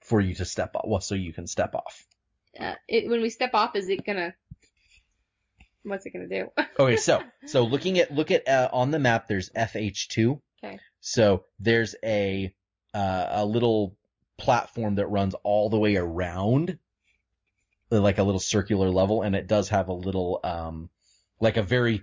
for 0.00 0.20
you 0.20 0.34
to 0.34 0.44
step 0.44 0.74
off 0.74 0.84
well 0.86 1.00
so 1.00 1.14
you 1.14 1.32
can 1.32 1.46
step 1.46 1.74
off 1.74 2.06
uh, 2.58 2.74
it, 2.88 3.08
when 3.08 3.20
we 3.20 3.30
step 3.30 3.50
off, 3.54 3.76
is 3.76 3.88
it 3.88 4.04
gonna? 4.04 4.34
What's 5.82 6.06
it 6.06 6.10
gonna 6.10 6.28
do? 6.28 6.50
okay 6.80 6.96
so 6.96 7.22
so 7.46 7.64
looking 7.64 7.98
at 7.98 8.12
look 8.12 8.30
at 8.30 8.48
uh, 8.48 8.68
on 8.72 8.90
the 8.90 8.98
map 8.98 9.28
there's 9.28 9.50
fh2 9.50 10.40
Okay. 10.64 10.78
so 11.00 11.44
there's 11.60 11.94
a 12.02 12.52
uh, 12.94 13.26
a 13.30 13.46
little 13.46 13.96
platform 14.38 14.96
that 14.96 15.06
runs 15.06 15.34
all 15.44 15.68
the 15.68 15.78
way 15.78 15.96
around 15.96 16.78
like 17.90 18.18
a 18.18 18.22
little 18.22 18.40
circular 18.40 18.90
level 18.90 19.22
and 19.22 19.36
it 19.36 19.46
does 19.46 19.68
have 19.68 19.88
a 19.88 19.92
little 19.92 20.40
um 20.44 20.90
like 21.40 21.56
a 21.56 21.62
very 21.62 22.02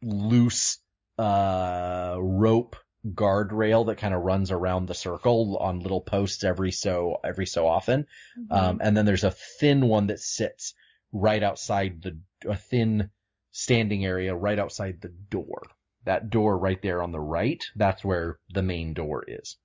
loose 0.00 0.78
uh 1.18 2.16
rope 2.18 2.76
guardrail 3.06 3.86
that 3.86 3.98
kind 3.98 4.12
of 4.14 4.22
runs 4.22 4.50
around 4.50 4.86
the 4.86 4.94
circle 4.94 5.56
on 5.58 5.80
little 5.80 6.00
posts 6.00 6.42
every 6.44 6.72
so 6.72 7.18
every 7.24 7.46
so 7.46 7.66
often 7.66 8.06
Mm-hmm. 8.38 8.52
um 8.52 8.80
and 8.82 8.96
then 8.96 9.04
there's 9.06 9.24
a 9.24 9.30
thin 9.30 9.86
one 9.88 10.08
that 10.08 10.20
sits 10.20 10.74
right 11.12 11.42
outside 11.42 12.02
the 12.02 12.18
a 12.48 12.56
thin 12.56 13.10
standing 13.52 14.04
area 14.04 14.34
right 14.34 14.58
outside 14.58 15.00
the 15.00 15.08
door 15.30 15.62
that 16.04 16.28
door 16.30 16.58
right 16.58 16.80
there 16.82 17.02
on 17.02 17.12
the 17.12 17.20
right 17.20 17.64
that's 17.76 18.04
where 18.04 18.38
the 18.52 18.62
main 18.62 18.94
door 18.94 19.24
is 19.28 19.56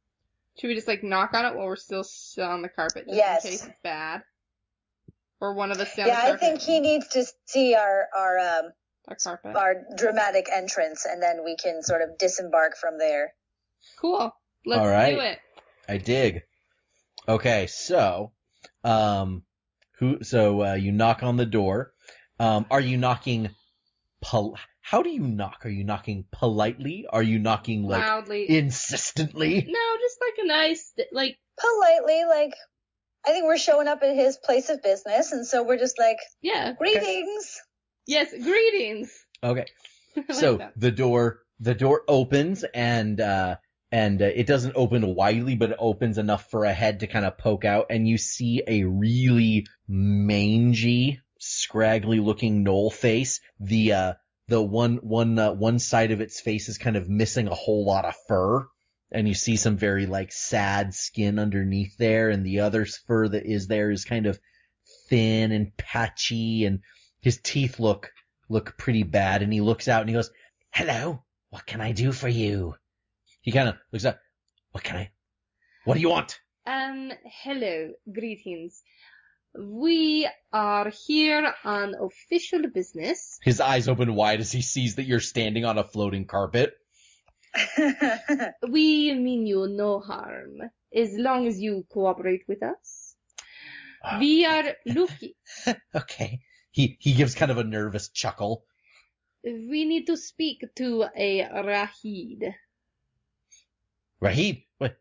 Should 0.60 0.68
we 0.68 0.76
just 0.76 0.88
like 0.88 1.04
knock 1.04 1.34
on 1.34 1.46
it 1.46 1.56
while 1.56 1.66
we're 1.68 1.76
still 1.76 2.02
s- 2.02 2.38
on 2.40 2.62
the 2.62 2.70
carpet, 2.70 3.06
just 3.06 3.18
Yes. 3.18 3.46
in 3.46 3.52
case 3.52 3.66
it's 3.66 3.76
bad? 3.84 4.22
Or 5.42 5.54
one 5.56 5.72
of 5.72 5.80
us 5.80 5.96
down 5.96 6.08
Yeah, 6.08 6.26
the 6.28 6.34
I 6.34 6.38
think 6.38 6.62
he 6.62 6.80
needs 6.80 7.08
to 7.10 7.26
see 7.46 7.74
our, 7.76 8.08
our, 8.16 8.40
um, 8.40 8.72
Our 9.08 9.16
carpet. 9.16 9.56
our 9.56 9.76
dramatic 9.98 10.48
entrance 10.52 11.06
and 11.06 11.22
then 11.22 11.44
we 11.44 11.56
can 11.58 11.84
sort 11.84 12.02
of 12.02 12.18
disembark 12.18 12.78
from 12.78 12.98
there. 12.98 13.34
Cool. 14.00 14.34
Let's 14.66 14.80
All 14.80 14.88
right. 14.88 15.16
do 15.16 15.22
it. 15.22 15.40
I 15.90 15.98
dig. 15.98 16.44
Okay, 17.28 17.68
so, 17.68 18.32
um, 18.84 19.44
who? 20.00 20.24
So 20.24 20.64
uh, 20.64 20.74
you 20.74 20.92
knock 20.92 21.24
on 21.24 21.38
the 21.38 21.46
door. 21.46 21.94
Um, 22.40 22.66
are 22.72 22.82
you 22.82 22.98
knocking? 22.98 23.50
Pol- 24.22 24.58
how 24.82 25.02
do 25.02 25.10
you 25.10 25.22
knock? 25.22 25.66
Are 25.66 25.70
you 25.70 25.84
knocking 25.84 26.26
politely? 26.32 27.06
Are 27.10 27.24
you 27.24 27.40
knocking 27.40 27.84
like 27.84 28.02
Loudly. 28.02 28.50
insistently? 28.50 29.66
no, 29.68 29.98
just 30.02 30.18
like 30.22 30.46
a 30.46 30.48
nice, 30.48 30.94
like, 31.12 31.38
Politely, 31.60 32.26
like, 32.26 32.54
I 33.26 33.30
think 33.32 33.46
we're 33.46 33.58
showing 33.58 33.88
up 33.88 34.02
at 34.02 34.16
his 34.16 34.38
place 34.38 34.70
of 34.70 34.82
business, 34.82 35.32
and 35.32 35.46
so 35.46 35.64
we're 35.64 35.78
just 35.78 36.00
like, 36.00 36.18
yeah. 36.42 36.74
greetings. 36.74 37.62
Yes, 38.08 38.32
greetings. 38.32 39.12
Okay. 39.44 39.66
Like 40.16 40.32
So 40.32 40.58
that. 40.58 40.74
the 40.76 40.92
door 40.92 41.40
the 41.60 41.74
door 41.74 42.04
opens 42.08 42.64
and 42.74 43.20
uh 43.20 43.56
and 43.92 44.22
uh, 44.22 44.26
it 44.26 44.46
doesn't 44.46 44.76
open 44.76 45.16
widely, 45.16 45.56
but 45.56 45.72
it 45.72 45.78
opens 45.80 46.18
enough 46.20 46.50
for 46.52 46.66
a 46.66 46.74
head 46.74 47.00
to 47.00 47.08
kind 47.08 47.26
of 47.26 47.38
poke 47.38 47.66
out, 47.66 47.88
and 47.90 48.08
you 48.08 48.18
see 48.18 48.62
a 48.68 48.84
really 48.84 49.66
mangy, 49.88 51.20
scraggly 51.40 52.20
looking 52.20 52.64
gnoll 52.64 52.92
face. 52.92 53.40
The 53.60 53.94
uh 53.94 54.14
the 54.48 54.62
one 54.62 54.98
one 54.98 55.40
uh, 55.40 55.54
one 55.54 55.80
side 55.80 56.12
of 56.12 56.22
its 56.22 56.40
face 56.42 56.70
is 56.70 56.78
kind 56.78 56.96
of 56.96 57.10
missing 57.10 57.48
a 57.48 57.56
whole 57.56 57.86
lot 57.86 58.06
of 58.06 58.16
fur, 58.28 58.68
and 59.12 59.28
you 59.28 59.34
see 59.34 59.56
some 59.58 59.78
very 59.78 60.06
like 60.06 60.32
sad 60.32 60.94
skin 60.94 61.40
underneath 61.40 61.98
there, 61.98 62.30
and 62.30 62.46
the 62.46 62.60
other 62.60 62.86
fur 62.86 63.28
that 63.30 63.46
is 63.46 63.68
there 63.68 63.90
is 63.90 64.06
kind 64.06 64.26
of 64.28 64.40
thin 65.10 65.52
and 65.52 65.76
patchy, 65.78 66.66
and 66.66 66.82
his 67.24 67.40
teeth 67.42 67.80
look 67.80 68.12
look 68.50 68.78
pretty 68.78 69.04
bad, 69.04 69.42
and 69.42 69.52
he 69.52 69.62
looks 69.62 69.88
out 69.88 70.02
and 70.02 70.10
he 70.10 70.14
goes, 70.14 70.30
"Hello, 70.72 71.24
what 71.50 71.66
can 71.66 71.82
I 71.82 71.94
do 71.94 72.12
for 72.12 72.28
you?" 72.28 72.76
He 73.42 73.52
kind 73.52 73.70
of 73.70 73.76
looks 73.92 74.06
up. 74.06 74.20
What 74.72 74.84
can 74.84 74.98
I? 74.98 75.12
What 75.86 75.96
do 75.96 76.02
you 76.02 76.10
want? 76.10 76.40
Um, 76.68 77.12
hello, 77.24 77.94
greetings. 78.12 78.82
We 79.58 80.28
are 80.52 80.92
here 81.08 81.54
on 81.64 81.96
official 81.96 82.64
business. 82.74 83.38
His 83.42 83.62
eyes 83.62 83.88
open 83.88 84.16
wide 84.16 84.42
as 84.42 84.52
he 84.52 84.62
sees 84.62 84.96
that 84.96 85.04
you're 85.04 85.20
standing 85.20 85.64
on 85.64 85.78
a 85.78 85.84
floating 85.84 86.26
carpet. 86.26 86.74
We 88.68 89.14
mean 89.14 89.46
you 89.46 89.68
no 89.68 90.00
harm, 90.00 90.58
as 90.94 91.14
long 91.14 91.48
as 91.48 91.62
you 91.62 91.86
cooperate 91.90 92.44
with 92.48 92.64
us. 92.64 93.16
We 94.20 94.46
are 94.46 94.76
looking. 94.86 95.34
okay. 95.96 96.42
He 96.74 96.98
he 97.00 97.14
gives 97.14 97.36
kind 97.36 97.52
of 97.52 97.60
a 97.60 97.64
nervous 97.64 98.10
chuckle. 98.10 98.66
We 99.44 99.86
need 99.86 100.08
to 100.08 100.18
speak 100.18 100.66
to 100.76 101.06
a 101.16 101.44
Raheed. 101.44 102.54
Raheed, 104.22 104.66
what 104.80 104.98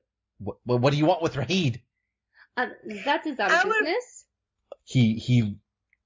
what 0.65 0.81
what 0.81 0.90
do 0.93 0.99
you 0.99 1.07
want 1.07 1.23
with 1.23 1.35
Raheed? 1.35 1.81
And 2.57 2.73
that 3.07 3.27
is 3.27 3.39
our, 3.40 3.51
Our- 3.51 3.65
business. 3.65 4.27
He 4.85 5.15
he 5.15 5.57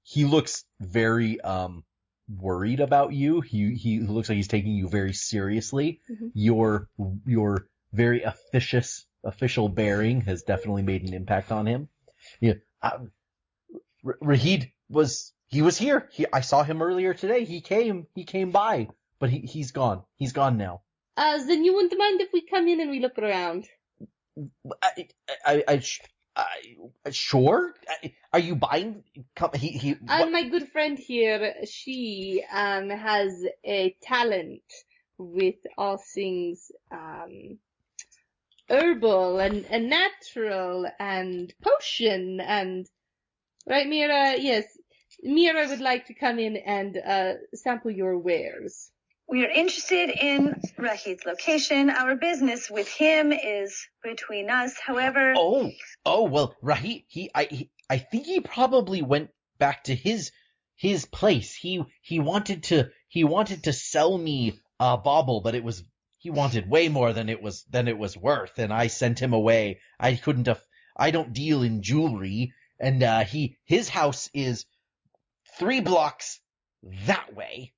he 0.03 0.23
looks 0.25 0.63
very 0.79 1.41
um 1.41 1.83
worried 2.29 2.79
about 2.79 3.11
you. 3.13 3.41
He 3.41 3.73
he 3.75 3.99
looks 3.99 4.29
like 4.29 4.37
he's 4.37 4.47
taking 4.47 4.71
you 4.75 4.87
very 4.87 5.13
seriously. 5.13 5.99
Mhm. 6.09 6.31
Your 6.33 6.87
your 7.25 7.67
very 7.91 8.23
officious 8.23 9.05
official 9.23 9.67
bearing 9.67 10.21
has 10.21 10.43
definitely 10.43 10.83
made 10.83 11.03
an 11.03 11.13
impact 11.13 11.51
on 11.51 11.65
him. 11.65 11.89
Yeah, 12.39 12.53
um, 12.81 13.11
Raheed 14.05 14.71
was 14.89 15.33
he 15.47 15.61
was 15.61 15.77
here. 15.77 16.09
He 16.11 16.25
I 16.31 16.41
saw 16.41 16.63
him 16.63 16.81
earlier 16.81 17.13
today. 17.13 17.45
He 17.45 17.61
came 17.61 18.07
he 18.15 18.23
came 18.23 18.51
by, 18.51 18.89
but 19.19 19.29
he 19.29 19.39
he's 19.39 19.71
gone. 19.71 20.03
He's 20.15 20.33
gone 20.33 20.57
now. 20.57 20.81
Uh, 21.15 21.37
then 21.45 21.63
you 21.63 21.73
wouldn't 21.73 21.97
mind 21.97 22.21
if 22.21 22.31
we 22.31 22.41
come 22.45 22.67
in 22.67 22.79
and 22.79 22.91
we 22.91 22.99
look 22.99 23.17
around. 23.17 23.67
I 24.81 25.07
I, 25.45 25.63
I, 25.67 25.83
I 27.05 27.09
sure. 27.11 27.73
I, 27.89 28.13
are 28.33 28.39
you 28.39 28.55
buying? 28.55 29.03
Come, 29.35 29.51
he 29.55 29.69
he. 29.69 29.89
And 29.91 30.07
what- 30.07 30.31
my 30.31 30.47
good 30.49 30.69
friend 30.69 30.97
here, 30.97 31.55
she 31.65 32.43
um 32.51 32.89
has 32.89 33.43
a 33.63 33.95
talent 34.01 34.61
with 35.17 35.55
all 35.77 35.97
things 35.97 36.71
um 36.91 37.57
herbal 38.69 39.39
and, 39.39 39.65
and 39.69 39.89
natural 39.89 40.85
and 40.99 41.53
potion 41.61 42.39
and 42.41 42.85
right 43.65 43.87
Meera? 43.87 44.35
Yes. 44.39 44.65
Meera 45.25 45.67
would 45.69 45.79
like 45.81 46.07
to 46.07 46.13
come 46.13 46.39
in 46.39 46.57
and 46.57 46.97
uh 46.97 47.33
sample 47.53 47.91
your 47.91 48.17
wares. 48.17 48.91
we 49.27 49.43
are 49.45 49.49
interested 49.49 50.09
in 50.09 50.61
Raheed's 50.77 51.25
location. 51.25 51.89
Our 51.89 52.15
business 52.15 52.69
with 52.69 52.87
him 52.87 53.31
is 53.33 53.87
between 54.03 54.49
us. 54.49 54.77
However, 54.79 55.33
Oh, 55.35 55.71
oh 56.05 56.23
well, 56.23 56.55
Raheed. 56.63 57.05
He 57.07 57.29
I 57.33 57.43
he, 57.45 57.69
I 57.89 57.97
think 57.97 58.25
he 58.25 58.39
probably 58.41 59.01
went 59.01 59.29
back 59.57 59.83
to 59.85 59.95
his 59.95 60.31
his 60.75 61.05
place. 61.05 61.53
He 61.55 61.83
he 62.01 62.19
wanted 62.19 62.63
to 62.63 62.89
he 63.09 63.23
wanted 63.23 63.63
to 63.63 63.73
sell 63.73 64.17
me 64.17 64.59
a 64.79 64.97
bauble, 64.97 65.41
but 65.41 65.55
it 65.55 65.63
was 65.63 65.83
he 66.19 66.29
wanted 66.29 66.69
way 66.69 66.89
more 66.89 67.11
than 67.13 67.27
it 67.29 67.41
was 67.41 67.63
than 67.69 67.87
it 67.87 67.97
was 67.97 68.15
worth, 68.15 68.59
and 68.59 68.71
I 68.71 68.87
sent 68.87 69.19
him 69.19 69.33
away. 69.33 69.79
I 69.99 70.15
couldn't 70.15 70.47
have. 70.47 70.61
I 70.95 71.11
don't 71.11 71.33
deal 71.33 71.63
in 71.63 71.81
jewelry, 71.81 72.53
and 72.79 73.01
uh, 73.03 73.23
he 73.25 73.57
his 73.65 73.89
house 73.89 74.29
is 74.33 74.65
three 75.57 75.81
blocks 75.81 76.39
that 77.05 77.35
way, 77.35 77.73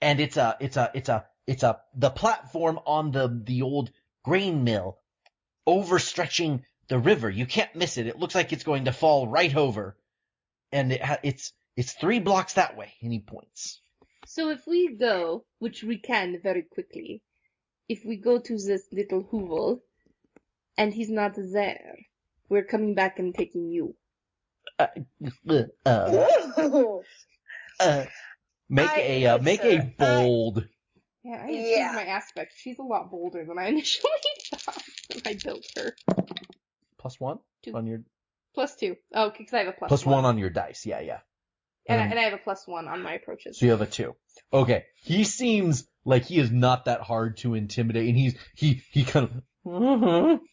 and 0.00 0.20
it's 0.20 0.36
a 0.36 0.56
it's 0.60 0.76
a 0.76 0.90
it's 0.94 1.08
a 1.08 1.26
it's 1.46 1.62
a 1.62 1.80
the 1.94 2.10
platform 2.10 2.78
on 2.86 3.10
the 3.10 3.42
the 3.44 3.62
old 3.62 3.90
grain 4.24 4.64
mill 4.64 4.98
overstretching 5.66 6.62
the 6.88 6.98
river. 6.98 7.30
You 7.30 7.46
can't 7.46 7.74
miss 7.74 7.98
it. 7.98 8.06
It 8.06 8.18
looks 8.18 8.34
like 8.34 8.52
it's 8.52 8.64
going 8.64 8.84
to 8.84 8.92
fall 8.92 9.26
right 9.28 9.54
over, 9.54 9.96
and 10.70 10.92
it 10.92 11.02
ha- 11.02 11.18
it's 11.22 11.52
it's 11.76 11.92
three 11.92 12.20
blocks 12.20 12.54
that 12.54 12.76
way. 12.76 12.92
And 13.02 13.12
he 13.12 13.20
points. 13.20 13.80
So 14.26 14.50
if 14.50 14.66
we 14.66 14.94
go, 14.96 15.44
which 15.58 15.82
we 15.82 15.98
can 15.98 16.40
very 16.42 16.62
quickly, 16.62 17.22
if 17.88 18.04
we 18.04 18.16
go 18.16 18.38
to 18.38 18.56
this 18.56 18.86
little 18.92 19.24
hovel 19.30 19.82
and 20.76 20.94
he's 20.94 21.10
not 21.10 21.34
there, 21.36 21.96
we're 22.48 22.64
coming 22.64 22.94
back 22.94 23.18
and 23.18 23.34
taking 23.34 23.68
you. 23.68 23.96
Uh, 25.46 26.26
uh, 27.80 28.04
make 28.68 28.90
I- 28.90 29.00
a 29.00 29.26
uh, 29.26 29.38
make 29.38 29.60
a 29.64 29.80
sir, 29.80 29.92
I- 29.98 30.04
bold. 30.22 30.64
Yeah, 31.24 31.42
I 31.44 31.50
Yeah. 31.50 31.62
changed 31.62 31.94
my 31.94 32.04
aspect. 32.04 32.52
She's 32.56 32.78
a 32.78 32.82
lot 32.82 33.10
bolder 33.10 33.44
than 33.44 33.58
I 33.58 33.66
initially 33.68 34.10
thought 34.54 34.82
when 35.14 35.22
I 35.26 35.38
built 35.42 35.64
her. 35.76 35.94
Plus 36.98 37.18
one 37.20 37.38
Two. 37.62 37.74
on 37.74 37.86
your 37.86 38.00
Plus 38.54 38.74
two. 38.76 38.96
Oh, 39.14 39.30
because 39.30 39.54
I 39.54 39.58
have 39.58 39.68
a 39.68 39.72
plus. 39.72 39.88
plus, 39.88 40.02
plus 40.02 40.06
one 40.14 40.24
on 40.24 40.36
your 40.38 40.50
dice. 40.50 40.84
Yeah, 40.84 41.00
yeah. 41.00 41.20
and, 41.88 42.00
I, 42.00 42.04
um, 42.04 42.10
and 42.10 42.20
I 42.20 42.22
have 42.24 42.32
a 42.34 42.38
plus 42.38 42.66
one 42.66 42.86
on 42.88 43.02
my 43.02 43.14
approaches. 43.14 43.58
So 43.58 43.64
you 43.66 43.70
have 43.72 43.80
a 43.80 43.86
two. 43.86 44.14
Okay. 44.52 44.84
He 45.02 45.24
seems 45.24 45.86
like 46.04 46.24
he 46.24 46.38
is 46.38 46.50
not 46.50 46.84
that 46.86 47.00
hard 47.00 47.36
to 47.38 47.54
intimidate, 47.54 48.08
and 48.08 48.18
he's 48.18 48.36
he 48.56 48.82
he 48.90 49.04
kind 49.04 49.26
of. 49.26 49.42
Mm-hmm. 49.64 50.44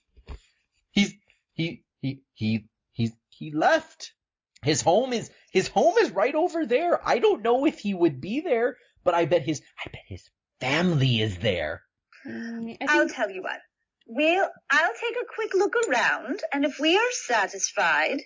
He's 0.92 1.14
he 1.54 1.84
he 2.02 2.22
he 2.34 2.66
he's 2.92 3.12
he 3.30 3.52
left. 3.52 4.14
His 4.62 4.82
home 4.82 5.14
is 5.14 5.32
his 5.52 5.68
home 5.68 5.96
is 6.00 6.12
right 6.12 6.36
over 6.36 6.66
there. 6.66 7.00
I 7.08 7.20
don't 7.20 7.42
know 7.42 7.66
if 7.66 7.80
he 7.80 7.94
would 7.94 8.20
be 8.20 8.42
there, 8.42 8.78
but 9.04 9.14
I 9.14 9.26
bet 9.26 9.44
his 9.44 9.62
I 9.80 9.90
bet 9.90 10.04
his 10.08 10.30
family 10.60 11.22
is 11.22 11.38
there. 11.38 11.84
Mm, 12.28 12.78
I 12.82 12.86
I'll 12.90 13.10
tell 13.10 13.32
you 13.32 13.42
what. 13.42 13.60
We'll 14.06 14.50
I'll 14.70 14.94
take 14.94 15.16
a 15.22 15.34
quick 15.34 15.54
look 15.54 15.76
around, 15.88 16.42
and 16.52 16.66
if 16.66 16.80
we 16.80 16.98
are 16.98 17.12
satisfied, 17.12 18.22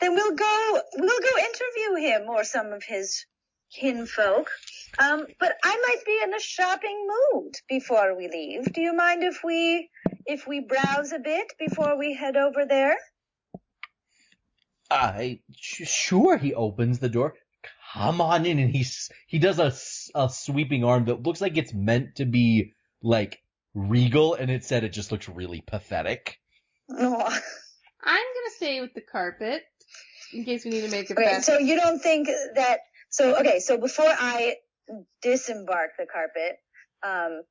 then 0.00 0.14
we'll 0.14 0.34
go 0.34 0.80
we'll 0.96 1.20
go 1.20 1.38
interview 1.38 2.08
him 2.08 2.28
or 2.28 2.42
some 2.42 2.72
of 2.72 2.82
his 2.82 3.26
kinfolk. 3.72 4.50
Um, 4.98 5.26
but 5.38 5.56
I 5.62 5.76
might 5.86 6.04
be 6.04 6.20
in 6.24 6.34
a 6.34 6.40
shopping 6.40 7.06
mood 7.06 7.54
before 7.68 8.16
we 8.16 8.28
leave. 8.28 8.72
Do 8.72 8.80
you 8.80 8.92
mind 8.92 9.22
if 9.22 9.44
we 9.44 9.88
if 10.26 10.48
we 10.48 10.60
browse 10.60 11.12
a 11.12 11.20
bit 11.20 11.52
before 11.58 11.96
we 11.96 12.14
head 12.14 12.36
over 12.36 12.66
there? 12.66 12.96
I 14.90 15.40
sh- 15.56 15.88
sure 15.88 16.36
he 16.36 16.54
opens 16.54 16.98
the 16.98 17.08
door. 17.08 17.34
Come 17.92 18.20
on 18.20 18.46
in, 18.46 18.58
and 18.58 18.70
he's 18.70 19.10
he 19.26 19.38
does 19.38 19.58
a, 19.58 19.72
a 20.18 20.28
sweeping 20.30 20.84
arm 20.84 21.06
that 21.06 21.22
looks 21.22 21.40
like 21.40 21.56
it's 21.56 21.74
meant 21.74 22.16
to 22.16 22.24
be 22.24 22.72
like 23.02 23.40
regal, 23.74 24.34
and 24.34 24.50
it 24.50 24.64
said 24.64 24.84
it 24.84 24.90
just 24.90 25.12
looks 25.12 25.28
really 25.28 25.60
pathetic. 25.60 26.38
No. 26.88 27.16
I'm 28.02 28.16
gonna 28.34 28.54
stay 28.56 28.80
with 28.80 28.94
the 28.94 29.02
carpet 29.02 29.62
in 30.32 30.44
case 30.44 30.64
we 30.64 30.70
need 30.70 30.82
to 30.82 30.90
make 30.90 31.10
it 31.10 31.18
Okay, 31.18 31.24
fast. 31.34 31.46
so 31.46 31.58
you 31.58 31.76
don't 31.76 32.00
think 32.00 32.28
that 32.54 32.80
so 33.10 33.36
okay, 33.38 33.60
so 33.60 33.76
before 33.78 34.06
I 34.08 34.56
disembark 35.22 35.90
the 35.98 36.06
carpet, 36.06 36.56
um 37.02 37.42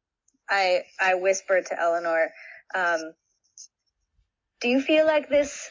I 0.50 0.84
I 1.00 1.16
whisper 1.16 1.62
to 1.62 1.80
Eleanor, 1.80 2.32
um 2.76 3.14
do 4.62 4.70
you 4.70 4.82
feel 4.82 5.06
like 5.06 5.30
this 5.30 5.70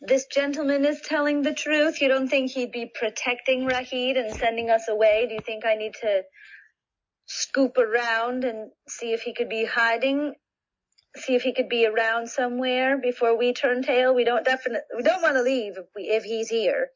this 0.00 0.26
gentleman 0.26 0.84
is 0.84 1.00
telling 1.02 1.42
the 1.42 1.54
truth? 1.54 2.00
You 2.00 2.08
don't 2.08 2.28
think 2.28 2.52
he'd 2.52 2.72
be 2.72 2.90
protecting 2.94 3.66
Raheed 3.66 4.18
and 4.18 4.34
sending 4.34 4.70
us 4.70 4.88
away? 4.88 5.26
Do 5.28 5.34
you 5.34 5.40
think 5.40 5.64
I 5.66 5.76
need 5.76 5.94
to 6.02 6.22
scoop 7.26 7.78
around 7.78 8.44
and 8.44 8.70
see 8.88 9.12
if 9.12 9.22
he 9.22 9.34
could 9.34 9.48
be 9.50 9.64
hiding? 9.66 10.34
See 11.16 11.34
if 11.36 11.42
he 11.42 11.54
could 11.54 11.68
be 11.68 11.86
around 11.86 12.28
somewhere 12.30 12.98
before 12.98 13.38
we 13.38 13.54
turn 13.54 13.82
tail. 13.82 14.14
We 14.14 14.24
don't 14.24 14.44
definitely 14.44 14.82
we 14.96 15.02
don't 15.02 15.22
want 15.22 15.36
to 15.36 15.42
leave 15.42 15.74
if 15.78 15.86
we 15.96 16.04
if 16.04 16.24
he's 16.24 16.48
here. 16.50 16.88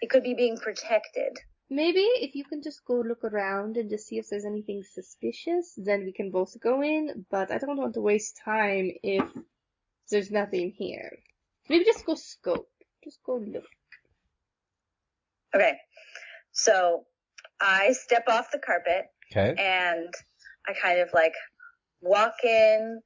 He 0.00 0.08
could 0.08 0.24
be 0.24 0.34
being 0.34 0.58
protected. 0.58 1.38
maybe 1.70 2.00
if 2.00 2.34
you 2.34 2.44
can 2.44 2.62
just 2.62 2.84
go 2.86 2.94
look 2.94 3.24
around 3.24 3.76
and 3.76 3.90
just 3.90 4.06
see 4.08 4.18
if 4.18 4.28
there's 4.30 4.44
anything 4.44 4.82
suspicious, 4.94 5.74
then 5.76 6.04
we 6.04 6.12
can 6.12 6.30
both 6.30 6.58
go 6.60 6.82
in, 6.82 7.26
but 7.30 7.50
I 7.52 7.58
don't 7.58 7.76
want 7.78 7.94
to 7.94 8.00
waste 8.00 8.40
time 8.44 8.90
if 9.02 9.24
there's 10.10 10.30
nothing 10.30 10.72
here. 10.76 11.18
Maybe 11.68 11.84
just 11.84 12.04
go 12.06 12.14
scope. 12.14 12.68
Just 13.04 13.18
go 13.24 13.36
look. 13.36 13.64
Okay. 15.54 15.76
So 16.52 17.04
I 17.60 17.92
step 17.92 18.24
off 18.28 18.50
the 18.52 18.58
carpet 18.58 19.06
Okay. 19.30 19.54
and 19.62 20.12
I 20.66 20.72
kind 20.80 21.00
of 21.00 21.10
like 21.12 21.34
walk 22.00 22.34
in 22.44 23.00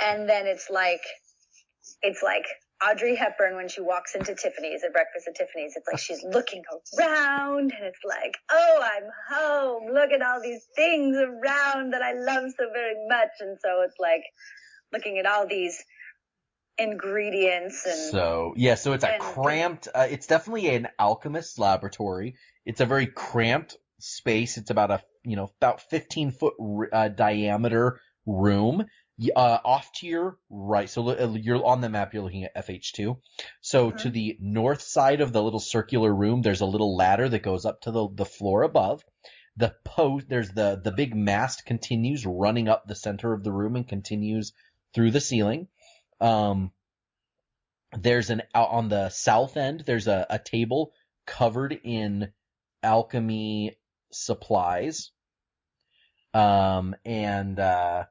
and 0.00 0.28
then 0.28 0.46
it's 0.46 0.68
like, 0.70 1.00
it's 2.02 2.22
like 2.22 2.44
Audrey 2.86 3.14
Hepburn 3.14 3.56
when 3.56 3.68
she 3.68 3.80
walks 3.82 4.14
into 4.14 4.34
Tiffany's 4.34 4.82
at 4.84 4.92
breakfast 4.92 5.28
at 5.28 5.36
Tiffany's. 5.36 5.74
It's 5.76 5.86
like 5.86 5.98
she's 6.00 6.24
looking 6.24 6.62
around 6.98 7.72
and 7.76 7.84
it's 7.84 8.00
like, 8.06 8.36
oh, 8.50 8.80
I'm 8.82 9.08
home. 9.28 9.92
Look 9.94 10.10
at 10.12 10.22
all 10.22 10.40
these 10.42 10.66
things 10.74 11.16
around 11.16 11.92
that 11.92 12.02
I 12.02 12.14
love 12.14 12.50
so 12.58 12.70
very 12.72 12.94
much. 13.08 13.28
And 13.40 13.58
so 13.62 13.82
it's 13.82 13.96
like 13.98 14.22
looking 14.92 15.18
at 15.18 15.26
all 15.26 15.46
these 15.46 15.82
ingredients 16.80 17.84
and 17.86 18.10
So 18.10 18.54
yeah, 18.56 18.74
so 18.74 18.92
it's 18.92 19.04
a 19.04 19.12
and- 19.14 19.22
cramped. 19.22 19.88
Uh, 19.94 20.06
it's 20.10 20.26
definitely 20.26 20.74
an 20.74 20.88
alchemist's 20.98 21.58
laboratory. 21.58 22.34
It's 22.64 22.80
a 22.80 22.86
very 22.86 23.06
cramped 23.06 23.76
space. 23.98 24.56
It's 24.56 24.70
about 24.70 24.90
a 24.90 25.02
you 25.24 25.36
know 25.36 25.50
about 25.60 25.82
15 25.90 26.30
foot 26.32 26.54
uh, 26.92 27.08
diameter 27.08 28.00
room. 28.26 28.86
Uh, 29.36 29.58
off 29.66 29.92
to 29.92 30.06
your 30.06 30.38
right, 30.48 30.88
so 30.88 31.06
uh, 31.10 31.34
you're 31.38 31.62
on 31.62 31.82
the 31.82 31.90
map. 31.90 32.14
You're 32.14 32.22
looking 32.22 32.44
at 32.44 32.56
FH2. 32.56 33.18
So 33.60 33.90
to 33.90 34.08
Mhm. 34.08 34.12
the 34.14 34.38
north 34.40 34.80
side 34.80 35.20
of 35.20 35.34
the 35.34 35.42
little 35.42 35.60
circular 35.60 36.10
room, 36.14 36.40
there's 36.40 36.62
a 36.62 36.66
little 36.66 36.96
ladder 36.96 37.28
that 37.28 37.42
goes 37.42 37.66
up 37.66 37.82
to 37.82 37.90
the 37.90 38.08
the 38.14 38.24
floor 38.24 38.62
above. 38.62 39.04
The 39.58 39.74
post, 39.84 40.26
there's 40.30 40.48
the 40.52 40.80
the 40.82 40.92
big 40.92 41.14
mast 41.14 41.66
continues 41.66 42.24
running 42.24 42.66
up 42.68 42.86
the 42.86 42.94
center 42.94 43.34
of 43.34 43.44
the 43.44 43.52
room 43.52 43.76
and 43.76 43.86
continues 43.86 44.54
through 44.94 45.10
the 45.10 45.20
ceiling. 45.20 45.68
Um, 46.20 46.72
there's 47.96 48.30
an 48.30 48.42
on 48.54 48.88
the 48.88 49.08
south 49.08 49.56
end. 49.56 49.84
There's 49.86 50.06
a, 50.06 50.26
a 50.30 50.38
table 50.38 50.92
covered 51.26 51.78
in 51.84 52.32
alchemy 52.82 53.76
supplies. 54.12 55.10
Um, 56.32 56.94
and 57.04 57.58
uh, 57.58 58.04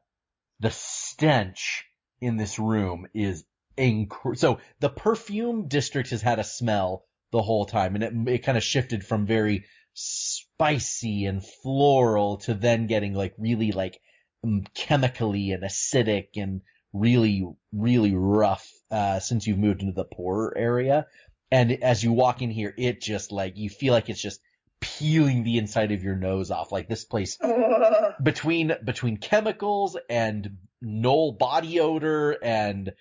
the 0.60 0.72
stench 0.72 1.86
in 2.22 2.36
this 2.36 2.60
room 2.60 3.08
is 3.14 3.46
inc- 3.78 4.38
so 4.38 4.60
the 4.80 4.90
perfume 4.90 5.68
district 5.68 6.10
has 6.10 6.22
had 6.22 6.40
a 6.40 6.44
smell 6.44 7.06
the 7.32 7.42
whole 7.42 7.66
time, 7.66 7.96
and 7.96 8.04
it 8.04 8.34
it 8.34 8.38
kind 8.40 8.58
of 8.58 8.64
shifted 8.64 9.06
from 9.06 9.26
very 9.26 9.66
spicy 9.94 11.26
and 11.26 11.46
floral 11.46 12.38
to 12.38 12.54
then 12.54 12.88
getting 12.88 13.14
like 13.14 13.34
really 13.38 13.72
like 13.72 14.00
um, 14.44 14.64
chemically 14.74 15.52
and 15.52 15.64
acidic 15.64 16.30
and 16.36 16.62
really 16.94 17.46
really 17.72 18.16
rough 18.16 18.68
uh, 18.92 19.20
since 19.20 19.46
you've 19.46 19.58
moved 19.58 19.82
into 19.82 19.94
the 19.94 20.06
poorer 20.06 20.58
area. 20.58 21.08
And 21.52 21.84
as 21.84 22.04
you 22.04 22.12
walk 22.12 22.42
in 22.42 22.52
here, 22.52 22.74
it 22.78 23.02
just 23.02 23.32
like 23.32 23.58
you 23.58 23.70
feel 23.70 23.94
like 23.94 24.10
it's 24.10 24.22
just 24.22 24.40
peeling 24.80 25.44
the 25.44 25.58
inside 25.58 25.92
of 25.92 26.04
your 26.04 26.16
nose 26.16 26.52
off. 26.52 26.72
Like 26.72 26.88
this 26.88 27.06
place 27.06 27.38
between 28.22 28.74
between 28.84 29.18
chemicals 29.18 29.98
and 30.10 30.58
gnoll 30.84 31.38
body 31.38 31.80
odor 31.80 32.38
and 32.42 32.94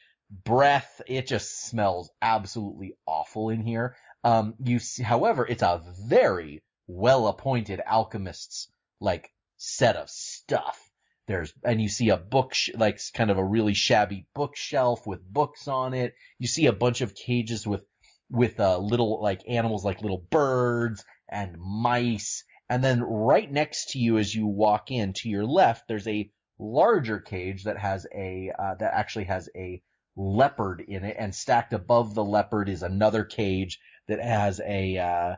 breath, 0.45 1.01
it 1.07 1.27
just 1.27 1.67
smells 1.67 2.11
absolutely 2.21 2.95
awful 3.07 3.51
in 3.51 3.61
here. 3.63 3.97
Um, 4.25 4.55
you 4.63 4.79
see, 4.79 5.03
however, 5.03 5.47
it's 5.47 5.63
a 5.63 5.83
very 6.07 6.63
well 6.87 7.27
appointed 7.29 7.81
alchemist's 7.85 8.69
like 9.01 9.31
set 9.57 9.97
of 9.97 10.11
stuff. 10.11 10.88
There's, 11.29 11.53
and 11.63 11.81
you 11.81 11.91
see 11.91 12.09
a 12.09 12.17
book, 12.17 12.55
sh- 12.55 12.71
like 12.75 12.99
kind 13.13 13.31
of 13.31 13.37
a 13.37 13.45
really 13.45 13.75
shabby 13.75 14.27
bookshelf 14.35 15.07
with 15.07 15.21
books 15.23 15.69
on 15.69 15.93
it. 15.93 16.15
You 16.39 16.49
see 16.49 16.67
a 16.67 16.73
bunch 16.73 17.03
of 17.03 17.15
cages 17.15 17.67
with, 17.67 17.83
with, 18.31 18.59
uh, 18.59 18.79
little, 18.79 19.23
like 19.23 19.43
animals 19.47 19.85
like 19.85 20.01
little 20.01 20.27
birds 20.31 21.05
and 21.29 21.57
mice. 21.59 22.45
And 22.71 22.83
then 22.83 23.03
right 23.03 23.51
next 23.51 23.91
to 23.91 23.99
you 23.99 24.17
as 24.17 24.35
you 24.35 24.47
walk 24.47 24.91
in 24.91 25.13
to 25.19 25.29
your 25.29 25.45
left, 25.45 25.87
there's 25.87 26.09
a 26.09 26.31
larger 26.59 27.21
cage 27.21 27.65
that 27.65 27.79
has 27.79 28.07
a, 28.13 28.51
uh, 28.59 28.75
that 28.77 28.95
actually 28.95 29.25
has 29.27 29.51
a 29.55 29.83
leopard 30.17 30.81
in 30.81 31.05
it 31.05 31.17
and 31.19 31.35
stacked 31.35 31.75
above 31.75 32.15
the 32.15 32.25
leopard 32.25 32.71
is 32.71 32.83
another 32.83 33.23
cage 33.25 33.79
that 34.09 34.21
has 34.21 34.61
a, 34.65 34.97
uh, 34.97 35.37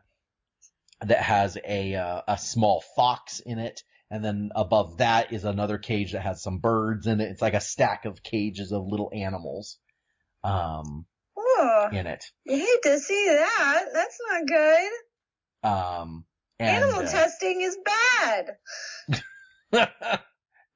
that 1.04 1.20
has 1.20 1.58
a, 1.66 1.96
uh, 1.96 2.22
a 2.28 2.38
small 2.38 2.80
fox 2.94 3.40
in 3.40 3.58
it. 3.58 3.82
And 4.10 4.24
then 4.24 4.50
above 4.56 4.98
that 4.98 5.32
is 5.32 5.44
another 5.44 5.78
cage 5.78 6.12
that 6.12 6.22
has 6.22 6.42
some 6.42 6.58
birds 6.58 7.06
in 7.06 7.20
it. 7.20 7.30
It's 7.30 7.42
like 7.42 7.54
a 7.54 7.60
stack 7.60 8.06
of 8.06 8.22
cages 8.22 8.72
of 8.72 8.86
little 8.86 9.10
animals, 9.14 9.78
um, 10.42 11.06
in 11.92 12.06
it. 12.06 12.24
You 12.44 12.56
hate 12.56 12.82
to 12.84 12.98
see 12.98 13.26
that. 13.28 13.84
That's 13.92 14.18
not 14.30 14.46
good. 14.46 14.90
Um, 15.62 16.24
and, 16.58 16.84
Animal 16.84 17.02
uh, 17.02 17.10
testing 17.10 17.60
is 17.60 17.78
bad. 19.72 19.90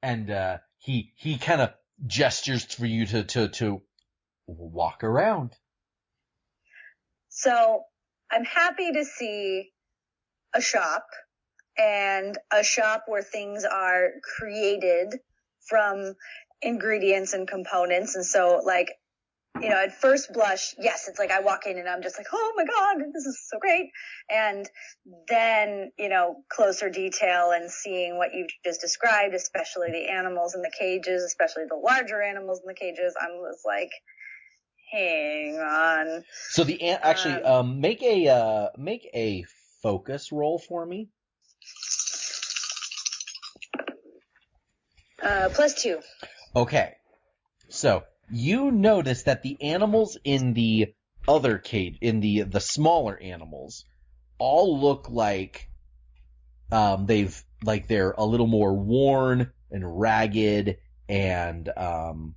and 0.01 0.31
uh, 0.31 0.57
he 0.77 1.13
he 1.15 1.37
kind 1.37 1.61
of 1.61 1.73
gestures 2.05 2.63
for 2.65 2.85
you 2.85 3.05
to 3.07 3.23
to 3.23 3.47
to 3.49 3.81
walk 4.47 5.03
around. 5.03 5.51
So 7.29 7.81
I'm 8.31 8.45
happy 8.45 8.91
to 8.93 9.05
see 9.05 9.71
a 10.53 10.61
shop 10.61 11.05
and 11.77 12.37
a 12.51 12.63
shop 12.63 13.03
where 13.07 13.23
things 13.23 13.65
are 13.65 14.09
created 14.37 15.19
from 15.67 16.13
ingredients 16.61 17.33
and 17.33 17.47
components. 17.47 18.15
And 18.15 18.25
so 18.25 18.61
like, 18.65 18.91
you 19.61 19.69
know, 19.69 19.77
at 19.81 19.95
first 19.95 20.33
blush, 20.33 20.75
yes, 20.77 21.07
it's 21.07 21.17
like 21.17 21.31
I 21.31 21.39
walk 21.39 21.65
in 21.65 21.77
and 21.77 21.87
I'm 21.87 22.03
just 22.03 22.17
like, 22.17 22.27
oh 22.33 22.53
my 22.57 22.65
God, 22.65 22.97
this 23.13 23.25
is 23.25 23.39
so 23.49 23.57
great. 23.57 23.89
And 24.29 24.69
then, 25.29 25.91
you 25.97 26.09
know, 26.09 26.43
closer 26.51 26.89
detail 26.89 27.51
and 27.51 27.71
seeing 27.71 28.17
what 28.17 28.33
you've 28.33 28.49
just 28.65 28.81
described, 28.81 29.33
especially 29.33 29.91
the 29.91 30.09
animals 30.11 30.55
in 30.55 30.61
the 30.61 30.71
cages, 30.77 31.23
especially 31.23 31.63
the 31.69 31.77
larger 31.77 32.21
animals 32.21 32.59
in 32.59 32.67
the 32.67 32.73
cages, 32.73 33.15
I'm 33.19 33.39
just 33.49 33.65
like, 33.65 33.91
hang 34.91 35.57
on. 35.57 36.23
So 36.49 36.63
the 36.63 36.81
ant 36.81 37.01
actually 37.03 37.41
um 37.43 37.79
make 37.79 38.03
a 38.03 38.27
uh 38.27 38.69
make 38.77 39.09
a 39.13 39.45
focus 39.81 40.31
roll 40.31 40.59
for 40.59 40.85
me. 40.85 41.09
Uh, 45.21 45.49
plus 45.49 45.73
two. 45.73 45.99
Okay. 46.55 46.93
So 47.69 48.03
you 48.31 48.71
notice 48.71 49.23
that 49.23 49.43
the 49.43 49.57
animals 49.61 50.17
in 50.23 50.53
the 50.53 50.93
other 51.27 51.57
cage, 51.57 51.97
in 52.01 52.19
the 52.19 52.43
the 52.43 52.59
smaller 52.59 53.19
animals, 53.19 53.85
all 54.37 54.79
look 54.79 55.09
like 55.09 55.69
um 56.71 57.05
they've 57.05 57.43
like 57.63 57.87
they're 57.87 58.11
a 58.11 58.25
little 58.25 58.47
more 58.47 58.73
worn 58.73 59.51
and 59.71 59.99
ragged 59.99 60.77
and 61.09 61.69
um 61.75 62.35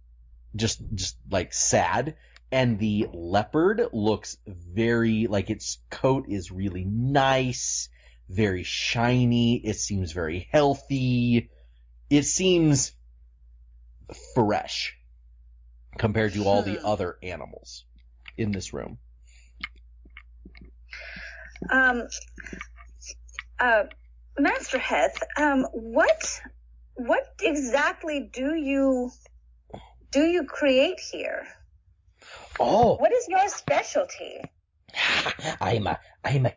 just 0.56 0.80
just 0.94 1.16
like 1.30 1.52
sad. 1.52 2.16
And 2.50 2.78
the 2.78 3.08
leopard 3.12 3.82
looks 3.92 4.38
very 4.46 5.26
like 5.26 5.50
its 5.50 5.78
coat 5.90 6.26
is 6.28 6.50
really 6.50 6.84
nice, 6.84 7.90
very 8.28 8.62
shiny. 8.62 9.56
It 9.56 9.76
seems 9.78 10.12
very 10.12 10.48
healthy. 10.52 11.50
It 12.10 12.22
seems 12.24 12.92
fresh 14.34 14.96
compared 15.98 16.32
to 16.34 16.44
all 16.44 16.62
the 16.62 16.80
Hmm. 16.80 16.86
other 16.86 17.18
animals 17.22 17.84
in 18.36 18.52
this 18.52 18.72
room. 18.72 18.98
Um, 21.70 22.08
uh, 23.58 23.84
Master 24.38 24.78
Heth, 24.78 25.22
um, 25.36 25.66
what, 25.72 26.40
what 26.94 27.24
exactly 27.42 28.30
do 28.32 28.54
you, 28.54 29.10
do 30.12 30.20
you 30.20 30.44
create 30.44 31.00
here? 31.00 31.46
Oh, 32.60 32.96
What 32.96 33.12
is 33.12 33.26
your 33.28 33.48
specialty? 33.48 34.40
I'm 35.60 35.86
a, 35.86 35.98
I'm 36.24 36.46
a, 36.46 36.52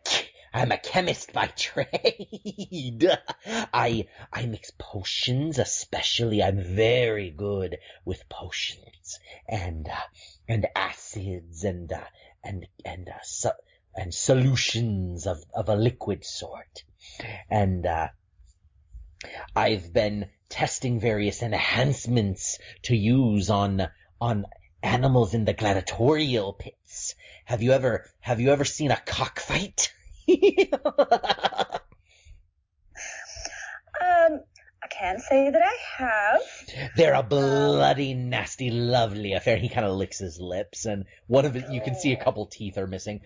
I'm 0.52 0.72
a 0.72 0.78
chemist 0.78 1.32
by 1.32 1.46
trade. 1.56 3.08
I, 3.46 4.06
I 4.32 4.46
mix 4.46 4.70
potions, 4.78 5.58
especially. 5.58 6.42
I'm 6.42 6.62
very 6.62 7.30
good 7.30 7.78
with 8.04 8.28
potions 8.28 9.18
and, 9.48 9.88
uh, 9.88 10.06
and 10.48 10.66
acids 10.76 11.64
and, 11.64 11.92
uh, 11.92 12.00
and, 12.44 12.66
and, 12.84 13.08
uh, 13.08 13.22
so, 13.22 13.52
and 13.94 14.12
solutions 14.12 15.26
of, 15.26 15.42
of 15.54 15.68
a 15.68 15.76
liquid 15.76 16.24
sort. 16.24 16.84
And, 17.50 17.86
uh, 17.86 18.08
I've 19.54 19.92
been 19.92 20.26
testing 20.48 20.98
various 20.98 21.42
enhancements 21.42 22.58
to 22.82 22.96
use 22.96 23.50
on, 23.50 23.88
on 24.20 24.46
animals 24.82 25.32
in 25.34 25.44
the 25.44 25.52
gladiatorial 25.52 26.52
pits. 26.52 27.14
Have 27.44 27.62
you 27.62 27.72
ever 27.72 28.10
have 28.20 28.40
you 28.40 28.50
ever 28.50 28.64
seen 28.64 28.90
a 28.90 28.96
cockfight? 28.96 29.92
um, 34.00 34.40
I 34.82 34.88
can't 34.90 35.20
say 35.20 35.50
that 35.50 35.62
I 35.62 36.02
have. 36.02 36.40
They're 36.96 37.14
a 37.14 37.22
bloody, 37.22 38.12
um, 38.12 38.30
nasty, 38.30 38.70
lovely 38.70 39.32
affair. 39.32 39.56
He 39.56 39.68
kind 39.68 39.86
of 39.86 39.96
licks 39.96 40.18
his 40.18 40.40
lips, 40.40 40.84
and 40.84 41.04
one 41.26 41.44
of 41.44 41.56
it, 41.56 41.70
you 41.70 41.80
can 41.80 41.94
see 41.94 42.12
a 42.12 42.22
couple 42.22 42.46
teeth 42.46 42.78
are 42.78 42.86
missing. 42.86 43.20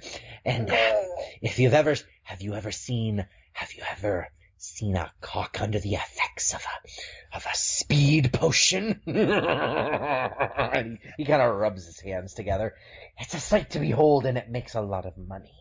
And 0.44 0.70
oh. 0.70 1.14
if 1.43 1.59
you've 1.59 1.74
ever, 1.74 1.94
have 2.23 2.43
you 2.43 2.55
ever 2.55 2.73
seen, 2.73 3.27
have 3.52 3.73
you 3.74 3.82
ever 3.90 4.28
seen 4.59 4.97
a 4.97 5.12
cock 5.20 5.60
under 5.60 5.78
the 5.78 5.94
effects 5.94 6.55
of 6.55 6.62
a 6.62 7.36
of 7.36 7.44
a 7.44 7.56
speed 7.56 8.32
potion. 8.32 9.01
he, 9.05 9.12
he 9.12 11.24
kind 11.24 11.43
of 11.43 11.56
rubs 11.56 11.86
his 11.86 12.01
hands 12.01 12.35
together. 12.35 12.74
It's 13.18 13.35
a 13.35 13.40
sight 13.40 13.70
to 13.70 13.78
behold, 13.78 14.27
and 14.27 14.36
it 14.39 14.51
makes 14.51 14.74
a 14.74 14.81
lot 14.81 15.06
of 15.06 15.16
money. 15.16 15.52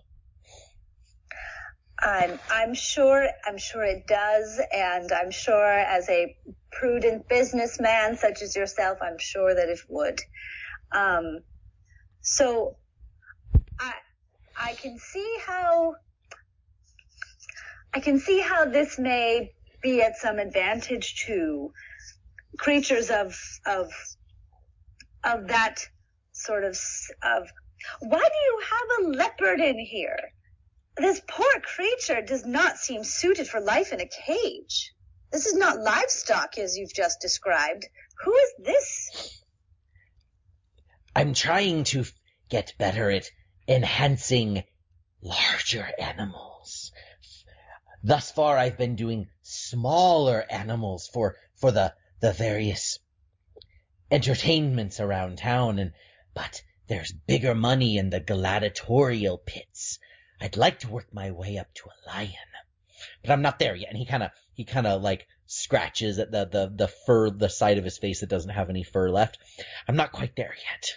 I'm 2.00 2.40
I'm 2.52 2.74
sure 2.74 3.28
I'm 3.46 3.58
sure 3.58 3.84
it 3.84 4.06
does, 4.08 4.60
and 4.74 5.12
I'm 5.12 5.32
sure 5.32 5.66
as 5.66 6.10
a 6.10 6.36
prudent 6.72 7.28
businessman 7.30 8.18
such 8.18 8.42
as 8.42 8.56
yourself, 8.56 8.98
I'm 9.02 9.18
sure 9.18 9.56
that 9.56 9.70
it 9.70 9.80
would. 9.88 10.20
Um, 10.92 11.40
so 12.22 12.76
I 13.80 13.94
I 14.60 14.74
can 14.74 14.98
see 15.00 15.38
how 15.46 15.96
I 17.94 18.02
can 18.02 18.20
see 18.20 18.42
how 18.42 18.66
this 18.66 19.00
may 19.00 19.54
be 19.82 20.02
at 20.02 20.18
some 20.18 20.38
advantage 20.38 21.26
to 21.28 21.72
creatures 22.58 23.10
of 23.10 23.40
of 23.66 23.92
of 25.24 25.48
that 25.48 25.80
sort 26.34 26.66
of 26.66 26.78
of 27.24 27.48
why 28.02 28.20
do 28.20 28.40
you 28.46 28.62
have 28.70 29.06
a 29.06 29.10
leopard 29.18 29.60
in 29.62 29.80
here? 29.80 30.18
This 30.98 31.22
poor 31.28 31.60
creature 31.62 32.22
does 32.22 32.46
not 32.46 32.78
seem 32.78 33.04
suited 33.04 33.48
for 33.48 33.60
life 33.60 33.92
in 33.92 34.00
a 34.00 34.08
cage. 34.08 34.94
This 35.32 35.46
is 35.46 35.56
not 35.56 35.80
livestock 35.80 36.58
as 36.58 36.78
you've 36.78 36.94
just 36.94 37.20
described. 37.20 37.86
Who 38.24 38.34
is 38.34 38.54
this? 38.60 39.44
I'm 41.14 41.34
trying 41.34 41.84
to 41.86 42.06
get 42.50 42.74
better 42.78 43.12
at 43.12 43.30
enhancing 43.68 44.64
larger 45.22 45.90
animals. 46.00 46.94
Thus 48.04 48.32
far, 48.32 48.58
I've 48.58 48.78
been 48.78 48.96
doing 48.96 49.28
smaller 49.42 50.46
animals 50.50 51.10
for, 51.12 51.36
for 51.56 51.72
the, 51.72 51.94
the 52.22 52.32
various 52.32 53.00
entertainments 54.12 55.00
around 55.00 55.40
town 55.40 55.80
and, 55.80 55.92
but 56.34 56.62
there's 56.88 57.12
bigger 57.12 57.56
money 57.56 57.98
in 57.98 58.12
the 58.12 58.20
gladiatorial 58.20 59.38
pits. 59.40 60.00
I'd 60.42 60.58
like 60.58 60.80
to 60.80 60.90
work 60.90 61.08
my 61.14 61.32
way 61.32 61.58
up 61.58 61.74
to 61.76 61.84
a 61.86 62.10
lion, 62.10 62.32
but 63.22 63.32
I'm 63.32 63.42
not 63.42 63.60
there 63.60 63.76
yet. 63.76 63.90
And 63.90 63.98
he 63.98 64.06
kind 64.06 64.24
of, 64.24 64.32
he 64.54 64.66
kind 64.66 64.88
of 64.88 65.02
like 65.02 65.28
scratches 65.48 66.20
at 66.20 66.32
the, 66.32 66.46
the, 66.46 66.72
the 66.76 66.88
fur, 66.88 67.30
the 67.30 67.50
side 67.50 67.78
of 67.78 67.84
his 67.84 67.98
face 67.98 68.22
that 68.22 68.30
doesn't 68.30 68.50
have 68.50 68.70
any 68.70 68.84
fur 68.84 69.10
left. 69.10 69.38
I'm 69.88 69.96
not 69.96 70.12
quite 70.12 70.36
there 70.36 70.56
yet, 70.72 70.90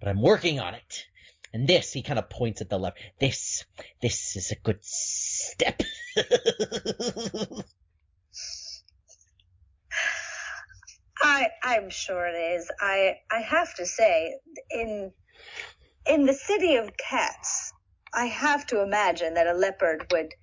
but 0.00 0.08
I'm 0.08 0.22
working 0.22 0.60
on 0.60 0.74
it. 0.74 1.04
And 1.52 1.66
this, 1.66 1.92
he 1.92 2.02
kind 2.02 2.18
of 2.18 2.28
points 2.28 2.60
at 2.60 2.68
the 2.68 2.78
left. 2.78 2.98
This, 3.18 3.64
this 4.02 4.36
is 4.36 4.50
a 4.50 4.56
good 4.56 4.78
step. 4.82 5.82
I 11.20 11.48
I'm 11.62 11.90
sure 11.90 12.26
it 12.26 12.36
is. 12.36 12.70
I 12.80 13.16
I 13.30 13.40
have 13.40 13.74
to 13.76 13.86
say 13.86 14.38
in 14.70 15.12
in 16.06 16.26
the 16.26 16.34
city 16.34 16.76
of 16.76 16.96
cats, 16.96 17.67
I 18.12 18.26
have 18.26 18.66
to 18.68 18.82
imagine 18.82 19.34
that 19.34 19.46
a 19.46 19.52
leopard 19.52 20.06
would 20.12 20.34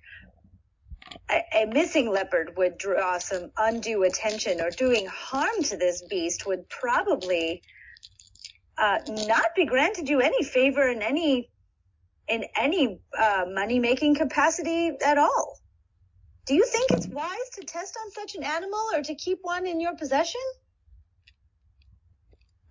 a, 1.30 1.62
a 1.62 1.66
missing 1.66 2.10
leopard 2.10 2.56
would 2.56 2.78
draw 2.78 3.18
some 3.18 3.50
undue 3.56 4.02
attention 4.02 4.60
or 4.60 4.70
doing 4.70 5.06
harm 5.06 5.62
to 5.64 5.76
this 5.76 6.02
beast 6.08 6.46
would 6.46 6.68
probably 6.68 7.62
uh, 8.78 8.98
not 9.26 9.54
be 9.54 9.64
granted 9.64 10.08
you 10.08 10.20
any 10.20 10.42
favor 10.42 10.88
in 10.88 11.02
any 11.02 11.50
in 12.28 12.44
any 12.56 13.00
uh, 13.16 13.44
money 13.48 13.78
making 13.78 14.16
capacity 14.16 14.90
at 15.04 15.16
all. 15.16 15.60
Do 16.46 16.54
you 16.54 16.64
think 16.64 16.90
it's 16.90 17.06
wise 17.06 17.50
to 17.54 17.64
test 17.64 17.96
on 18.04 18.10
such 18.10 18.34
an 18.34 18.42
animal 18.42 18.80
or 18.94 19.02
to 19.02 19.14
keep 19.14 19.38
one 19.42 19.66
in 19.66 19.80
your 19.80 19.96
possession? 19.96 20.40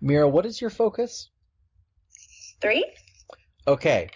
Meera, 0.02 0.30
what 0.30 0.44
is 0.44 0.60
your 0.60 0.70
focus? 0.70 1.30
Three? 2.60 2.84
Okay. 3.66 4.10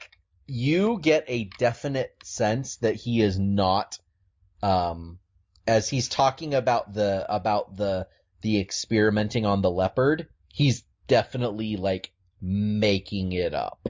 You 0.52 0.98
get 1.00 1.24
a 1.28 1.44
definite 1.58 2.12
sense 2.24 2.78
that 2.78 2.96
he 2.96 3.22
is 3.22 3.38
not, 3.38 3.98
um, 4.64 5.20
as 5.64 5.88
he's 5.88 6.08
talking 6.08 6.54
about 6.54 6.92
the, 6.92 7.24
about 7.32 7.76
the, 7.76 8.08
the 8.42 8.58
experimenting 8.58 9.46
on 9.46 9.62
the 9.62 9.70
leopard, 9.70 10.26
he's 10.48 10.82
definitely 11.06 11.76
like 11.76 12.10
making 12.42 13.30
it 13.32 13.54
up. 13.54 13.88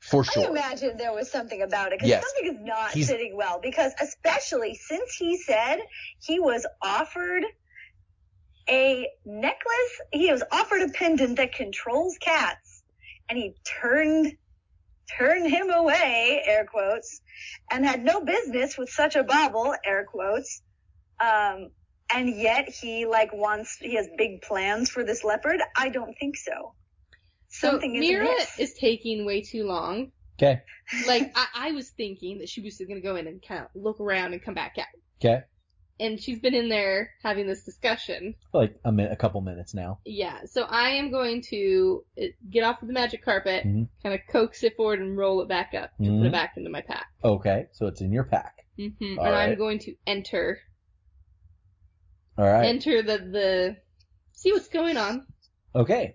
For 0.00 0.24
sure. 0.24 0.46
I 0.46 0.50
imagine 0.50 0.96
there 0.96 1.12
was 1.12 1.30
something 1.30 1.62
about 1.62 1.92
it 1.92 1.98
because 2.00 2.08
Yes. 2.08 2.24
something 2.24 2.56
is 2.56 2.66
not 2.66 2.90
He's- 2.90 3.06
sitting 3.06 3.36
well 3.36 3.60
because 3.62 3.92
especially 4.00 4.74
since 4.74 5.14
he 5.14 5.36
said 5.36 5.78
he 6.18 6.40
was 6.40 6.66
offered 6.82 7.44
a 8.68 9.06
necklace, 9.24 10.00
he 10.12 10.32
was 10.32 10.42
offered 10.50 10.82
a 10.82 10.88
pendant 10.88 11.36
that 11.36 11.54
controls 11.54 12.16
cats 12.20 12.67
and 13.28 13.38
he 13.38 13.54
turned 13.80 14.32
turned 15.18 15.50
him 15.50 15.70
away, 15.70 16.42
air 16.44 16.66
quotes, 16.66 17.20
and 17.70 17.84
had 17.84 18.04
no 18.04 18.20
business 18.20 18.76
with 18.76 18.90
such 18.90 19.16
a 19.16 19.24
bauble, 19.24 19.74
air 19.84 20.04
quotes. 20.04 20.62
Um, 21.20 21.70
and 22.12 22.28
yet 22.30 22.68
he 22.68 23.06
like 23.06 23.32
wants 23.32 23.76
he 23.80 23.94
has 23.94 24.08
big 24.16 24.42
plans 24.42 24.90
for 24.90 25.04
this 25.04 25.24
leopard. 25.24 25.60
I 25.76 25.88
don't 25.88 26.14
think 26.18 26.36
so. 26.36 26.74
So 27.48 27.70
Something 27.70 27.96
is 27.96 28.04
Meera 28.04 28.22
amiss. 28.22 28.58
is 28.58 28.74
taking 28.74 29.24
way 29.24 29.42
too 29.42 29.66
long. 29.66 30.12
Okay. 30.40 30.62
Like 31.06 31.32
I, 31.34 31.46
I 31.54 31.72
was 31.72 31.90
thinking 31.90 32.38
that 32.38 32.48
she 32.48 32.60
was 32.60 32.78
just 32.78 32.88
gonna 32.88 33.00
go 33.00 33.16
in 33.16 33.26
and 33.26 33.42
kind 33.46 33.62
of 33.62 33.68
look 33.74 34.00
around 34.00 34.32
and 34.32 34.42
come 34.42 34.54
back 34.54 34.76
out. 34.78 34.86
Okay. 35.20 35.42
And 36.00 36.20
she's 36.20 36.38
been 36.38 36.54
in 36.54 36.68
there 36.68 37.10
having 37.24 37.46
this 37.48 37.64
discussion. 37.64 38.34
Like 38.52 38.78
a 38.84 38.92
minute, 38.92 39.10
a 39.12 39.16
couple 39.16 39.40
minutes 39.40 39.74
now. 39.74 39.98
Yeah, 40.04 40.44
so 40.46 40.62
I 40.62 40.90
am 40.90 41.10
going 41.10 41.42
to 41.50 42.04
uh, 42.20 42.26
get 42.48 42.62
off 42.62 42.80
of 42.82 42.86
the 42.88 42.94
magic 42.94 43.24
carpet, 43.24 43.64
Mhm. 43.66 43.88
kind 44.02 44.14
of 44.14 44.20
coax 44.30 44.62
it 44.62 44.76
forward 44.76 45.00
and 45.00 45.16
roll 45.16 45.40
it 45.42 45.48
back 45.48 45.74
up 45.74 45.90
and 45.98 46.06
put 46.06 46.24
Mhm. 46.24 46.26
it 46.26 46.32
back 46.32 46.54
into 46.56 46.70
my 46.70 46.82
pack. 46.82 47.06
Okay. 47.24 47.66
So 47.72 47.86
it's 47.88 48.00
in 48.00 48.12
your 48.12 48.24
pack. 48.24 48.64
hmm 48.76 48.88
And 49.00 49.18
All 49.18 49.26
I'm 49.34 49.56
going 49.56 49.80
to 49.80 49.94
enter, 50.06 50.60
All 52.36 52.44
right. 52.44 52.66
enter 52.66 53.02
the, 53.02 53.18
the, 53.18 53.76
see 54.32 54.52
what's 54.52 54.68
going 54.68 54.96
on. 54.96 55.26
Okay. 55.74 56.14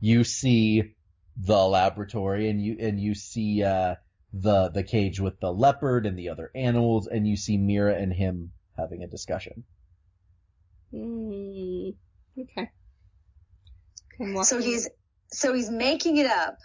You 0.00 0.24
see 0.24 0.94
the 1.36 1.66
laboratory 1.66 2.48
and 2.48 2.62
you 2.62 2.76
and 2.78 3.00
you 3.00 3.12
see 3.14 3.62
uh 3.64 3.96
the 4.32 4.68
the 4.68 4.84
cage 4.84 5.18
with 5.18 5.40
the 5.40 5.52
leopard 5.52 6.06
and 6.06 6.16
the 6.16 6.28
other 6.28 6.48
animals 6.54 7.08
and 7.08 7.26
you 7.26 7.36
see 7.36 7.58
Meera 7.58 8.00
and 8.00 8.12
him 8.12 8.52
having 8.76 9.02
a 9.02 9.06
discussion. 9.06 9.64
Mm, 10.92 11.94
okay. 12.38 12.70
Okay, 14.20 14.42
So 14.42 14.58
he's 14.58 14.88
so 15.32 15.52
he's 15.52 15.70
making 15.70 16.18
it 16.18 16.26
up. 16.26 16.58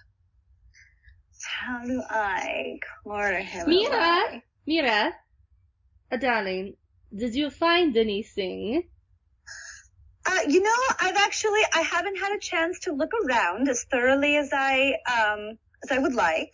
How 1.44 1.84
do 1.86 2.02
I 2.10 2.80
corner 3.03 3.40
him? 3.40 3.68
Meera, 3.68 4.27
away? 4.27 4.44
Meera, 4.68 5.11
uh, 6.11 6.18
darling, 6.18 6.76
did 7.15 7.34
you 7.34 7.49
find 7.49 7.95
anything? 7.98 8.84
Uh, 10.26 10.41
you 10.48 10.61
know, 10.61 10.80
I've 10.99 11.18
actually 11.18 11.61
I 11.73 11.81
haven't 11.81 12.18
had 12.18 12.34
a 12.34 12.40
chance 12.40 12.80
to 12.81 12.94
look 12.94 13.11
around 13.26 13.68
as 13.68 13.86
thoroughly 13.86 14.36
as 14.36 14.49
I 14.53 14.95
um 15.07 15.57
as 15.84 15.91
I 15.91 15.98
would 15.98 16.14
like. 16.14 16.52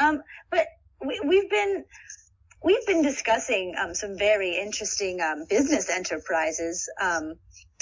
Um, 0.00 0.22
but 0.50 0.66
we, 1.04 1.20
we've 1.24 1.50
been 1.50 1.84
we've 2.62 2.86
been 2.86 3.02
discussing 3.02 3.74
um 3.78 3.94
some 3.94 4.16
very 4.18 4.56
interesting 4.56 5.20
um 5.20 5.44
business 5.48 5.88
enterprises 5.90 6.88
um 7.00 7.34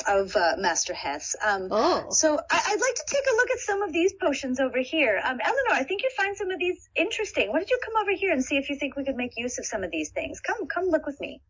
of 0.08 0.34
uh, 0.34 0.56
Master 0.58 0.92
Heth. 0.92 1.36
Um, 1.46 1.68
Oh, 1.70 2.06
So 2.10 2.36
I, 2.50 2.60
I'd 2.66 2.80
like 2.80 2.94
to 2.96 3.04
take 3.06 3.22
a 3.32 3.36
look 3.36 3.50
at 3.52 3.58
some 3.60 3.80
of 3.82 3.92
these 3.92 4.12
potions 4.20 4.58
over 4.58 4.80
here. 4.80 5.20
Um, 5.24 5.38
Eleanor, 5.40 5.70
I 5.72 5.84
think 5.84 6.02
you'd 6.02 6.12
find 6.12 6.36
some 6.36 6.50
of 6.50 6.58
these 6.58 6.88
interesting. 6.96 7.48
Why 7.50 7.58
don't 7.60 7.70
you 7.70 7.78
come 7.84 7.94
over 8.02 8.10
here 8.10 8.32
and 8.32 8.44
see 8.44 8.56
if 8.56 8.68
you 8.70 8.76
think 8.76 8.96
we 8.96 9.04
could 9.04 9.14
make 9.14 9.34
use 9.36 9.56
of 9.60 9.66
some 9.66 9.84
of 9.84 9.92
these 9.92 10.10
things? 10.10 10.40
Come, 10.40 10.66
come 10.66 10.86
look 10.86 11.06
with 11.06 11.20
me. 11.20 11.40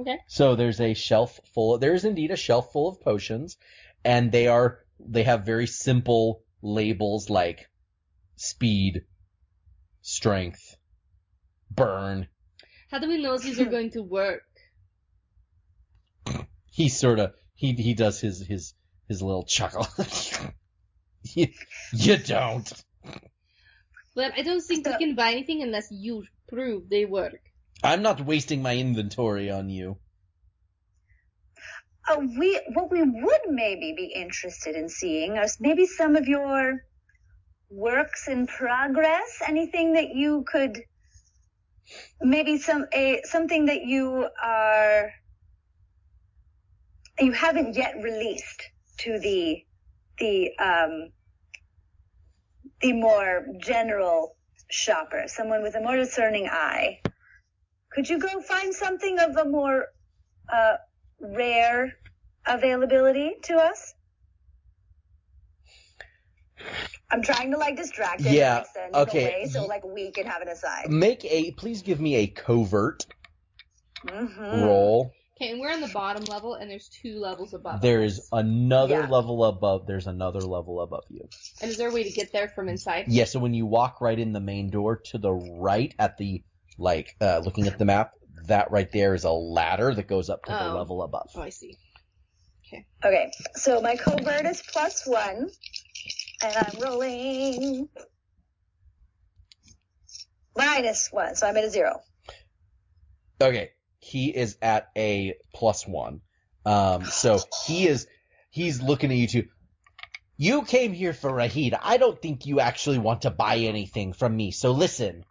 okay. 0.00 0.18
So 0.28 0.56
there's 0.56 0.80
a 0.80 0.94
shelf 0.94 1.38
full 1.52 1.76
there 1.76 1.92
is 1.92 2.06
indeed 2.06 2.30
a 2.30 2.36
shelf 2.36 2.72
full 2.72 2.88
of 2.88 3.02
potions 3.02 3.58
and 4.02 4.32
they 4.32 4.46
are 4.48 4.78
they 4.98 5.24
have 5.24 5.44
very 5.44 5.66
simple 5.66 6.42
labels 6.62 7.28
like 7.28 7.68
speed, 8.36 9.02
strength, 10.00 10.76
burn. 11.70 12.28
How 12.94 13.00
do 13.00 13.08
we 13.08 13.20
know 13.20 13.36
these 13.36 13.58
are 13.58 13.64
going 13.64 13.90
to 13.90 14.02
work? 14.04 14.44
He 16.70 16.88
sort 16.88 17.18
of 17.18 17.34
he 17.56 17.72
he 17.72 17.94
does 17.94 18.20
his 18.20 18.46
his 18.46 18.74
his 19.08 19.20
little 19.20 19.42
chuckle. 19.42 19.88
you, 21.34 21.48
you 21.92 22.16
don't. 22.18 22.72
But 24.14 24.34
I 24.36 24.42
don't 24.42 24.60
think 24.60 24.86
we 24.86 24.96
can 24.96 25.16
buy 25.16 25.32
anything 25.32 25.62
unless 25.62 25.88
you 25.90 26.22
prove 26.48 26.88
they 26.88 27.04
work. 27.04 27.40
I'm 27.82 28.02
not 28.02 28.20
wasting 28.20 28.62
my 28.62 28.76
inventory 28.76 29.50
on 29.50 29.68
you. 29.70 29.98
uh, 32.08 32.20
we 32.38 32.60
what 32.74 32.92
we 32.92 33.02
would 33.02 33.44
maybe 33.48 33.92
be 33.96 34.12
interested 34.14 34.76
in 34.76 34.88
seeing 34.88 35.36
is 35.36 35.58
maybe 35.58 35.86
some 35.86 36.14
of 36.14 36.28
your 36.28 36.84
works 37.70 38.28
in 38.28 38.46
progress. 38.46 39.42
Anything 39.48 39.94
that 39.94 40.14
you 40.14 40.44
could 40.46 40.84
maybe 42.20 42.58
some 42.58 42.86
a 42.92 43.20
something 43.24 43.66
that 43.66 43.82
you 43.82 44.28
are 44.42 45.12
you 47.20 47.32
haven't 47.32 47.76
yet 47.76 47.94
released 48.02 48.62
to 48.98 49.18
the 49.18 49.64
the 50.18 50.50
um 50.58 51.10
the 52.80 52.92
more 52.92 53.46
general 53.58 54.36
shopper, 54.68 55.24
someone 55.26 55.62
with 55.62 55.74
a 55.74 55.80
more 55.80 55.96
discerning 55.96 56.48
eye. 56.48 57.00
Could 57.92 58.08
you 58.08 58.18
go 58.18 58.40
find 58.42 58.74
something 58.74 59.18
of 59.18 59.36
a 59.36 59.44
more 59.44 59.86
uh, 60.52 60.76
rare 61.20 61.94
availability 62.46 63.36
to 63.44 63.56
us? 63.56 63.94
I'm 67.14 67.22
trying 67.22 67.52
to 67.52 67.56
like 67.58 67.76
distract 67.76 68.22
him 68.22 68.34
Yeah, 68.34 68.56
and 68.56 68.64
extend 68.64 68.96
okay. 68.96 69.24
it 69.24 69.34
away 69.34 69.48
so 69.50 69.66
like 69.66 69.84
we 69.84 70.10
can 70.10 70.26
have 70.26 70.42
an 70.42 70.48
aside. 70.48 70.90
Make 70.90 71.24
a 71.24 71.52
please 71.52 71.82
give 71.82 72.00
me 72.00 72.16
a 72.16 72.26
covert 72.26 73.06
Mm-hmm. 74.04 74.62
roll. 74.62 75.14
Okay, 75.40 75.50
and 75.52 75.60
we're 75.60 75.72
on 75.72 75.80
the 75.80 75.88
bottom 75.88 76.24
level, 76.24 76.54
and 76.54 76.70
there's 76.70 76.88
two 77.02 77.18
levels 77.18 77.54
above. 77.54 77.80
There 77.80 78.02
us. 78.02 78.12
is 78.12 78.28
another 78.32 78.94
Yeah. 79.00 79.08
level 79.08 79.44
above. 79.44 79.86
There's 79.86 80.06
another 80.06 80.40
level 80.40 80.80
above 80.80 81.04
you. 81.08 81.28
And 81.62 81.70
is 81.70 81.78
there 81.78 81.88
a 81.88 81.92
way 81.92 82.02
to 82.02 82.10
get 82.10 82.32
there 82.32 82.48
from 82.48 82.68
inside? 82.68 83.06
Yeah, 83.08 83.24
so 83.24 83.38
when 83.38 83.54
you 83.54 83.64
walk 83.64 84.00
right 84.00 84.18
in 84.18 84.32
the 84.32 84.40
main 84.40 84.70
door 84.70 85.00
to 85.06 85.18
the 85.18 85.32
right 85.32 85.94
at 85.98 86.18
the 86.18 86.42
like 86.78 87.14
uh 87.20 87.38
looking 87.44 87.66
at 87.66 87.78
the 87.78 87.84
map, 87.84 88.10
that 88.48 88.70
right 88.70 88.90
there 88.92 89.14
is 89.14 89.24
a 89.24 89.30
ladder 89.30 89.94
that 89.94 90.06
goes 90.08 90.28
up 90.28 90.44
to 90.44 90.52
the 90.52 90.58
Oh. 90.58 90.76
level 90.76 91.02
above. 91.02 91.30
Oh, 91.36 91.42
I 91.42 91.48
see. 91.50 91.76
Okay. 92.66 92.84
Okay, 93.04 93.30
so 93.54 93.80
my 93.80 93.96
covert 93.96 94.46
is 94.46 94.62
plus 94.72 95.06
one, 95.06 95.50
and 96.44 96.56
I'm 96.56 96.80
rolling 96.80 97.88
minus 100.56 101.08
one, 101.10 101.34
so 101.36 101.46
I'm 101.46 101.56
at 101.56 101.64
a 101.64 101.70
zero. 101.70 102.00
Okay, 103.40 103.70
he 103.98 104.28
is 104.28 104.56
at 104.60 104.90
a 104.96 105.34
plus 105.54 105.86
one. 105.86 106.20
Um, 106.66 107.04
so 107.06 107.40
he 107.66 107.86
is 107.86 108.06
he's 108.50 108.82
looking 108.82 109.10
at 109.10 109.16
you 109.16 109.26
two. 109.26 109.48
You 110.36 110.62
came 110.62 110.92
here 110.92 111.12
for 111.12 111.30
Raheed. 111.30 111.78
I 111.80 111.96
don't 111.96 112.20
think 112.20 112.46
you 112.46 112.60
actually 112.60 112.98
want 112.98 113.22
to 113.22 113.30
buy 113.30 113.58
anything 113.58 114.12
from 114.12 114.36
me. 114.36 114.50
So 114.50 114.72
listen, 114.72 115.24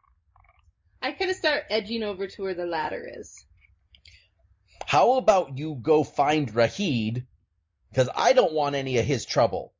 I 1.01 1.11
kind 1.11 1.29
of 1.29 1.37
start 1.37 1.63
edging 1.69 2.03
over 2.03 2.27
to 2.27 2.41
where 2.41 2.53
the 2.53 2.65
ladder 2.65 3.07
is. 3.19 3.45
how 4.85 5.13
about 5.13 5.57
you 5.57 5.77
go 5.79 6.03
find 6.03 6.49
Raheed? 6.53 7.25
Because 7.89 8.09
I 8.15 8.33
don't 8.33 8.53
want 8.53 8.75
any 8.75 8.97
of 8.97 9.05
his 9.05 9.25
trouble. 9.25 9.72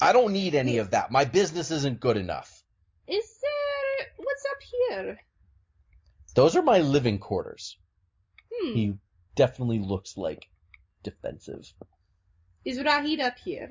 I 0.00 0.12
don't 0.12 0.32
need 0.32 0.54
any 0.54 0.78
of 0.78 0.90
that. 0.90 1.10
My 1.10 1.24
business 1.24 1.70
isn't 1.70 2.00
good 2.00 2.16
enough. 2.16 2.62
Is 3.06 3.24
there 3.40 4.06
what's 4.16 4.44
up 4.50 4.62
here? 4.90 5.18
Those 6.34 6.56
are 6.56 6.62
my 6.62 6.78
living 6.78 7.18
quarters. 7.18 7.76
Hmm. 8.52 8.74
He 8.74 8.94
definitely 9.36 9.78
looks 9.78 10.16
like 10.16 10.46
defensive. 11.02 11.72
Is 12.64 12.78
Raheed 12.78 13.20
up 13.20 13.38
here? 13.38 13.70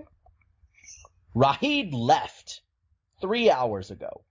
Raheed 1.35 1.93
left 1.93 2.61
three 3.21 3.49
hours 3.49 3.91
ago. 3.91 4.23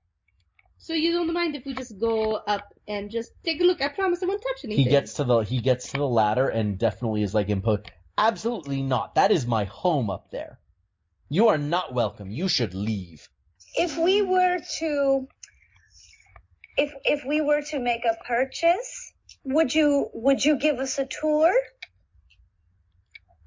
So 0.78 0.94
you 0.94 1.12
don't 1.12 1.32
mind 1.32 1.54
if 1.54 1.64
we 1.64 1.74
just 1.74 1.98
go 2.00 2.34
up 2.34 2.74
and 2.88 3.10
just 3.10 3.32
take 3.44 3.60
a 3.60 3.64
look? 3.64 3.80
I 3.80 3.88
promise 3.88 4.22
I 4.22 4.26
won't 4.26 4.42
touch 4.42 4.64
anything. 4.64 4.84
He 4.84 4.90
gets 4.90 5.14
to 5.14 5.24
the 5.24 5.40
he 5.40 5.60
gets 5.60 5.92
to 5.92 5.98
the 5.98 6.08
ladder 6.08 6.48
and 6.48 6.78
definitely 6.78 7.22
is 7.22 7.34
like 7.34 7.50
imposed. 7.50 7.90
Absolutely 8.18 8.82
not. 8.82 9.14
That 9.14 9.30
is 9.30 9.46
my 9.46 9.64
home 9.64 10.10
up 10.10 10.30
there. 10.30 10.58
You 11.32 11.48
are 11.48 11.56
not 11.56 11.94
welcome. 11.94 12.30
You 12.30 12.46
should 12.46 12.74
leave. 12.74 13.26
If 13.74 13.96
we 13.96 14.20
were 14.20 14.58
to, 14.80 15.26
if 16.76 16.92
if 17.06 17.24
we 17.24 17.40
were 17.40 17.62
to 17.70 17.78
make 17.78 18.04
a 18.04 18.22
purchase, 18.26 19.14
would 19.42 19.74
you 19.74 20.10
would 20.12 20.44
you 20.44 20.58
give 20.58 20.78
us 20.78 20.98
a 20.98 21.06
tour? 21.06 21.50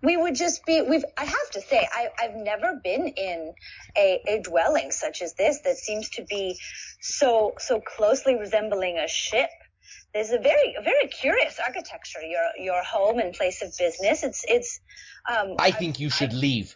We 0.02 0.18
would 0.18 0.34
just 0.34 0.66
be. 0.66 0.82
We've. 0.82 1.06
I 1.16 1.26
have 1.26 1.50
to 1.52 1.62
say, 1.62 1.88
I, 1.94 2.08
I've 2.20 2.36
never 2.36 2.82
been 2.84 3.08
in 3.08 3.54
a, 3.96 4.20
a 4.30 4.42
dwelling 4.42 4.90
such 4.90 5.22
as 5.22 5.36
this 5.36 5.60
that 5.60 5.78
seems 5.78 6.10
to 6.18 6.24
be 6.24 6.58
so 7.02 7.54
so 7.60 7.82
closely 7.82 8.34
resembling 8.36 8.98
a 8.98 9.08
ship. 9.08 9.52
There's 10.12 10.32
a 10.32 10.40
very 10.40 10.74
a 10.74 10.82
very 10.82 11.08
curious 11.08 11.60
architecture. 11.64 12.24
Your 12.24 12.48
your 12.58 12.82
home 12.84 13.20
and 13.20 13.32
place 13.32 13.62
of 13.62 13.78
business. 13.78 14.24
It's 14.24 14.44
it's. 14.48 14.80
Um, 15.30 15.54
I 15.60 15.70
think 15.70 16.00
you 16.00 16.10
should 16.10 16.34
leave. 16.34 16.76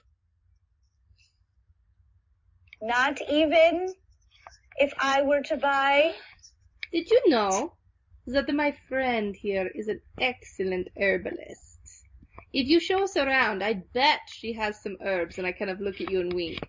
Not 2.81 3.19
even 3.29 3.93
if 4.77 4.93
I 4.99 5.21
were 5.23 5.41
to 5.41 5.57
buy. 5.57 6.13
Did 6.91 7.09
you 7.09 7.21
know 7.27 7.73
that 8.27 8.53
my 8.53 8.75
friend 8.87 9.35
here 9.35 9.69
is 9.73 9.87
an 9.87 10.01
excellent 10.19 10.89
herbalist? 10.99 12.05
If 12.51 12.67
you 12.67 12.79
show 12.79 13.03
us 13.03 13.15
around, 13.15 13.63
I 13.63 13.73
bet 13.93 14.21
she 14.27 14.53
has 14.53 14.81
some 14.81 14.97
herbs, 15.05 15.37
and 15.37 15.45
I 15.45 15.51
kind 15.51 15.69
of 15.69 15.79
look 15.79 16.01
at 16.01 16.09
you 16.09 16.21
and 16.21 16.33
wink, 16.33 16.67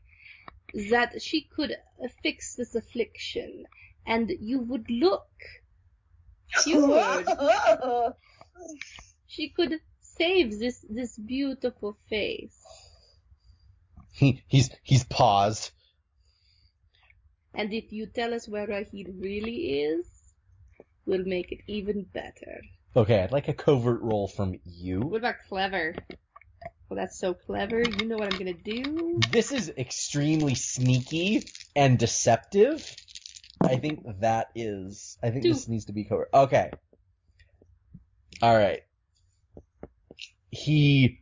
that 0.91 1.23
she 1.23 1.49
could 1.57 1.75
fix 2.23 2.55
this 2.55 2.75
affliction, 2.75 3.65
and 4.07 4.31
you 4.41 4.61
would 4.61 4.91
look 4.91 5.27
cured. 6.63 7.27
She 9.27 9.51
could 9.51 9.81
save 10.01 10.59
this 10.59 10.85
this 10.91 11.17
beautiful 11.17 11.97
face. 12.09 12.59
He 14.13 14.43
he's 14.49 14.71
he's 14.83 15.05
paused. 15.05 15.71
And 17.55 17.73
if 17.73 17.93
you 17.93 18.07
tell 18.07 18.33
us 18.35 18.49
where 18.49 18.67
Raheed 18.67 19.21
really 19.21 19.83
is, 19.83 20.07
we'll 21.05 21.25
make 21.25 21.53
it 21.53 21.61
even 21.67 22.07
better. 22.13 22.61
Okay, 22.97 23.23
I'd 23.23 23.33
like 23.33 23.49
a 23.49 23.55
covert 23.55 24.03
roll 24.03 24.29
from 24.29 24.59
you. 24.65 25.01
What 25.01 25.19
about 25.19 25.37
clever? 25.49 25.95
Well, 26.89 26.97
that's 26.97 27.19
so 27.19 27.35
clever. 27.35 27.81
You 27.81 28.07
know 28.07 28.17
what 28.17 28.33
I'm 28.33 28.39
gonna 28.39 28.53
do? 28.53 29.21
This 29.31 29.53
is 29.53 29.73
extremely 29.77 30.57
sneaky 30.57 31.45
and 31.77 31.99
deceptive. 31.99 32.97
I 33.63 33.77
think 33.77 34.01
that 34.21 34.49
is. 34.55 35.17
I 35.23 35.31
think 35.31 35.45
Two. 35.45 35.53
this 35.53 35.69
needs 35.69 35.85
to 35.85 35.93
be 35.93 36.05
covert. 36.05 36.31
Okay. 36.35 36.71
All 38.43 38.57
right. 38.57 38.81
He 40.51 41.21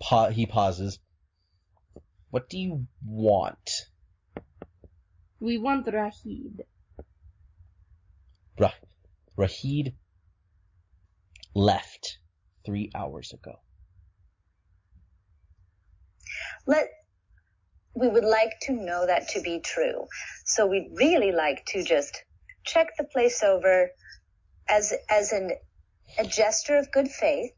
pa- 0.00 0.30
he 0.30 0.44
pauses. 0.44 0.98
What 2.30 2.50
do 2.50 2.58
you 2.58 2.86
want? 3.06 3.86
We 5.44 5.58
want 5.58 5.84
Raheed. 5.86 6.60
Rah- 8.58 8.80
Raheed 9.36 9.92
left 11.54 12.18
three 12.64 12.90
hours 12.94 13.30
ago. 13.34 13.56
Let 16.66 16.88
we 17.94 18.08
would 18.08 18.24
like 18.24 18.54
to 18.62 18.72
know 18.72 19.06
that 19.06 19.28
to 19.28 19.42
be 19.42 19.60
true. 19.60 20.06
So 20.46 20.66
we'd 20.66 20.90
really 20.94 21.30
like 21.30 21.66
to 21.72 21.84
just 21.84 22.24
check 22.64 22.96
the 22.96 23.04
place 23.04 23.42
over 23.42 23.90
as 24.66 24.94
as 25.10 25.32
an 25.32 25.50
a 26.18 26.24
gesture 26.24 26.78
of 26.78 26.90
good 26.90 27.08
faith. 27.08 27.52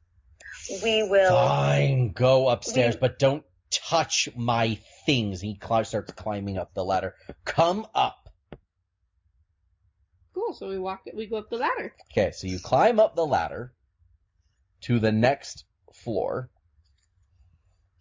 We 0.83 1.05
will 1.05 1.31
Fine, 1.31 2.15
go 2.15 2.49
upstairs, 2.49 2.97
We- 2.97 3.01
but 3.01 3.21
don't 3.21 3.45
touch 3.71 4.29
my 4.35 4.81
things. 5.07 5.41
He 5.41 5.59
starts 5.85 6.13
climbing 6.13 6.59
up 6.59 6.75
the 6.75 6.85
ladder. 6.85 7.15
Come 7.45 7.87
up. 7.95 8.29
Cool. 10.35 10.53
So 10.53 10.69
we 10.69 10.79
walk. 10.79 11.03
We 11.15 11.27
go 11.27 11.37
up 11.39 11.49
the 11.49 11.57
ladder. 11.57 11.95
Okay, 12.13 12.33
so 12.33 12.47
you 12.47 12.59
climb 12.59 13.01
up 13.01 13.17
the 13.17 13.27
ladder 13.27 13.73
to 14.83 14.99
the 14.99 15.13
next 15.13 15.65
floor, 15.95 16.51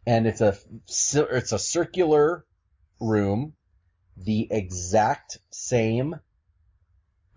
and 0.05 0.27
it's 0.27 0.41
a 0.41 0.57
it's 0.87 1.51
a 1.53 1.59
circular 1.59 2.45
room, 2.99 3.53
the 4.17 4.47
exact 4.51 5.37
same 5.51 6.15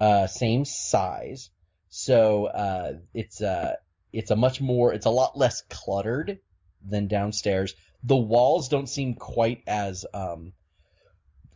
uh, 0.01 0.27
same 0.27 0.65
size. 0.65 1.51
So 1.91 2.47
uh, 2.47 2.93
it's 3.15 3.41
a 3.41 3.79
it's 4.13 4.31
a 4.31 4.37
much 4.37 4.61
more 4.61 4.93
it's 4.93 5.07
a 5.07 5.11
lot 5.11 5.39
less 5.39 5.63
cluttered 5.71 6.39
than 6.85 7.09
downstairs. 7.09 7.75
The 8.05 8.17
walls 8.17 8.69
don't 8.69 8.89
seem 8.89 9.15
quite 9.15 9.63
as 9.67 10.07
um, 10.15 10.53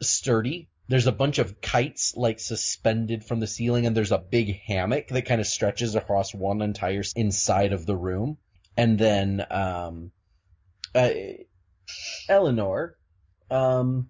sturdy. 0.00 0.68
There's 0.88 1.06
a 1.06 1.12
bunch 1.12 1.38
of 1.38 1.60
kites 1.60 2.14
like 2.16 2.40
suspended 2.40 3.24
from 3.24 3.40
the 3.40 3.46
ceiling, 3.46 3.86
and 3.86 3.96
there's 3.96 4.12
a 4.12 4.18
big 4.18 4.60
hammock 4.66 5.08
that 5.08 5.26
kind 5.26 5.40
of 5.40 5.46
stretches 5.46 5.94
across 5.94 6.34
one 6.34 6.60
entire 6.60 7.02
inside 7.16 7.72
of 7.72 7.86
the 7.86 7.96
room. 7.96 8.38
And 8.76 8.98
then, 8.98 9.46
um, 9.50 10.10
uh, 10.94 11.10
Eleanor, 12.28 12.96
um, 13.50 14.08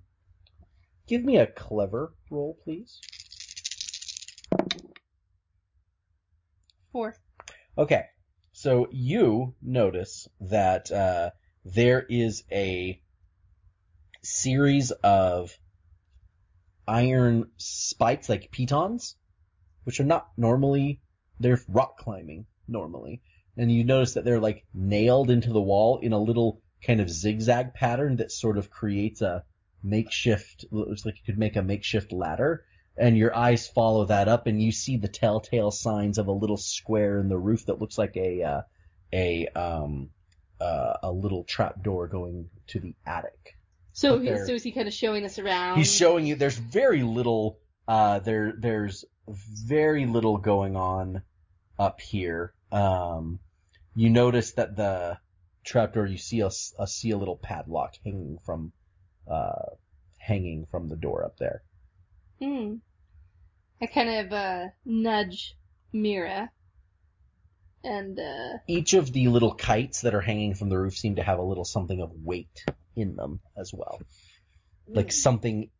give 1.06 1.24
me 1.24 1.36
a 1.36 1.46
clever 1.46 2.14
roll, 2.30 2.58
please. 2.64 3.00
Four. 6.92 7.16
Okay, 7.76 8.04
So 8.52 8.86
you 8.92 9.54
notice 9.62 10.28
that 10.40 10.92
uh, 10.92 11.30
there 11.64 12.04
is 12.08 12.44
a 12.50 13.00
series 14.22 14.90
of 14.90 15.56
iron 16.86 17.50
spikes, 17.56 18.28
like 18.28 18.50
pitons, 18.50 19.16
which 19.84 20.00
are 20.00 20.04
not 20.04 20.28
normally 20.36 21.00
they're 21.40 21.60
rock 21.68 21.98
climbing 21.98 22.46
normally, 22.68 23.22
and 23.56 23.70
you 23.70 23.84
notice 23.84 24.14
that 24.14 24.24
they're 24.24 24.40
like 24.40 24.64
nailed 24.74 25.30
into 25.30 25.52
the 25.52 25.60
wall 25.60 25.98
in 25.98 26.12
a 26.12 26.20
little 26.20 26.60
kind 26.84 27.00
of 27.00 27.10
zigzag 27.10 27.74
pattern 27.74 28.16
that 28.16 28.32
sort 28.32 28.58
of 28.58 28.70
creates 28.70 29.22
a 29.22 29.44
makeshift. 29.82 30.64
Looks 30.70 31.04
like 31.04 31.16
you 31.16 31.24
could 31.24 31.38
make 31.38 31.56
a 31.56 31.62
makeshift 31.62 32.12
ladder. 32.12 32.64
And 32.96 33.16
your 33.16 33.34
eyes 33.34 33.66
follow 33.66 34.04
that 34.04 34.28
up, 34.28 34.46
and 34.46 34.60
you 34.60 34.70
see 34.70 34.98
the 34.98 35.08
telltale 35.08 35.70
signs 35.70 36.18
of 36.18 36.26
a 36.26 36.32
little 36.32 36.58
square 36.58 37.20
in 37.20 37.30
the 37.30 37.38
roof 37.38 37.64
that 37.66 37.80
looks 37.80 37.96
like 37.96 38.16
a 38.18 38.42
uh, 38.42 38.62
a 39.14 39.46
um 39.48 40.10
uh, 40.62 40.96
a 41.02 41.10
little 41.10 41.44
trap 41.44 41.82
door 41.82 42.06
going 42.06 42.48
to 42.68 42.80
the 42.80 42.94
attic. 43.06 43.56
So, 43.92 44.18
he, 44.18 44.28
so 44.28 44.52
is 44.52 44.62
he 44.62 44.72
kind 44.72 44.88
of 44.88 44.94
showing 44.94 45.24
us 45.24 45.38
around? 45.38 45.78
He's 45.78 45.92
showing 45.92 46.26
you 46.26 46.34
there's 46.36 46.56
very 46.56 47.02
little 47.02 47.58
uh 47.88 48.20
there 48.20 48.54
there's 48.58 49.04
very 49.28 50.06
little 50.06 50.38
going 50.38 50.76
on 50.76 51.22
up 51.78 52.00
here. 52.00 52.54
Um 52.70 53.40
you 53.94 54.08
notice 54.08 54.52
that 54.52 54.76
the 54.76 55.18
trapdoor 55.64 56.06
you 56.06 56.16
see 56.18 56.40
a, 56.40 56.50
a- 56.78 56.86
see 56.86 57.10
a 57.10 57.18
little 57.18 57.36
padlock 57.36 57.94
hanging 58.04 58.38
from 58.46 58.72
uh 59.30 59.66
hanging 60.18 60.66
from 60.70 60.88
the 60.88 60.96
door 60.96 61.24
up 61.24 61.36
there. 61.38 61.62
Hmm. 62.40 62.76
I 63.80 63.86
kind 63.86 64.26
of 64.26 64.32
uh, 64.32 64.66
nudge 64.84 65.56
Meera, 65.92 66.48
and 67.84 68.18
uh, 68.18 68.58
Each 68.66 68.94
of 68.94 69.12
the 69.12 69.28
little 69.28 69.54
kites 69.54 70.02
that 70.02 70.14
are 70.14 70.20
hanging 70.20 70.54
from 70.54 70.68
the 70.68 70.78
roof 70.78 70.96
seem 70.96 71.16
to 71.16 71.22
have 71.22 71.38
a 71.38 71.42
little 71.42 71.64
something 71.64 72.00
of 72.00 72.10
weight 72.22 72.64
in 72.96 73.16
them 73.16 73.40
as 73.56 73.72
well. 73.72 74.00
Like 74.88 75.12
something 75.12 75.70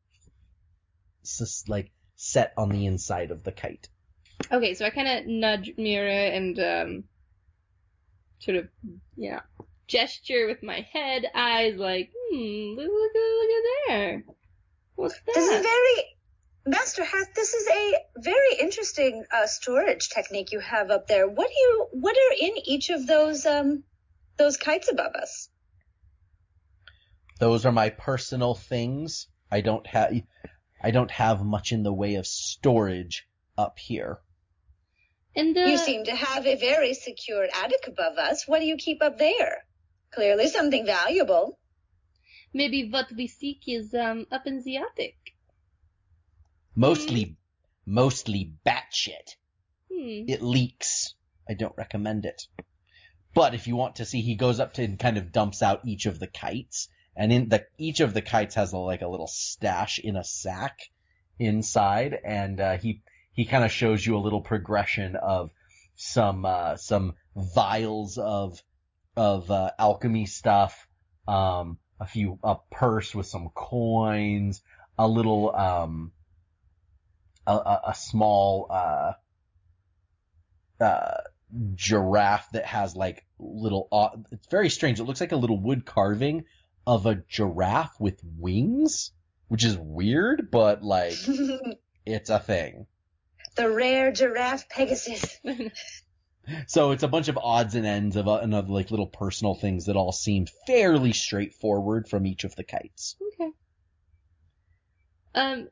sus- 1.23 1.69
like 1.69 1.91
set 2.17 2.53
on 2.57 2.71
the 2.71 2.87
inside 2.87 3.31
of 3.31 3.43
the 3.45 3.53
kite. 3.53 3.89
okay, 4.51 4.75
so 4.75 4.85
I 4.85 4.91
kind 4.91 5.09
of 5.09 5.27
nudge 5.27 5.73
Meera 5.79 6.37
and 6.37 6.59
um, 6.59 7.05
sort 8.41 8.57
of, 8.57 8.69
yeah 9.17 9.41
gesture 9.93 10.47
with 10.47 10.63
my 10.63 10.87
head, 10.93 11.27
eyes, 11.35 11.77
like, 11.77 12.11
hmm, 12.15 12.75
look, 12.77 12.89
look, 12.89 13.13
look 13.15 13.51
at 13.51 13.89
there. 13.89 14.25
What's 14.95 15.15
that? 15.15 15.35
This 15.35 15.49
is 15.49 15.63
very, 15.63 16.05
Master 16.67 17.05
Heth. 17.05 17.35
This 17.35 17.55
is 17.55 17.67
a 17.69 17.95
very 18.19 18.55
interesting 18.61 19.25
uh, 19.33 19.47
storage 19.47 20.09
technique 20.11 20.53
you 20.53 20.61
have 20.61 20.91
up 20.91 21.07
there. 21.09 21.29
What 21.29 21.49
do 21.49 21.55
you? 21.55 21.87
What 21.93 22.17
are 22.17 22.35
in 22.41 22.53
each 22.65 22.91
of 22.91 23.07
those 23.07 23.45
um 23.47 23.85
those 24.37 24.57
kites 24.57 24.89
above 24.91 25.15
us? 25.15 25.49
Those 27.41 27.67
are 27.67 27.73
my 27.73 27.91
personal 27.91 28.55
things. 28.55 29.27
I 29.51 29.61
don't 29.61 29.87
have 29.89 30.13
I 30.81 30.91
don't 30.93 31.11
have 31.11 31.43
much 31.45 31.73
in 31.73 31.83
the 31.83 31.93
way 31.93 32.15
of 32.15 32.27
storage 32.27 33.27
up 33.59 33.79
here. 33.79 34.21
and 35.35 35.57
uh, 35.57 35.63
You 35.63 35.79
seem 35.79 36.05
to 36.05 36.15
have 36.15 36.47
a 36.47 36.57
very 36.57 36.95
secure 36.95 37.47
attic 37.53 37.87
above 37.89 38.19
us. 38.19 38.47
What 38.47 38.61
do 38.61 38.67
you 38.67 38.77
keep 38.77 39.03
up 39.03 39.19
there? 39.19 39.65
Clearly 40.13 40.49
something 40.49 40.87
valuable. 40.87 41.59
maybe 42.55 42.89
what 42.91 43.11
we 43.17 43.27
seek 43.27 43.63
is 43.67 43.93
um 43.95 44.27
up 44.31 44.47
in 44.47 44.63
the 44.63 44.77
attic. 44.77 45.32
Mostly 46.75 47.37
mostly 47.85 48.53
batshit. 48.65 49.37
Hmm. 49.93 50.25
It 50.29 50.43
leaks. 50.43 51.15
I 51.49 51.55
don't 51.55 51.77
recommend 51.77 52.25
it. 52.25 52.47
But 53.35 53.55
if 53.55 53.67
you 53.67 53.77
want 53.77 53.97
to 53.97 54.05
see, 54.05 54.21
he 54.21 54.35
goes 54.35 54.61
up 54.61 54.75
to 54.75 54.85
and 54.85 54.99
kind 54.99 55.17
of 55.17 55.33
dumps 55.33 55.63
out 55.63 55.87
each 55.87 56.07
of 56.07 56.19
the 56.19 56.27
kites, 56.27 56.89
and 57.17 57.33
in 57.33 57.49
the 57.49 57.67
each 57.79 58.01
of 58.01 58.15
the 58.15 58.23
kites 58.23 58.55
has 58.55 58.73
a, 58.73 58.79
like 58.79 59.03
a 59.03 59.09
little 59.09 59.27
stash 59.27 59.99
in 59.99 60.17
a 60.17 60.25
sack 60.25 60.91
inside, 61.39 62.19
and 62.25 62.61
uh, 62.61 62.77
he 62.77 63.03
he 63.33 63.45
kind 63.45 63.65
of 63.65 63.73
shows 63.73 64.05
you 64.05 64.17
a 64.17 64.25
little 64.25 64.43
progression 64.43 65.17
of 65.17 65.51
some 65.97 66.45
uh, 66.45 66.77
some 66.77 67.15
vials 67.35 68.19
of 68.19 68.63
of 69.17 69.51
uh, 69.51 69.71
alchemy 69.79 70.27
stuff, 70.27 70.87
um, 71.27 71.79
a 72.01 72.07
few 72.07 72.39
a 72.43 72.57
purse 72.71 73.15
with 73.15 73.27
some 73.27 73.49
coins, 73.55 74.63
a 74.99 75.09
little 75.09 75.55
um, 75.55 76.13
a, 77.47 77.53
a, 77.53 77.81
a 77.89 77.95
small 77.95 78.67
uh, 78.71 79.13
uh, 80.81 81.21
giraffe 81.75 82.51
that 82.53 82.67
has 82.67 82.97
like 82.97 83.25
little, 83.39 83.89
uh, 83.93 84.11
it's 84.31 84.47
very 84.49 84.71
strange. 84.71 85.01
It 85.01 85.05
looks 85.05 85.21
like 85.21 85.33
a 85.33 85.37
little 85.37 85.61
wood 85.61 85.85
carving 85.85 86.45
of 86.87 87.07
a 87.07 87.17
giraffe 87.29 87.99
with 88.01 88.21
wings, 88.39 89.13
which 89.49 89.65
is 89.65 89.77
weird, 89.77 90.51
but 90.51 90.83
like, 90.83 91.17
it's 92.07 92.31
a 92.31 92.39
thing. 92.39 92.87
The 93.57 93.71
rare 93.71 94.13
giraffe 94.13 94.69
Pegasus. 94.69 95.39
So 96.67 96.91
it's 96.91 97.05
a 97.05 97.09
bunch 97.09 97.29
of 97.29 97.39
odds 97.39 97.77
and 97.77 97.87
ends 97.87 98.17
of, 98.17 98.27
uh, 98.27 98.39
and 98.39 98.53
of 98.53 98.69
like 98.69 98.91
little 98.91 99.07
personal 99.07 99.55
things 99.55 99.87
that 99.87 99.95
all 99.95 100.11
seem 100.11 100.47
fairly 100.67 101.13
straightforward 101.13 102.09
from 102.09 102.27
each 102.27 102.43
of 102.43 102.57
the 102.57 102.65
kites. 102.65 103.17
Okay. 103.35 103.53
Um, 105.35 105.69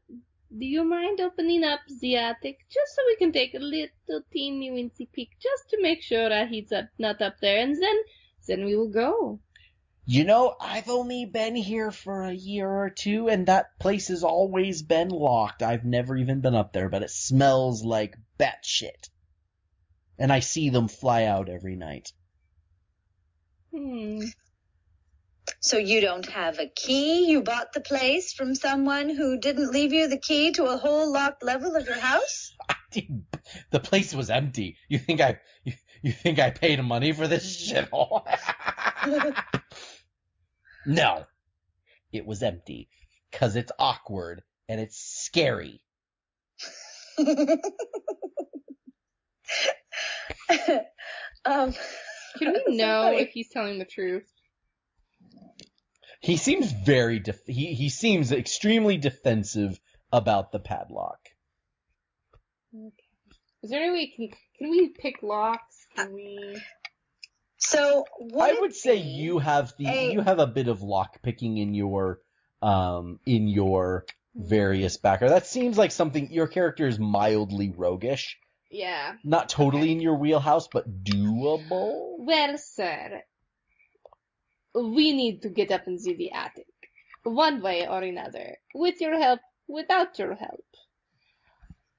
do 0.57 0.67
you 0.67 0.85
mind 0.85 1.21
opening 1.21 1.63
up 1.65 1.81
the 2.01 2.17
attic 2.17 2.59
just 2.69 2.95
so 2.95 3.03
we 3.07 3.17
can 3.17 3.33
take 3.33 3.55
a 3.55 3.59
little 3.59 4.23
teeny 4.33 4.71
weensy 4.71 5.11
peek 5.13 5.31
just 5.41 5.71
to 5.71 5.81
make 5.81 6.03
sure 6.03 6.29
that 6.29 6.49
he's 6.49 6.73
up, 6.73 6.87
not 6.99 7.23
up 7.23 7.37
there, 7.41 7.59
and 7.63 7.81
then 7.81 7.97
then 8.47 8.65
we 8.65 8.75
will 8.75 8.89
go. 8.89 9.39
You 10.07 10.25
know, 10.25 10.57
I've 10.61 10.89
only 10.89 11.25
been 11.25 11.55
here 11.55 11.93
for 11.93 12.23
a 12.23 12.33
year 12.33 12.69
or 12.69 12.91
two, 12.91 13.29
and 13.29 13.47
that 13.47 13.79
place 13.79 14.09
has 14.09 14.25
always 14.25 14.83
been 14.83 15.11
locked. 15.11 15.63
I've 15.63 15.85
never 15.85 16.17
even 16.17 16.41
been 16.41 16.57
up 16.57 16.73
there, 16.73 16.89
but 16.89 17.03
it 17.03 17.11
smells 17.11 17.85
like 17.85 18.17
batshit. 18.39 19.09
And 20.19 20.33
I 20.33 20.41
see 20.41 20.71
them 20.71 20.89
fly 20.89 21.25
out 21.25 21.49
every 21.49 21.77
night. 21.77 22.13
Hmm. 23.73 24.25
So 25.63 25.77
you 25.77 26.01
don't 26.01 26.27
have 26.31 26.59
a 26.59 26.67
key? 26.67 27.27
You 27.27 27.43
bought 27.43 27.75
the 27.75 27.83
place 27.83 28.33
from 28.33 28.55
someone 28.55 29.11
who 29.11 29.39
didn't 29.39 29.71
leave 29.71 29.93
you 29.93 30.09
the 30.09 30.19
key 30.19 30.53
to 30.53 30.65
a 30.65 30.79
whole 30.79 31.13
locked 31.13 31.45
level 31.45 31.77
of 31.77 31.87
your 31.87 31.99
house? 31.99 32.57
the 33.71 33.81
place 33.81 34.15
was 34.15 34.31
empty. 34.31 34.79
You 34.89 34.99
think 34.99 35.21
I, 35.21 35.39
you, 35.65 35.75
you 36.01 36.13
think 36.13 36.39
I 36.39 36.49
paid 36.51 36.83
money 36.83 37.13
for 37.13 37.29
this 37.29 37.71
shithole? 37.71 38.25
no. 40.87 41.27
It 42.11 42.25
was 42.25 42.43
empty. 42.43 42.89
Cause 43.31 43.55
it's 43.55 43.71
awkward 43.79 44.43
and 44.67 44.81
it's 44.81 44.99
scary. 44.99 45.83
um, 51.45 51.75
Can 52.39 52.55
we 52.67 52.77
know 52.77 53.13
if 53.13 53.29
he's 53.33 53.51
telling 53.51 53.79
the 53.79 53.85
truth? 53.85 54.27
He 56.21 56.37
seems 56.37 56.71
very 56.71 57.19
def- 57.19 57.47
he 57.47 57.73
he 57.75 57.89
seems 57.89 58.31
extremely 58.31 58.99
defensive 58.99 59.81
about 60.13 60.53
the 60.53 60.59
padlock. 60.59 61.19
Okay. 62.75 62.95
Is 63.63 63.71
there 63.71 63.83
any 63.83 63.93
way 63.93 64.13
can 64.15 64.29
can 64.59 64.71
we 64.71 64.89
pick 64.89 65.23
locks? 65.23 65.87
Can 65.97 66.13
we? 66.13 66.61
so 67.57 68.05
would 68.19 68.57
I 68.57 68.61
would 68.61 68.75
say 68.75 68.97
you 68.97 69.39
have 69.39 69.73
the 69.79 69.87
a- 69.87 70.13
you 70.13 70.21
have 70.21 70.39
a 70.39 70.47
bit 70.47 70.69
of 70.69 70.83
lock 70.83 71.23
picking 71.23 71.59
in 71.59 71.75
your 71.75 72.21
um 72.63 73.19
in 73.27 73.49
your 73.49 74.05
various 74.35 74.97
backer. 74.97 75.29
That 75.29 75.47
seems 75.47 75.77
like 75.77 75.91
something 75.91 76.31
your 76.31 76.47
character 76.47 76.87
is 76.87 76.99
mildly 76.99 77.71
roguish. 77.71 78.39
Yeah. 78.71 79.15
Not 79.25 79.49
totally 79.49 79.91
in 79.91 80.01
your 80.01 80.15
wheelhouse, 80.15 80.69
but 80.69 81.03
doable. 81.03 82.17
Well, 82.19 82.57
sir, 82.59 83.23
we 84.75 85.13
need 85.13 85.43
to 85.43 85.49
get 85.49 85.71
up 85.71 85.87
into 85.87 86.15
the 86.17 86.33
attic, 86.33 86.67
one 87.23 87.63
way 87.63 87.87
or 87.89 88.03
another, 88.03 88.57
with 88.75 89.01
your 89.01 89.19
help, 89.19 89.41
without 89.67 90.19
your 90.19 90.35
help. 90.35 90.65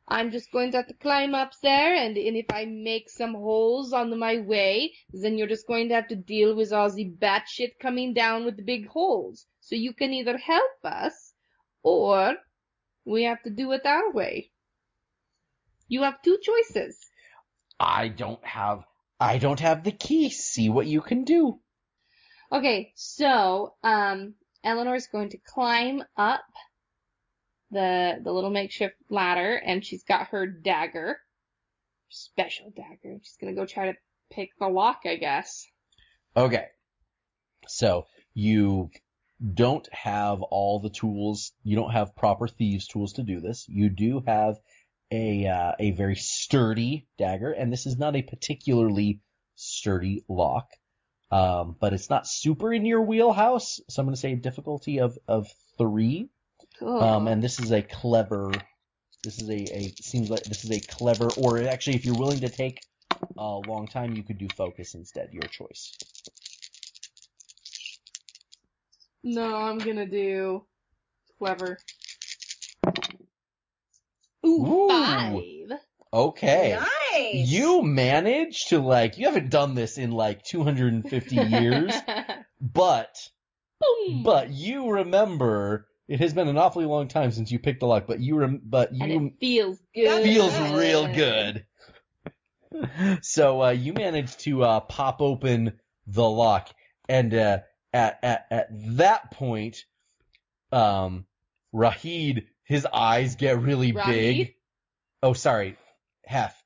I'm 0.08 0.32
just 0.32 0.52
going 0.52 0.72
to 0.72 0.78
have 0.78 0.88
to 0.88 0.94
climb 0.94 1.34
up 1.34 1.54
there, 1.64 1.96
and, 1.96 2.18
and 2.18 2.36
if 2.36 2.48
I 2.52 2.66
make 2.66 3.10
some 3.10 3.34
holes 3.34 3.94
on 3.94 4.18
my 4.20 4.40
way, 4.40 4.94
then 5.14 5.38
you're 5.38 5.48
just 5.48 5.68
going 5.68 5.88
to 5.90 5.96
have 5.96 6.10
to 6.10 6.16
deal 6.16 6.56
with 6.56 6.74
all 6.74 6.92
the 6.92 7.06
bat 7.06 7.44
shit 7.48 7.80
coming 7.80 8.14
down 8.14 8.44
with 8.44 8.58
the 8.58 8.64
big 8.64 8.88
holes. 8.88 9.46
So 9.62 9.76
you 9.76 9.94
can 9.94 10.12
either 10.12 10.38
help 10.38 10.72
us, 10.84 11.34
or 11.82 12.36
we 13.06 13.24
have 13.24 13.42
to 13.44 13.50
do 13.50 13.72
it 13.72 13.86
our 13.86 14.12
way. 14.12 14.52
You 15.88 16.04
have 16.04 16.22
two 16.22 16.38
choices. 16.42 16.98
I 17.80 18.10
don't 18.10 18.44
have 18.46 18.84
I 19.20 19.38
don't 19.38 19.60
have 19.60 19.84
the 19.84 19.92
key. 19.92 20.30
See 20.30 20.70
what 20.70 20.88
you 20.88 21.02
can 21.02 21.24
do. 21.24 21.60
Okay, 22.52 22.92
so 22.96 23.76
um, 23.84 24.34
Eleanor's 24.64 25.08
going 25.08 25.30
to 25.30 25.38
climb 25.38 26.04
up 26.18 26.44
the 27.72 28.20
the 28.22 28.32
little 28.32 28.50
makeshift 28.50 28.96
ladder, 29.10 29.56
and 29.56 29.86
she's 29.86 30.04
got 30.04 30.28
her 30.28 30.46
dagger, 30.46 31.18
special 32.10 32.72
dagger. 32.76 33.18
She's 33.24 33.38
gonna 33.40 33.56
go 33.56 33.66
try 33.66 33.92
to 33.92 33.98
pick 34.32 34.50
the 34.60 34.68
lock, 34.68 35.02
I 35.06 35.16
guess. 35.16 35.66
Okay. 36.36 36.66
So 37.68 38.06
you 38.34 38.90
don't 39.54 39.88
have 39.94 40.42
all 40.42 40.80
the 40.80 40.90
tools. 40.90 41.54
You 41.64 41.76
don't 41.76 41.92
have 41.92 42.16
proper 42.16 42.48
thieves 42.48 42.88
tools 42.88 43.14
to 43.14 43.24
do 43.24 43.40
this. 43.40 43.66
You 43.70 43.90
do 43.90 44.22
have 44.28 44.58
a 45.10 45.48
uh, 45.48 45.74
a 45.80 45.92
very 45.92 46.16
sturdy 46.16 47.08
dagger, 47.18 47.52
and 47.52 47.72
this 47.72 47.86
is 47.86 47.98
not 47.98 48.16
a 48.16 48.22
particularly 48.22 49.22
sturdy 49.56 50.26
lock. 50.28 50.68
Um, 51.32 51.76
but 51.80 51.94
it's 51.94 52.10
not 52.10 52.28
super 52.28 52.74
in 52.74 52.86
your 52.86 53.02
wheelhouse, 53.02 53.80
so 53.90 54.02
I'm 54.02 54.06
going 54.06 54.16
to 54.16 54.20
say 54.20 54.36
difficulty 54.36 55.00
of 55.00 55.18
of 55.28 55.48
three. 55.78 56.30
Cool. 56.78 57.02
Um, 57.02 57.28
and 57.28 57.42
this 57.42 57.60
is 57.60 57.72
a 57.72 57.82
clever. 57.82 58.52
This 59.24 59.42
is 59.42 59.50
a, 59.50 59.78
a 59.78 59.94
seems 60.02 60.30
like 60.30 60.44
this 60.44 60.66
is 60.66 60.72
a 60.72 60.80
clever, 60.80 61.30
or 61.38 61.62
actually, 61.62 61.96
if 61.96 62.06
you're 62.06 62.18
willing 62.18 62.42
to 62.42 62.50
take 62.50 62.82
a 63.38 63.62
long 63.68 63.88
time, 63.88 64.14
you 64.16 64.24
could 64.24 64.38
do 64.38 64.48
focus 64.58 64.94
instead. 64.94 65.30
Your 65.32 65.44
choice. 65.44 65.96
no, 69.24 69.56
I'm 69.56 69.78
gonna 69.78 70.06
do 70.06 70.66
clever. 71.40 71.78
Ooh, 74.46 74.66
Ooh. 74.66 74.88
five. 74.90 75.80
Okay. 76.14 76.78
Nice. 76.80 77.01
You 77.14 77.82
managed 77.84 78.70
to 78.70 78.80
like, 78.80 79.18
you 79.18 79.26
haven't 79.26 79.50
done 79.50 79.76
this 79.76 79.98
in 79.98 80.12
like 80.12 80.44
250 80.44 81.36
years, 81.48 81.94
but, 82.62 83.16
Boom. 83.80 84.24
but 84.24 84.50
you 84.50 84.90
remember, 84.92 85.88
it 86.08 86.20
has 86.20 86.34
been 86.34 86.48
an 86.48 86.58
awfully 86.58 86.86
long 86.86 87.08
time 87.08 87.32
since 87.32 87.52
you 87.52 87.60
picked 87.60 87.84
a 87.84 87.86
lock, 87.86 88.06
but 88.08 88.20
you 88.20 88.38
rem- 88.38 88.62
but 88.64 88.92
and 88.92 89.12
you 89.12 89.26
it 89.28 89.34
feels 89.40 89.80
good. 89.94 90.24
feels 90.24 90.58
real 90.72 91.08
good. 91.14 91.66
So, 93.22 93.62
uh, 93.62 93.70
you 93.72 93.92
managed 93.92 94.40
to, 94.42 94.64
uh, 94.64 94.80
pop 94.80 95.22
open 95.22 95.74
the 96.08 96.24
lock 96.28 96.70
and, 97.10 97.34
uh, 97.34 97.60
at, 97.92 98.20
at, 98.24 98.46
at 98.50 98.68
that 98.98 99.32
point, 99.32 99.84
um, 100.72 101.26
Raheed, 101.74 102.46
his 102.64 102.86
eyes 102.86 103.36
get 103.36 103.60
really 103.60 103.92
Raheed? 103.92 104.06
big. 104.38 104.54
Oh, 105.22 105.34
sorry. 105.34 105.76
Heth. 106.26 106.61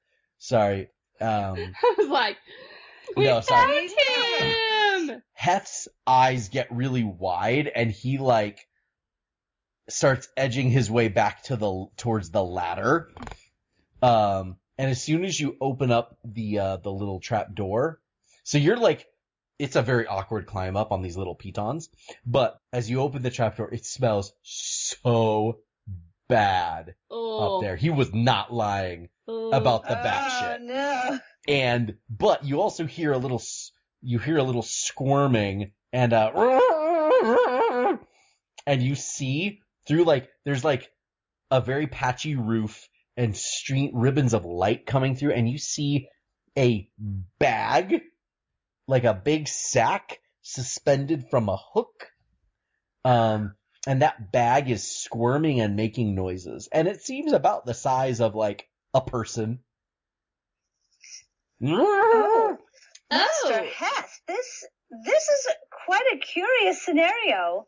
Sorry. 0.45 0.89
Um, 1.19 1.57
I 1.83 1.95
was 1.97 2.07
like, 2.07 2.37
we 3.17 3.25
No, 3.25 3.41
sorry. 3.41 3.87
found 3.89 5.09
him. 5.09 5.21
Heth's 5.33 5.87
eyes 6.05 6.49
get 6.49 6.67
really 6.71 7.03
wide 7.03 7.67
and 7.67 7.89
he 7.89 8.19
like 8.19 8.59
starts 9.89 10.27
edging 10.37 10.69
his 10.69 10.89
way 10.91 11.07
back 11.07 11.43
to 11.43 11.55
the 11.55 11.87
towards 11.97 12.29
the 12.29 12.43
ladder. 12.43 13.09
Um 14.03 14.57
and 14.77 14.91
as 14.91 15.01
soon 15.01 15.23
as 15.25 15.39
you 15.39 15.57
open 15.61 15.91
up 15.91 16.17
the 16.23 16.59
uh 16.59 16.77
the 16.77 16.91
little 16.91 17.19
trap 17.19 17.53
door, 17.55 17.99
so 18.43 18.57
you're 18.59 18.77
like 18.77 19.07
it's 19.57 19.75
a 19.75 19.81
very 19.81 20.05
awkward 20.05 20.45
climb 20.47 20.75
up 20.77 20.91
on 20.91 21.01
these 21.01 21.17
little 21.17 21.35
pitons, 21.35 21.89
but 22.25 22.59
as 22.73 22.89
you 22.89 23.01
open 23.01 23.21
the 23.23 23.29
trap 23.31 23.57
door, 23.57 23.73
it 23.73 23.85
smells 23.85 24.33
so 24.43 25.59
bad 26.27 26.95
Oh, 27.09 27.57
up 27.57 27.61
there. 27.61 27.75
He 27.75 27.89
was 27.89 28.13
not 28.13 28.53
lying 28.53 29.09
oh. 29.27 29.51
about 29.51 29.83
the 29.83 29.95
bat 29.95 30.31
oh, 30.31 30.39
shit. 30.39 30.61
no. 30.61 31.19
and 31.47 31.95
but 32.09 32.43
you 32.43 32.61
also 32.61 32.85
hear 32.85 33.11
a 33.11 33.17
little 33.17 33.41
you 34.01 34.19
hear 34.19 34.37
a 34.37 34.43
little 34.43 34.61
squirming 34.61 35.71
and 35.91 36.13
uh 36.13 36.31
and 38.67 38.81
you 38.83 38.95
see 38.95 39.59
through 39.87 40.03
like 40.03 40.29
there's 40.45 40.63
like 40.63 40.89
a 41.51 41.61
very 41.61 41.87
patchy 41.87 42.35
roof 42.35 42.87
and 43.17 43.35
street 43.35 43.91
ribbons 43.93 44.33
of 44.33 44.45
light 44.45 44.85
coming 44.85 45.15
through 45.15 45.31
and 45.31 45.49
you 45.49 45.57
see 45.57 46.07
a 46.57 46.89
bag 47.39 48.01
like 48.87 49.03
a 49.03 49.13
big 49.13 49.47
sack 49.47 50.19
suspended 50.41 51.25
from 51.29 51.49
a 51.49 51.57
hook 51.73 52.07
um 53.03 53.55
and 53.87 54.01
that 54.01 54.31
bag 54.31 54.69
is 54.69 54.89
squirming 54.89 55.61
and 55.61 55.75
making 55.75 56.15
noises 56.15 56.69
and 56.71 56.87
it 56.87 57.01
seems 57.01 57.33
about 57.33 57.65
the 57.65 57.73
size 57.73 58.21
of 58.21 58.35
like 58.35 58.67
a 58.93 59.01
person 59.01 59.59
Oh, 61.63 62.57
Oh. 62.57 62.57
Master 63.11 63.63
Heth, 63.63 64.21
this 64.27 64.65
this 65.05 65.23
is 65.29 65.47
quite 65.85 66.03
a 66.13 66.17
curious 66.17 66.83
scenario. 66.83 67.67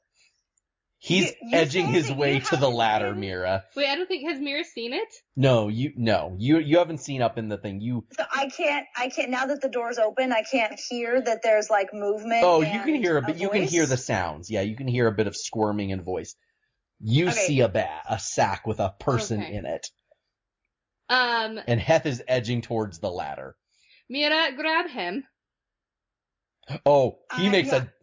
He's 1.00 1.26
You- 1.26 1.50
you 1.52 1.58
edging 1.58 1.88
his 1.88 2.12
way 2.12 2.40
to 2.40 2.58
the 2.58 2.70
ladder, 2.72 3.12
been- 3.14 3.22
Meera. 3.22 3.64
Wait, 3.76 3.88
I 3.88 3.96
don't 3.96 4.08
think 4.08 4.28
has 4.30 4.40
Meera 4.40 4.64
seen 4.66 4.94
it. 4.94 5.08
No, 5.36 5.68
you 5.68 5.94
no, 5.96 6.36
you 6.40 6.58
you 6.58 6.80
haven't 6.80 6.98
seen 7.00 7.22
up 7.22 7.38
in 7.38 7.50
the 7.50 7.58
thing. 7.58 7.82
You 7.82 8.06
So 8.18 8.24
I 8.34 8.50
can't 8.50 8.88
I 8.96 9.10
can't 9.10 9.30
now 9.30 9.46
that 9.46 9.62
the 9.62 9.70
door's 9.70 10.00
open, 10.00 10.32
I 10.34 10.42
can't 10.42 10.80
hear 10.90 11.22
that 11.22 11.42
there's 11.44 11.70
like 11.70 11.94
movement. 11.94 12.44
oh, 12.44 12.62
you 12.62 12.80
can 12.82 12.96
hear 12.96 13.18
a 13.18 13.22
bit. 13.22 13.38
You 13.38 13.50
can 13.50 13.64
hear 13.64 13.86
the 13.86 13.96
sounds. 13.98 14.50
Yeah, 14.50 14.62
you 14.62 14.76
can 14.76 14.88
hear 14.88 15.06
a 15.08 15.12
bit 15.12 15.28
of 15.28 15.36
squirming 15.38 15.92
and 15.92 16.02
voice. 16.04 16.36
You 17.00 17.28
Okay. 17.30 17.36
see 17.46 17.60
a 17.62 17.70
bat, 17.70 18.02
a 18.10 18.18
sack 18.18 18.66
with 18.66 18.80
a 18.80 18.90
person 19.00 19.42
Okay. 19.44 19.54
in 19.54 19.66
it, 19.68 19.88
Um, 21.10 21.60
and 21.68 21.80
Heth 21.80 22.08
is 22.08 22.24
edging 22.28 22.62
towards 22.64 22.98
the 22.98 23.12
ladder. 23.12 23.56
Meera, 24.12 24.56
grab 24.56 24.90
him. 24.90 25.28
Oh, 26.86 27.20
he 27.38 27.48
Uh, 27.48 27.52
makes 27.52 27.72
a. 27.72 27.94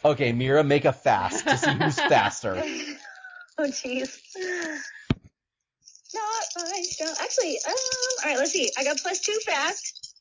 okay, 0.04 0.32
Meera, 0.32 0.66
make 0.66 0.84
a 0.84 0.92
fast 0.92 1.46
to 1.46 1.56
see 1.56 1.70
who's 1.72 2.00
faster. 2.08 2.62
oh 3.58 3.64
jeez. 3.64 4.18
Not 6.14 6.44
my 6.56 6.82
strong. 6.82 7.14
Actually, 7.20 7.58
um, 7.66 7.74
all 8.24 8.30
right. 8.30 8.38
Let's 8.38 8.52
see. 8.52 8.70
I 8.78 8.84
got 8.84 8.96
plus 8.98 9.20
two 9.20 9.38
fast. 9.44 10.16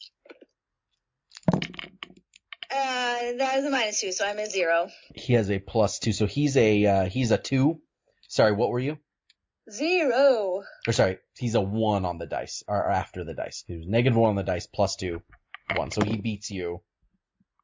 Uh, 2.69 3.33
that 3.37 3.59
is 3.59 3.65
a 3.65 3.69
minus 3.69 4.01
two, 4.01 4.11
so 4.11 4.25
I'm 4.25 4.37
at 4.39 4.51
zero. 4.51 4.89
He 5.15 5.33
has 5.33 5.49
a 5.49 5.59
plus 5.59 5.99
two, 5.99 6.11
so 6.11 6.25
he's 6.25 6.57
a 6.57 6.85
uh, 6.85 7.05
he's 7.05 7.31
a 7.31 7.37
two. 7.37 7.79
Sorry, 8.27 8.51
what 8.51 8.69
were 8.69 8.79
you? 8.79 8.97
Zero. 9.71 10.63
Or 10.87 10.93
sorry, 10.93 11.19
he's 11.37 11.55
a 11.55 11.61
one 11.61 12.03
on 12.05 12.17
the 12.17 12.25
dice, 12.25 12.63
or 12.67 12.89
after 12.89 13.23
the 13.23 13.33
dice. 13.33 13.63
He 13.67 13.77
was 13.77 13.87
negative 13.87 14.17
one 14.17 14.31
on 14.31 14.35
the 14.35 14.43
dice, 14.43 14.67
plus 14.67 14.97
two, 14.97 15.21
one. 15.75 15.91
So 15.91 16.01
he 16.03 16.17
beats 16.17 16.51
you 16.51 16.81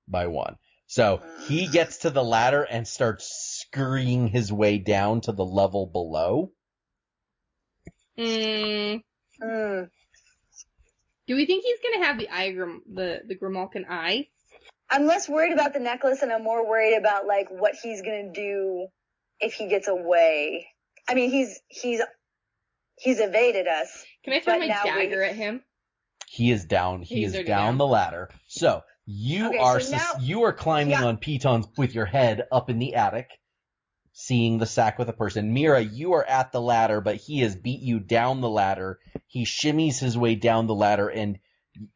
by 0.08 0.28
one. 0.28 0.56
So 0.94 1.24
he 1.48 1.66
gets 1.66 1.98
to 2.00 2.12
the 2.12 2.24
ladder 2.24 2.62
and 2.62 2.88
starts 2.88 3.26
scurrying 3.66 4.28
his 4.28 4.54
way 4.54 4.78
down 4.78 5.22
to 5.22 5.32
the 5.32 5.44
level 5.44 5.88
below. 5.88 6.52
Mm, 8.16 9.02
Hmm. 9.42 9.84
do 11.26 11.36
we 11.36 11.48
think 11.48 11.64
he's 11.64 11.80
gonna 11.80 12.06
have 12.06 12.20
the 12.20 12.30
eye, 12.30 12.52
grim, 12.52 12.84
the 12.86 13.22
the 13.28 13.36
Grimalkin 13.36 13.86
eye? 13.90 14.28
I'm 14.88 15.08
less 15.08 15.28
worried 15.28 15.52
about 15.54 15.74
the 15.74 15.80
necklace, 15.80 16.22
and 16.22 16.32
I'm 16.32 16.44
more 16.44 16.70
worried 16.70 16.96
about 16.96 17.26
like 17.26 17.48
what 17.50 17.74
he's 17.82 18.04
gonna 18.04 18.32
do 18.32 18.86
if 19.40 19.54
he 19.56 19.68
gets 19.70 19.88
away. 19.88 20.68
I 21.10 21.16
mean, 21.16 21.32
he's 21.32 21.60
he's 21.70 22.02
he's 23.00 23.20
evaded 23.20 23.66
us. 23.68 24.06
Can 24.24 24.34
I 24.34 24.42
throw 24.42 24.54
But 24.54 24.60
my 24.60 24.68
now 24.68 24.84
we- 24.84 24.90
dagger 24.92 25.24
at 25.24 25.36
him? 25.36 25.64
He 26.28 26.52
is 26.52 26.66
down. 26.66 27.02
He 27.02 27.22
He's 27.22 27.34
is 27.34 27.38
down, 27.38 27.46
down. 27.46 27.78
the 27.80 27.88
ladder. 27.88 28.30
So 28.48 28.84
you 29.06 29.48
Okay, 29.50 29.58
are 29.58 29.80
so 29.80 29.92
sus- 29.92 30.00
now- 30.16 30.20
you 30.22 30.44
are 30.44 30.54
climbing 30.54 30.92
Yeah. 30.92 31.06
on 31.06 31.18
pitons 31.18 31.68
with 31.78 31.94
your 31.96 32.06
head 32.06 32.44
up 32.52 32.70
in 32.70 32.80
the 32.80 32.96
attic, 32.96 33.30
seeing 34.14 34.58
the 34.60 34.66
sack 34.66 34.98
with 35.00 35.10
a 35.10 35.14
person. 35.14 35.54
Meera, 35.56 35.82
you 35.92 36.14
are 36.14 36.24
at 36.26 36.52
the 36.52 36.62
ladder, 36.62 37.02
but 37.02 37.16
he 37.18 37.40
has 37.40 37.56
beat 37.56 37.82
you 37.82 38.00
down 38.00 38.42
the 38.42 38.50
ladder. 38.50 39.00
He 39.28 39.44
shimmies 39.46 40.00
his 40.00 40.18
way 40.18 40.36
down 40.36 40.68
the 40.68 40.76
ladder 40.76 41.08
and 41.10 41.40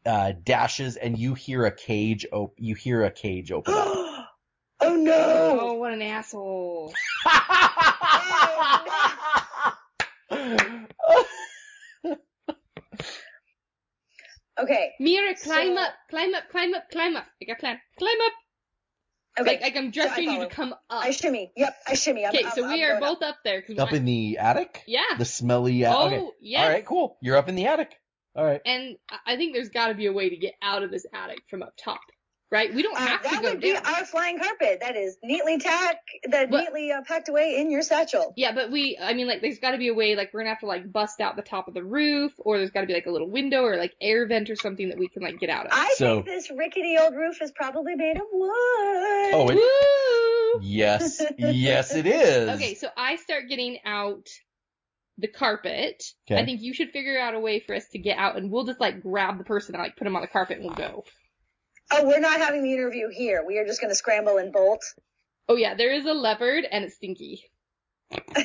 uh, 0.05 0.33
dashes, 0.43 0.95
and 0.95 1.17
you 1.17 1.35
hear 1.35 1.65
a 1.65 1.71
cage 1.71 2.25
op- 2.31 2.55
You 2.57 2.73
hear 2.75 3.03
a 3.03 3.11
cage 3.11 3.51
open 3.51 3.73
up. 3.75 3.85
oh 4.81 4.95
no! 4.95 5.13
Oh, 5.13 5.55
no! 5.57 5.73
what 5.75 5.93
an 5.93 6.01
asshole! 6.01 6.93
Okay. 14.59 14.91
Meera, 15.01 15.39
climb 15.41 15.75
So- 15.75 15.81
up, 15.81 15.93
climb 16.09 16.33
up, 16.35 16.49
climb 16.49 16.73
up, 16.73 16.89
climb 16.91 17.15
up. 17.15 17.25
I 17.41 17.45
got 17.45 17.57
a 17.57 17.59
plan. 17.59 17.79
Climb 17.97 18.17
up. 18.25 18.31
Okay. 19.39 19.51
Like, 19.51 19.61
like 19.61 19.75
I'm 19.77 19.93
So 19.93 20.15
you 20.19 20.39
to 20.39 20.47
come 20.47 20.73
up. 20.73 20.81
I 20.89 21.11
shimmy. 21.11 21.51
Yep, 21.55 21.75
I 21.87 21.93
shimmy. 21.93 22.25
I'm, 22.25 22.33
Okay, 22.33 22.43
I'm- 22.43 22.53
so 22.55 22.63
I'm 22.65 22.71
we 22.73 22.83
are 22.83 22.99
going 22.99 23.03
up. 23.03 23.19
both 23.19 23.27
up 23.29 23.37
there. 23.43 23.63
up 23.77 23.93
in 23.93 24.05
the 24.05 24.39
attic? 24.39 24.81
yeah. 24.87 25.01
The 25.17 25.25
smelly 25.25 25.85
attic? 25.85 25.97
oh, 25.97 26.05
okay. 26.07 26.29
yes. 26.41 26.63
Alright, 26.65 26.85
cool. 26.85 27.17
You're 27.21 27.37
up 27.37 27.47
in 27.47 27.55
the 27.55 27.67
attic. 27.67 27.93
Alright. 28.35 28.61
And 28.65 28.95
I- 29.11 29.33
I 29.33 29.35
think 29.37 29.53
there's 29.53 29.69
got 29.69 29.89
to 29.89 29.93
be 29.93 30.07
a 30.07 30.13
way 30.13 30.29
to 30.29 30.37
get 30.37 30.55
out 30.63 30.81
of 30.81 30.89
this 30.89 31.05
attic 31.13 31.39
from 31.51 31.61
up 31.61 31.73
top, 31.77 32.01
right? 32.49 32.73
We 32.73 32.81
don't 32.81 32.95
Uh, 32.95 32.99
have 33.05 33.21
to 33.23 33.29
that 33.29 33.43
would 33.43 33.59
be 33.61 33.75
our 33.75 34.05
flying 34.05 34.39
carpet. 34.39 34.79
That 34.81 34.95
is 34.95 35.17
neatly 35.23 35.57
tack, 35.59 35.97
that 36.29 36.49
But- 36.49 36.63
neatly 36.63 36.91
uh, 36.91 37.01
packed 37.01 37.29
away 37.29 37.57
in 37.57 37.69
your 37.69 37.81
satchel. 37.81 38.33
Yeah, 38.37 38.53
but 38.53 38.71
we, 38.71 38.97
I 39.01 39.13
mean, 39.13 39.27
like, 39.27 39.41
there's 39.41 39.59
got 39.59 39.71
to 39.71 39.77
be 39.77 39.89
a 39.89 39.93
way, 39.93 40.15
like, 40.15 40.33
we're 40.33 40.39
gonna 40.41 40.49
have 40.51 40.59
to, 40.61 40.65
like, 40.65 40.91
bust 40.91 41.19
out 41.19 41.35
the 41.35 41.41
top 41.41 41.67
of 41.67 41.73
the 41.73 41.83
roof, 41.83 42.31
or 42.37 42.57
there's 42.57 42.71
got 42.71 42.81
to 42.81 42.87
be, 42.87 42.93
like, 42.93 43.05
a 43.05 43.11
little 43.11 43.29
window 43.29 43.63
or, 43.63 43.75
like, 43.77 43.93
air 44.01 44.25
vent 44.27 44.49
or 44.49 44.55
something 44.55 44.89
that 44.89 44.97
we 44.97 45.07
can, 45.09 45.21
like, 45.23 45.39
get 45.39 45.49
out 45.49 45.65
of. 45.65 45.71
I 45.73 45.93
So- 45.97 46.15
think 46.15 46.25
this 46.27 46.49
rickety 46.51 46.97
old 46.97 47.15
roof 47.15 47.41
is 47.41 47.51
probably 47.51 47.95
made 47.95 48.17
of 48.17 48.27
wood. 48.31 48.51
Oh, 49.33 49.49
it- 49.49 49.55
Woo! 49.55 50.61
Yes. 50.63 51.21
yes, 51.37 51.93
it 51.95 52.07
is. 52.07 52.49
Okay, 52.55 52.73
so 52.75 52.87
I 52.95 53.17
start 53.17 53.49
getting 53.49 53.77
out 53.85 54.27
the 55.19 55.27
carpet. 55.27 56.03
Okay. 56.29 56.39
I 56.41 56.45
think 56.45 56.61
you 56.61 56.73
should 56.73 56.91
figure 56.91 57.19
out 57.19 57.33
a 57.33 57.39
way 57.39 57.59
for 57.59 57.75
us 57.75 57.87
to 57.89 57.99
get 57.99 58.17
out, 58.17 58.37
and 58.37 58.51
we'll 58.51 58.65
just 58.65 58.79
like 58.79 59.01
grab 59.01 59.37
the 59.37 59.43
person 59.43 59.75
and 59.75 59.83
like 59.83 59.95
put 59.95 60.03
them 60.05 60.15
on 60.15 60.21
the 60.21 60.27
carpet 60.27 60.57
and 60.57 60.65
we'll 60.65 60.75
go. 60.75 61.03
Oh, 61.91 62.05
we're 62.05 62.19
not 62.19 62.39
having 62.39 62.63
the 62.63 62.73
interview 62.73 63.09
here. 63.09 63.43
We 63.45 63.57
are 63.59 63.65
just 63.65 63.79
going 63.79 63.91
to 63.91 63.95
scramble 63.95 64.37
and 64.37 64.51
bolt. 64.51 64.83
Oh 65.49 65.55
yeah, 65.55 65.75
there 65.75 65.93
is 65.93 66.05
a 66.05 66.13
leopard 66.13 66.65
and 66.69 66.83
it's 66.85 66.95
stinky. 66.95 67.43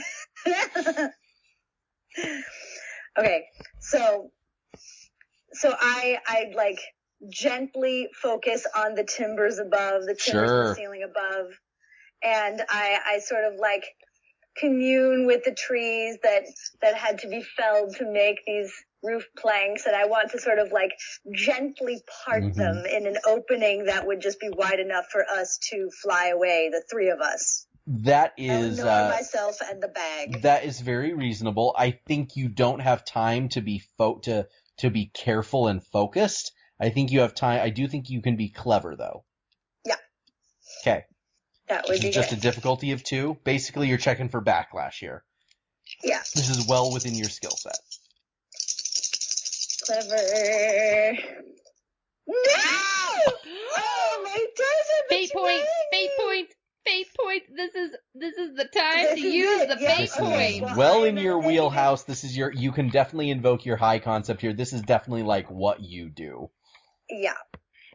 okay, 3.19 3.45
so 3.81 4.31
so 5.53 5.75
I 5.81 6.19
I 6.27 6.53
like 6.55 6.79
gently 7.29 8.09
focus 8.15 8.67
on 8.77 8.95
the 8.95 9.05
timbers 9.05 9.59
above, 9.59 10.03
the 10.05 10.15
timbers 10.15 10.51
in 10.51 10.57
Sure. 10.57 10.69
the 10.69 10.75
ceiling 10.75 11.03
above, 11.03 11.53
and 12.23 12.63
I 12.69 12.99
I 13.07 13.19
sort 13.21 13.45
of 13.45 13.59
like 13.59 13.85
commune 14.57 15.27
with 15.27 15.45
the 15.45 15.55
trees 15.55 16.19
that 16.23 16.45
that 16.83 16.95
had 16.95 17.19
to 17.21 17.29
be 17.29 17.43
felled 17.43 17.97
to 17.97 18.05
make 18.11 18.39
these 18.47 18.73
roof 19.03 19.25
planks 19.37 19.87
and 19.87 19.97
I 19.97 20.07
want 20.07 20.31
to 20.33 20.39
sort 20.39 20.59
of 20.59 20.71
like 20.73 20.93
gently 21.35 22.03
part 22.25 22.43
Mhm. 22.45 22.55
them 22.55 22.85
in 22.87 23.07
an 23.07 23.17
opening 23.27 23.87
that 23.87 24.07
would 24.07 24.21
just 24.21 24.39
be 24.41 24.49
wide 24.49 24.79
enough 24.81 25.07
for 25.11 25.25
us 25.29 25.59
to 25.71 25.91
fly 26.03 26.29
away, 26.29 26.69
the 26.71 26.83
three 26.91 27.09
of 27.11 27.21
us. 27.21 27.67
That 27.87 28.33
is 28.37 28.79
uh, 28.79 29.11
myself, 29.13 29.57
and 29.61 29.83
the 29.83 29.89
bag. 29.89 30.43
that 30.43 30.65
is 30.65 30.81
very 30.81 31.15
reasonable. 31.15 31.75
I 31.77 31.91
think 32.07 32.37
you 32.37 32.49
don't 32.49 32.79
have 32.79 33.05
time 33.05 33.49
to 33.51 33.61
be 33.61 33.81
fo- 33.99 34.19
to 34.21 34.47
to 34.79 34.91
be 34.91 35.07
careful 35.07 35.67
and 35.67 35.85
focused. 35.85 36.53
I 36.81 36.91
think 36.91 37.11
you 37.11 37.21
have 37.21 37.35
time. 37.35 37.61
I 37.61 37.71
do 37.71 37.89
think 37.89 38.09
you 38.09 38.23
can 38.23 38.37
be 38.37 38.49
clever 38.51 38.95
though. 38.97 39.25
Yeah. 39.85 39.97
Okay. 40.83 41.05
that 41.69 41.83
This 41.83 41.89
would 41.89 41.97
is 41.99 42.03
be 42.05 42.11
just 42.11 42.31
good. 42.31 42.39
a 42.39 42.41
difficulty 42.41 42.93
of 42.93 43.03
two. 43.03 43.37
Basically, 43.45 43.89
you're 43.89 43.99
checking 43.99 44.29
for 44.29 44.41
backlash 44.41 44.99
here. 45.01 45.25
yeah. 46.05 46.21
This 46.35 46.51
is 46.51 46.67
well 46.69 46.93
within 46.93 47.15
your 47.17 47.29
skill 47.29 47.57
set. 47.57 47.79
Clever. 49.85 51.19
No! 52.27 52.37
Oh, 53.77 54.21
my 54.25 54.47
dice 54.57 54.67
are 54.67 55.09
Fate 55.09 55.33
point, 55.33 55.63
fate 55.91 56.11
point, 56.19 56.49
fate 56.87 57.07
point. 57.21 57.43
This 57.57 57.75
is 57.75 57.91
this 58.15 58.37
is 58.37 58.55
the 58.57 58.65
time 58.65 59.05
This 59.05 59.21
to 59.21 59.29
use 59.29 59.61
it, 59.63 59.69
the 59.69 59.83
yeah. 59.83 59.97
fate 59.97 60.11
Okay, 60.19 60.61
point. 60.61 60.63
well, 60.63 60.77
well 60.77 61.05
in 61.05 61.17
your 61.17 61.39
wheelhouse. 61.39 62.05
This 62.05 62.25
is 62.25 62.37
your. 62.37 62.53
You 62.53 62.73
can 62.73 62.89
definitely 62.91 63.31
invoke 63.31 63.65
your 63.67 63.77
high 63.77 63.99
concept 63.99 64.41
here. 64.41 64.53
This 64.53 64.73
is 64.73 64.83
definitely 64.83 65.25
like 65.25 65.51
what 65.51 65.81
you 65.81 66.09
do. 66.11 66.51
Yeah. 67.11 67.35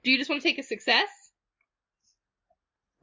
Do 0.03 0.11
you 0.11 0.17
just 0.17 0.29
want 0.29 0.41
to 0.41 0.47
take 0.47 0.59
a 0.59 0.63
success? 0.63 1.07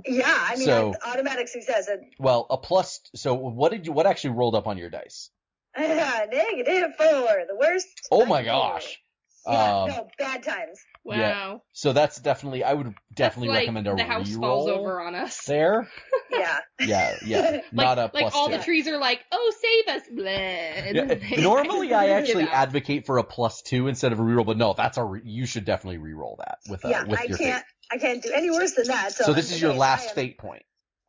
Yeah, 0.06 0.24
I 0.28 0.56
mean, 0.56 0.66
So- 0.66 0.94
automatic 1.06 1.48
success. 1.48 1.88
Well, 2.18 2.46
a 2.50 2.58
plus. 2.58 3.00
So 3.14 3.34
what 3.34 3.72
did 3.72 3.86
you? 3.86 3.92
What 3.92 4.06
actually 4.06 4.30
rolled 4.34 4.54
up 4.54 4.66
on 4.66 4.76
your 4.78 4.90
dice? 4.90 5.30
Negative 5.78 6.94
four, 6.96 7.28
the 7.48 7.56
worst. 7.58 7.86
Oh 8.10 8.26
my 8.26 8.42
gosh. 8.42 8.98
Yeah, 9.46 9.82
Um, 9.82 9.88
no, 9.90 10.08
bad 10.18 10.42
times. 10.42 10.80
Wow. 11.04 11.16
Yeah. 11.16 11.56
So 11.72 11.92
that's 11.92 12.18
definitely. 12.18 12.64
I 12.64 12.72
would 12.72 12.94
definitely 13.14 13.48
like 13.50 13.58
recommend 13.60 13.86
a 13.88 13.94
the 13.94 14.02
house 14.04 14.30
reroll 14.30 14.40
falls 14.40 14.70
over 14.70 15.00
on 15.02 15.14
us. 15.14 15.44
there. 15.44 15.88
Yeah. 16.30 16.58
Yeah, 16.80 17.16
yeah. 17.24 17.50
Like, 17.72 17.72
Not 17.72 17.98
a 17.98 18.08
plus 18.08 18.22
like 18.24 18.34
all 18.34 18.48
two. 18.48 18.56
the 18.56 18.62
trees 18.64 18.88
are 18.88 18.98
like, 18.98 19.20
oh, 19.30 19.52
save 19.62 19.94
us, 19.96 20.02
bleh. 20.12 20.94
Yeah, 21.36 21.40
Normally, 21.42 21.92
I 21.94 22.08
actually 22.08 22.44
advocate 22.44 23.06
for 23.06 23.18
a 23.18 23.22
plus 23.24 23.62
two 23.62 23.86
instead 23.86 24.12
of 24.12 24.18
a 24.18 24.22
reroll, 24.22 24.44
but 24.46 24.56
no, 24.56 24.72
that's 24.76 24.96
a 24.98 25.04
re- 25.04 25.20
you 25.22 25.46
should 25.46 25.64
definitely 25.64 25.98
reroll 25.98 26.38
that 26.38 26.58
with 26.68 26.84
uh, 26.84 26.88
yeah, 26.88 27.04
with 27.04 27.20
I 27.20 27.24
your 27.24 27.38
can't, 27.38 27.56
fate. 27.62 27.64
I 27.92 27.98
can't 27.98 28.22
do 28.22 28.32
any 28.34 28.50
worse 28.50 28.72
than 28.72 28.86
that. 28.88 29.12
So, 29.12 29.24
So 29.24 29.32
this 29.34 29.50
I'm- 29.50 29.56
is 29.56 29.62
your 29.62 29.74
last 29.74 30.08
am- 30.08 30.14
fate 30.16 30.38
point, 30.38 30.62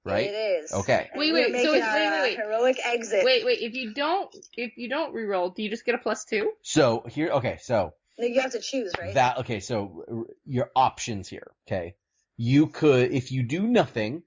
right? 0.06 0.28
It 0.28 0.64
is. 0.64 0.72
Okay. 0.74 1.10
And 1.12 1.20
Wait, 1.20 1.34
wait, 1.34 1.52
so 1.52 1.74
it's- 1.74 1.94
wait, 1.94 2.10
wait, 2.12 2.22
wait. 2.22 2.38
heroic 2.38 2.78
exit. 2.86 3.26
Wait, 3.26 3.46
wait. 3.46 3.60
If 3.62 3.74
you 3.74 3.94
don't, 3.94 4.34
if 4.56 4.78
you 4.78 4.88
don't 4.90 5.14
reroll, 5.14 5.54
do 5.56 5.64
you 5.64 5.70
just 5.70 5.86
get 5.86 5.96
a 5.96 5.98
plus 5.98 6.26
two? 6.26 6.52
So 6.62 7.04
here, 7.10 7.30
okay, 7.30 7.58
so 7.62 7.94
No, 8.18 8.26
You 8.28 8.40
have 8.42 8.52
to 8.52 8.60
choose, 8.60 8.94
right? 9.00 9.14
that 9.16 9.40
okay, 9.40 9.60
so 9.60 10.28
your 10.46 10.70
options 10.76 11.28
here, 11.28 11.52
okay? 11.68 11.96
You 12.38 12.68
could, 12.68 13.12
if 13.12 13.32
you 13.32 13.44
do 13.44 13.68
nothing, 13.68 14.24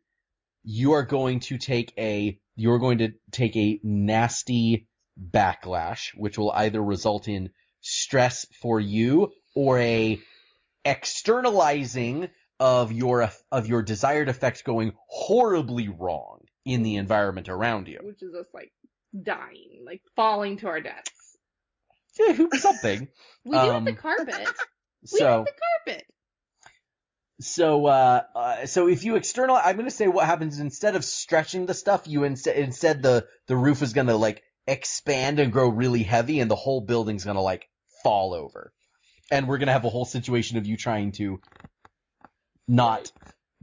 you 0.64 0.92
are 0.92 1.04
going 1.04 1.40
to 1.40 1.58
take 1.58 1.92
a, 1.96 2.38
you're 2.56 2.78
going 2.78 2.98
to 2.98 3.12
take 3.30 3.56
a 3.56 3.80
nasty 3.82 4.86
backlash, 5.18 6.10
which 6.14 6.36
will 6.36 6.50
either 6.52 6.82
result 6.82 7.28
in 7.28 7.50
stress 7.80 8.46
for 8.60 8.80
you 8.80 9.32
or 9.54 9.78
a 9.78 10.18
externalizing 10.84 12.28
of 12.60 12.92
your, 12.92 13.30
of 13.52 13.66
your 13.66 13.82
desired 13.82 14.28
effect 14.28 14.64
going 14.64 14.92
horribly 15.08 15.88
wrong 15.88 16.40
in 16.64 16.82
the 16.82 16.96
environment 16.96 17.48
around 17.48 17.88
you. 17.88 18.00
Which 18.02 18.22
is 18.22 18.34
us 18.34 18.46
like 18.52 18.72
dying, 19.22 19.82
like 19.84 20.02
falling 20.16 20.58
to 20.58 20.68
our 20.68 20.80
deaths. 20.80 21.10
Yeah, 22.18 22.46
Something. 22.58 23.08
We 23.44 23.52
do 23.56 23.58
have 23.58 23.74
Um, 23.76 23.84
the 23.84 23.92
carpet. 23.94 24.48
We 25.12 25.18
So. 25.20 25.26
have 25.26 25.44
the 25.46 25.52
carpet. 25.86 26.04
So, 27.40 27.86
uh, 27.86 28.22
uh, 28.34 28.66
so 28.66 28.88
if 28.88 29.04
you 29.04 29.14
external, 29.14 29.54
I'm 29.56 29.76
gonna 29.76 29.92
say 29.92 30.08
what 30.08 30.26
happens 30.26 30.58
instead 30.58 30.96
of 30.96 31.04
stretching 31.04 31.66
the 31.66 31.74
stuff, 31.74 32.02
you 32.08 32.24
instead, 32.24 32.56
instead 32.56 33.00
the, 33.02 33.26
the 33.46 33.56
roof 33.56 33.80
is 33.80 33.92
gonna 33.92 34.16
like 34.16 34.42
expand 34.66 35.38
and 35.38 35.52
grow 35.52 35.68
really 35.68 36.02
heavy 36.02 36.40
and 36.40 36.50
the 36.50 36.56
whole 36.56 36.80
building's 36.80 37.24
gonna 37.24 37.40
like 37.40 37.68
fall 38.02 38.34
over. 38.34 38.72
And 39.30 39.46
we're 39.46 39.58
gonna 39.58 39.72
have 39.72 39.84
a 39.84 39.88
whole 39.90 40.04
situation 40.04 40.58
of 40.58 40.66
you 40.66 40.76
trying 40.76 41.12
to 41.12 41.40
not 42.68 43.10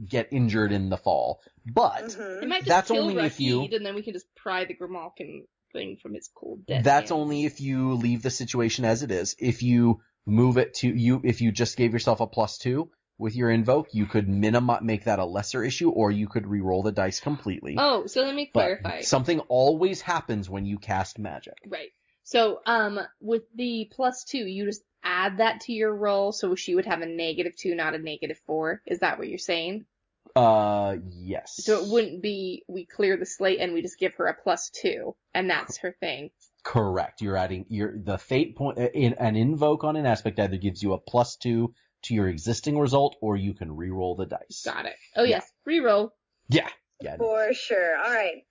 get 0.04 0.28
injured 0.32 0.72
in 0.72 0.90
the 0.90 0.96
fall. 0.98 1.40
But, 1.64 2.04
Mhm. 2.04 2.42
It 2.42 2.48
might 2.48 2.58
just 2.58 2.68
That's 2.68 2.90
kill 2.90 3.04
only 3.04 3.24
if 3.24 3.40
you- 3.40 3.62
and 3.72 3.84
then 3.86 3.94
we 3.94 4.02
can 4.02 4.12
just 4.12 4.26
pry 4.34 4.64
the 4.64 4.74
Grimalkin 4.74 5.46
thing 5.72 5.96
from 5.96 6.14
its 6.14 6.28
cold 6.34 6.66
dead. 6.66 6.84
that's 6.84 7.10
hands. 7.10 7.12
only 7.12 7.44
if 7.44 7.60
you 7.60 7.94
leave 7.94 8.22
the 8.22 8.30
situation 8.30 8.84
as 8.84 9.02
it 9.02 9.10
is. 9.10 9.34
If 9.38 9.62
you 9.62 10.00
move 10.26 10.58
it 10.58 10.74
to, 10.74 10.88
you, 10.88 11.20
if 11.24 11.40
you 11.40 11.50
just 11.52 11.76
gave 11.76 11.92
yourself 11.92 12.20
a 12.20 12.26
plus 12.26 12.58
two 12.58 12.90
with 13.18 13.34
your 13.34 13.50
invoke, 13.50 13.88
you 13.94 14.06
could 14.06 14.28
minimize, 14.28 14.82
make 14.82 15.04
that 15.04 15.18
a 15.18 15.24
lesser 15.24 15.64
issue 15.64 15.90
or 15.90 16.10
you 16.10 16.28
could 16.28 16.46
re-roll 16.46 16.82
the 16.82 16.92
dice 16.92 17.18
completely. 17.20 17.76
Oh, 17.78 18.06
so 18.06 18.22
let 18.22 18.34
me 18.34 18.50
But 18.52 18.82
clarify. 18.82 19.00
something 19.00 19.40
always 19.48 20.00
happens 20.02 20.48
when 20.50 20.66
you 20.66 20.78
cast 20.78 21.18
magic. 21.18 21.54
Right. 21.66 21.90
So, 22.22 22.60
um, 22.66 23.00
with 23.20 23.44
the 23.54 23.88
plus 23.92 24.24
two, 24.24 24.46
you 24.46 24.66
just 24.66 24.82
add 25.06 25.38
that 25.38 25.60
to 25.62 25.72
your 25.72 25.94
roll, 25.94 26.32
so 26.32 26.54
she 26.56 26.74
would 26.74 26.86
have 26.86 27.00
a 27.00 27.06
negative 27.06 27.54
two, 27.56 27.74
not 27.74 27.94
a 27.94 27.98
negative 27.98 28.38
four. 28.46 28.82
Is 28.86 28.98
that 28.98 29.18
what 29.18 29.28
you're 29.28 29.38
saying? 29.38 29.86
Uh, 30.34 30.96
yes. 31.10 31.54
So 31.64 31.82
it 31.82 31.88
wouldn't 31.88 32.20
be 32.22 32.64
we 32.68 32.84
clear 32.84 33.16
the 33.16 33.24
slate 33.24 33.60
and 33.60 33.72
we 33.72 33.80
just 33.80 33.98
give 33.98 34.14
her 34.16 34.26
a 34.26 34.34
plus 34.34 34.70
two, 34.70 35.14
and 35.32 35.48
that's 35.48 35.78
her 35.78 35.96
thing. 36.00 36.30
Correct. 36.64 37.22
You're 37.22 37.36
adding 37.36 37.64
your 37.68 37.94
the 37.96 38.18
fate 38.18 38.56
point 38.56 38.78
uh, 38.78 38.88
in 38.92 39.14
an 39.14 39.36
invoke 39.36 39.84
on 39.84 39.96
an 39.96 40.04
aspect 40.04 40.40
either 40.40 40.56
gives 40.56 40.82
you 40.82 40.92
a 40.92 40.98
plus 40.98 41.36
two 41.36 41.72
to 42.02 42.14
your 42.14 42.28
existing 42.28 42.78
result, 42.78 43.16
or 43.22 43.36
you 43.36 43.54
can 43.54 43.74
re-roll 43.76 44.16
the 44.16 44.26
dice. 44.26 44.62
Got 44.64 44.86
it. 44.86 44.96
Oh 45.16 45.22
Yeah. 45.22 45.36
yes, 45.36 45.52
reroll. 45.66 46.10
Yeah. 46.48 46.68
Yeah. 47.00 47.16
For 47.16 47.52
sure. 47.54 47.96
All 47.96 48.12
right. 48.12 48.42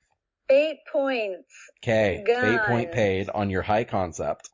Eight 0.49 0.77
points. 0.91 1.51
Okay. 1.83 2.23
Fate 2.25 2.61
point 2.67 2.91
paid 2.91 3.29
on 3.29 3.49
your 3.49 3.61
high 3.63 3.83
concept. 3.83 4.49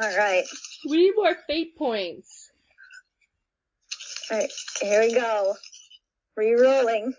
All 0.00 0.16
right. 0.16 0.44
We 0.88 0.96
need 0.98 1.12
more 1.16 1.36
fate 1.46 1.76
points. 1.76 2.50
All 4.30 4.38
right. 4.38 4.50
Here 4.80 5.00
we 5.00 5.14
go. 5.14 5.54
Rerolling. 6.38 7.12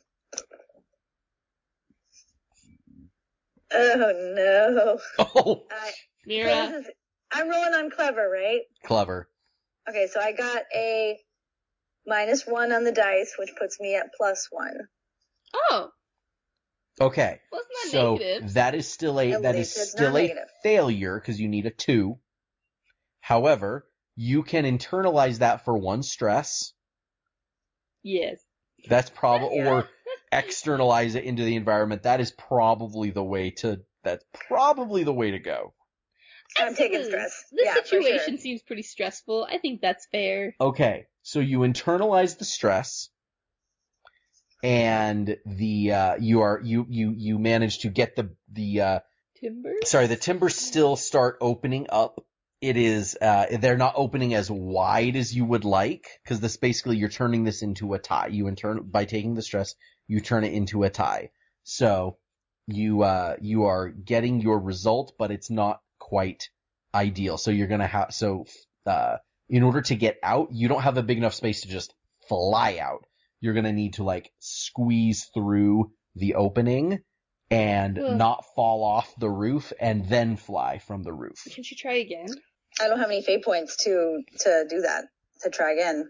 Oh 3.73 4.33
no. 4.35 4.99
Oh, 5.19 5.63
I, 5.71 5.89
so 5.89 5.93
Meera, 6.29 6.71
this 6.71 6.85
is, 6.85 6.91
I'm 7.31 7.49
rolling 7.49 7.73
on 7.73 7.89
clever, 7.91 8.29
right? 8.29 8.61
clever. 8.83 9.29
Okay, 9.87 10.07
so 10.07 10.19
I 10.19 10.31
got 10.31 10.63
a 10.75 11.17
minus 12.07 12.45
one 12.47 12.71
on 12.71 12.83
the 12.83 12.91
dice, 12.91 13.35
which 13.37 13.51
puts 13.59 13.79
me 13.79 13.95
at 13.95 14.07
plus 14.17 14.47
one. 14.51 14.75
oh, 15.71 15.89
Okay. 17.01 17.39
well, 17.51 17.61
it's 17.61 17.91
not 17.93 18.01
So 18.01 18.15
negative. 18.17 18.53
that 18.53 18.75
is 18.75 18.91
still 18.91 19.19
a 19.19 19.33
At 19.33 19.41
that 19.43 19.55
is 19.55 19.71
still 19.71 20.15
a 20.15 20.21
negative. 20.21 20.49
failure 20.63 21.19
because 21.19 21.39
you 21.39 21.47
need 21.47 21.65
a 21.65 21.71
two. 21.71 22.17
However, 23.19 23.85
you 24.15 24.43
can 24.43 24.65
internalize 24.65 25.39
that 25.39 25.65
for 25.65 25.77
one 25.77 26.03
stress. 26.03 26.73
yes. 28.03 28.39
That's 28.87 29.09
probably 29.09 29.57
Yeah. 29.57 29.69
or 29.71 29.89
externalize 30.31 31.15
it 31.15 31.23
into 31.25 31.43
the 31.43 31.55
environment. 31.55 32.03
That 32.03 32.21
is 32.21 32.31
probably 32.31 33.09
the 33.11 33.23
way 33.23 33.51
to. 33.51 33.81
That's 34.03 34.23
probably 34.47 35.03
the 35.03 35.13
way 35.13 35.31
to 35.31 35.39
go. 35.39 35.73
I'm 36.57 36.73
taking 36.75 36.99
This- 36.99 37.07
stress. 37.07 37.43
This 37.51 37.65
yeah, 37.65 37.73
situation 37.83 38.19
sure. 38.35 38.37
seems 38.37 38.61
pretty 38.61 38.81
stressful. 38.83 39.45
I 39.51 39.57
think 39.57 39.81
that's 39.81 40.07
fair. 40.11 40.55
Okay, 40.61 41.05
so 41.23 41.39
you 41.41 41.59
internalize 41.59 42.37
the 42.37 42.45
stress, 42.45 43.09
and 44.63 45.37
the 45.45 45.91
uh, 45.91 46.15
you 46.19 46.41
are 46.41 46.59
you 46.63 46.85
you 46.89 47.13
you 47.17 47.37
manage 47.39 47.79
to 47.79 47.89
get 47.89 48.15
the 48.15 48.33
the 48.51 48.81
uh, 48.81 48.99
Timber? 49.39 49.73
sorry 49.83 50.07
the 50.07 50.15
timbers 50.15 50.55
still 50.55 50.95
start 50.95 51.37
opening 51.41 51.87
up. 51.89 52.23
It 52.61 52.75
is 52.75 53.17
uh, 53.21 53.57
they're 53.61 53.77
not 53.77 53.93
opening 53.95 54.33
as 54.33 54.51
wide 54.51 55.15
as 55.15 55.33
you 55.33 55.45
would 55.45 55.63
like 55.63 56.07
because 56.23 56.41
this 56.41 56.57
basically 56.57 56.97
you're 56.97 57.07
turning 57.07 57.45
this 57.45 57.61
into 57.61 57.93
a 57.93 57.99
tie. 57.99 58.27
You 58.27 58.49
intern 58.49 58.83
by 58.83 59.05
taking 59.05 59.33
the 59.33 59.41
stress, 59.41 59.75
you 60.07 60.19
turn 60.19 60.43
it 60.43 60.53
into 60.53 60.83
a 60.83 60.89
tie. 60.89 61.29
So 61.63 62.17
you 62.67 63.03
uh 63.03 63.37
you 63.39 63.65
are 63.65 63.87
getting 63.87 64.41
your 64.41 64.59
result, 64.59 65.13
but 65.17 65.31
it's 65.31 65.49
not 65.49 65.79
quite 65.99 66.49
ideal. 66.93 67.37
So 67.37 67.51
you're 67.51 67.67
gonna 67.67 67.87
have 67.87 68.13
so 68.13 68.45
uh 68.85 69.17
in 69.47 69.63
order 69.63 69.81
to 69.81 69.95
get 69.95 70.17
out, 70.21 70.49
you 70.51 70.67
don't 70.67 70.81
have 70.81 70.97
a 70.97 71.03
big 71.03 71.17
enough 71.17 71.35
space 71.35 71.61
to 71.61 71.69
just 71.69 71.93
fly 72.27 72.77
out. 72.81 73.05
You're 73.39 73.53
gonna 73.53 73.71
need 73.71 73.93
to 73.93 74.03
like 74.03 74.31
squeeze 74.39 75.29
through 75.33 75.91
the 76.15 76.35
opening 76.35 76.99
and 77.51 77.97
Ugh. 77.97 78.17
not 78.17 78.45
fall 78.55 78.83
off 78.83 79.13
the 79.17 79.29
roof 79.29 79.73
and 79.79 80.07
then 80.07 80.35
fly 80.35 80.79
from 80.79 81.03
the 81.03 81.13
roof. 81.13 81.39
Can 81.51 81.63
she 81.63 81.75
try 81.75 81.93
again? 81.93 82.27
I 82.81 82.87
don't 82.87 82.99
have 82.99 83.09
any 83.09 83.21
fate 83.21 83.43
points 83.43 83.75
to 83.83 84.21
to 84.39 84.65
do 84.69 84.81
that. 84.81 85.05
To 85.43 85.49
try 85.49 85.71
again. 85.73 86.09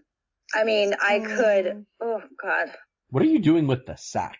I 0.54 0.64
mean, 0.64 0.94
I 1.00 1.20
could. 1.20 1.66
Um, 1.68 1.86
Oh 2.00 2.22
God. 2.42 2.68
What 3.10 3.22
are 3.22 3.26
you 3.26 3.38
doing 3.40 3.66
with 3.66 3.86
the 3.86 3.96
sack? 3.96 4.38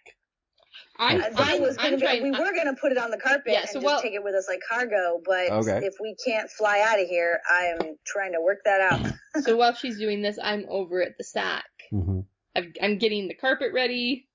I'm, 0.98 1.20
I 1.22 1.26
I 1.26 1.30
thought 1.30 1.48
it 1.48 1.54
I'm, 1.56 1.62
was 1.62 1.76
I'm 1.78 1.84
gonna 1.84 1.96
be, 1.96 2.02
trying. 2.02 2.22
we 2.22 2.30
were 2.30 2.52
gonna 2.54 2.74
put 2.80 2.92
it 2.92 2.98
on 2.98 3.10
the 3.10 3.16
carpet 3.18 3.52
Yeah, 3.52 3.60
and 3.60 3.68
just 3.72 3.84
well- 3.84 4.00
take 4.02 4.14
it 4.14 4.22
with 4.24 4.34
us 4.34 4.46
like 4.48 4.60
cargo, 4.68 5.20
but 5.24 5.50
Okay. 5.50 5.80
if 5.86 5.94
we 6.00 6.14
can't 6.24 6.50
fly 6.50 6.84
out 6.86 7.00
of 7.00 7.06
here, 7.08 7.40
I'm 7.50 7.96
trying 8.06 8.32
to 8.32 8.40
work 8.40 8.58
that 8.64 8.80
out. 8.80 9.12
so 9.44 9.56
while 9.56 9.74
she's 9.74 9.98
doing 9.98 10.20
this, 10.22 10.38
I'm 10.42 10.66
over 10.68 11.02
at 11.02 11.16
the 11.18 11.24
sack. 11.24 11.64
Mm-hmm. 11.92 12.20
I've, 12.56 12.72
I'm 12.82 12.98
getting 12.98 13.28
the 13.28 13.34
carpet 13.34 13.72
ready, 13.72 14.28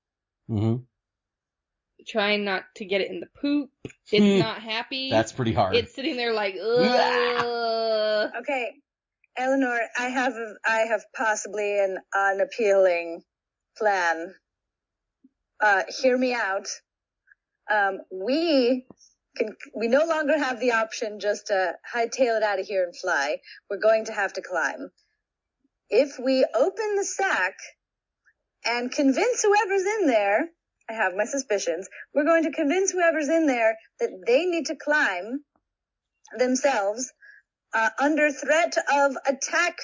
Mm-hmm. 0.49 0.83
Trying 2.07 2.43
not 2.45 2.63
to 2.75 2.85
get 2.85 3.01
it 3.01 3.09
in 3.09 3.19
the 3.19 3.27
poop. 3.39 3.69
It's 4.11 4.43
not 4.43 4.61
happy. 4.61 5.09
That's 5.09 5.31
pretty 5.31 5.53
hard. 5.53 5.75
It's 5.75 5.93
sitting 5.93 6.17
there 6.17 6.33
like, 6.33 6.55
ugh. 6.55 8.31
Okay, 8.39 8.71
Eleanor, 9.37 9.79
I 9.97 10.09
have 10.09 10.33
I 10.65 10.79
have 10.81 11.03
possibly 11.15 11.79
an 11.79 11.97
unappealing 12.15 13.23
plan. 13.77 14.33
Uh, 15.61 15.83
hear 16.01 16.17
me 16.17 16.33
out. 16.33 16.67
Um, 17.71 17.99
we 18.11 18.85
can 19.35 19.55
we 19.75 19.87
no 19.87 20.05
longer 20.05 20.37
have 20.37 20.59
the 20.59 20.73
option 20.73 21.19
just 21.19 21.47
to 21.47 21.73
hightail 21.93 22.37
it 22.37 22.43
out 22.43 22.59
of 22.59 22.65
here 22.65 22.83
and 22.83 22.95
fly. 22.95 23.37
We're 23.69 23.79
going 23.79 24.05
to 24.05 24.13
have 24.13 24.33
to 24.33 24.41
climb. 24.41 24.91
If 25.89 26.17
we 26.19 26.45
open 26.55 26.95
the 26.95 27.05
sack 27.05 27.55
and 28.65 28.91
convince 28.91 29.43
whoever's 29.43 29.85
in 29.85 30.07
there, 30.07 30.49
I 30.89 30.93
have 30.93 31.15
my 31.15 31.25
suspicions. 31.25 31.87
We're 32.13 32.25
going 32.25 32.43
to 32.43 32.51
convince 32.51 32.91
whoever's 32.91 33.29
in 33.29 33.47
there 33.47 33.75
that 33.99 34.09
they 34.27 34.45
need 34.45 34.67
to 34.67 34.75
climb 34.75 35.43
themselves 36.37 37.11
uh, 37.73 37.89
under 37.99 38.31
threat 38.31 38.75
of 38.93 39.17
attack 39.27 39.77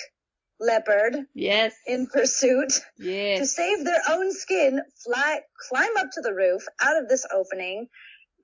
leopard 0.59 1.15
Yes. 1.33 1.73
in 1.87 2.07
pursuit 2.07 2.73
Yes. 2.99 3.39
to 3.39 3.45
save 3.47 3.83
their 3.83 4.01
own 4.09 4.31
skin, 4.31 4.81
fly, 5.03 5.39
climb 5.69 5.97
up 5.97 6.11
to 6.13 6.21
the 6.21 6.33
roof 6.33 6.63
out 6.81 6.97
of 7.01 7.09
this 7.09 7.25
opening, 7.33 7.87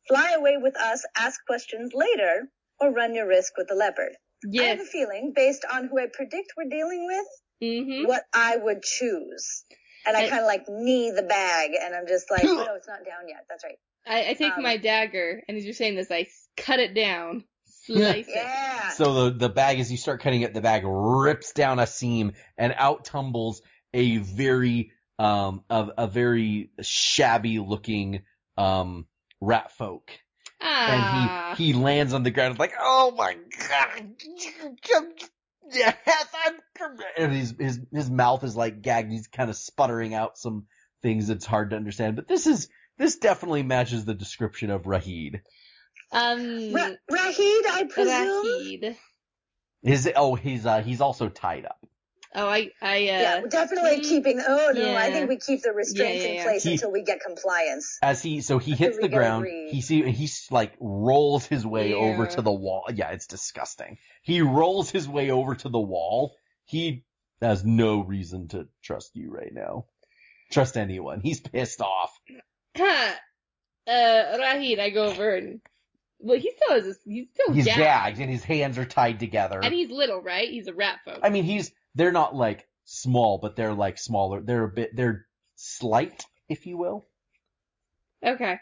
fly 0.08 0.32
away 0.32 0.58
with 0.58 0.76
us, 0.78 1.06
ask 1.16 1.40
questions 1.46 1.92
later, 1.94 2.50
or 2.80 2.92
run 2.92 3.14
your 3.14 3.28
risk 3.28 3.54
with 3.58 3.68
the 3.68 3.76
leopard. 3.76 4.14
Yes. 4.44 4.64
I 4.64 4.68
have 4.70 4.80
a 4.80 4.86
feeling, 4.86 5.34
based 5.36 5.66
on 5.72 5.88
who 5.88 6.00
I 6.00 6.08
predict 6.12 6.54
we're 6.58 6.70
dealing 6.70 7.06
with, 7.06 7.26
Mm-hmm. 7.64 8.06
what 8.08 8.22
I 8.36 8.56
would 8.58 8.84
choose. 8.84 9.66
And 10.08 10.16
I 10.18 10.26
I- 10.26 10.30
kind 10.30 10.42
of 10.42 10.48
like 10.48 10.70
knee 10.70 11.12
the 11.12 11.24
bag, 11.24 11.72
and 11.82 11.94
I'm 11.94 12.08
just 12.08 12.32
like, 12.32 12.44
oh, 12.46 12.64
no, 12.66 12.76
it's 12.76 12.88
not 12.88 13.00
down 13.06 13.28
yet. 13.28 13.46
That's 13.50 13.64
right. 13.64 13.78
I, 14.08 14.30
I 14.30 14.34
take 14.36 14.54
Um, 14.56 14.64
my 14.64 14.78
dagger, 14.78 15.44
and 15.48 15.58
as 15.58 15.66
you're 15.66 15.74
saying 15.74 15.96
this, 15.96 16.10
I 16.10 16.28
cut 16.56 16.80
it 16.80 16.94
down, 16.94 17.44
slice 17.86 18.28
it. 18.28 18.34
Yeah. 18.34 18.90
So 18.92 19.30
the 19.30 19.38
the 19.38 19.50
bag, 19.50 19.80
as 19.82 19.92
you 19.92 19.98
start 19.98 20.22
cutting 20.22 20.42
it, 20.44 20.54
the 20.54 20.62
bag 20.62 20.84
rips 20.86 21.52
down 21.52 21.80
a 21.80 21.86
seam 21.88 22.32
and 22.58 22.74
out 22.78 23.04
tumbles 23.04 23.62
a 23.94 24.18
very 24.18 24.92
um 25.20 25.64
a, 25.70 25.88
a 25.98 26.08
very 26.08 26.72
shabby 26.82 27.60
looking 27.60 28.22
um 28.58 29.08
rat 29.42 29.72
folk, 29.74 30.10
Ah. 30.62 31.54
and 31.58 31.58
he 31.58 31.66
he 31.66 31.74
lands 31.74 32.14
on 32.14 32.24
the 32.24 32.32
ground 32.32 32.58
like, 32.60 32.74
oh 32.80 33.12
my 33.12 33.36
god, 33.68 34.14
yes, 35.73 36.27
I'm, 36.45 36.56
and 37.18 37.34
his 37.34 37.56
his 37.60 37.80
his 37.91 38.10
mouth 38.10 38.44
is 38.44 38.56
like 38.56 38.81
gagged. 38.81 39.11
He's 39.11 39.27
kind 39.27 39.49
of 39.49 39.56
sputtering 39.56 40.14
out 40.14 40.38
some 40.38 40.65
things 41.02 41.27
that's 41.27 41.45
hard 41.45 41.72
to 41.72 41.76
understand. 41.76 42.15
But 42.15 42.27
this 42.27 42.48
is 42.48 42.69
this 42.98 43.18
definitely 43.18 43.64
matches 43.64 44.06
the 44.06 44.14
description 44.14 44.69
of 44.69 44.84
Raheed. 44.84 45.41
um. 46.11 46.73
Ra- 46.73 46.95
Raheed, 47.11 47.65
I 47.68 47.89
presume. 47.89 48.45
Raheed. 48.45 48.95
His 49.84 50.10
oh 50.15 50.35
he's 50.35 50.65
uh 50.65 50.81
he's 50.81 51.02
also 51.02 51.30
tied 51.30 51.65
up. 51.65 51.85
Oh, 52.36 52.45
I, 52.48 52.72
I, 52.82 52.95
uh, 52.98 53.02
yeah, 53.02 53.41
definitely 53.49 54.02
mm, 54.02 54.04
keeping. 54.10 54.41
Oh 54.45 54.72
no, 54.76 54.95
I 54.95 55.12
think 55.12 55.30
we 55.30 55.38
keep 55.38 55.62
the 55.64 55.72
restraints 55.72 56.24
Yeah, 56.24 56.32
yeah, 56.32 56.38
in 56.40 56.44
place 56.44 56.64
He- 56.64 56.74
until 56.74 56.91
we 56.91 57.02
get 57.04 57.20
compliance. 57.22 57.98
As 58.02 58.22
he 58.22 58.41
so 58.41 58.58
he 58.60 58.74
hits 58.76 58.98
the 58.99 59.08
ground, 59.10 59.45
agreed. 59.45 59.70
he 59.72 59.82
see 59.82 60.10
he 60.12 60.30
like 60.52 60.74
rolls 60.80 61.45
his 61.45 61.66
way 61.66 61.94
over 61.94 62.26
to 62.28 62.41
the 62.41 62.52
wall. 62.52 62.84
Yeah, 62.94 63.10
it's 63.12 63.28
disgusting. 63.28 63.98
He 64.22 64.41
rolls 64.41 64.90
his 64.91 65.08
way 65.08 65.32
over 65.32 65.56
to 65.56 65.70
the 65.70 65.80
wall. 65.80 66.36
He 66.66 67.06
has 67.41 67.64
no 67.64 68.02
reason 68.04 68.49
to 68.49 68.68
trust 68.84 69.16
you 69.16 69.32
right 69.32 69.54
now. 69.54 69.86
Trust 70.52 70.76
anyone. 70.78 71.22
He's 71.22 71.40
pissed 71.40 71.82
off. 71.82 72.18
huh. 72.76 73.14
Uh, 73.88 74.38
Raheed, 74.38 74.80
I 74.80 74.90
go 74.90 75.06
over 75.06 75.34
and, 75.36 75.62
well, 76.20 76.38
he 76.38 76.52
still 76.58 76.76
has, 76.76 76.84
his, 76.86 76.99
he's 77.06 77.28
still 77.34 77.54
He's 77.54 77.64
gagged. 77.64 77.78
gagged 77.78 78.20
and 78.20 78.30
his 78.30 78.44
hands 78.44 78.78
are 78.78 78.84
tied 78.84 79.18
together. 79.22 79.62
And 79.64 79.74
he's 79.74 79.90
little, 79.90 80.22
right? 80.22 80.49
He's 80.49 80.68
a 80.68 80.74
rat 80.74 80.99
folk. 81.06 81.20
I 81.24 81.30
mean, 81.30 81.45
he's 81.45 81.72
they're 81.98 82.11
not 82.11 82.36
like 82.36 82.68
small, 82.86 83.40
but 83.41 83.56
they're 83.56 83.74
like 83.74 83.98
smaller. 83.98 84.41
They're 84.41 84.64
a 84.64 84.69
bit 84.72 84.95
they're 84.95 85.26
slight, 85.56 86.24
if 86.48 86.65
you 86.65 86.78
will. 86.78 87.06
okay. 88.26 88.57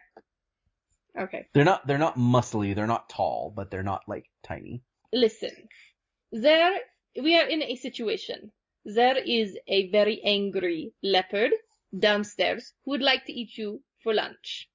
Okay. 1.18 1.46
They're 1.54 1.64
not 1.64 1.88
they're 1.88 1.98
not 1.98 2.18
muscly. 2.18 2.76
They're 2.76 2.88
not 2.88 3.10
tall, 3.10 3.54
but 3.56 3.72
they're 3.72 3.84
not 3.84 4.02
like 4.08 4.26
tiny. 4.44 4.84
Listen. 5.14 5.52
There, 6.32 6.78
we 7.22 7.38
are 7.40 7.48
in 7.48 7.62
a 7.64 7.76
situation. 7.78 8.52
There 8.84 9.18
is 9.18 9.58
a 9.68 9.90
very 9.92 10.22
angry 10.26 10.92
leopard 11.02 11.52
downstairs 11.98 12.74
who 12.84 12.92
would 12.92 13.02
like 13.02 13.26
to 13.28 13.32
eat 13.34 13.58
you 13.58 13.82
for 14.04 14.14
lunch. 14.14 14.68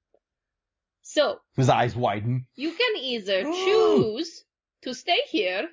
So, 1.03 1.41
His 1.57 1.69
eyes 1.69 1.95
widen. 1.95 2.47
you 2.57 2.71
can 2.71 2.97
either 3.03 3.43
choose 3.65 4.45
to 4.83 4.95
stay 4.95 5.21
here 5.29 5.69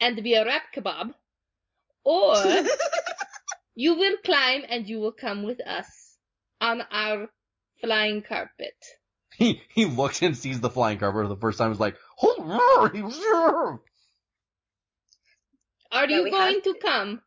and 0.00 0.22
be 0.22 0.34
a 0.34 0.44
rat 0.44 0.62
kebab, 0.74 1.12
or 2.06 2.36
you 3.74 3.94
will 3.96 4.16
climb 4.24 4.62
and 4.68 4.88
you 4.88 5.00
will 5.00 5.12
come 5.12 5.42
with 5.42 5.60
us 5.66 5.86
on 6.60 6.82
our 6.90 7.28
flying 7.80 8.22
carpet. 8.22 8.74
He 9.36 9.60
he 9.68 9.84
looks 9.84 10.22
and 10.22 10.36
sees 10.36 10.60
the 10.60 10.70
flying 10.70 10.98
carpet 10.98 11.24
for 11.24 11.28
the 11.28 11.36
first 11.36 11.58
time. 11.58 11.72
Is 11.72 11.80
like, 11.80 11.96
oh, 12.22 12.88
he- 12.92 13.02
Are 15.92 16.08
Yeah, 16.08 16.16
you 16.18 16.30
going 16.30 16.54
have 16.54 16.62
to 16.62 16.74
come? 16.80 17.22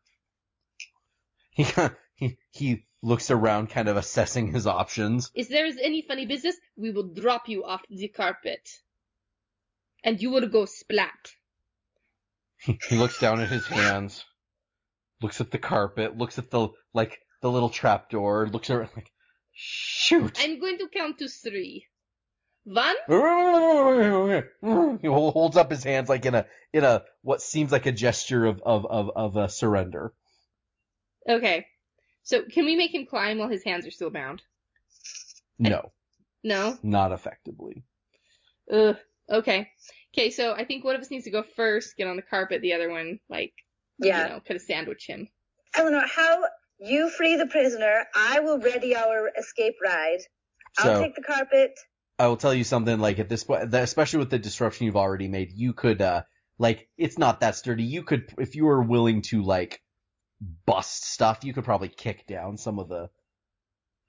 he 1.52 1.66
he 2.14 2.38
he 2.50 2.84
looks 3.02 3.30
around, 3.30 3.70
kind 3.70 3.88
of 3.88 3.96
assessing 3.96 4.52
his 4.52 4.66
options. 4.66 5.30
If 5.34 5.48
there 5.48 5.66
is 5.66 5.78
any 5.82 6.02
funny 6.02 6.26
business, 6.26 6.56
we 6.76 6.90
will 6.90 7.08
drop 7.14 7.48
you 7.48 7.64
off 7.64 7.82
the 7.90 8.08
carpet. 8.08 8.68
And 10.02 10.20
you 10.20 10.30
will 10.30 10.48
go 10.48 10.64
splat. 10.64 11.32
He, 12.58 12.78
he 12.88 12.96
looks 12.96 13.18
down 13.20 13.40
at 13.40 13.48
his 13.48 13.66
hands, 13.66 14.24
looks 15.22 15.40
at 15.40 15.50
the 15.50 15.58
carpet, 15.58 16.16
looks 16.18 16.38
at 16.38 16.50
the 16.50 16.68
like 16.94 17.20
the 17.42 17.50
little 17.50 17.70
trapdoor, 17.70 18.48
looks 18.48 18.70
around 18.70 18.90
like, 18.96 19.10
shoot. 19.52 20.38
I'm 20.40 20.60
going 20.60 20.78
to 20.78 20.88
count 20.88 21.18
to 21.18 21.28
three. 21.28 21.86
One, 22.64 22.94
he 25.00 25.06
holds 25.08 25.56
up 25.56 25.70
his 25.70 25.82
hands 25.82 26.08
like 26.10 26.26
in 26.26 26.34
a 26.34 26.46
in 26.72 26.84
a 26.84 27.02
what 27.22 27.40
seems 27.40 27.72
like 27.72 27.86
a 27.86 27.92
gesture 27.92 28.44
of 28.46 28.60
of 28.62 28.84
of, 28.86 29.10
of 29.16 29.36
a 29.36 29.48
surrender. 29.48 30.12
okay. 31.28 31.66
So 32.22 32.42
can 32.42 32.66
we 32.66 32.76
make 32.76 32.94
him 32.94 33.06
climb 33.06 33.38
while 33.38 33.48
his 33.48 33.64
hands 33.64 33.86
are 33.86 33.90
still 33.90 34.10
bound? 34.10 34.42
No, 35.58 35.90
No? 36.44 36.78
not 36.82 37.12
effectively. 37.12 37.82
Ugh. 38.70 38.96
Okay. 39.28 39.68
Okay, 40.14 40.30
so 40.30 40.52
I 40.52 40.64
think 40.64 40.84
one 40.84 40.94
of 40.94 41.00
us 41.00 41.10
needs 41.10 41.24
to 41.24 41.30
go 41.30 41.42
first, 41.42 41.96
get 41.96 42.06
on 42.08 42.16
the 42.16 42.22
carpet, 42.22 42.60
the 42.62 42.74
other 42.74 42.90
one, 42.90 43.20
like, 43.28 43.52
Yeah. 44.00 44.24
you 44.24 44.28
know, 44.30 44.40
kind 44.40 44.56
of 44.56 44.62
sandwich 44.62 45.06
him. 45.06 45.28
Eleanor, 45.76 46.04
how 46.06 46.44
you 46.78 47.10
free 47.10 47.36
the 47.36 47.46
prisoner? 47.46 48.04
I 48.14 48.40
will 48.40 48.58
ready 48.58 48.96
our 48.96 49.30
escape 49.38 49.74
ride. 49.84 50.20
I'll 50.78 50.96
So 50.96 51.02
take 51.02 51.14
the 51.14 51.22
carpet. 51.22 51.72
I 52.18 52.26
will 52.26 52.36
tell 52.36 52.54
you 52.54 52.64
something 52.64 52.98
like 52.98 53.18
at 53.18 53.28
this 53.28 53.44
point, 53.44 53.72
especially 53.74 54.18
with 54.18 54.30
the 54.30 54.38
disruption 54.38 54.86
you've 54.86 54.96
already 54.96 55.28
made, 55.28 55.52
you 55.52 55.72
could 55.72 56.02
uh 56.02 56.22
like 56.58 56.88
it's 56.98 57.18
not 57.18 57.40
that 57.40 57.56
sturdy. 57.56 57.84
You 57.84 58.02
could 58.02 58.32
if 58.38 58.54
you 58.56 58.66
were 58.66 58.82
willing 58.82 59.22
to 59.22 59.42
like 59.42 59.80
bust 60.66 61.04
stuff, 61.04 61.40
you 61.42 61.52
could 61.52 61.64
probably 61.64 61.88
kick 61.88 62.26
down 62.26 62.58
some 62.58 62.78
of 62.78 62.88
the 62.88 63.08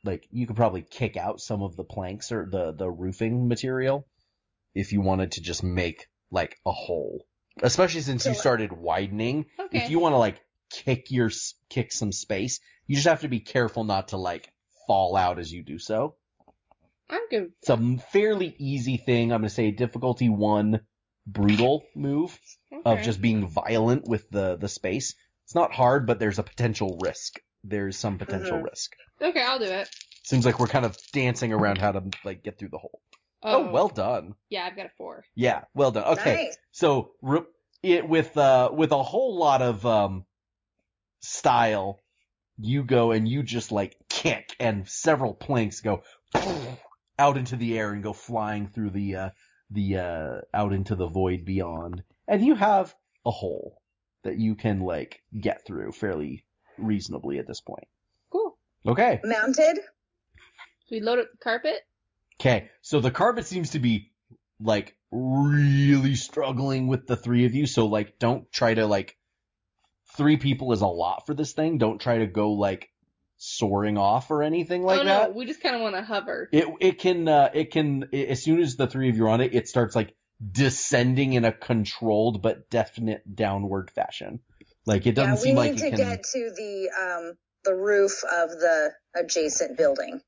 like 0.04 0.28
you 0.32 0.48
could 0.48 0.56
probably 0.56 0.82
kick 0.82 1.18
out 1.18 1.40
some 1.40 1.62
of 1.62 1.76
the 1.76 1.84
planks 1.84 2.32
or 2.32 2.48
the 2.50 2.74
the 2.74 2.90
roofing 2.90 3.48
material 3.48 4.08
if 4.74 4.92
you 4.92 5.02
wanted 5.02 5.34
to 5.34 5.42
just 5.42 5.64
make 5.64 6.08
like 6.32 6.58
a 6.66 6.72
hole. 6.72 7.26
Especially 7.62 8.02
since 8.02 8.26
you 8.26 8.34
started 8.34 8.72
widening, 8.72 9.46
Okay. 9.60 9.78
if 9.78 9.90
you 9.90 10.00
want 10.00 10.14
to 10.14 10.18
like 10.18 10.42
kick 10.72 11.12
your 11.12 11.30
kick 11.70 11.92
some 11.92 12.12
space, 12.12 12.60
you 12.88 12.96
just 12.96 13.08
have 13.08 13.22
to 13.22 13.28
be 13.28 13.40
careful 13.40 13.84
not 13.84 14.10
to 14.10 14.18
like 14.18 14.52
fall 14.88 15.16
out 15.16 15.38
as 15.40 15.52
you 15.52 15.64
do 15.64 15.78
so. 15.78 16.16
I'm 17.10 17.28
good. 17.30 17.52
It's 17.62 17.70
a 17.70 17.98
fairly 18.12 18.56
easy 18.58 18.98
thing. 18.98 19.32
I'm 19.32 19.42
gonna 19.42 19.50
say 19.50 19.72
difficulty 19.72 20.30
one, 20.30 20.82
brutal 21.28 21.84
move 21.96 22.40
of 22.86 23.02
just 23.02 23.22
being 23.22 23.48
violent 23.48 24.06
with 24.08 24.30
the 24.30 24.56
the 24.58 24.70
space. 24.70 25.14
It's 25.44 25.56
not 25.56 25.74
hard, 25.74 26.08
but 26.08 26.20
there's 26.20 26.40
a 26.40 26.44
potential 26.44 26.98
risk. 27.02 27.40
There's 27.64 27.98
some 27.98 28.18
potential 28.18 28.58
Mhm. 28.60 28.64
risk. 28.64 28.94
Okay, 29.22 29.44
I'll 29.44 29.60
do 29.60 29.66
it. 29.66 29.90
Seems 30.24 30.46
like 30.46 30.60
we're 30.60 30.68
kind 30.68 30.86
of 30.86 30.98
dancing 31.12 31.52
around 31.54 31.78
how 31.80 31.92
to 31.92 32.04
like 32.24 32.44
get 32.44 32.58
through 32.58 32.70
the 32.70 32.78
hole. 32.78 33.02
Oh, 33.44 33.72
well 33.72 33.88
done. 33.90 34.36
Yeah, 34.50 34.66
I've 34.66 34.76
got 34.76 34.86
a 34.86 34.92
four. 34.98 35.24
Yeah, 35.36 35.62
well 35.74 35.92
done. 35.92 36.18
Okay. 36.20 36.36
Nice. 36.46 36.58
So 36.72 37.12
re- 37.22 37.42
it 37.84 38.08
with 38.08 38.38
uh 38.38 38.70
with 38.74 38.92
a 38.92 39.02
whole 39.02 39.38
lot 39.38 39.62
of 39.62 39.86
um 39.86 40.26
style, 41.22 42.00
you 42.58 42.84
go 42.84 43.12
and 43.12 43.28
you 43.28 43.44
just 43.44 43.72
like 43.72 43.96
kick 44.10 44.56
and 44.60 44.88
several 44.88 45.34
planks 45.34 45.82
go 45.82 46.04
out 47.20 47.38
into 47.38 47.56
the 47.56 47.78
air 47.78 47.92
and 47.92 48.04
go 48.04 48.14
flying 48.14 48.68
through 48.68 48.92
the 48.92 49.16
uh 49.16 49.30
the 49.72 49.98
uh 49.98 50.42
out 50.54 50.74
into 50.74 50.96
the 50.96 51.08
void 51.08 51.46
beyond. 51.46 52.04
And 52.28 52.46
you 52.46 52.56
have 52.56 52.94
a 53.26 53.32
hole 53.32 53.82
that 54.24 54.38
you 54.38 54.56
can 54.56 54.82
like 54.82 55.22
get 55.40 55.66
through 55.66 55.92
fairly 55.94 56.46
reasonably 56.78 57.40
at 57.40 57.48
this 57.48 57.62
point. 57.62 57.88
Cool. 58.32 58.58
Okay. 58.86 59.20
Mounted. 59.24 59.78
So 59.78 60.92
we 60.92 61.00
load 61.00 61.20
up 61.20 61.28
the 61.32 61.38
carpet. 61.38 61.82
Okay, 62.42 62.70
so 62.82 63.00
the 63.00 63.12
carpet 63.12 63.46
seems 63.46 63.72
to 63.72 63.80
be 63.80 64.10
like 64.60 64.96
really 65.12 66.16
struggling 66.16 66.88
with 66.88 67.06
the 67.06 67.16
three 67.16 67.46
of 67.46 67.54
you. 67.54 67.68
So 67.68 67.86
like, 67.86 68.18
don't 68.18 68.52
try 68.52 68.74
to 68.74 68.88
like, 68.88 69.16
three 70.18 70.38
people 70.38 70.72
is 70.72 70.82
a 70.82 70.88
lot 70.88 71.28
for 71.28 71.36
this 71.36 71.54
thing. 71.54 71.78
Don't 71.78 72.02
try 72.02 72.18
to 72.18 72.26
go 72.26 72.54
like 72.54 72.90
soaring 73.38 74.00
off 74.00 74.32
or 74.32 74.42
anything 74.42 74.82
like 74.84 75.02
oh 75.02 75.04
that. 75.04 75.30
no, 75.30 75.36
we 75.38 75.46
just 75.46 75.62
kind 75.62 75.76
of 75.76 75.82
want 75.82 75.96
to 75.96 76.02
hover. 76.02 76.50
It 76.52 76.66
it 76.80 77.00
can 77.00 77.28
uh, 77.28 77.52
it 77.54 77.70
can 77.72 78.10
i- 78.12 78.18
as 78.18 78.42
soon 78.44 78.60
as 78.60 78.76
the 78.76 78.88
three 78.88 79.10
of 79.10 79.18
you 79.18 79.26
are 79.26 79.30
on 79.30 79.42
it, 79.42 79.54
it 79.54 79.68
starts 79.68 79.96
like 79.96 80.16
descending 80.52 81.34
in 81.34 81.46
a 81.46 81.52
controlled 81.52 82.42
but 82.42 82.72
definite 82.72 83.22
downward 83.36 83.92
fashion. 83.92 84.40
Like 84.88 85.06
it 85.06 85.14
doesn't 85.14 85.36
yeah, 85.36 85.42
we 85.42 85.42
seem 85.42 85.56
need 85.56 85.78
like 85.78 85.78
to 85.78 85.90
can. 85.92 85.98
get 85.98 86.24
to 86.24 86.52
the 86.58 86.90
um 87.00 87.38
the 87.66 87.76
roof 87.76 88.24
of 88.24 88.50
the 88.50 88.94
adjacent 89.16 89.78
building. 89.78 90.22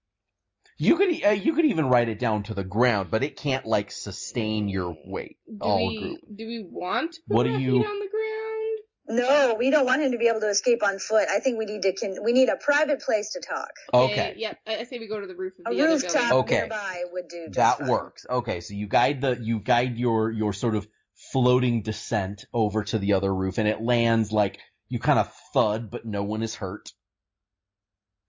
You 0.78 0.98
could 0.98 1.10
e- 1.12 1.24
uh, 1.24 1.32
you 1.32 1.54
could 1.54 1.66
even 1.66 1.88
write 1.88 2.10
it 2.10 2.20
down 2.20 2.44
to 2.44 2.54
the 2.54 2.64
ground, 2.64 3.10
but 3.12 3.24
it 3.24 3.38
can't 3.38 3.66
like 3.66 3.92
sustain 3.92 4.68
your 4.70 4.96
weight. 5.06 5.38
Do 5.48 5.58
all 5.62 5.88
we 5.88 6.00
group. 6.00 6.20
do 6.36 6.48
we 6.48 6.66
want 6.70 7.14
to 7.14 7.22
put 7.28 7.36
What 7.36 7.44
do 7.44 7.52
you- 7.60 7.82
feet 7.82 7.88
on 7.88 8.00
the 8.00 8.10
ground? 8.10 8.20
No, 9.06 9.56
we 9.60 9.70
don't 9.70 9.86
want 9.86 10.02
him 10.02 10.14
to 10.14 10.18
be 10.18 10.28
able 10.30 10.40
to 10.40 10.48
escape 10.50 10.82
on 10.82 10.98
foot. 10.98 11.28
I 11.30 11.40
think 11.40 11.58
we 11.60 11.66
need 11.66 11.82
to 11.82 11.94
can 11.94 12.24
we 12.24 12.32
need 12.32 12.48
a 12.50 12.56
private 12.56 13.02
place 13.02 13.32
to 13.32 13.42
talk. 13.42 13.70
Okay. 13.94 14.34
Yep. 14.38 14.60
I, 14.66 14.78
I 14.78 14.84
say 14.86 14.98
we 14.98 15.08
go 15.08 15.20
to 15.20 15.28
the 15.28 15.36
roof 15.36 15.54
of 15.66 15.74
A 15.74 15.76
the 15.76 15.84
rooftop 15.84 16.14
building. 16.14 16.38
Okay. 16.40 16.56
nearby 16.60 17.04
would 17.12 17.28
do 17.28 17.46
just 17.48 17.56
That 17.58 17.80
fine. 17.80 17.88
works. 17.90 18.26
Okay, 18.30 18.62
so 18.62 18.74
you 18.74 18.88
guide 18.88 19.20
the 19.22 19.38
you 19.42 19.60
guide 19.60 19.98
your 19.98 20.32
your 20.32 20.54
sort 20.54 20.76
of 20.76 20.88
floating 21.34 21.82
descent 21.82 22.46
over 22.54 22.84
to 22.86 22.98
the 22.98 23.14
other 23.14 23.34
roof, 23.34 23.58
and 23.58 23.68
it 23.68 23.82
lands 23.82 24.32
like 24.32 24.60
you 24.88 25.00
kind 25.00 25.20
of 25.20 25.32
thud, 25.54 25.92
but 25.92 26.06
no 26.06 26.24
one 26.24 26.42
is 26.42 26.56
hurt. 26.56 26.90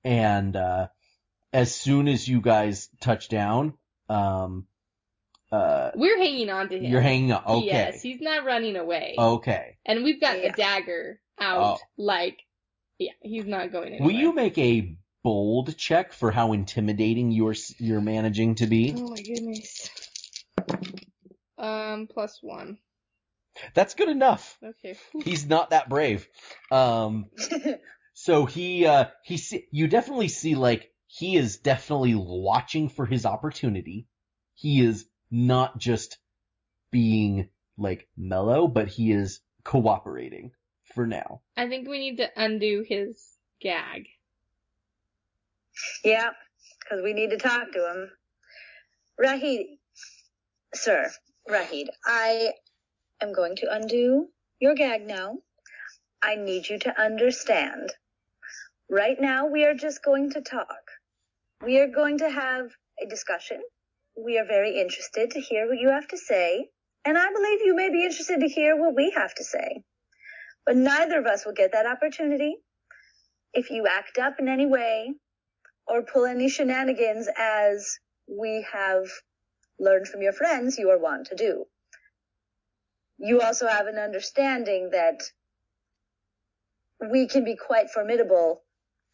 And 0.02 0.56
uh, 0.56 0.88
as 1.54 1.74
soon 1.74 2.08
as 2.08 2.26
you 2.28 2.40
guys 2.42 2.88
touch 3.00 3.28
down, 3.30 3.72
um, 4.10 4.66
uh, 5.52 5.92
We're 5.94 6.18
hanging 6.18 6.50
on 6.50 6.68
to 6.68 6.76
him. 6.78 6.84
you're 6.90 7.00
hanging 7.00 7.32
on. 7.32 7.44
Okay, 7.46 7.66
Yes, 7.66 8.02
he's 8.02 8.20
not 8.20 8.44
running 8.44 8.76
away. 8.76 9.14
okay. 9.16 9.78
And 9.86 10.02
we've 10.04 10.20
got 10.20 10.38
Yeah. 10.42 10.48
a 10.48 10.52
dagger 10.52 11.20
out. 11.40 11.78
Oh. 11.78 11.78
Like, 11.96 12.38
yeah, 12.98 13.12
he's 13.22 13.46
not 13.46 13.70
going 13.72 13.88
anywhere. 13.94 14.06
Will 14.06 14.14
you 14.14 14.34
make 14.34 14.58
a 14.58 14.96
bold 15.22 15.76
check 15.78 16.12
for 16.12 16.30
how 16.30 16.52
intimidating 16.52 17.30
you're 17.30 17.54
you're 17.78 18.00
managing 18.00 18.56
to 18.56 18.66
be? 18.66 18.92
Oh 18.96 19.08
my 19.10 19.22
goodness. 19.22 19.88
Um, 21.56 22.08
plus 22.12 22.38
one. 22.42 22.78
That's 23.74 23.94
good 23.94 24.08
enough. 24.08 24.58
Okay. 24.62 24.96
He's 25.24 25.46
not 25.46 25.70
that 25.70 25.88
brave. 25.88 26.28
Um, 26.70 27.26
So 28.16 28.44
he, 28.46 28.86
uh, 28.86 29.06
he, 29.24 29.36
see, 29.38 29.66
you 29.72 29.88
definitely 29.88 30.28
see 30.28 30.54
like, 30.54 30.88
he 31.16 31.36
is 31.36 31.58
definitely 31.58 32.16
watching 32.16 32.88
for 32.88 33.06
his 33.06 33.24
opportunity. 33.24 34.08
He 34.54 34.84
is 34.84 35.06
not 35.30 35.78
just 35.78 36.18
being 36.90 37.50
like 37.78 38.08
mellow, 38.16 38.66
but 38.66 38.88
he 38.88 39.12
is 39.12 39.40
cooperating 39.62 40.50
for 40.92 41.06
now. 41.06 41.40
I 41.56 41.68
think 41.68 41.88
we 41.88 42.00
need 42.00 42.16
to 42.16 42.28
undo 42.36 42.84
his 42.86 43.22
gag. 43.60 44.08
yeah, 46.04 46.30
because 46.80 47.04
we 47.04 47.12
need 47.12 47.30
to 47.30 47.38
talk 47.38 47.70
to 47.72 47.90
him. 47.90 48.10
Raheed, 49.20 49.78
sir, 50.74 51.12
Raheed, 51.48 51.86
I 52.04 52.54
am 53.20 53.32
going 53.32 53.54
to 53.56 53.72
undo 53.72 54.30
your 54.58 54.74
gag 54.74 55.06
now. 55.06 55.38
I 56.20 56.34
need 56.34 56.68
you 56.68 56.80
to 56.80 57.00
understand. 57.00 57.92
Right 58.90 59.20
now, 59.20 59.46
we 59.46 59.64
are 59.64 59.74
just 59.74 60.02
going 60.02 60.30
to 60.32 60.40
talk. 60.40 60.83
We 61.64 61.80
are 61.80 61.88
going 61.88 62.18
to 62.18 62.28
have 62.28 62.66
a 63.02 63.06
discussion. 63.06 63.62
We 64.22 64.38
are 64.38 64.44
very 64.44 64.78
interested 64.78 65.30
to 65.30 65.40
hear 65.40 65.66
what 65.66 65.78
you 65.78 65.88
have 65.88 66.06
to 66.08 66.18
say, 66.18 66.68
and 67.06 67.16
I 67.16 67.32
believe 67.32 67.60
you 67.64 67.74
may 67.74 67.90
be 67.90 68.04
interested 68.04 68.40
to 68.40 68.48
hear 68.48 68.76
what 68.76 68.94
we 68.94 69.12
have 69.16 69.34
to 69.36 69.44
say. 69.44 69.82
But 70.66 70.76
neither 70.76 71.18
of 71.18 71.26
us 71.26 71.46
will 71.46 71.54
get 71.54 71.72
that 71.72 71.86
opportunity 71.86 72.56
if 73.54 73.70
you 73.70 73.86
act 73.86 74.18
up 74.18 74.34
in 74.38 74.48
any 74.48 74.66
way 74.66 75.14
or 75.86 76.02
pull 76.02 76.26
any 76.26 76.50
shenanigans 76.50 77.28
as 77.38 77.98
we 78.28 78.66
have 78.70 79.06
learned 79.78 80.08
from 80.08 80.20
your 80.20 80.32
friends 80.32 80.78
you 80.78 80.90
are 80.90 80.98
wont 80.98 81.28
to 81.28 81.34
do. 81.34 81.64
You 83.18 83.40
also 83.40 83.68
have 83.68 83.86
an 83.86 83.96
understanding 83.96 84.90
that 84.92 85.22
we 87.10 87.26
can 87.26 87.44
be 87.44 87.56
quite 87.56 87.90
formidable 87.90 88.63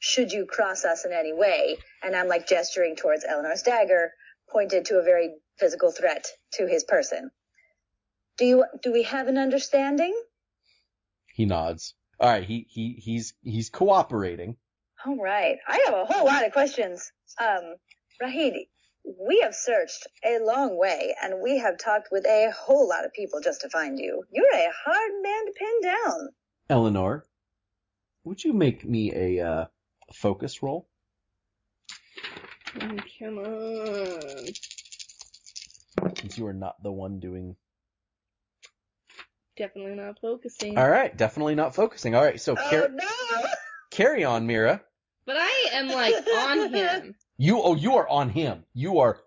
should 0.01 0.33
you 0.33 0.47
cross 0.47 0.85
us 0.85 1.05
in 1.05 1.13
any 1.13 1.33
way. 1.33 1.77
And 2.03 2.17
I'm 2.17 2.27
like 2.27 2.49
gesturing 2.49 2.97
towards 2.97 3.25
Eleanor's 3.25 3.63
dagger, 3.63 4.13
pointed 4.51 4.87
to 4.87 4.99
a 4.99 5.03
very 5.03 5.35
physical 5.59 5.93
threat 5.93 6.27
to 6.55 6.67
his 6.67 6.83
person. 6.85 7.31
Do 8.39 8.47
you, 8.47 8.65
do 8.83 8.93
we 8.93 9.05
have 9.05 9.29
an 9.29 9.39
understanding? 9.39 10.19
He 11.35 11.45
nods. 11.45 11.95
Alright, 12.21 12.45
he, 12.45 12.67
he, 12.69 12.95
he's, 12.95 13.35
he's 13.43 13.71
cooperating. 13.71 14.57
All 15.07 15.17
right. 15.17 15.59
I 15.69 15.85
have 15.87 15.95
a 15.95 16.05
whole 16.07 16.27
lot 16.27 16.45
of 16.45 16.53
questions. 16.53 17.13
Um, 17.39 17.77
Raheed, 18.23 18.67
we 19.05 19.41
have 19.41 19.55
searched 19.55 20.07
a 20.25 20.39
long 20.43 20.79
way 20.79 21.15
and 21.23 21.43
we 21.43 21.59
have 21.59 21.79
talked 21.79 22.09
with 22.11 22.27
a 22.27 22.53
whole 22.55 22.89
lot 22.89 23.05
of 23.05 23.13
people 23.13 23.41
just 23.41 23.61
to 23.63 23.69
find 23.69 23.99
you. 23.99 24.23
You're 24.31 24.53
a 24.53 24.73
hard 24.85 25.13
man 25.23 25.47
to 25.47 25.53
pin 25.53 25.81
down. 25.83 26.29
Eleanor, 26.69 27.27
would 28.25 28.43
you 28.43 28.53
make 28.53 28.85
me 28.85 29.13
a, 29.15 29.47
uh, 29.47 29.65
focus 30.13 30.63
roll? 30.63 30.89
Oh, 32.81 32.97
come 33.19 33.39
on. 33.39 34.47
Since 36.17 36.39
you 36.39 36.47
are 36.47 36.53
not 36.53 36.83
the 36.83 36.93
one 36.93 37.19
doing. 37.21 37.57
Definitely 39.57 39.97
not 39.97 40.19
focusing. 40.21 40.79
Alright, 40.79 41.17
definitely 41.17 41.55
not 41.55 41.75
focusing. 41.75 42.15
Alright, 42.15 42.41
so 42.41 42.53
Oh 42.59 42.71
car- 42.71 42.89
no! 42.93 43.05
carry 43.91 44.25
on, 44.25 44.47
Meera. 44.47 44.81
But 45.27 45.37
I 45.39 45.69
am 45.73 45.89
like 45.89 46.15
on 46.15 46.73
him. 46.75 47.15
You, 47.37 47.61
oh, 47.61 47.75
you 47.75 47.97
are 47.97 48.09
on 48.09 48.31
him. 48.31 48.65
You 48.73 49.01
are 49.01 49.19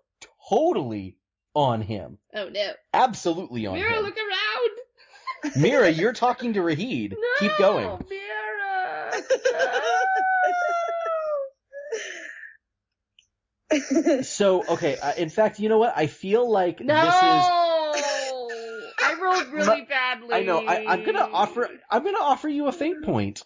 totally 0.48 1.18
on 1.54 1.80
him. 1.82 2.18
Oh 2.34 2.48
no. 2.48 2.72
Absolutely 2.92 3.66
on 3.66 3.76
Meera, 3.78 3.90
him. 3.90 3.92
Meera, 3.92 4.02
look 4.02 4.16
around. 4.16 5.54
Meera, 5.62 5.96
you're 5.96 6.12
talking 6.12 6.54
to 6.54 6.60
Raheed. 6.60 7.12
No, 7.12 7.18
Keep 7.38 7.56
going. 7.58 8.04
So, 14.22 14.66
okay, 14.66 14.96
uh, 14.96 15.14
in 15.14 15.28
fact, 15.28 15.58
you 15.58 15.68
know 15.68 15.78
what? 15.78 15.92
I 15.96 16.06
feel 16.06 16.50
like 16.50 16.80
No. 16.80 16.94
this 17.04 17.14
is, 17.14 17.46
I 19.02 19.16
rolled 19.20 19.48
really 19.52 19.82
badly. 19.82 20.34
I 20.34 20.42
know, 20.42 20.58
I, 20.58 20.82
I'm 20.86 21.04
gonna 21.04 21.28
offer, 21.32 21.68
I'm 21.90 22.04
gonna 22.04 22.18
offer 22.20 22.48
you 22.48 22.66
a 22.66 22.72
fate 22.72 23.02
point. 23.02 23.42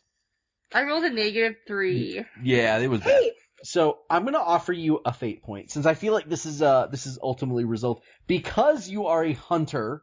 I 0.72 0.84
rolled 0.84 1.04
a 1.04 1.10
negative 1.10 1.56
three. 1.66 2.24
Yeah, 2.42 2.78
it 2.78 2.88
was 2.88 3.00
bad. 3.00 3.10
hey, 3.10 3.32
So, 3.62 3.98
I'm 4.10 4.24
gonna 4.24 4.38
offer 4.38 4.72
you 4.72 5.00
a 5.04 5.12
fate 5.12 5.42
point, 5.42 5.70
since 5.70 5.86
I 5.86 5.94
feel 5.94 6.12
like 6.12 6.28
this 6.28 6.46
is, 6.46 6.62
uh, 6.62 6.86
this 6.88 7.06
is 7.06 7.18
ultimately 7.22 7.64
result, 7.64 8.02
because 8.26 8.88
you 8.88 9.06
are 9.06 9.24
a 9.24 9.32
hunter 9.32 10.02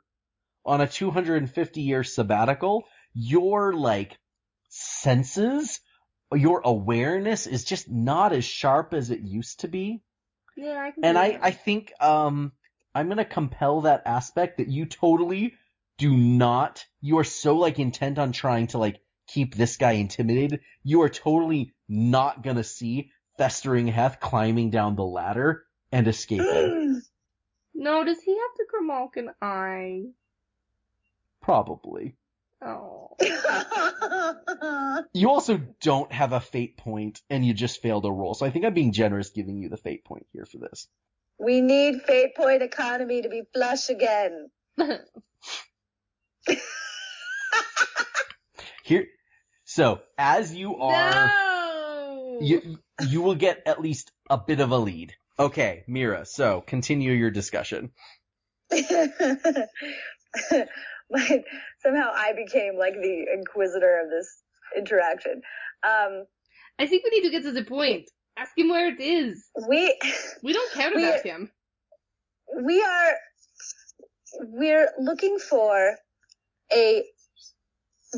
on 0.66 0.82
a 0.82 0.88
250 0.88 1.82
year 1.82 2.04
sabbatical, 2.04 2.86
your, 3.14 3.74
like, 3.74 4.18
senses, 4.70 5.80
your 6.34 6.62
awareness 6.66 7.48
is 7.48 7.64
just 7.64 7.90
not 7.90 8.34
as 8.34 8.44
sharp 8.44 8.94
as 8.94 9.12
it 9.12 9.22
used 9.22 9.62
to 9.62 9.68
be. 9.68 10.02
Yeah, 10.56 10.82
I 10.82 10.92
can. 10.92 11.06
And 11.06 11.18
I. 11.18 11.40
I 11.42 11.52
think, 11.52 11.94
um, 12.00 12.52
I'm 12.94 13.10
gonna 13.10 13.26
compel 13.26 13.82
that 13.82 14.04
aspect 14.06 14.58
that 14.58 14.70
you 14.70 14.86
totally 14.86 15.56
do 15.98 16.16
not, 16.16 16.86
you 17.02 17.18
are 17.20 17.26
so 17.26 17.58
like 17.58 17.78
intent 17.80 18.18
on 18.18 18.32
trying 18.32 18.68
to 18.68 18.78
like 18.78 19.02
keep 19.28 19.56
this 19.56 19.78
guy 19.78 19.94
intimidated. 19.94 20.62
You 20.84 21.02
are 21.02 21.10
totally 21.10 21.74
not 21.90 22.42
gonna 22.42 22.64
see 22.64 23.12
Festering 23.38 23.88
Heth 23.88 24.20
climbing 24.20 24.70
down 24.70 24.96
the 24.96 25.04
ladder 25.04 25.66
and 25.92 26.08
escaping. 26.08 27.02
No, 27.78 28.06
does 28.06 28.22
he 28.22 28.32
have 28.32 28.52
the 28.58 28.66
Grimalkin 28.74 29.28
eye? 29.42 30.04
Probably. 31.42 32.16
Oh. 32.62 33.16
You 35.14 35.30
also 35.30 35.62
don't 35.82 36.12
have 36.12 36.34
a 36.34 36.40
fate 36.42 36.78
point, 36.78 37.22
and 37.30 37.46
you 37.46 37.54
just 37.54 37.82
failed 37.82 38.06
a 38.06 38.12
roll. 38.12 38.34
So 38.34 38.46
I 38.46 38.50
think 38.50 38.66
I'm 38.66 38.74
being 38.74 38.92
generous 38.92 39.30
giving 39.30 39.58
you 39.58 39.70
the 39.70 39.78
fate 39.78 40.04
point 40.04 40.26
here 40.34 40.46
for 40.46 40.58
this. 40.58 40.88
we 41.38 41.62
need 41.62 42.02
fate 42.02 42.36
point 42.36 42.62
economy 42.62 43.22
to 43.22 43.30
be 43.30 43.44
flush 43.54 43.90
again. 43.90 44.50
Here, 48.84 49.08
so 49.64 50.02
as 50.18 50.54
you 50.54 50.76
are, 50.76 51.28
no! 51.28 52.38
you 52.42 52.78
you 53.10 53.22
will 53.22 53.34
get 53.36 53.64
at 53.66 53.82
least 53.82 54.12
a 54.30 54.38
bit 54.38 54.60
of 54.60 54.70
a 54.72 54.78
lead. 54.78 55.16
Okay, 55.40 55.84
Meera. 55.90 56.28
So 56.28 56.62
continue 56.62 57.12
your 57.12 57.32
discussion. 57.32 57.92
but 61.12 61.44
somehow 61.84 62.12
I 62.14 62.34
became 62.34 62.78
like 62.78 62.96
the 62.96 63.26
inquisitor 63.34 64.02
of 64.04 64.10
this 64.10 64.30
interaction. 64.78 65.42
Um, 65.88 66.26
I 66.80 66.88
think 66.88 67.04
we 67.04 67.12
need 67.20 67.24
to 67.26 67.32
get 67.32 67.44
to 67.44 67.52
the 67.52 67.64
point. 67.66 68.10
Ask 68.38 68.58
him 68.58 68.70
where 68.70 68.88
it 68.88 69.00
is. 69.00 69.46
we 69.70 69.98
We 70.44 70.54
don't 70.54 70.72
care 70.74 70.92
We- 70.96 71.04
about 71.04 71.22
him. 71.22 71.52
we 72.64 72.82
are 72.82 73.14
we're 74.42 74.90
looking 75.00 75.40
for 75.40 75.96
a 76.74 77.06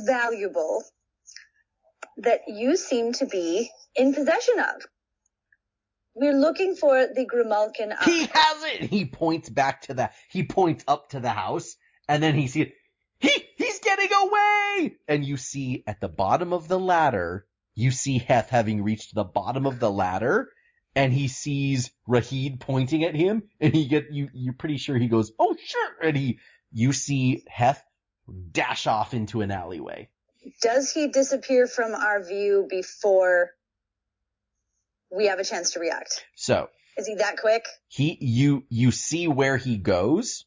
valuable 0.05 0.83
that 2.17 2.41
you 2.47 2.75
seem 2.77 3.13
to 3.13 3.25
be 3.25 3.69
in 3.95 4.13
possession 4.13 4.59
of. 4.59 4.81
We're 6.15 6.33
looking 6.33 6.75
for 6.75 7.07
the 7.13 7.27
Grimalkin 7.27 7.93
He 8.03 8.21
has 8.33 8.63
it. 8.63 8.89
He 8.89 9.05
points 9.05 9.49
back 9.49 9.81
to 9.83 9.93
the. 9.93 10.09
He 10.29 10.43
points 10.43 10.83
up 10.87 11.09
to 11.09 11.19
the 11.19 11.29
house, 11.29 11.75
and 12.09 12.23
then 12.23 12.33
he 12.35 12.47
sees. 12.47 12.71
He 13.19 13.31
he's 13.57 13.79
getting 13.79 14.09
away, 14.13 14.95
and 15.07 15.25
you 15.25 15.37
see 15.37 15.83
at 15.87 15.99
the 16.01 16.07
bottom 16.09 16.53
of 16.53 16.67
the 16.67 16.79
ladder. 16.79 17.45
You 17.75 17.91
see 17.91 18.17
Heth 18.17 18.49
having 18.49 18.83
reached 18.83 19.13
the 19.13 19.23
bottom 19.23 19.65
of 19.67 19.79
the 19.79 19.91
ladder, 19.91 20.49
and 20.95 21.13
he 21.13 21.27
sees 21.27 21.91
Raheed 22.07 22.59
pointing 22.59 23.03
at 23.03 23.15
him, 23.15 23.43
and 23.59 23.73
he 23.73 23.87
get 23.87 24.11
you. 24.11 24.29
You're 24.33 24.53
pretty 24.53 24.77
sure 24.77 24.97
he 24.97 25.07
goes, 25.07 25.31
"Oh 25.39 25.55
sure," 25.63 25.95
and 26.01 26.17
he. 26.17 26.39
You 26.71 26.91
see 26.91 27.43
Heth 27.47 27.81
dash 28.51 28.87
off 28.87 29.13
into 29.13 29.41
an 29.41 29.51
alleyway. 29.51 30.09
Does 30.61 30.91
he 30.91 31.07
disappear 31.07 31.65
from 31.67 31.93
our 31.95 32.21
view 32.21 32.67
before 32.69 33.51
we 35.11 35.27
have 35.27 35.39
a 35.39 35.43
chance 35.43 35.71
to 35.71 35.79
react? 35.79 36.25
So 36.35 36.69
Is 36.97 37.07
he 37.07 37.15
that 37.15 37.37
quick? 37.37 37.65
he 37.87 38.17
you 38.19 38.65
you 38.69 38.91
see 38.91 39.27
where 39.27 39.57
he 39.57 39.77
goes 39.77 40.45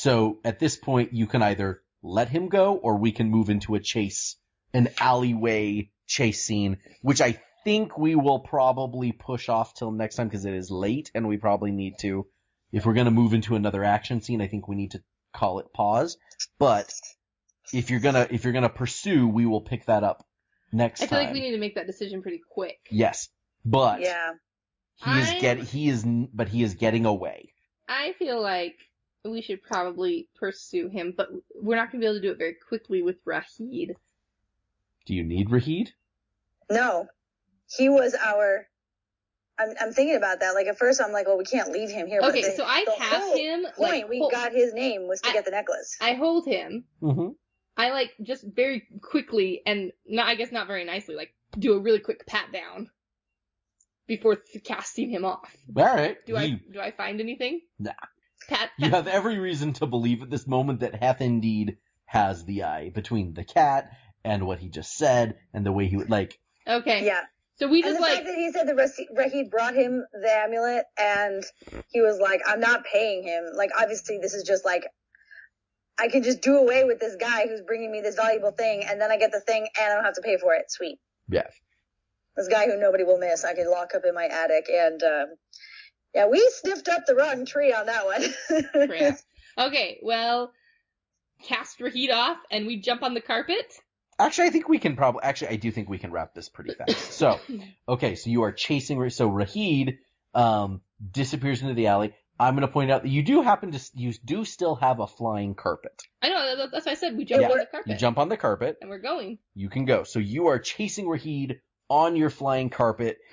so 0.00 0.38
at 0.44 0.58
this 0.58 0.76
point 0.76 1.14
you 1.14 1.26
can 1.26 1.42
either 1.42 1.80
let 2.02 2.28
him 2.28 2.48
go 2.50 2.74
or 2.76 2.96
we 2.98 3.12
can 3.12 3.30
move 3.30 3.48
into 3.48 3.74
a 3.74 3.80
chase 3.80 4.36
an 4.74 4.88
alleyway 5.00 5.90
chase 6.06 6.44
scene 6.44 6.76
which 7.00 7.20
i 7.22 7.40
think 7.64 7.96
we 7.98 8.14
will 8.14 8.40
probably 8.40 9.10
push 9.10 9.48
off 9.48 9.74
till 9.74 9.90
next 9.90 10.16
time 10.16 10.28
because 10.28 10.44
it 10.44 10.54
is 10.54 10.70
late 10.70 11.10
and 11.16 11.26
we 11.26 11.36
probably 11.36 11.72
need 11.72 11.94
to. 11.98 12.24
If 12.70 12.86
we're 12.86 12.92
going 12.94 13.06
to 13.06 13.10
move 13.10 13.32
into 13.34 13.56
another 13.56 13.82
action 13.82 14.20
scene 14.20 14.40
i 14.40 14.46
think 14.46 14.68
we 14.68 14.76
need 14.76 14.92
to 14.92 15.02
call 15.34 15.58
it 15.58 15.72
pause. 15.72 16.16
But 16.60 16.92
if 17.72 17.90
you're 17.90 17.98
gonna 18.00 18.28
if 18.30 18.44
you're 18.44 18.52
gonna 18.52 18.68
pursue 18.68 19.26
we 19.26 19.46
will 19.46 19.62
pick 19.62 19.86
that 19.86 20.04
up 20.04 20.24
next 20.72 21.00
I 21.02 21.06
feel 21.06 21.18
time 21.18 21.24
like 21.26 21.34
we 21.34 21.40
need 21.40 21.52
to 21.52 21.58
make 21.58 21.74
that 21.74 21.88
decision 21.88 22.22
pretty 22.22 22.40
quick. 22.48 22.78
yes. 22.90 23.28
But 23.64 24.02
Yeah. 24.02 24.32
he 25.04 25.10
is 25.22 25.28
I'm- 25.30 25.40
get 25.40 25.58
he 25.58 25.88
is 25.88 26.04
but 26.04 26.48
he 26.48 26.62
is 26.62 26.74
getting 26.74 27.04
away. 27.04 27.52
I 27.88 28.12
feel 28.20 28.40
like 28.40 28.76
we 29.30 29.42
should 29.42 29.62
probably 29.62 30.28
pursue 30.36 30.88
him, 30.88 31.14
but 31.16 31.28
we're 31.54 31.76
not 31.76 31.90
going 31.90 32.00
to 32.00 32.04
be 32.04 32.06
able 32.06 32.16
to 32.16 32.20
do 32.20 32.32
it 32.32 32.38
very 32.38 32.56
quickly 32.68 33.02
with 33.02 33.16
Raheed. 33.24 33.94
Do 35.06 35.14
you 35.14 35.22
need 35.24 35.48
Raheed? 35.50 35.88
No. 36.70 37.06
He 37.76 37.88
was 37.88 38.14
our 38.14 38.66
I'm 39.58 39.70
I'm 39.80 39.92
thinking 39.92 40.16
about 40.16 40.40
that. 40.40 40.54
Like 40.54 40.66
at 40.66 40.78
first 40.78 41.00
I'm 41.00 41.12
like, 41.12 41.26
well 41.26 41.38
we 41.38 41.44
can't 41.44 41.70
leave 41.72 41.90
him 41.90 42.06
here. 42.06 42.20
Okay, 42.20 42.42
but 42.42 42.50
the, 42.50 42.56
so 42.56 42.64
I 42.64 42.84
the 42.84 43.02
have 43.04 43.22
whole 43.22 43.36
him. 43.36 43.62
point 43.76 43.78
Like, 43.78 44.08
we 44.08 44.18
hol- 44.18 44.30
got 44.30 44.52
his 44.52 44.74
name 44.74 45.06
was 45.08 45.20
to 45.22 45.30
I- 45.30 45.32
get 45.32 45.44
the 45.44 45.50
necklace. 45.50 45.96
I 46.00 46.12
hold 46.14 46.46
him. 46.46 46.84
Mm-hmm. 47.02 47.28
I 47.78 47.90
like 47.90 48.10
just 48.22 48.44
very 48.54 48.84
quickly 49.02 49.62
and 49.66 49.92
not, 50.06 50.26
I 50.28 50.34
guess 50.34 50.50
not 50.52 50.66
very 50.66 50.84
nicely, 50.84 51.14
like 51.14 51.34
do 51.58 51.74
a 51.74 51.78
really 51.80 52.00
quick 52.00 52.26
pat 52.26 52.52
down 52.52 52.90
before 54.06 54.36
th- 54.36 54.64
casting 54.64 55.10
him 55.10 55.24
off. 55.24 55.54
All 55.76 55.84
right. 55.84 56.16
Do 56.26 56.32
you, 56.32 56.38
I 56.38 56.60
do 56.72 56.80
I 56.80 56.90
find 56.90 57.20
anything? 57.20 57.60
Nah. 57.78 57.92
Pat. 58.48 58.70
you 58.78 58.90
have 58.90 59.06
every 59.08 59.38
reason 59.38 59.72
to 59.74 59.86
believe 59.86 60.22
at 60.22 60.30
this 60.30 60.46
moment 60.46 60.80
that 60.80 60.94
Heth 60.94 61.20
indeed 61.20 61.78
has 62.06 62.44
the 62.44 62.64
eye 62.64 62.90
between 62.90 63.34
the 63.34 63.44
cat 63.44 63.90
and 64.24 64.46
what 64.46 64.58
he 64.58 64.68
just 64.68 64.96
said 64.96 65.36
and 65.52 65.64
the 65.64 65.72
way 65.72 65.86
he 65.86 65.96
would 65.96 66.10
like. 66.10 66.38
okay. 66.66 67.04
yeah. 67.04 67.22
So 67.58 67.68
we 67.68 67.82
And 67.82 67.84
just 67.84 67.96
the 67.96 68.02
like 68.02 68.14
fact 68.14 68.26
that 68.26 68.34
he 68.34 68.52
said 68.52 68.66
the 68.68 69.06
that 69.14 69.32
he 69.32 69.44
brought 69.44 69.74
him 69.74 70.04
the 70.12 70.30
amulet 70.30 70.84
and 70.98 71.42
he 71.88 72.02
was 72.02 72.18
like, 72.20 72.42
I'm 72.46 72.60
not 72.60 72.84
paying 72.84 73.22
him. 73.22 73.44
Like, 73.54 73.70
obviously, 73.80 74.18
this 74.18 74.34
is 74.34 74.42
just 74.42 74.64
like, 74.64 74.84
I 75.98 76.08
can 76.08 76.22
just 76.22 76.42
do 76.42 76.56
away 76.58 76.84
with 76.84 77.00
this 77.00 77.16
guy 77.16 77.46
who's 77.46 77.62
bringing 77.62 77.90
me 77.90 78.02
this 78.02 78.14
valuable 78.16 78.50
thing 78.50 78.84
and 78.84 79.00
then 79.00 79.10
I 79.10 79.16
get 79.16 79.32
the 79.32 79.40
thing 79.40 79.66
and 79.80 79.92
I 79.92 79.94
don't 79.94 80.04
have 80.04 80.14
to 80.14 80.20
pay 80.20 80.36
for 80.36 80.54
it. 80.54 80.70
Sweet. 80.70 80.98
Yeah. 81.30 81.46
This 82.36 82.48
guy 82.48 82.66
who 82.66 82.78
nobody 82.78 83.04
will 83.04 83.16
miss, 83.18 83.44
I 83.44 83.54
can 83.54 83.70
lock 83.70 83.94
up 83.94 84.02
in 84.06 84.14
my 84.14 84.26
attic. 84.26 84.66
And, 84.70 85.02
um, 85.02 85.26
yeah, 86.16 86.26
we 86.28 86.40
sniffed 86.62 86.88
up 86.88 87.06
the 87.06 87.14
wrong 87.14 87.46
tree 87.46 87.72
on 87.72 87.86
that 87.86 88.04
one. 88.06 89.16
Okay, 89.58 89.98
well, 90.02 90.52
cast 91.44 91.78
Raheed 91.78 92.12
off 92.12 92.36
and 92.50 92.66
we 92.66 92.76
jump 92.78 93.02
on 93.02 93.14
the 93.14 93.22
carpet. 93.22 93.72
Actually, 94.18 94.48
I 94.48 94.50
think 94.50 94.68
we 94.68 94.78
can 94.78 94.96
probably. 94.96 95.22
Actually, 95.22 95.48
I 95.48 95.56
do 95.56 95.70
think 95.70 95.88
we 95.88 95.96
can 95.98 96.10
wrap 96.12 96.34
this 96.34 96.48
pretty 96.50 96.74
fast. 96.74 97.12
So, 97.12 97.38
okay, 97.88 98.16
so 98.16 98.28
you 98.30 98.42
are 98.42 98.52
chasing. 98.52 99.08
So 99.10 99.30
Raheed 99.30 99.98
um, 100.34 100.82
disappears 101.10 101.62
into 101.62 101.72
the 101.74 101.86
alley. 101.86 102.14
I'm 102.38 102.54
going 102.54 102.66
to 102.66 102.72
point 102.72 102.90
out 102.90 103.02
that 103.02 103.08
you 103.08 103.22
do 103.22 103.40
happen 103.42 103.70
to. 103.72 103.80
You 103.94 104.12
do 104.24 104.44
still 104.44 104.74
have 104.74 105.00
a 105.00 105.06
flying 105.06 105.54
carpet. 105.54 106.02
I 106.20 106.28
know 106.28 106.66
that's 106.70 106.84
why 106.84 106.92
I 106.92 106.94
said 106.96 107.16
we 107.16 107.24
jump 107.24 107.40
Yeah. 107.42 107.50
on 107.52 107.58
the 107.58 107.66
carpet 107.66 107.90
You 107.92 107.96
jump 107.98 108.18
on 108.18 108.28
the 108.28 108.36
carpet. 108.36 108.76
and 108.82 108.90
we're 108.90 108.98
going. 108.98 109.38
You 109.54 109.70
can 109.70 109.86
go. 109.86 110.04
So 110.04 110.18
you 110.18 110.48
are 110.48 110.58
chasing 110.58 111.06
Raheed 111.06 111.60
on 111.88 112.16
your 112.16 112.30
flying 112.30 112.70
carpet. 112.70 113.18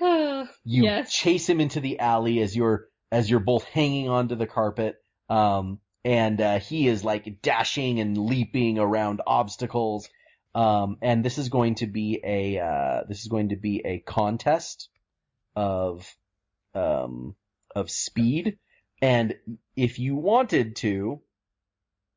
You 0.66 0.84
Yes. 0.84 1.12
chase 1.12 1.48
him 1.48 1.60
into 1.60 1.80
the 1.80 1.98
alley 2.00 2.40
as 2.40 2.54
you're 2.56 2.86
as 3.12 3.28
you're 3.30 3.40
both 3.40 3.64
hanging 3.64 4.08
onto 4.08 4.34
the 4.34 4.46
carpet. 4.46 4.96
Um, 5.28 5.80
and 6.04 6.40
uh, 6.40 6.58
he 6.58 6.88
is 6.88 7.04
like 7.04 7.40
dashing 7.42 8.00
and 8.00 8.16
leaping 8.16 8.78
around 8.78 9.20
obstacles. 9.26 10.08
Um, 10.54 10.98
and 11.02 11.24
this 11.24 11.38
is 11.38 11.48
going 11.48 11.76
to 11.76 11.86
be 11.86 12.20
a 12.24 12.58
uh, 12.58 13.02
this 13.08 13.20
is 13.20 13.28
going 13.28 13.50
to 13.50 13.56
be 13.56 13.82
a 13.84 13.98
contest 14.00 14.88
of 15.56 16.06
um, 16.74 17.34
of 17.74 17.90
speed. 17.90 18.58
And 19.02 19.34
if 19.76 19.98
you 19.98 20.16
wanted 20.16 20.76
to, 20.76 21.20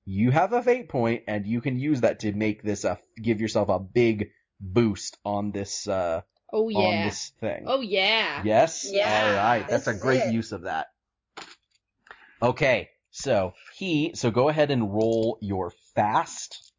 you 0.05 0.31
have 0.31 0.53
a 0.53 0.63
fate 0.63 0.89
point, 0.89 1.23
and 1.27 1.45
you 1.45 1.59
can 1.61 1.77
use 1.77 2.01
that 2.01 2.19
to 2.21 2.31
make 2.31 2.63
this 2.63 2.83
a 2.85 2.99
give 3.21 3.41
yourself 3.41 3.69
a 3.69 3.79
big 3.79 4.29
boost 4.59 5.17
on 5.23 5.51
this 5.51 5.87
uh, 5.87 6.21
oh 6.51 6.67
on 6.71 7.05
this 7.05 7.31
thing. 7.39 7.65
Oh 7.67 7.81
yeah. 7.81 8.41
Yes? 8.43 8.87
Yeah, 8.89 9.29
Alright, 9.29 9.67
that's 9.67 9.87
a 9.87 9.93
great 9.93 10.23
it. 10.23 10.33
use 10.33 10.51
of 10.51 10.63
that. 10.63 10.87
Okay, 12.41 12.89
so 13.11 13.53
he, 13.75 14.11
so 14.13 14.29
go 14.29 14.49
ahead 14.49 14.69
and 14.71 14.93
roll 14.93 15.37
your 15.41 15.71
fast 15.95 16.71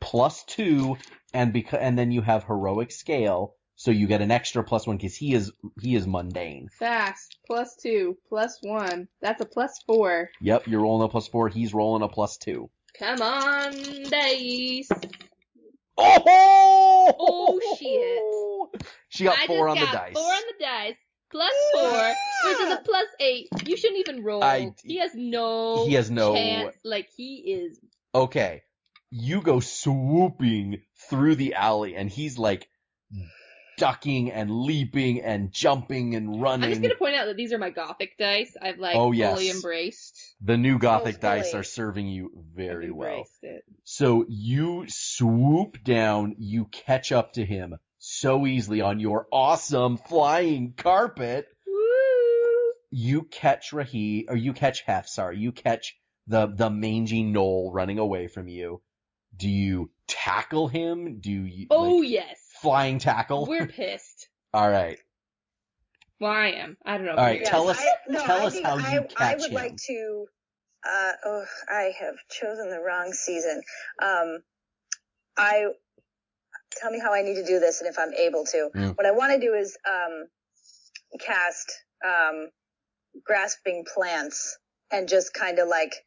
plus 0.00 0.44
two 0.44 0.96
and 1.34 1.52
because, 1.52 1.80
and 1.80 1.98
then 1.98 2.12
you 2.12 2.22
have 2.22 2.44
heroic 2.44 2.92
scale, 2.92 3.54
so 3.74 3.90
you 3.90 4.06
get 4.06 4.22
an 4.22 4.30
extra 4.30 4.62
plus 4.62 4.86
one 4.86 4.96
because 4.96 5.16
he 5.16 5.34
is, 5.34 5.52
he 5.80 5.96
is 5.96 6.06
mundane. 6.06 6.68
Fast 6.78 7.38
plus 7.46 7.74
two 7.76 8.16
plus 8.28 8.58
one. 8.62 9.08
That's 9.20 9.40
a 9.40 9.46
plus 9.46 9.82
four. 9.86 10.30
Yep, 10.40 10.68
you're 10.68 10.80
rolling 10.80 11.04
a 11.04 11.08
plus 11.08 11.26
four, 11.28 11.48
he's 11.48 11.74
rolling 11.74 12.02
a 12.02 12.08
plus 12.08 12.36
two. 12.36 12.70
Come 12.98 13.20
on, 13.20 13.72
dice. 14.04 14.88
Oh! 15.98 17.14
Oh, 17.18 17.76
shit! 17.78 18.86
She 19.08 19.24
got 19.24 19.38
I 19.38 19.46
four 19.46 19.68
on 19.68 19.76
just 19.76 19.90
the 19.92 19.96
dice. 19.98 20.12
Four 20.14 20.22
on 20.32 20.42
the 20.58 20.64
dice. 20.64 20.94
Plus 21.30 21.52
four, 21.72 22.14
which 22.50 22.60
is 22.60 22.72
a 22.72 22.80
plus 22.84 23.06
eight. 23.20 23.48
You 23.66 23.76
shouldn't 23.76 24.00
even 24.00 24.22
roll. 24.22 24.44
I- 24.44 24.72
he 24.84 24.98
has 24.98 25.10
no. 25.14 25.86
He 25.86 25.94
has 25.94 26.10
no- 26.10 26.34
chance. 26.34 26.76
Like 26.84 27.08
he 27.16 27.36
is. 27.36 27.80
okay, 28.14 28.62
you 29.10 29.40
go 29.42 29.60
swooping 29.60 30.82
through 31.10 31.34
the 31.36 31.54
alley 31.54 31.96
and 31.96 32.08
he's 32.10 32.38
like 32.38 32.68
ducking 33.78 34.30
and 34.32 34.50
leaping 34.50 35.20
and 35.20 35.52
jumping 35.52 36.14
and 36.14 36.40
running. 36.40 36.64
I'm 36.64 36.70
just 36.70 36.82
gonna 36.82 36.94
point 36.94 37.14
out 37.16 37.26
that 37.26 37.36
these 37.36 37.52
are 37.52 37.58
my 37.58 37.70
gothic 37.70 38.16
dice. 38.18 38.56
I've 38.60 38.78
like 38.78 38.96
Oh, 38.96 39.12
yes. 39.12 39.32
fully 39.34 39.50
embraced. 39.50 40.15
The 40.42 40.56
new 40.56 40.78
gothic 40.78 41.20
dice 41.20 41.54
are 41.54 41.62
serving 41.62 42.08
you 42.08 42.30
very 42.54 42.90
well. 42.90 43.24
it. 43.42 43.64
So 43.84 44.24
you 44.28 44.84
swoop 44.88 45.82
down, 45.82 46.36
you 46.38 46.66
catch 46.66 47.10
up 47.10 47.32
to 47.34 47.44
him 47.44 47.76
so 47.98 48.46
easily 48.46 48.80
on 48.82 49.00
your 49.00 49.26
awesome 49.32 49.96
flying 49.96 50.74
carpet. 50.76 51.46
Woo! 51.66 52.72
you 52.90 53.22
catch 53.22 53.72
Rahi, 53.72 54.24
or 54.28 54.36
you 54.36 54.52
catch 54.52 54.82
Heth, 54.82 55.08
sorry, 55.08 55.38
you 55.38 55.52
catch 55.52 55.96
the, 56.26 56.46
the 56.46 56.70
mangy 56.70 57.24
gnoll 57.24 57.70
running 57.72 57.98
away 57.98 58.28
from 58.28 58.48
you. 58.48 58.82
Do 59.36 59.48
you 59.48 59.90
tackle 60.06 60.68
him? 60.68 61.20
Do 61.20 61.30
you, 61.30 61.66
Oh 61.70 61.96
like, 61.98 62.10
yes. 62.10 62.38
flying 62.60 62.98
tackle? 62.98 63.46
We're 63.46 63.66
pissed. 63.66 64.28
Alright. 64.54 64.98
Well, 66.20 66.32
I 66.32 66.48
am. 66.48 66.76
I 66.84 66.96
don't 66.96 67.06
know. 67.06 67.12
All 67.12 67.16
right, 67.18 67.40
Yes, 67.40 67.48
tell 67.50 67.68
us- 67.68 67.78
I, 67.80 67.90
no, 68.08 68.20
tell 68.24 68.40
I 68.40 68.44
us 68.46 68.52
think 68.54 68.66
how 68.66 68.76
I, 68.78 68.92
you 68.94 69.00
I 69.00 69.02
catch 69.04 69.40
would 69.40 69.50
him. 69.50 69.54
like 69.54 69.76
to. 69.76 70.26
Uh, 70.88 71.12
oh, 71.24 71.44
I 71.68 71.92
have 72.00 72.14
chosen 72.30 72.70
the 72.70 72.80
wrong 72.80 73.12
season. 73.12 73.62
Um, 74.02 74.38
I 75.36 75.66
tell 76.80 76.90
me 76.90 77.00
how 77.00 77.12
I 77.12 77.22
need 77.22 77.34
to 77.34 77.44
do 77.44 77.58
this 77.60 77.80
and 77.80 77.90
if 77.90 77.98
I'm 77.98 78.14
able 78.14 78.44
to. 78.46 78.70
Mm. 78.74 78.96
What 78.96 79.06
I 79.06 79.10
want 79.12 79.32
to 79.32 79.40
do 79.40 79.54
is 79.54 79.76
um, 79.88 80.26
cast 81.20 81.72
um, 82.06 82.48
grasping 83.24 83.84
plants 83.92 84.58
and 84.92 85.08
just 85.08 85.34
kind 85.34 85.58
of 85.58 85.68
like 85.68 86.05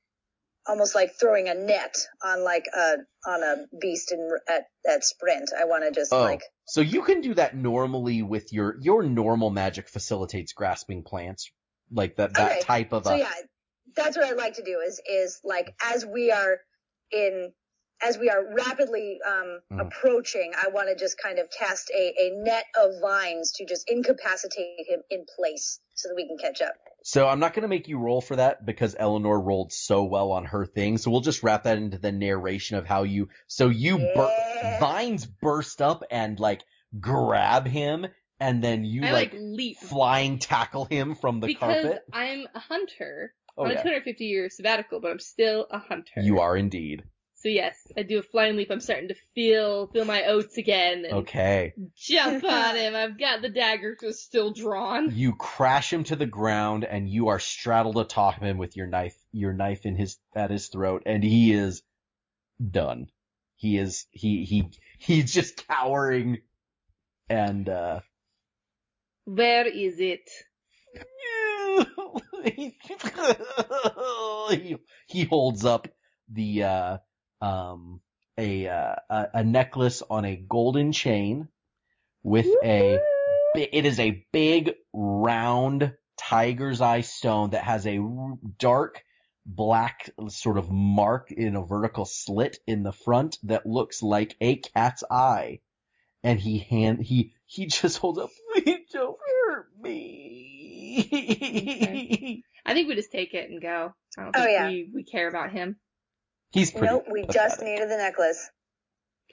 almost 0.67 0.95
like 0.95 1.11
throwing 1.19 1.47
a 1.49 1.53
net 1.53 1.95
on 2.23 2.43
like 2.43 2.65
a 2.75 2.95
on 3.27 3.43
a 3.43 3.65
beast 3.79 4.11
in 4.11 4.29
at 4.49 4.63
at 4.89 5.03
sprint. 5.03 5.51
I 5.59 5.65
want 5.65 5.83
to 5.83 5.91
just 5.91 6.11
Oh, 6.11 6.23
like 6.23 6.41
so 6.65 6.81
you 6.81 7.01
can 7.01 7.21
do 7.21 7.33
that 7.35 7.55
normally 7.55 8.21
with 8.21 8.53
your, 8.53 8.77
your 8.81 9.03
normal 9.03 9.49
magic 9.49 9.89
facilitates 9.89 10.53
grasping 10.53 11.03
plants. 11.03 11.51
Like 11.91 12.15
that, 12.17 12.33
that 12.33 12.51
Okay. 12.51 12.61
type 12.61 12.93
of 12.93 13.05
So 13.05 13.13
a, 13.15 13.17
yeah, 13.17 13.31
that's 13.95 14.15
what 14.15 14.25
I'd 14.25 14.37
like 14.37 14.55
to 14.55 14.63
do 14.63 14.79
is 14.85 15.01
is 15.09 15.39
like 15.43 15.73
as 15.83 16.05
we 16.05 16.31
are 16.31 16.59
in 17.11 17.51
as 18.01 18.17
we 18.17 18.29
are 18.29 18.53
rapidly 18.55 19.19
um, 19.27 19.59
Mhm. 19.71 19.87
approaching, 19.87 20.53
I 20.55 20.69
want 20.69 20.87
to 20.87 20.95
just 20.95 21.17
kind 21.21 21.37
of 21.39 21.49
cast 21.51 21.89
a, 21.89 22.13
a 22.17 22.29
net 22.43 22.63
of 22.79 23.01
vines 23.01 23.51
to 23.53 23.65
just 23.65 23.89
incapacitate 23.89 24.87
him 24.87 25.01
in 25.09 25.25
place 25.35 25.79
so 25.95 26.07
that 26.09 26.15
we 26.15 26.27
can 26.27 26.37
catch 26.37 26.61
up. 26.61 26.75
So 27.03 27.27
I'm 27.27 27.39
not 27.39 27.53
going 27.53 27.63
to 27.63 27.69
make 27.69 27.87
you 27.87 27.97
roll 27.97 28.21
for 28.21 28.35
that 28.35 28.65
because 28.65 28.95
Eleanor 28.97 29.39
rolled 29.39 29.71
so 29.71 30.03
well 30.03 30.31
on 30.31 30.45
her 30.45 30.65
thing. 30.65 30.97
So 30.97 31.11
we'll 31.11 31.21
just 31.21 31.43
wrap 31.43 31.63
that 31.63 31.77
into 31.77 31.97
the 31.97 32.11
narration 32.11 32.77
of 32.77 32.85
how 32.85 33.03
you, 33.03 33.29
so 33.47 33.69
you, 33.69 33.97
bur- 33.97 34.77
vines 34.79 35.25
burst 35.25 35.81
up 35.81 36.03
and 36.11 36.39
like 36.39 36.63
grab 36.99 37.67
him 37.67 38.07
and 38.39 38.63
then 38.63 38.83
you 38.83 39.03
I 39.03 39.11
like, 39.11 39.33
like, 39.33 39.41
leap 39.41 39.77
flying 39.77 40.39
tackle 40.39 40.85
him 40.85 41.15
from 41.15 41.39
the 41.39 41.47
because 41.47 41.83
carpet. 41.83 42.03
I'm 42.13 42.47
a 42.53 42.59
hunter 42.59 43.33
Oh 43.57 43.65
on 43.65 43.71
a 43.71 43.75
250 43.75 44.25
year 44.25 44.49
sabbatical, 44.49 45.01
but 45.01 45.11
I'm 45.11 45.19
still 45.19 45.67
a 45.69 45.79
hunter. 45.79 46.21
You 46.21 46.39
are 46.39 46.55
indeed. 46.55 47.03
So 47.41 47.47
yes, 47.47 47.75
I 47.97 48.03
do 48.03 48.19
a 48.19 48.21
flying 48.23 48.57
leap. 48.57 48.69
I'm 48.69 48.81
starting 48.81 49.07
to 49.07 49.15
feel 49.33 49.87
feel 49.87 50.03
my 50.03 50.25
oats 50.25 50.57
again 50.57 51.05
and 51.05 51.13
Okay. 51.19 51.73
jump 51.95 52.43
on 52.43 52.75
him. 52.75 52.95
I've 52.95 53.17
got 53.17 53.41
the 53.41 53.47
dagger 53.49 53.95
just 53.99 54.25
still 54.25 54.51
drawn. 54.51 55.11
You 55.15 55.33
crash 55.35 55.93
him 55.93 56.03
to 56.05 56.17
the 56.17 56.25
ground 56.25 56.83
and 56.83 57.09
you 57.09 57.29
are 57.29 57.39
straddled 57.39 57.97
atop 57.97 58.41
him 58.41 58.57
with 58.57 58.75
your 58.75 58.87
knife, 58.87 59.15
your 59.31 59.53
knife 59.53 59.85
in 59.85 59.95
his, 59.95 60.17
at 60.35 60.51
his 60.51 60.67
throat 60.67 61.03
and 61.05 61.23
he 61.23 61.53
is 61.53 61.81
done. 62.59 63.07
He 63.55 63.77
is, 63.77 64.05
he, 64.11 64.43
he, 64.43 64.69
he's 64.97 65.31
just 65.33 65.65
cowering 65.65 66.39
and, 67.29 67.69
uh, 67.69 68.01
Where 69.23 69.65
is 69.65 69.99
it? 69.99 70.29
he, 72.43 72.75
he 75.07 75.23
holds 75.25 75.63
up 75.63 75.87
the 76.31 76.63
uh 76.63 76.97
um 77.41 78.01
a 78.37 78.67
uh, 78.67 78.95
a, 79.09 79.27
a 79.35 79.43
necklace 79.43 80.01
on 80.09 80.25
a 80.25 80.35
golden 80.35 80.91
chain 80.91 81.47
with 82.23 82.47
a 82.63 82.99
it 83.55 83.85
is 83.85 83.99
a 83.99 84.25
big 84.31 84.73
round 84.93 85.93
tiger's 86.17 86.81
eye 86.81 87.01
stone 87.01 87.51
that 87.51 87.63
has 87.63 87.85
a 87.87 87.99
dark 88.57 89.03
black 89.45 90.09
sort 90.27 90.57
of 90.57 90.69
mark 90.69 91.31
in 91.31 91.55
a 91.55 91.65
vertical 91.65 92.05
slit 92.05 92.59
in 92.67 92.83
the 92.83 92.91
front 92.91 93.37
that 93.43 93.65
looks 93.65 94.03
like 94.03 94.35
a 94.41 94.57
cat's 94.57 95.03
eye 95.09 95.59
and 96.23 96.39
he 96.39 96.59
hand 96.59 97.01
he 97.01 97.33
he 97.45 97.65
just 97.65 97.97
holds 97.97 98.19
up 98.19 98.29
please 98.53 98.79
don't 98.93 99.17
hurt 99.47 99.67
me 99.81 100.09
I 102.65 102.73
think 102.73 102.87
we 102.87 102.95
just 102.95 103.11
take 103.11 103.33
it 103.33 103.49
and 103.49 103.61
go. 103.61 103.93
I 104.17 104.23
don't 104.23 104.35
Oh, 104.35 104.39
think 104.43 104.51
yeah. 104.51 104.67
we, 104.67 104.91
we 104.93 105.03
care 105.03 105.27
about 105.27 105.51
him. 105.51 105.77
He's 106.51 106.71
pretty 106.71 106.87
Nope, 106.87 107.05
we 107.11 107.25
just 107.25 107.59
pathetic. 107.59 107.65
needed 107.65 107.89
the 107.89 107.97
necklace. 107.97 108.49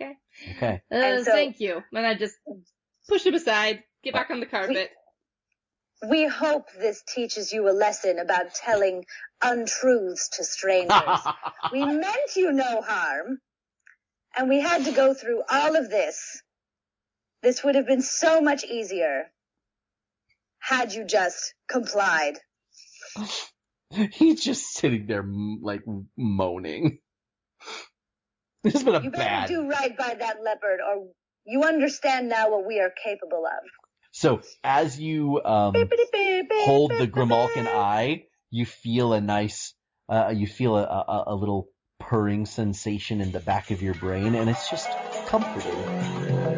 Okay. 0.01 0.13
okay 0.57 0.83
Uh, 0.91 0.95
And 0.95 1.25
so- 1.25 1.33
thank 1.33 1.61
you. 1.61 1.83
And 1.93 2.07
I 2.07 2.15
just 2.15 2.35
push 3.09 3.25
him 3.25 3.35
aside, 3.35 3.83
get 4.03 4.15
back 4.15 4.31
on 4.31 4.41
the 4.41 4.47
carpet. 4.47 4.91
We 6.11 6.27
hope 6.27 6.67
this 6.79 7.03
teaches 7.15 7.53
you 7.53 7.69
a 7.69 7.73
lesson 7.73 8.19
about 8.19 8.55
telling 8.55 9.05
untruths 9.43 10.29
to 10.37 10.45
strangers. 10.45 11.21
we 11.73 11.85
meant 11.87 12.37
you 12.37 12.53
no 12.53 12.83
harm, 12.83 13.39
and 14.37 14.49
we 14.51 14.61
had 14.61 14.85
to 14.85 14.93
go 14.93 15.15
through 15.15 15.43
all 15.49 15.75
of 15.75 15.89
this. 15.89 16.43
This 17.43 17.65
would 17.65 17.77
have 17.77 17.87
been 17.87 18.03
so 18.03 18.43
much 18.43 18.63
easier 18.65 19.25
had 20.59 20.93
you 20.93 21.05
just 21.05 21.55
complied. 21.69 22.35
he's 24.13 24.43
just 24.45 24.75
sitting 24.75 25.07
there 25.07 25.25
like 25.63 25.81
moaning 26.17 26.99
this 28.73 28.75
has 28.75 28.83
been 28.85 28.95
a 28.95 29.03
You 29.03 29.11
better 29.11 29.25
bad 29.25 29.49
do 29.49 29.69
right 29.69 29.97
by 29.97 30.15
that 30.19 30.43
leopard, 30.43 30.81
or 30.81 31.07
you 31.47 31.63
understand 31.63 32.29
now 32.29 32.51
what 32.51 32.67
we 32.67 32.81
are 32.81 32.91
capable 33.05 33.45
of. 33.47 33.63
so 34.11 34.41
as 34.65 34.99
you 34.99 35.41
um 35.45 35.75
hold 35.75 36.91
the 36.91 37.07
Grimalkin 37.07 37.67
eye, 37.67 38.25
you 38.51 38.67
feel 38.67 39.13
a 39.13 39.21
nice, 39.21 39.75
uh, 40.09 40.33
you 40.35 40.47
feel 40.47 40.77
a, 40.77 40.83
a, 40.83 41.25
a 41.29 41.35
little 41.35 41.69
purring 42.01 42.47
sensation 42.47 43.21
in 43.21 43.33
the 43.33 43.41
back 43.41 43.71
of 43.71 43.83
your 43.83 43.95
brain, 43.95 44.35
and 44.35 44.51
it's 44.51 44.69
just 44.69 44.89
comforting. 45.27 46.56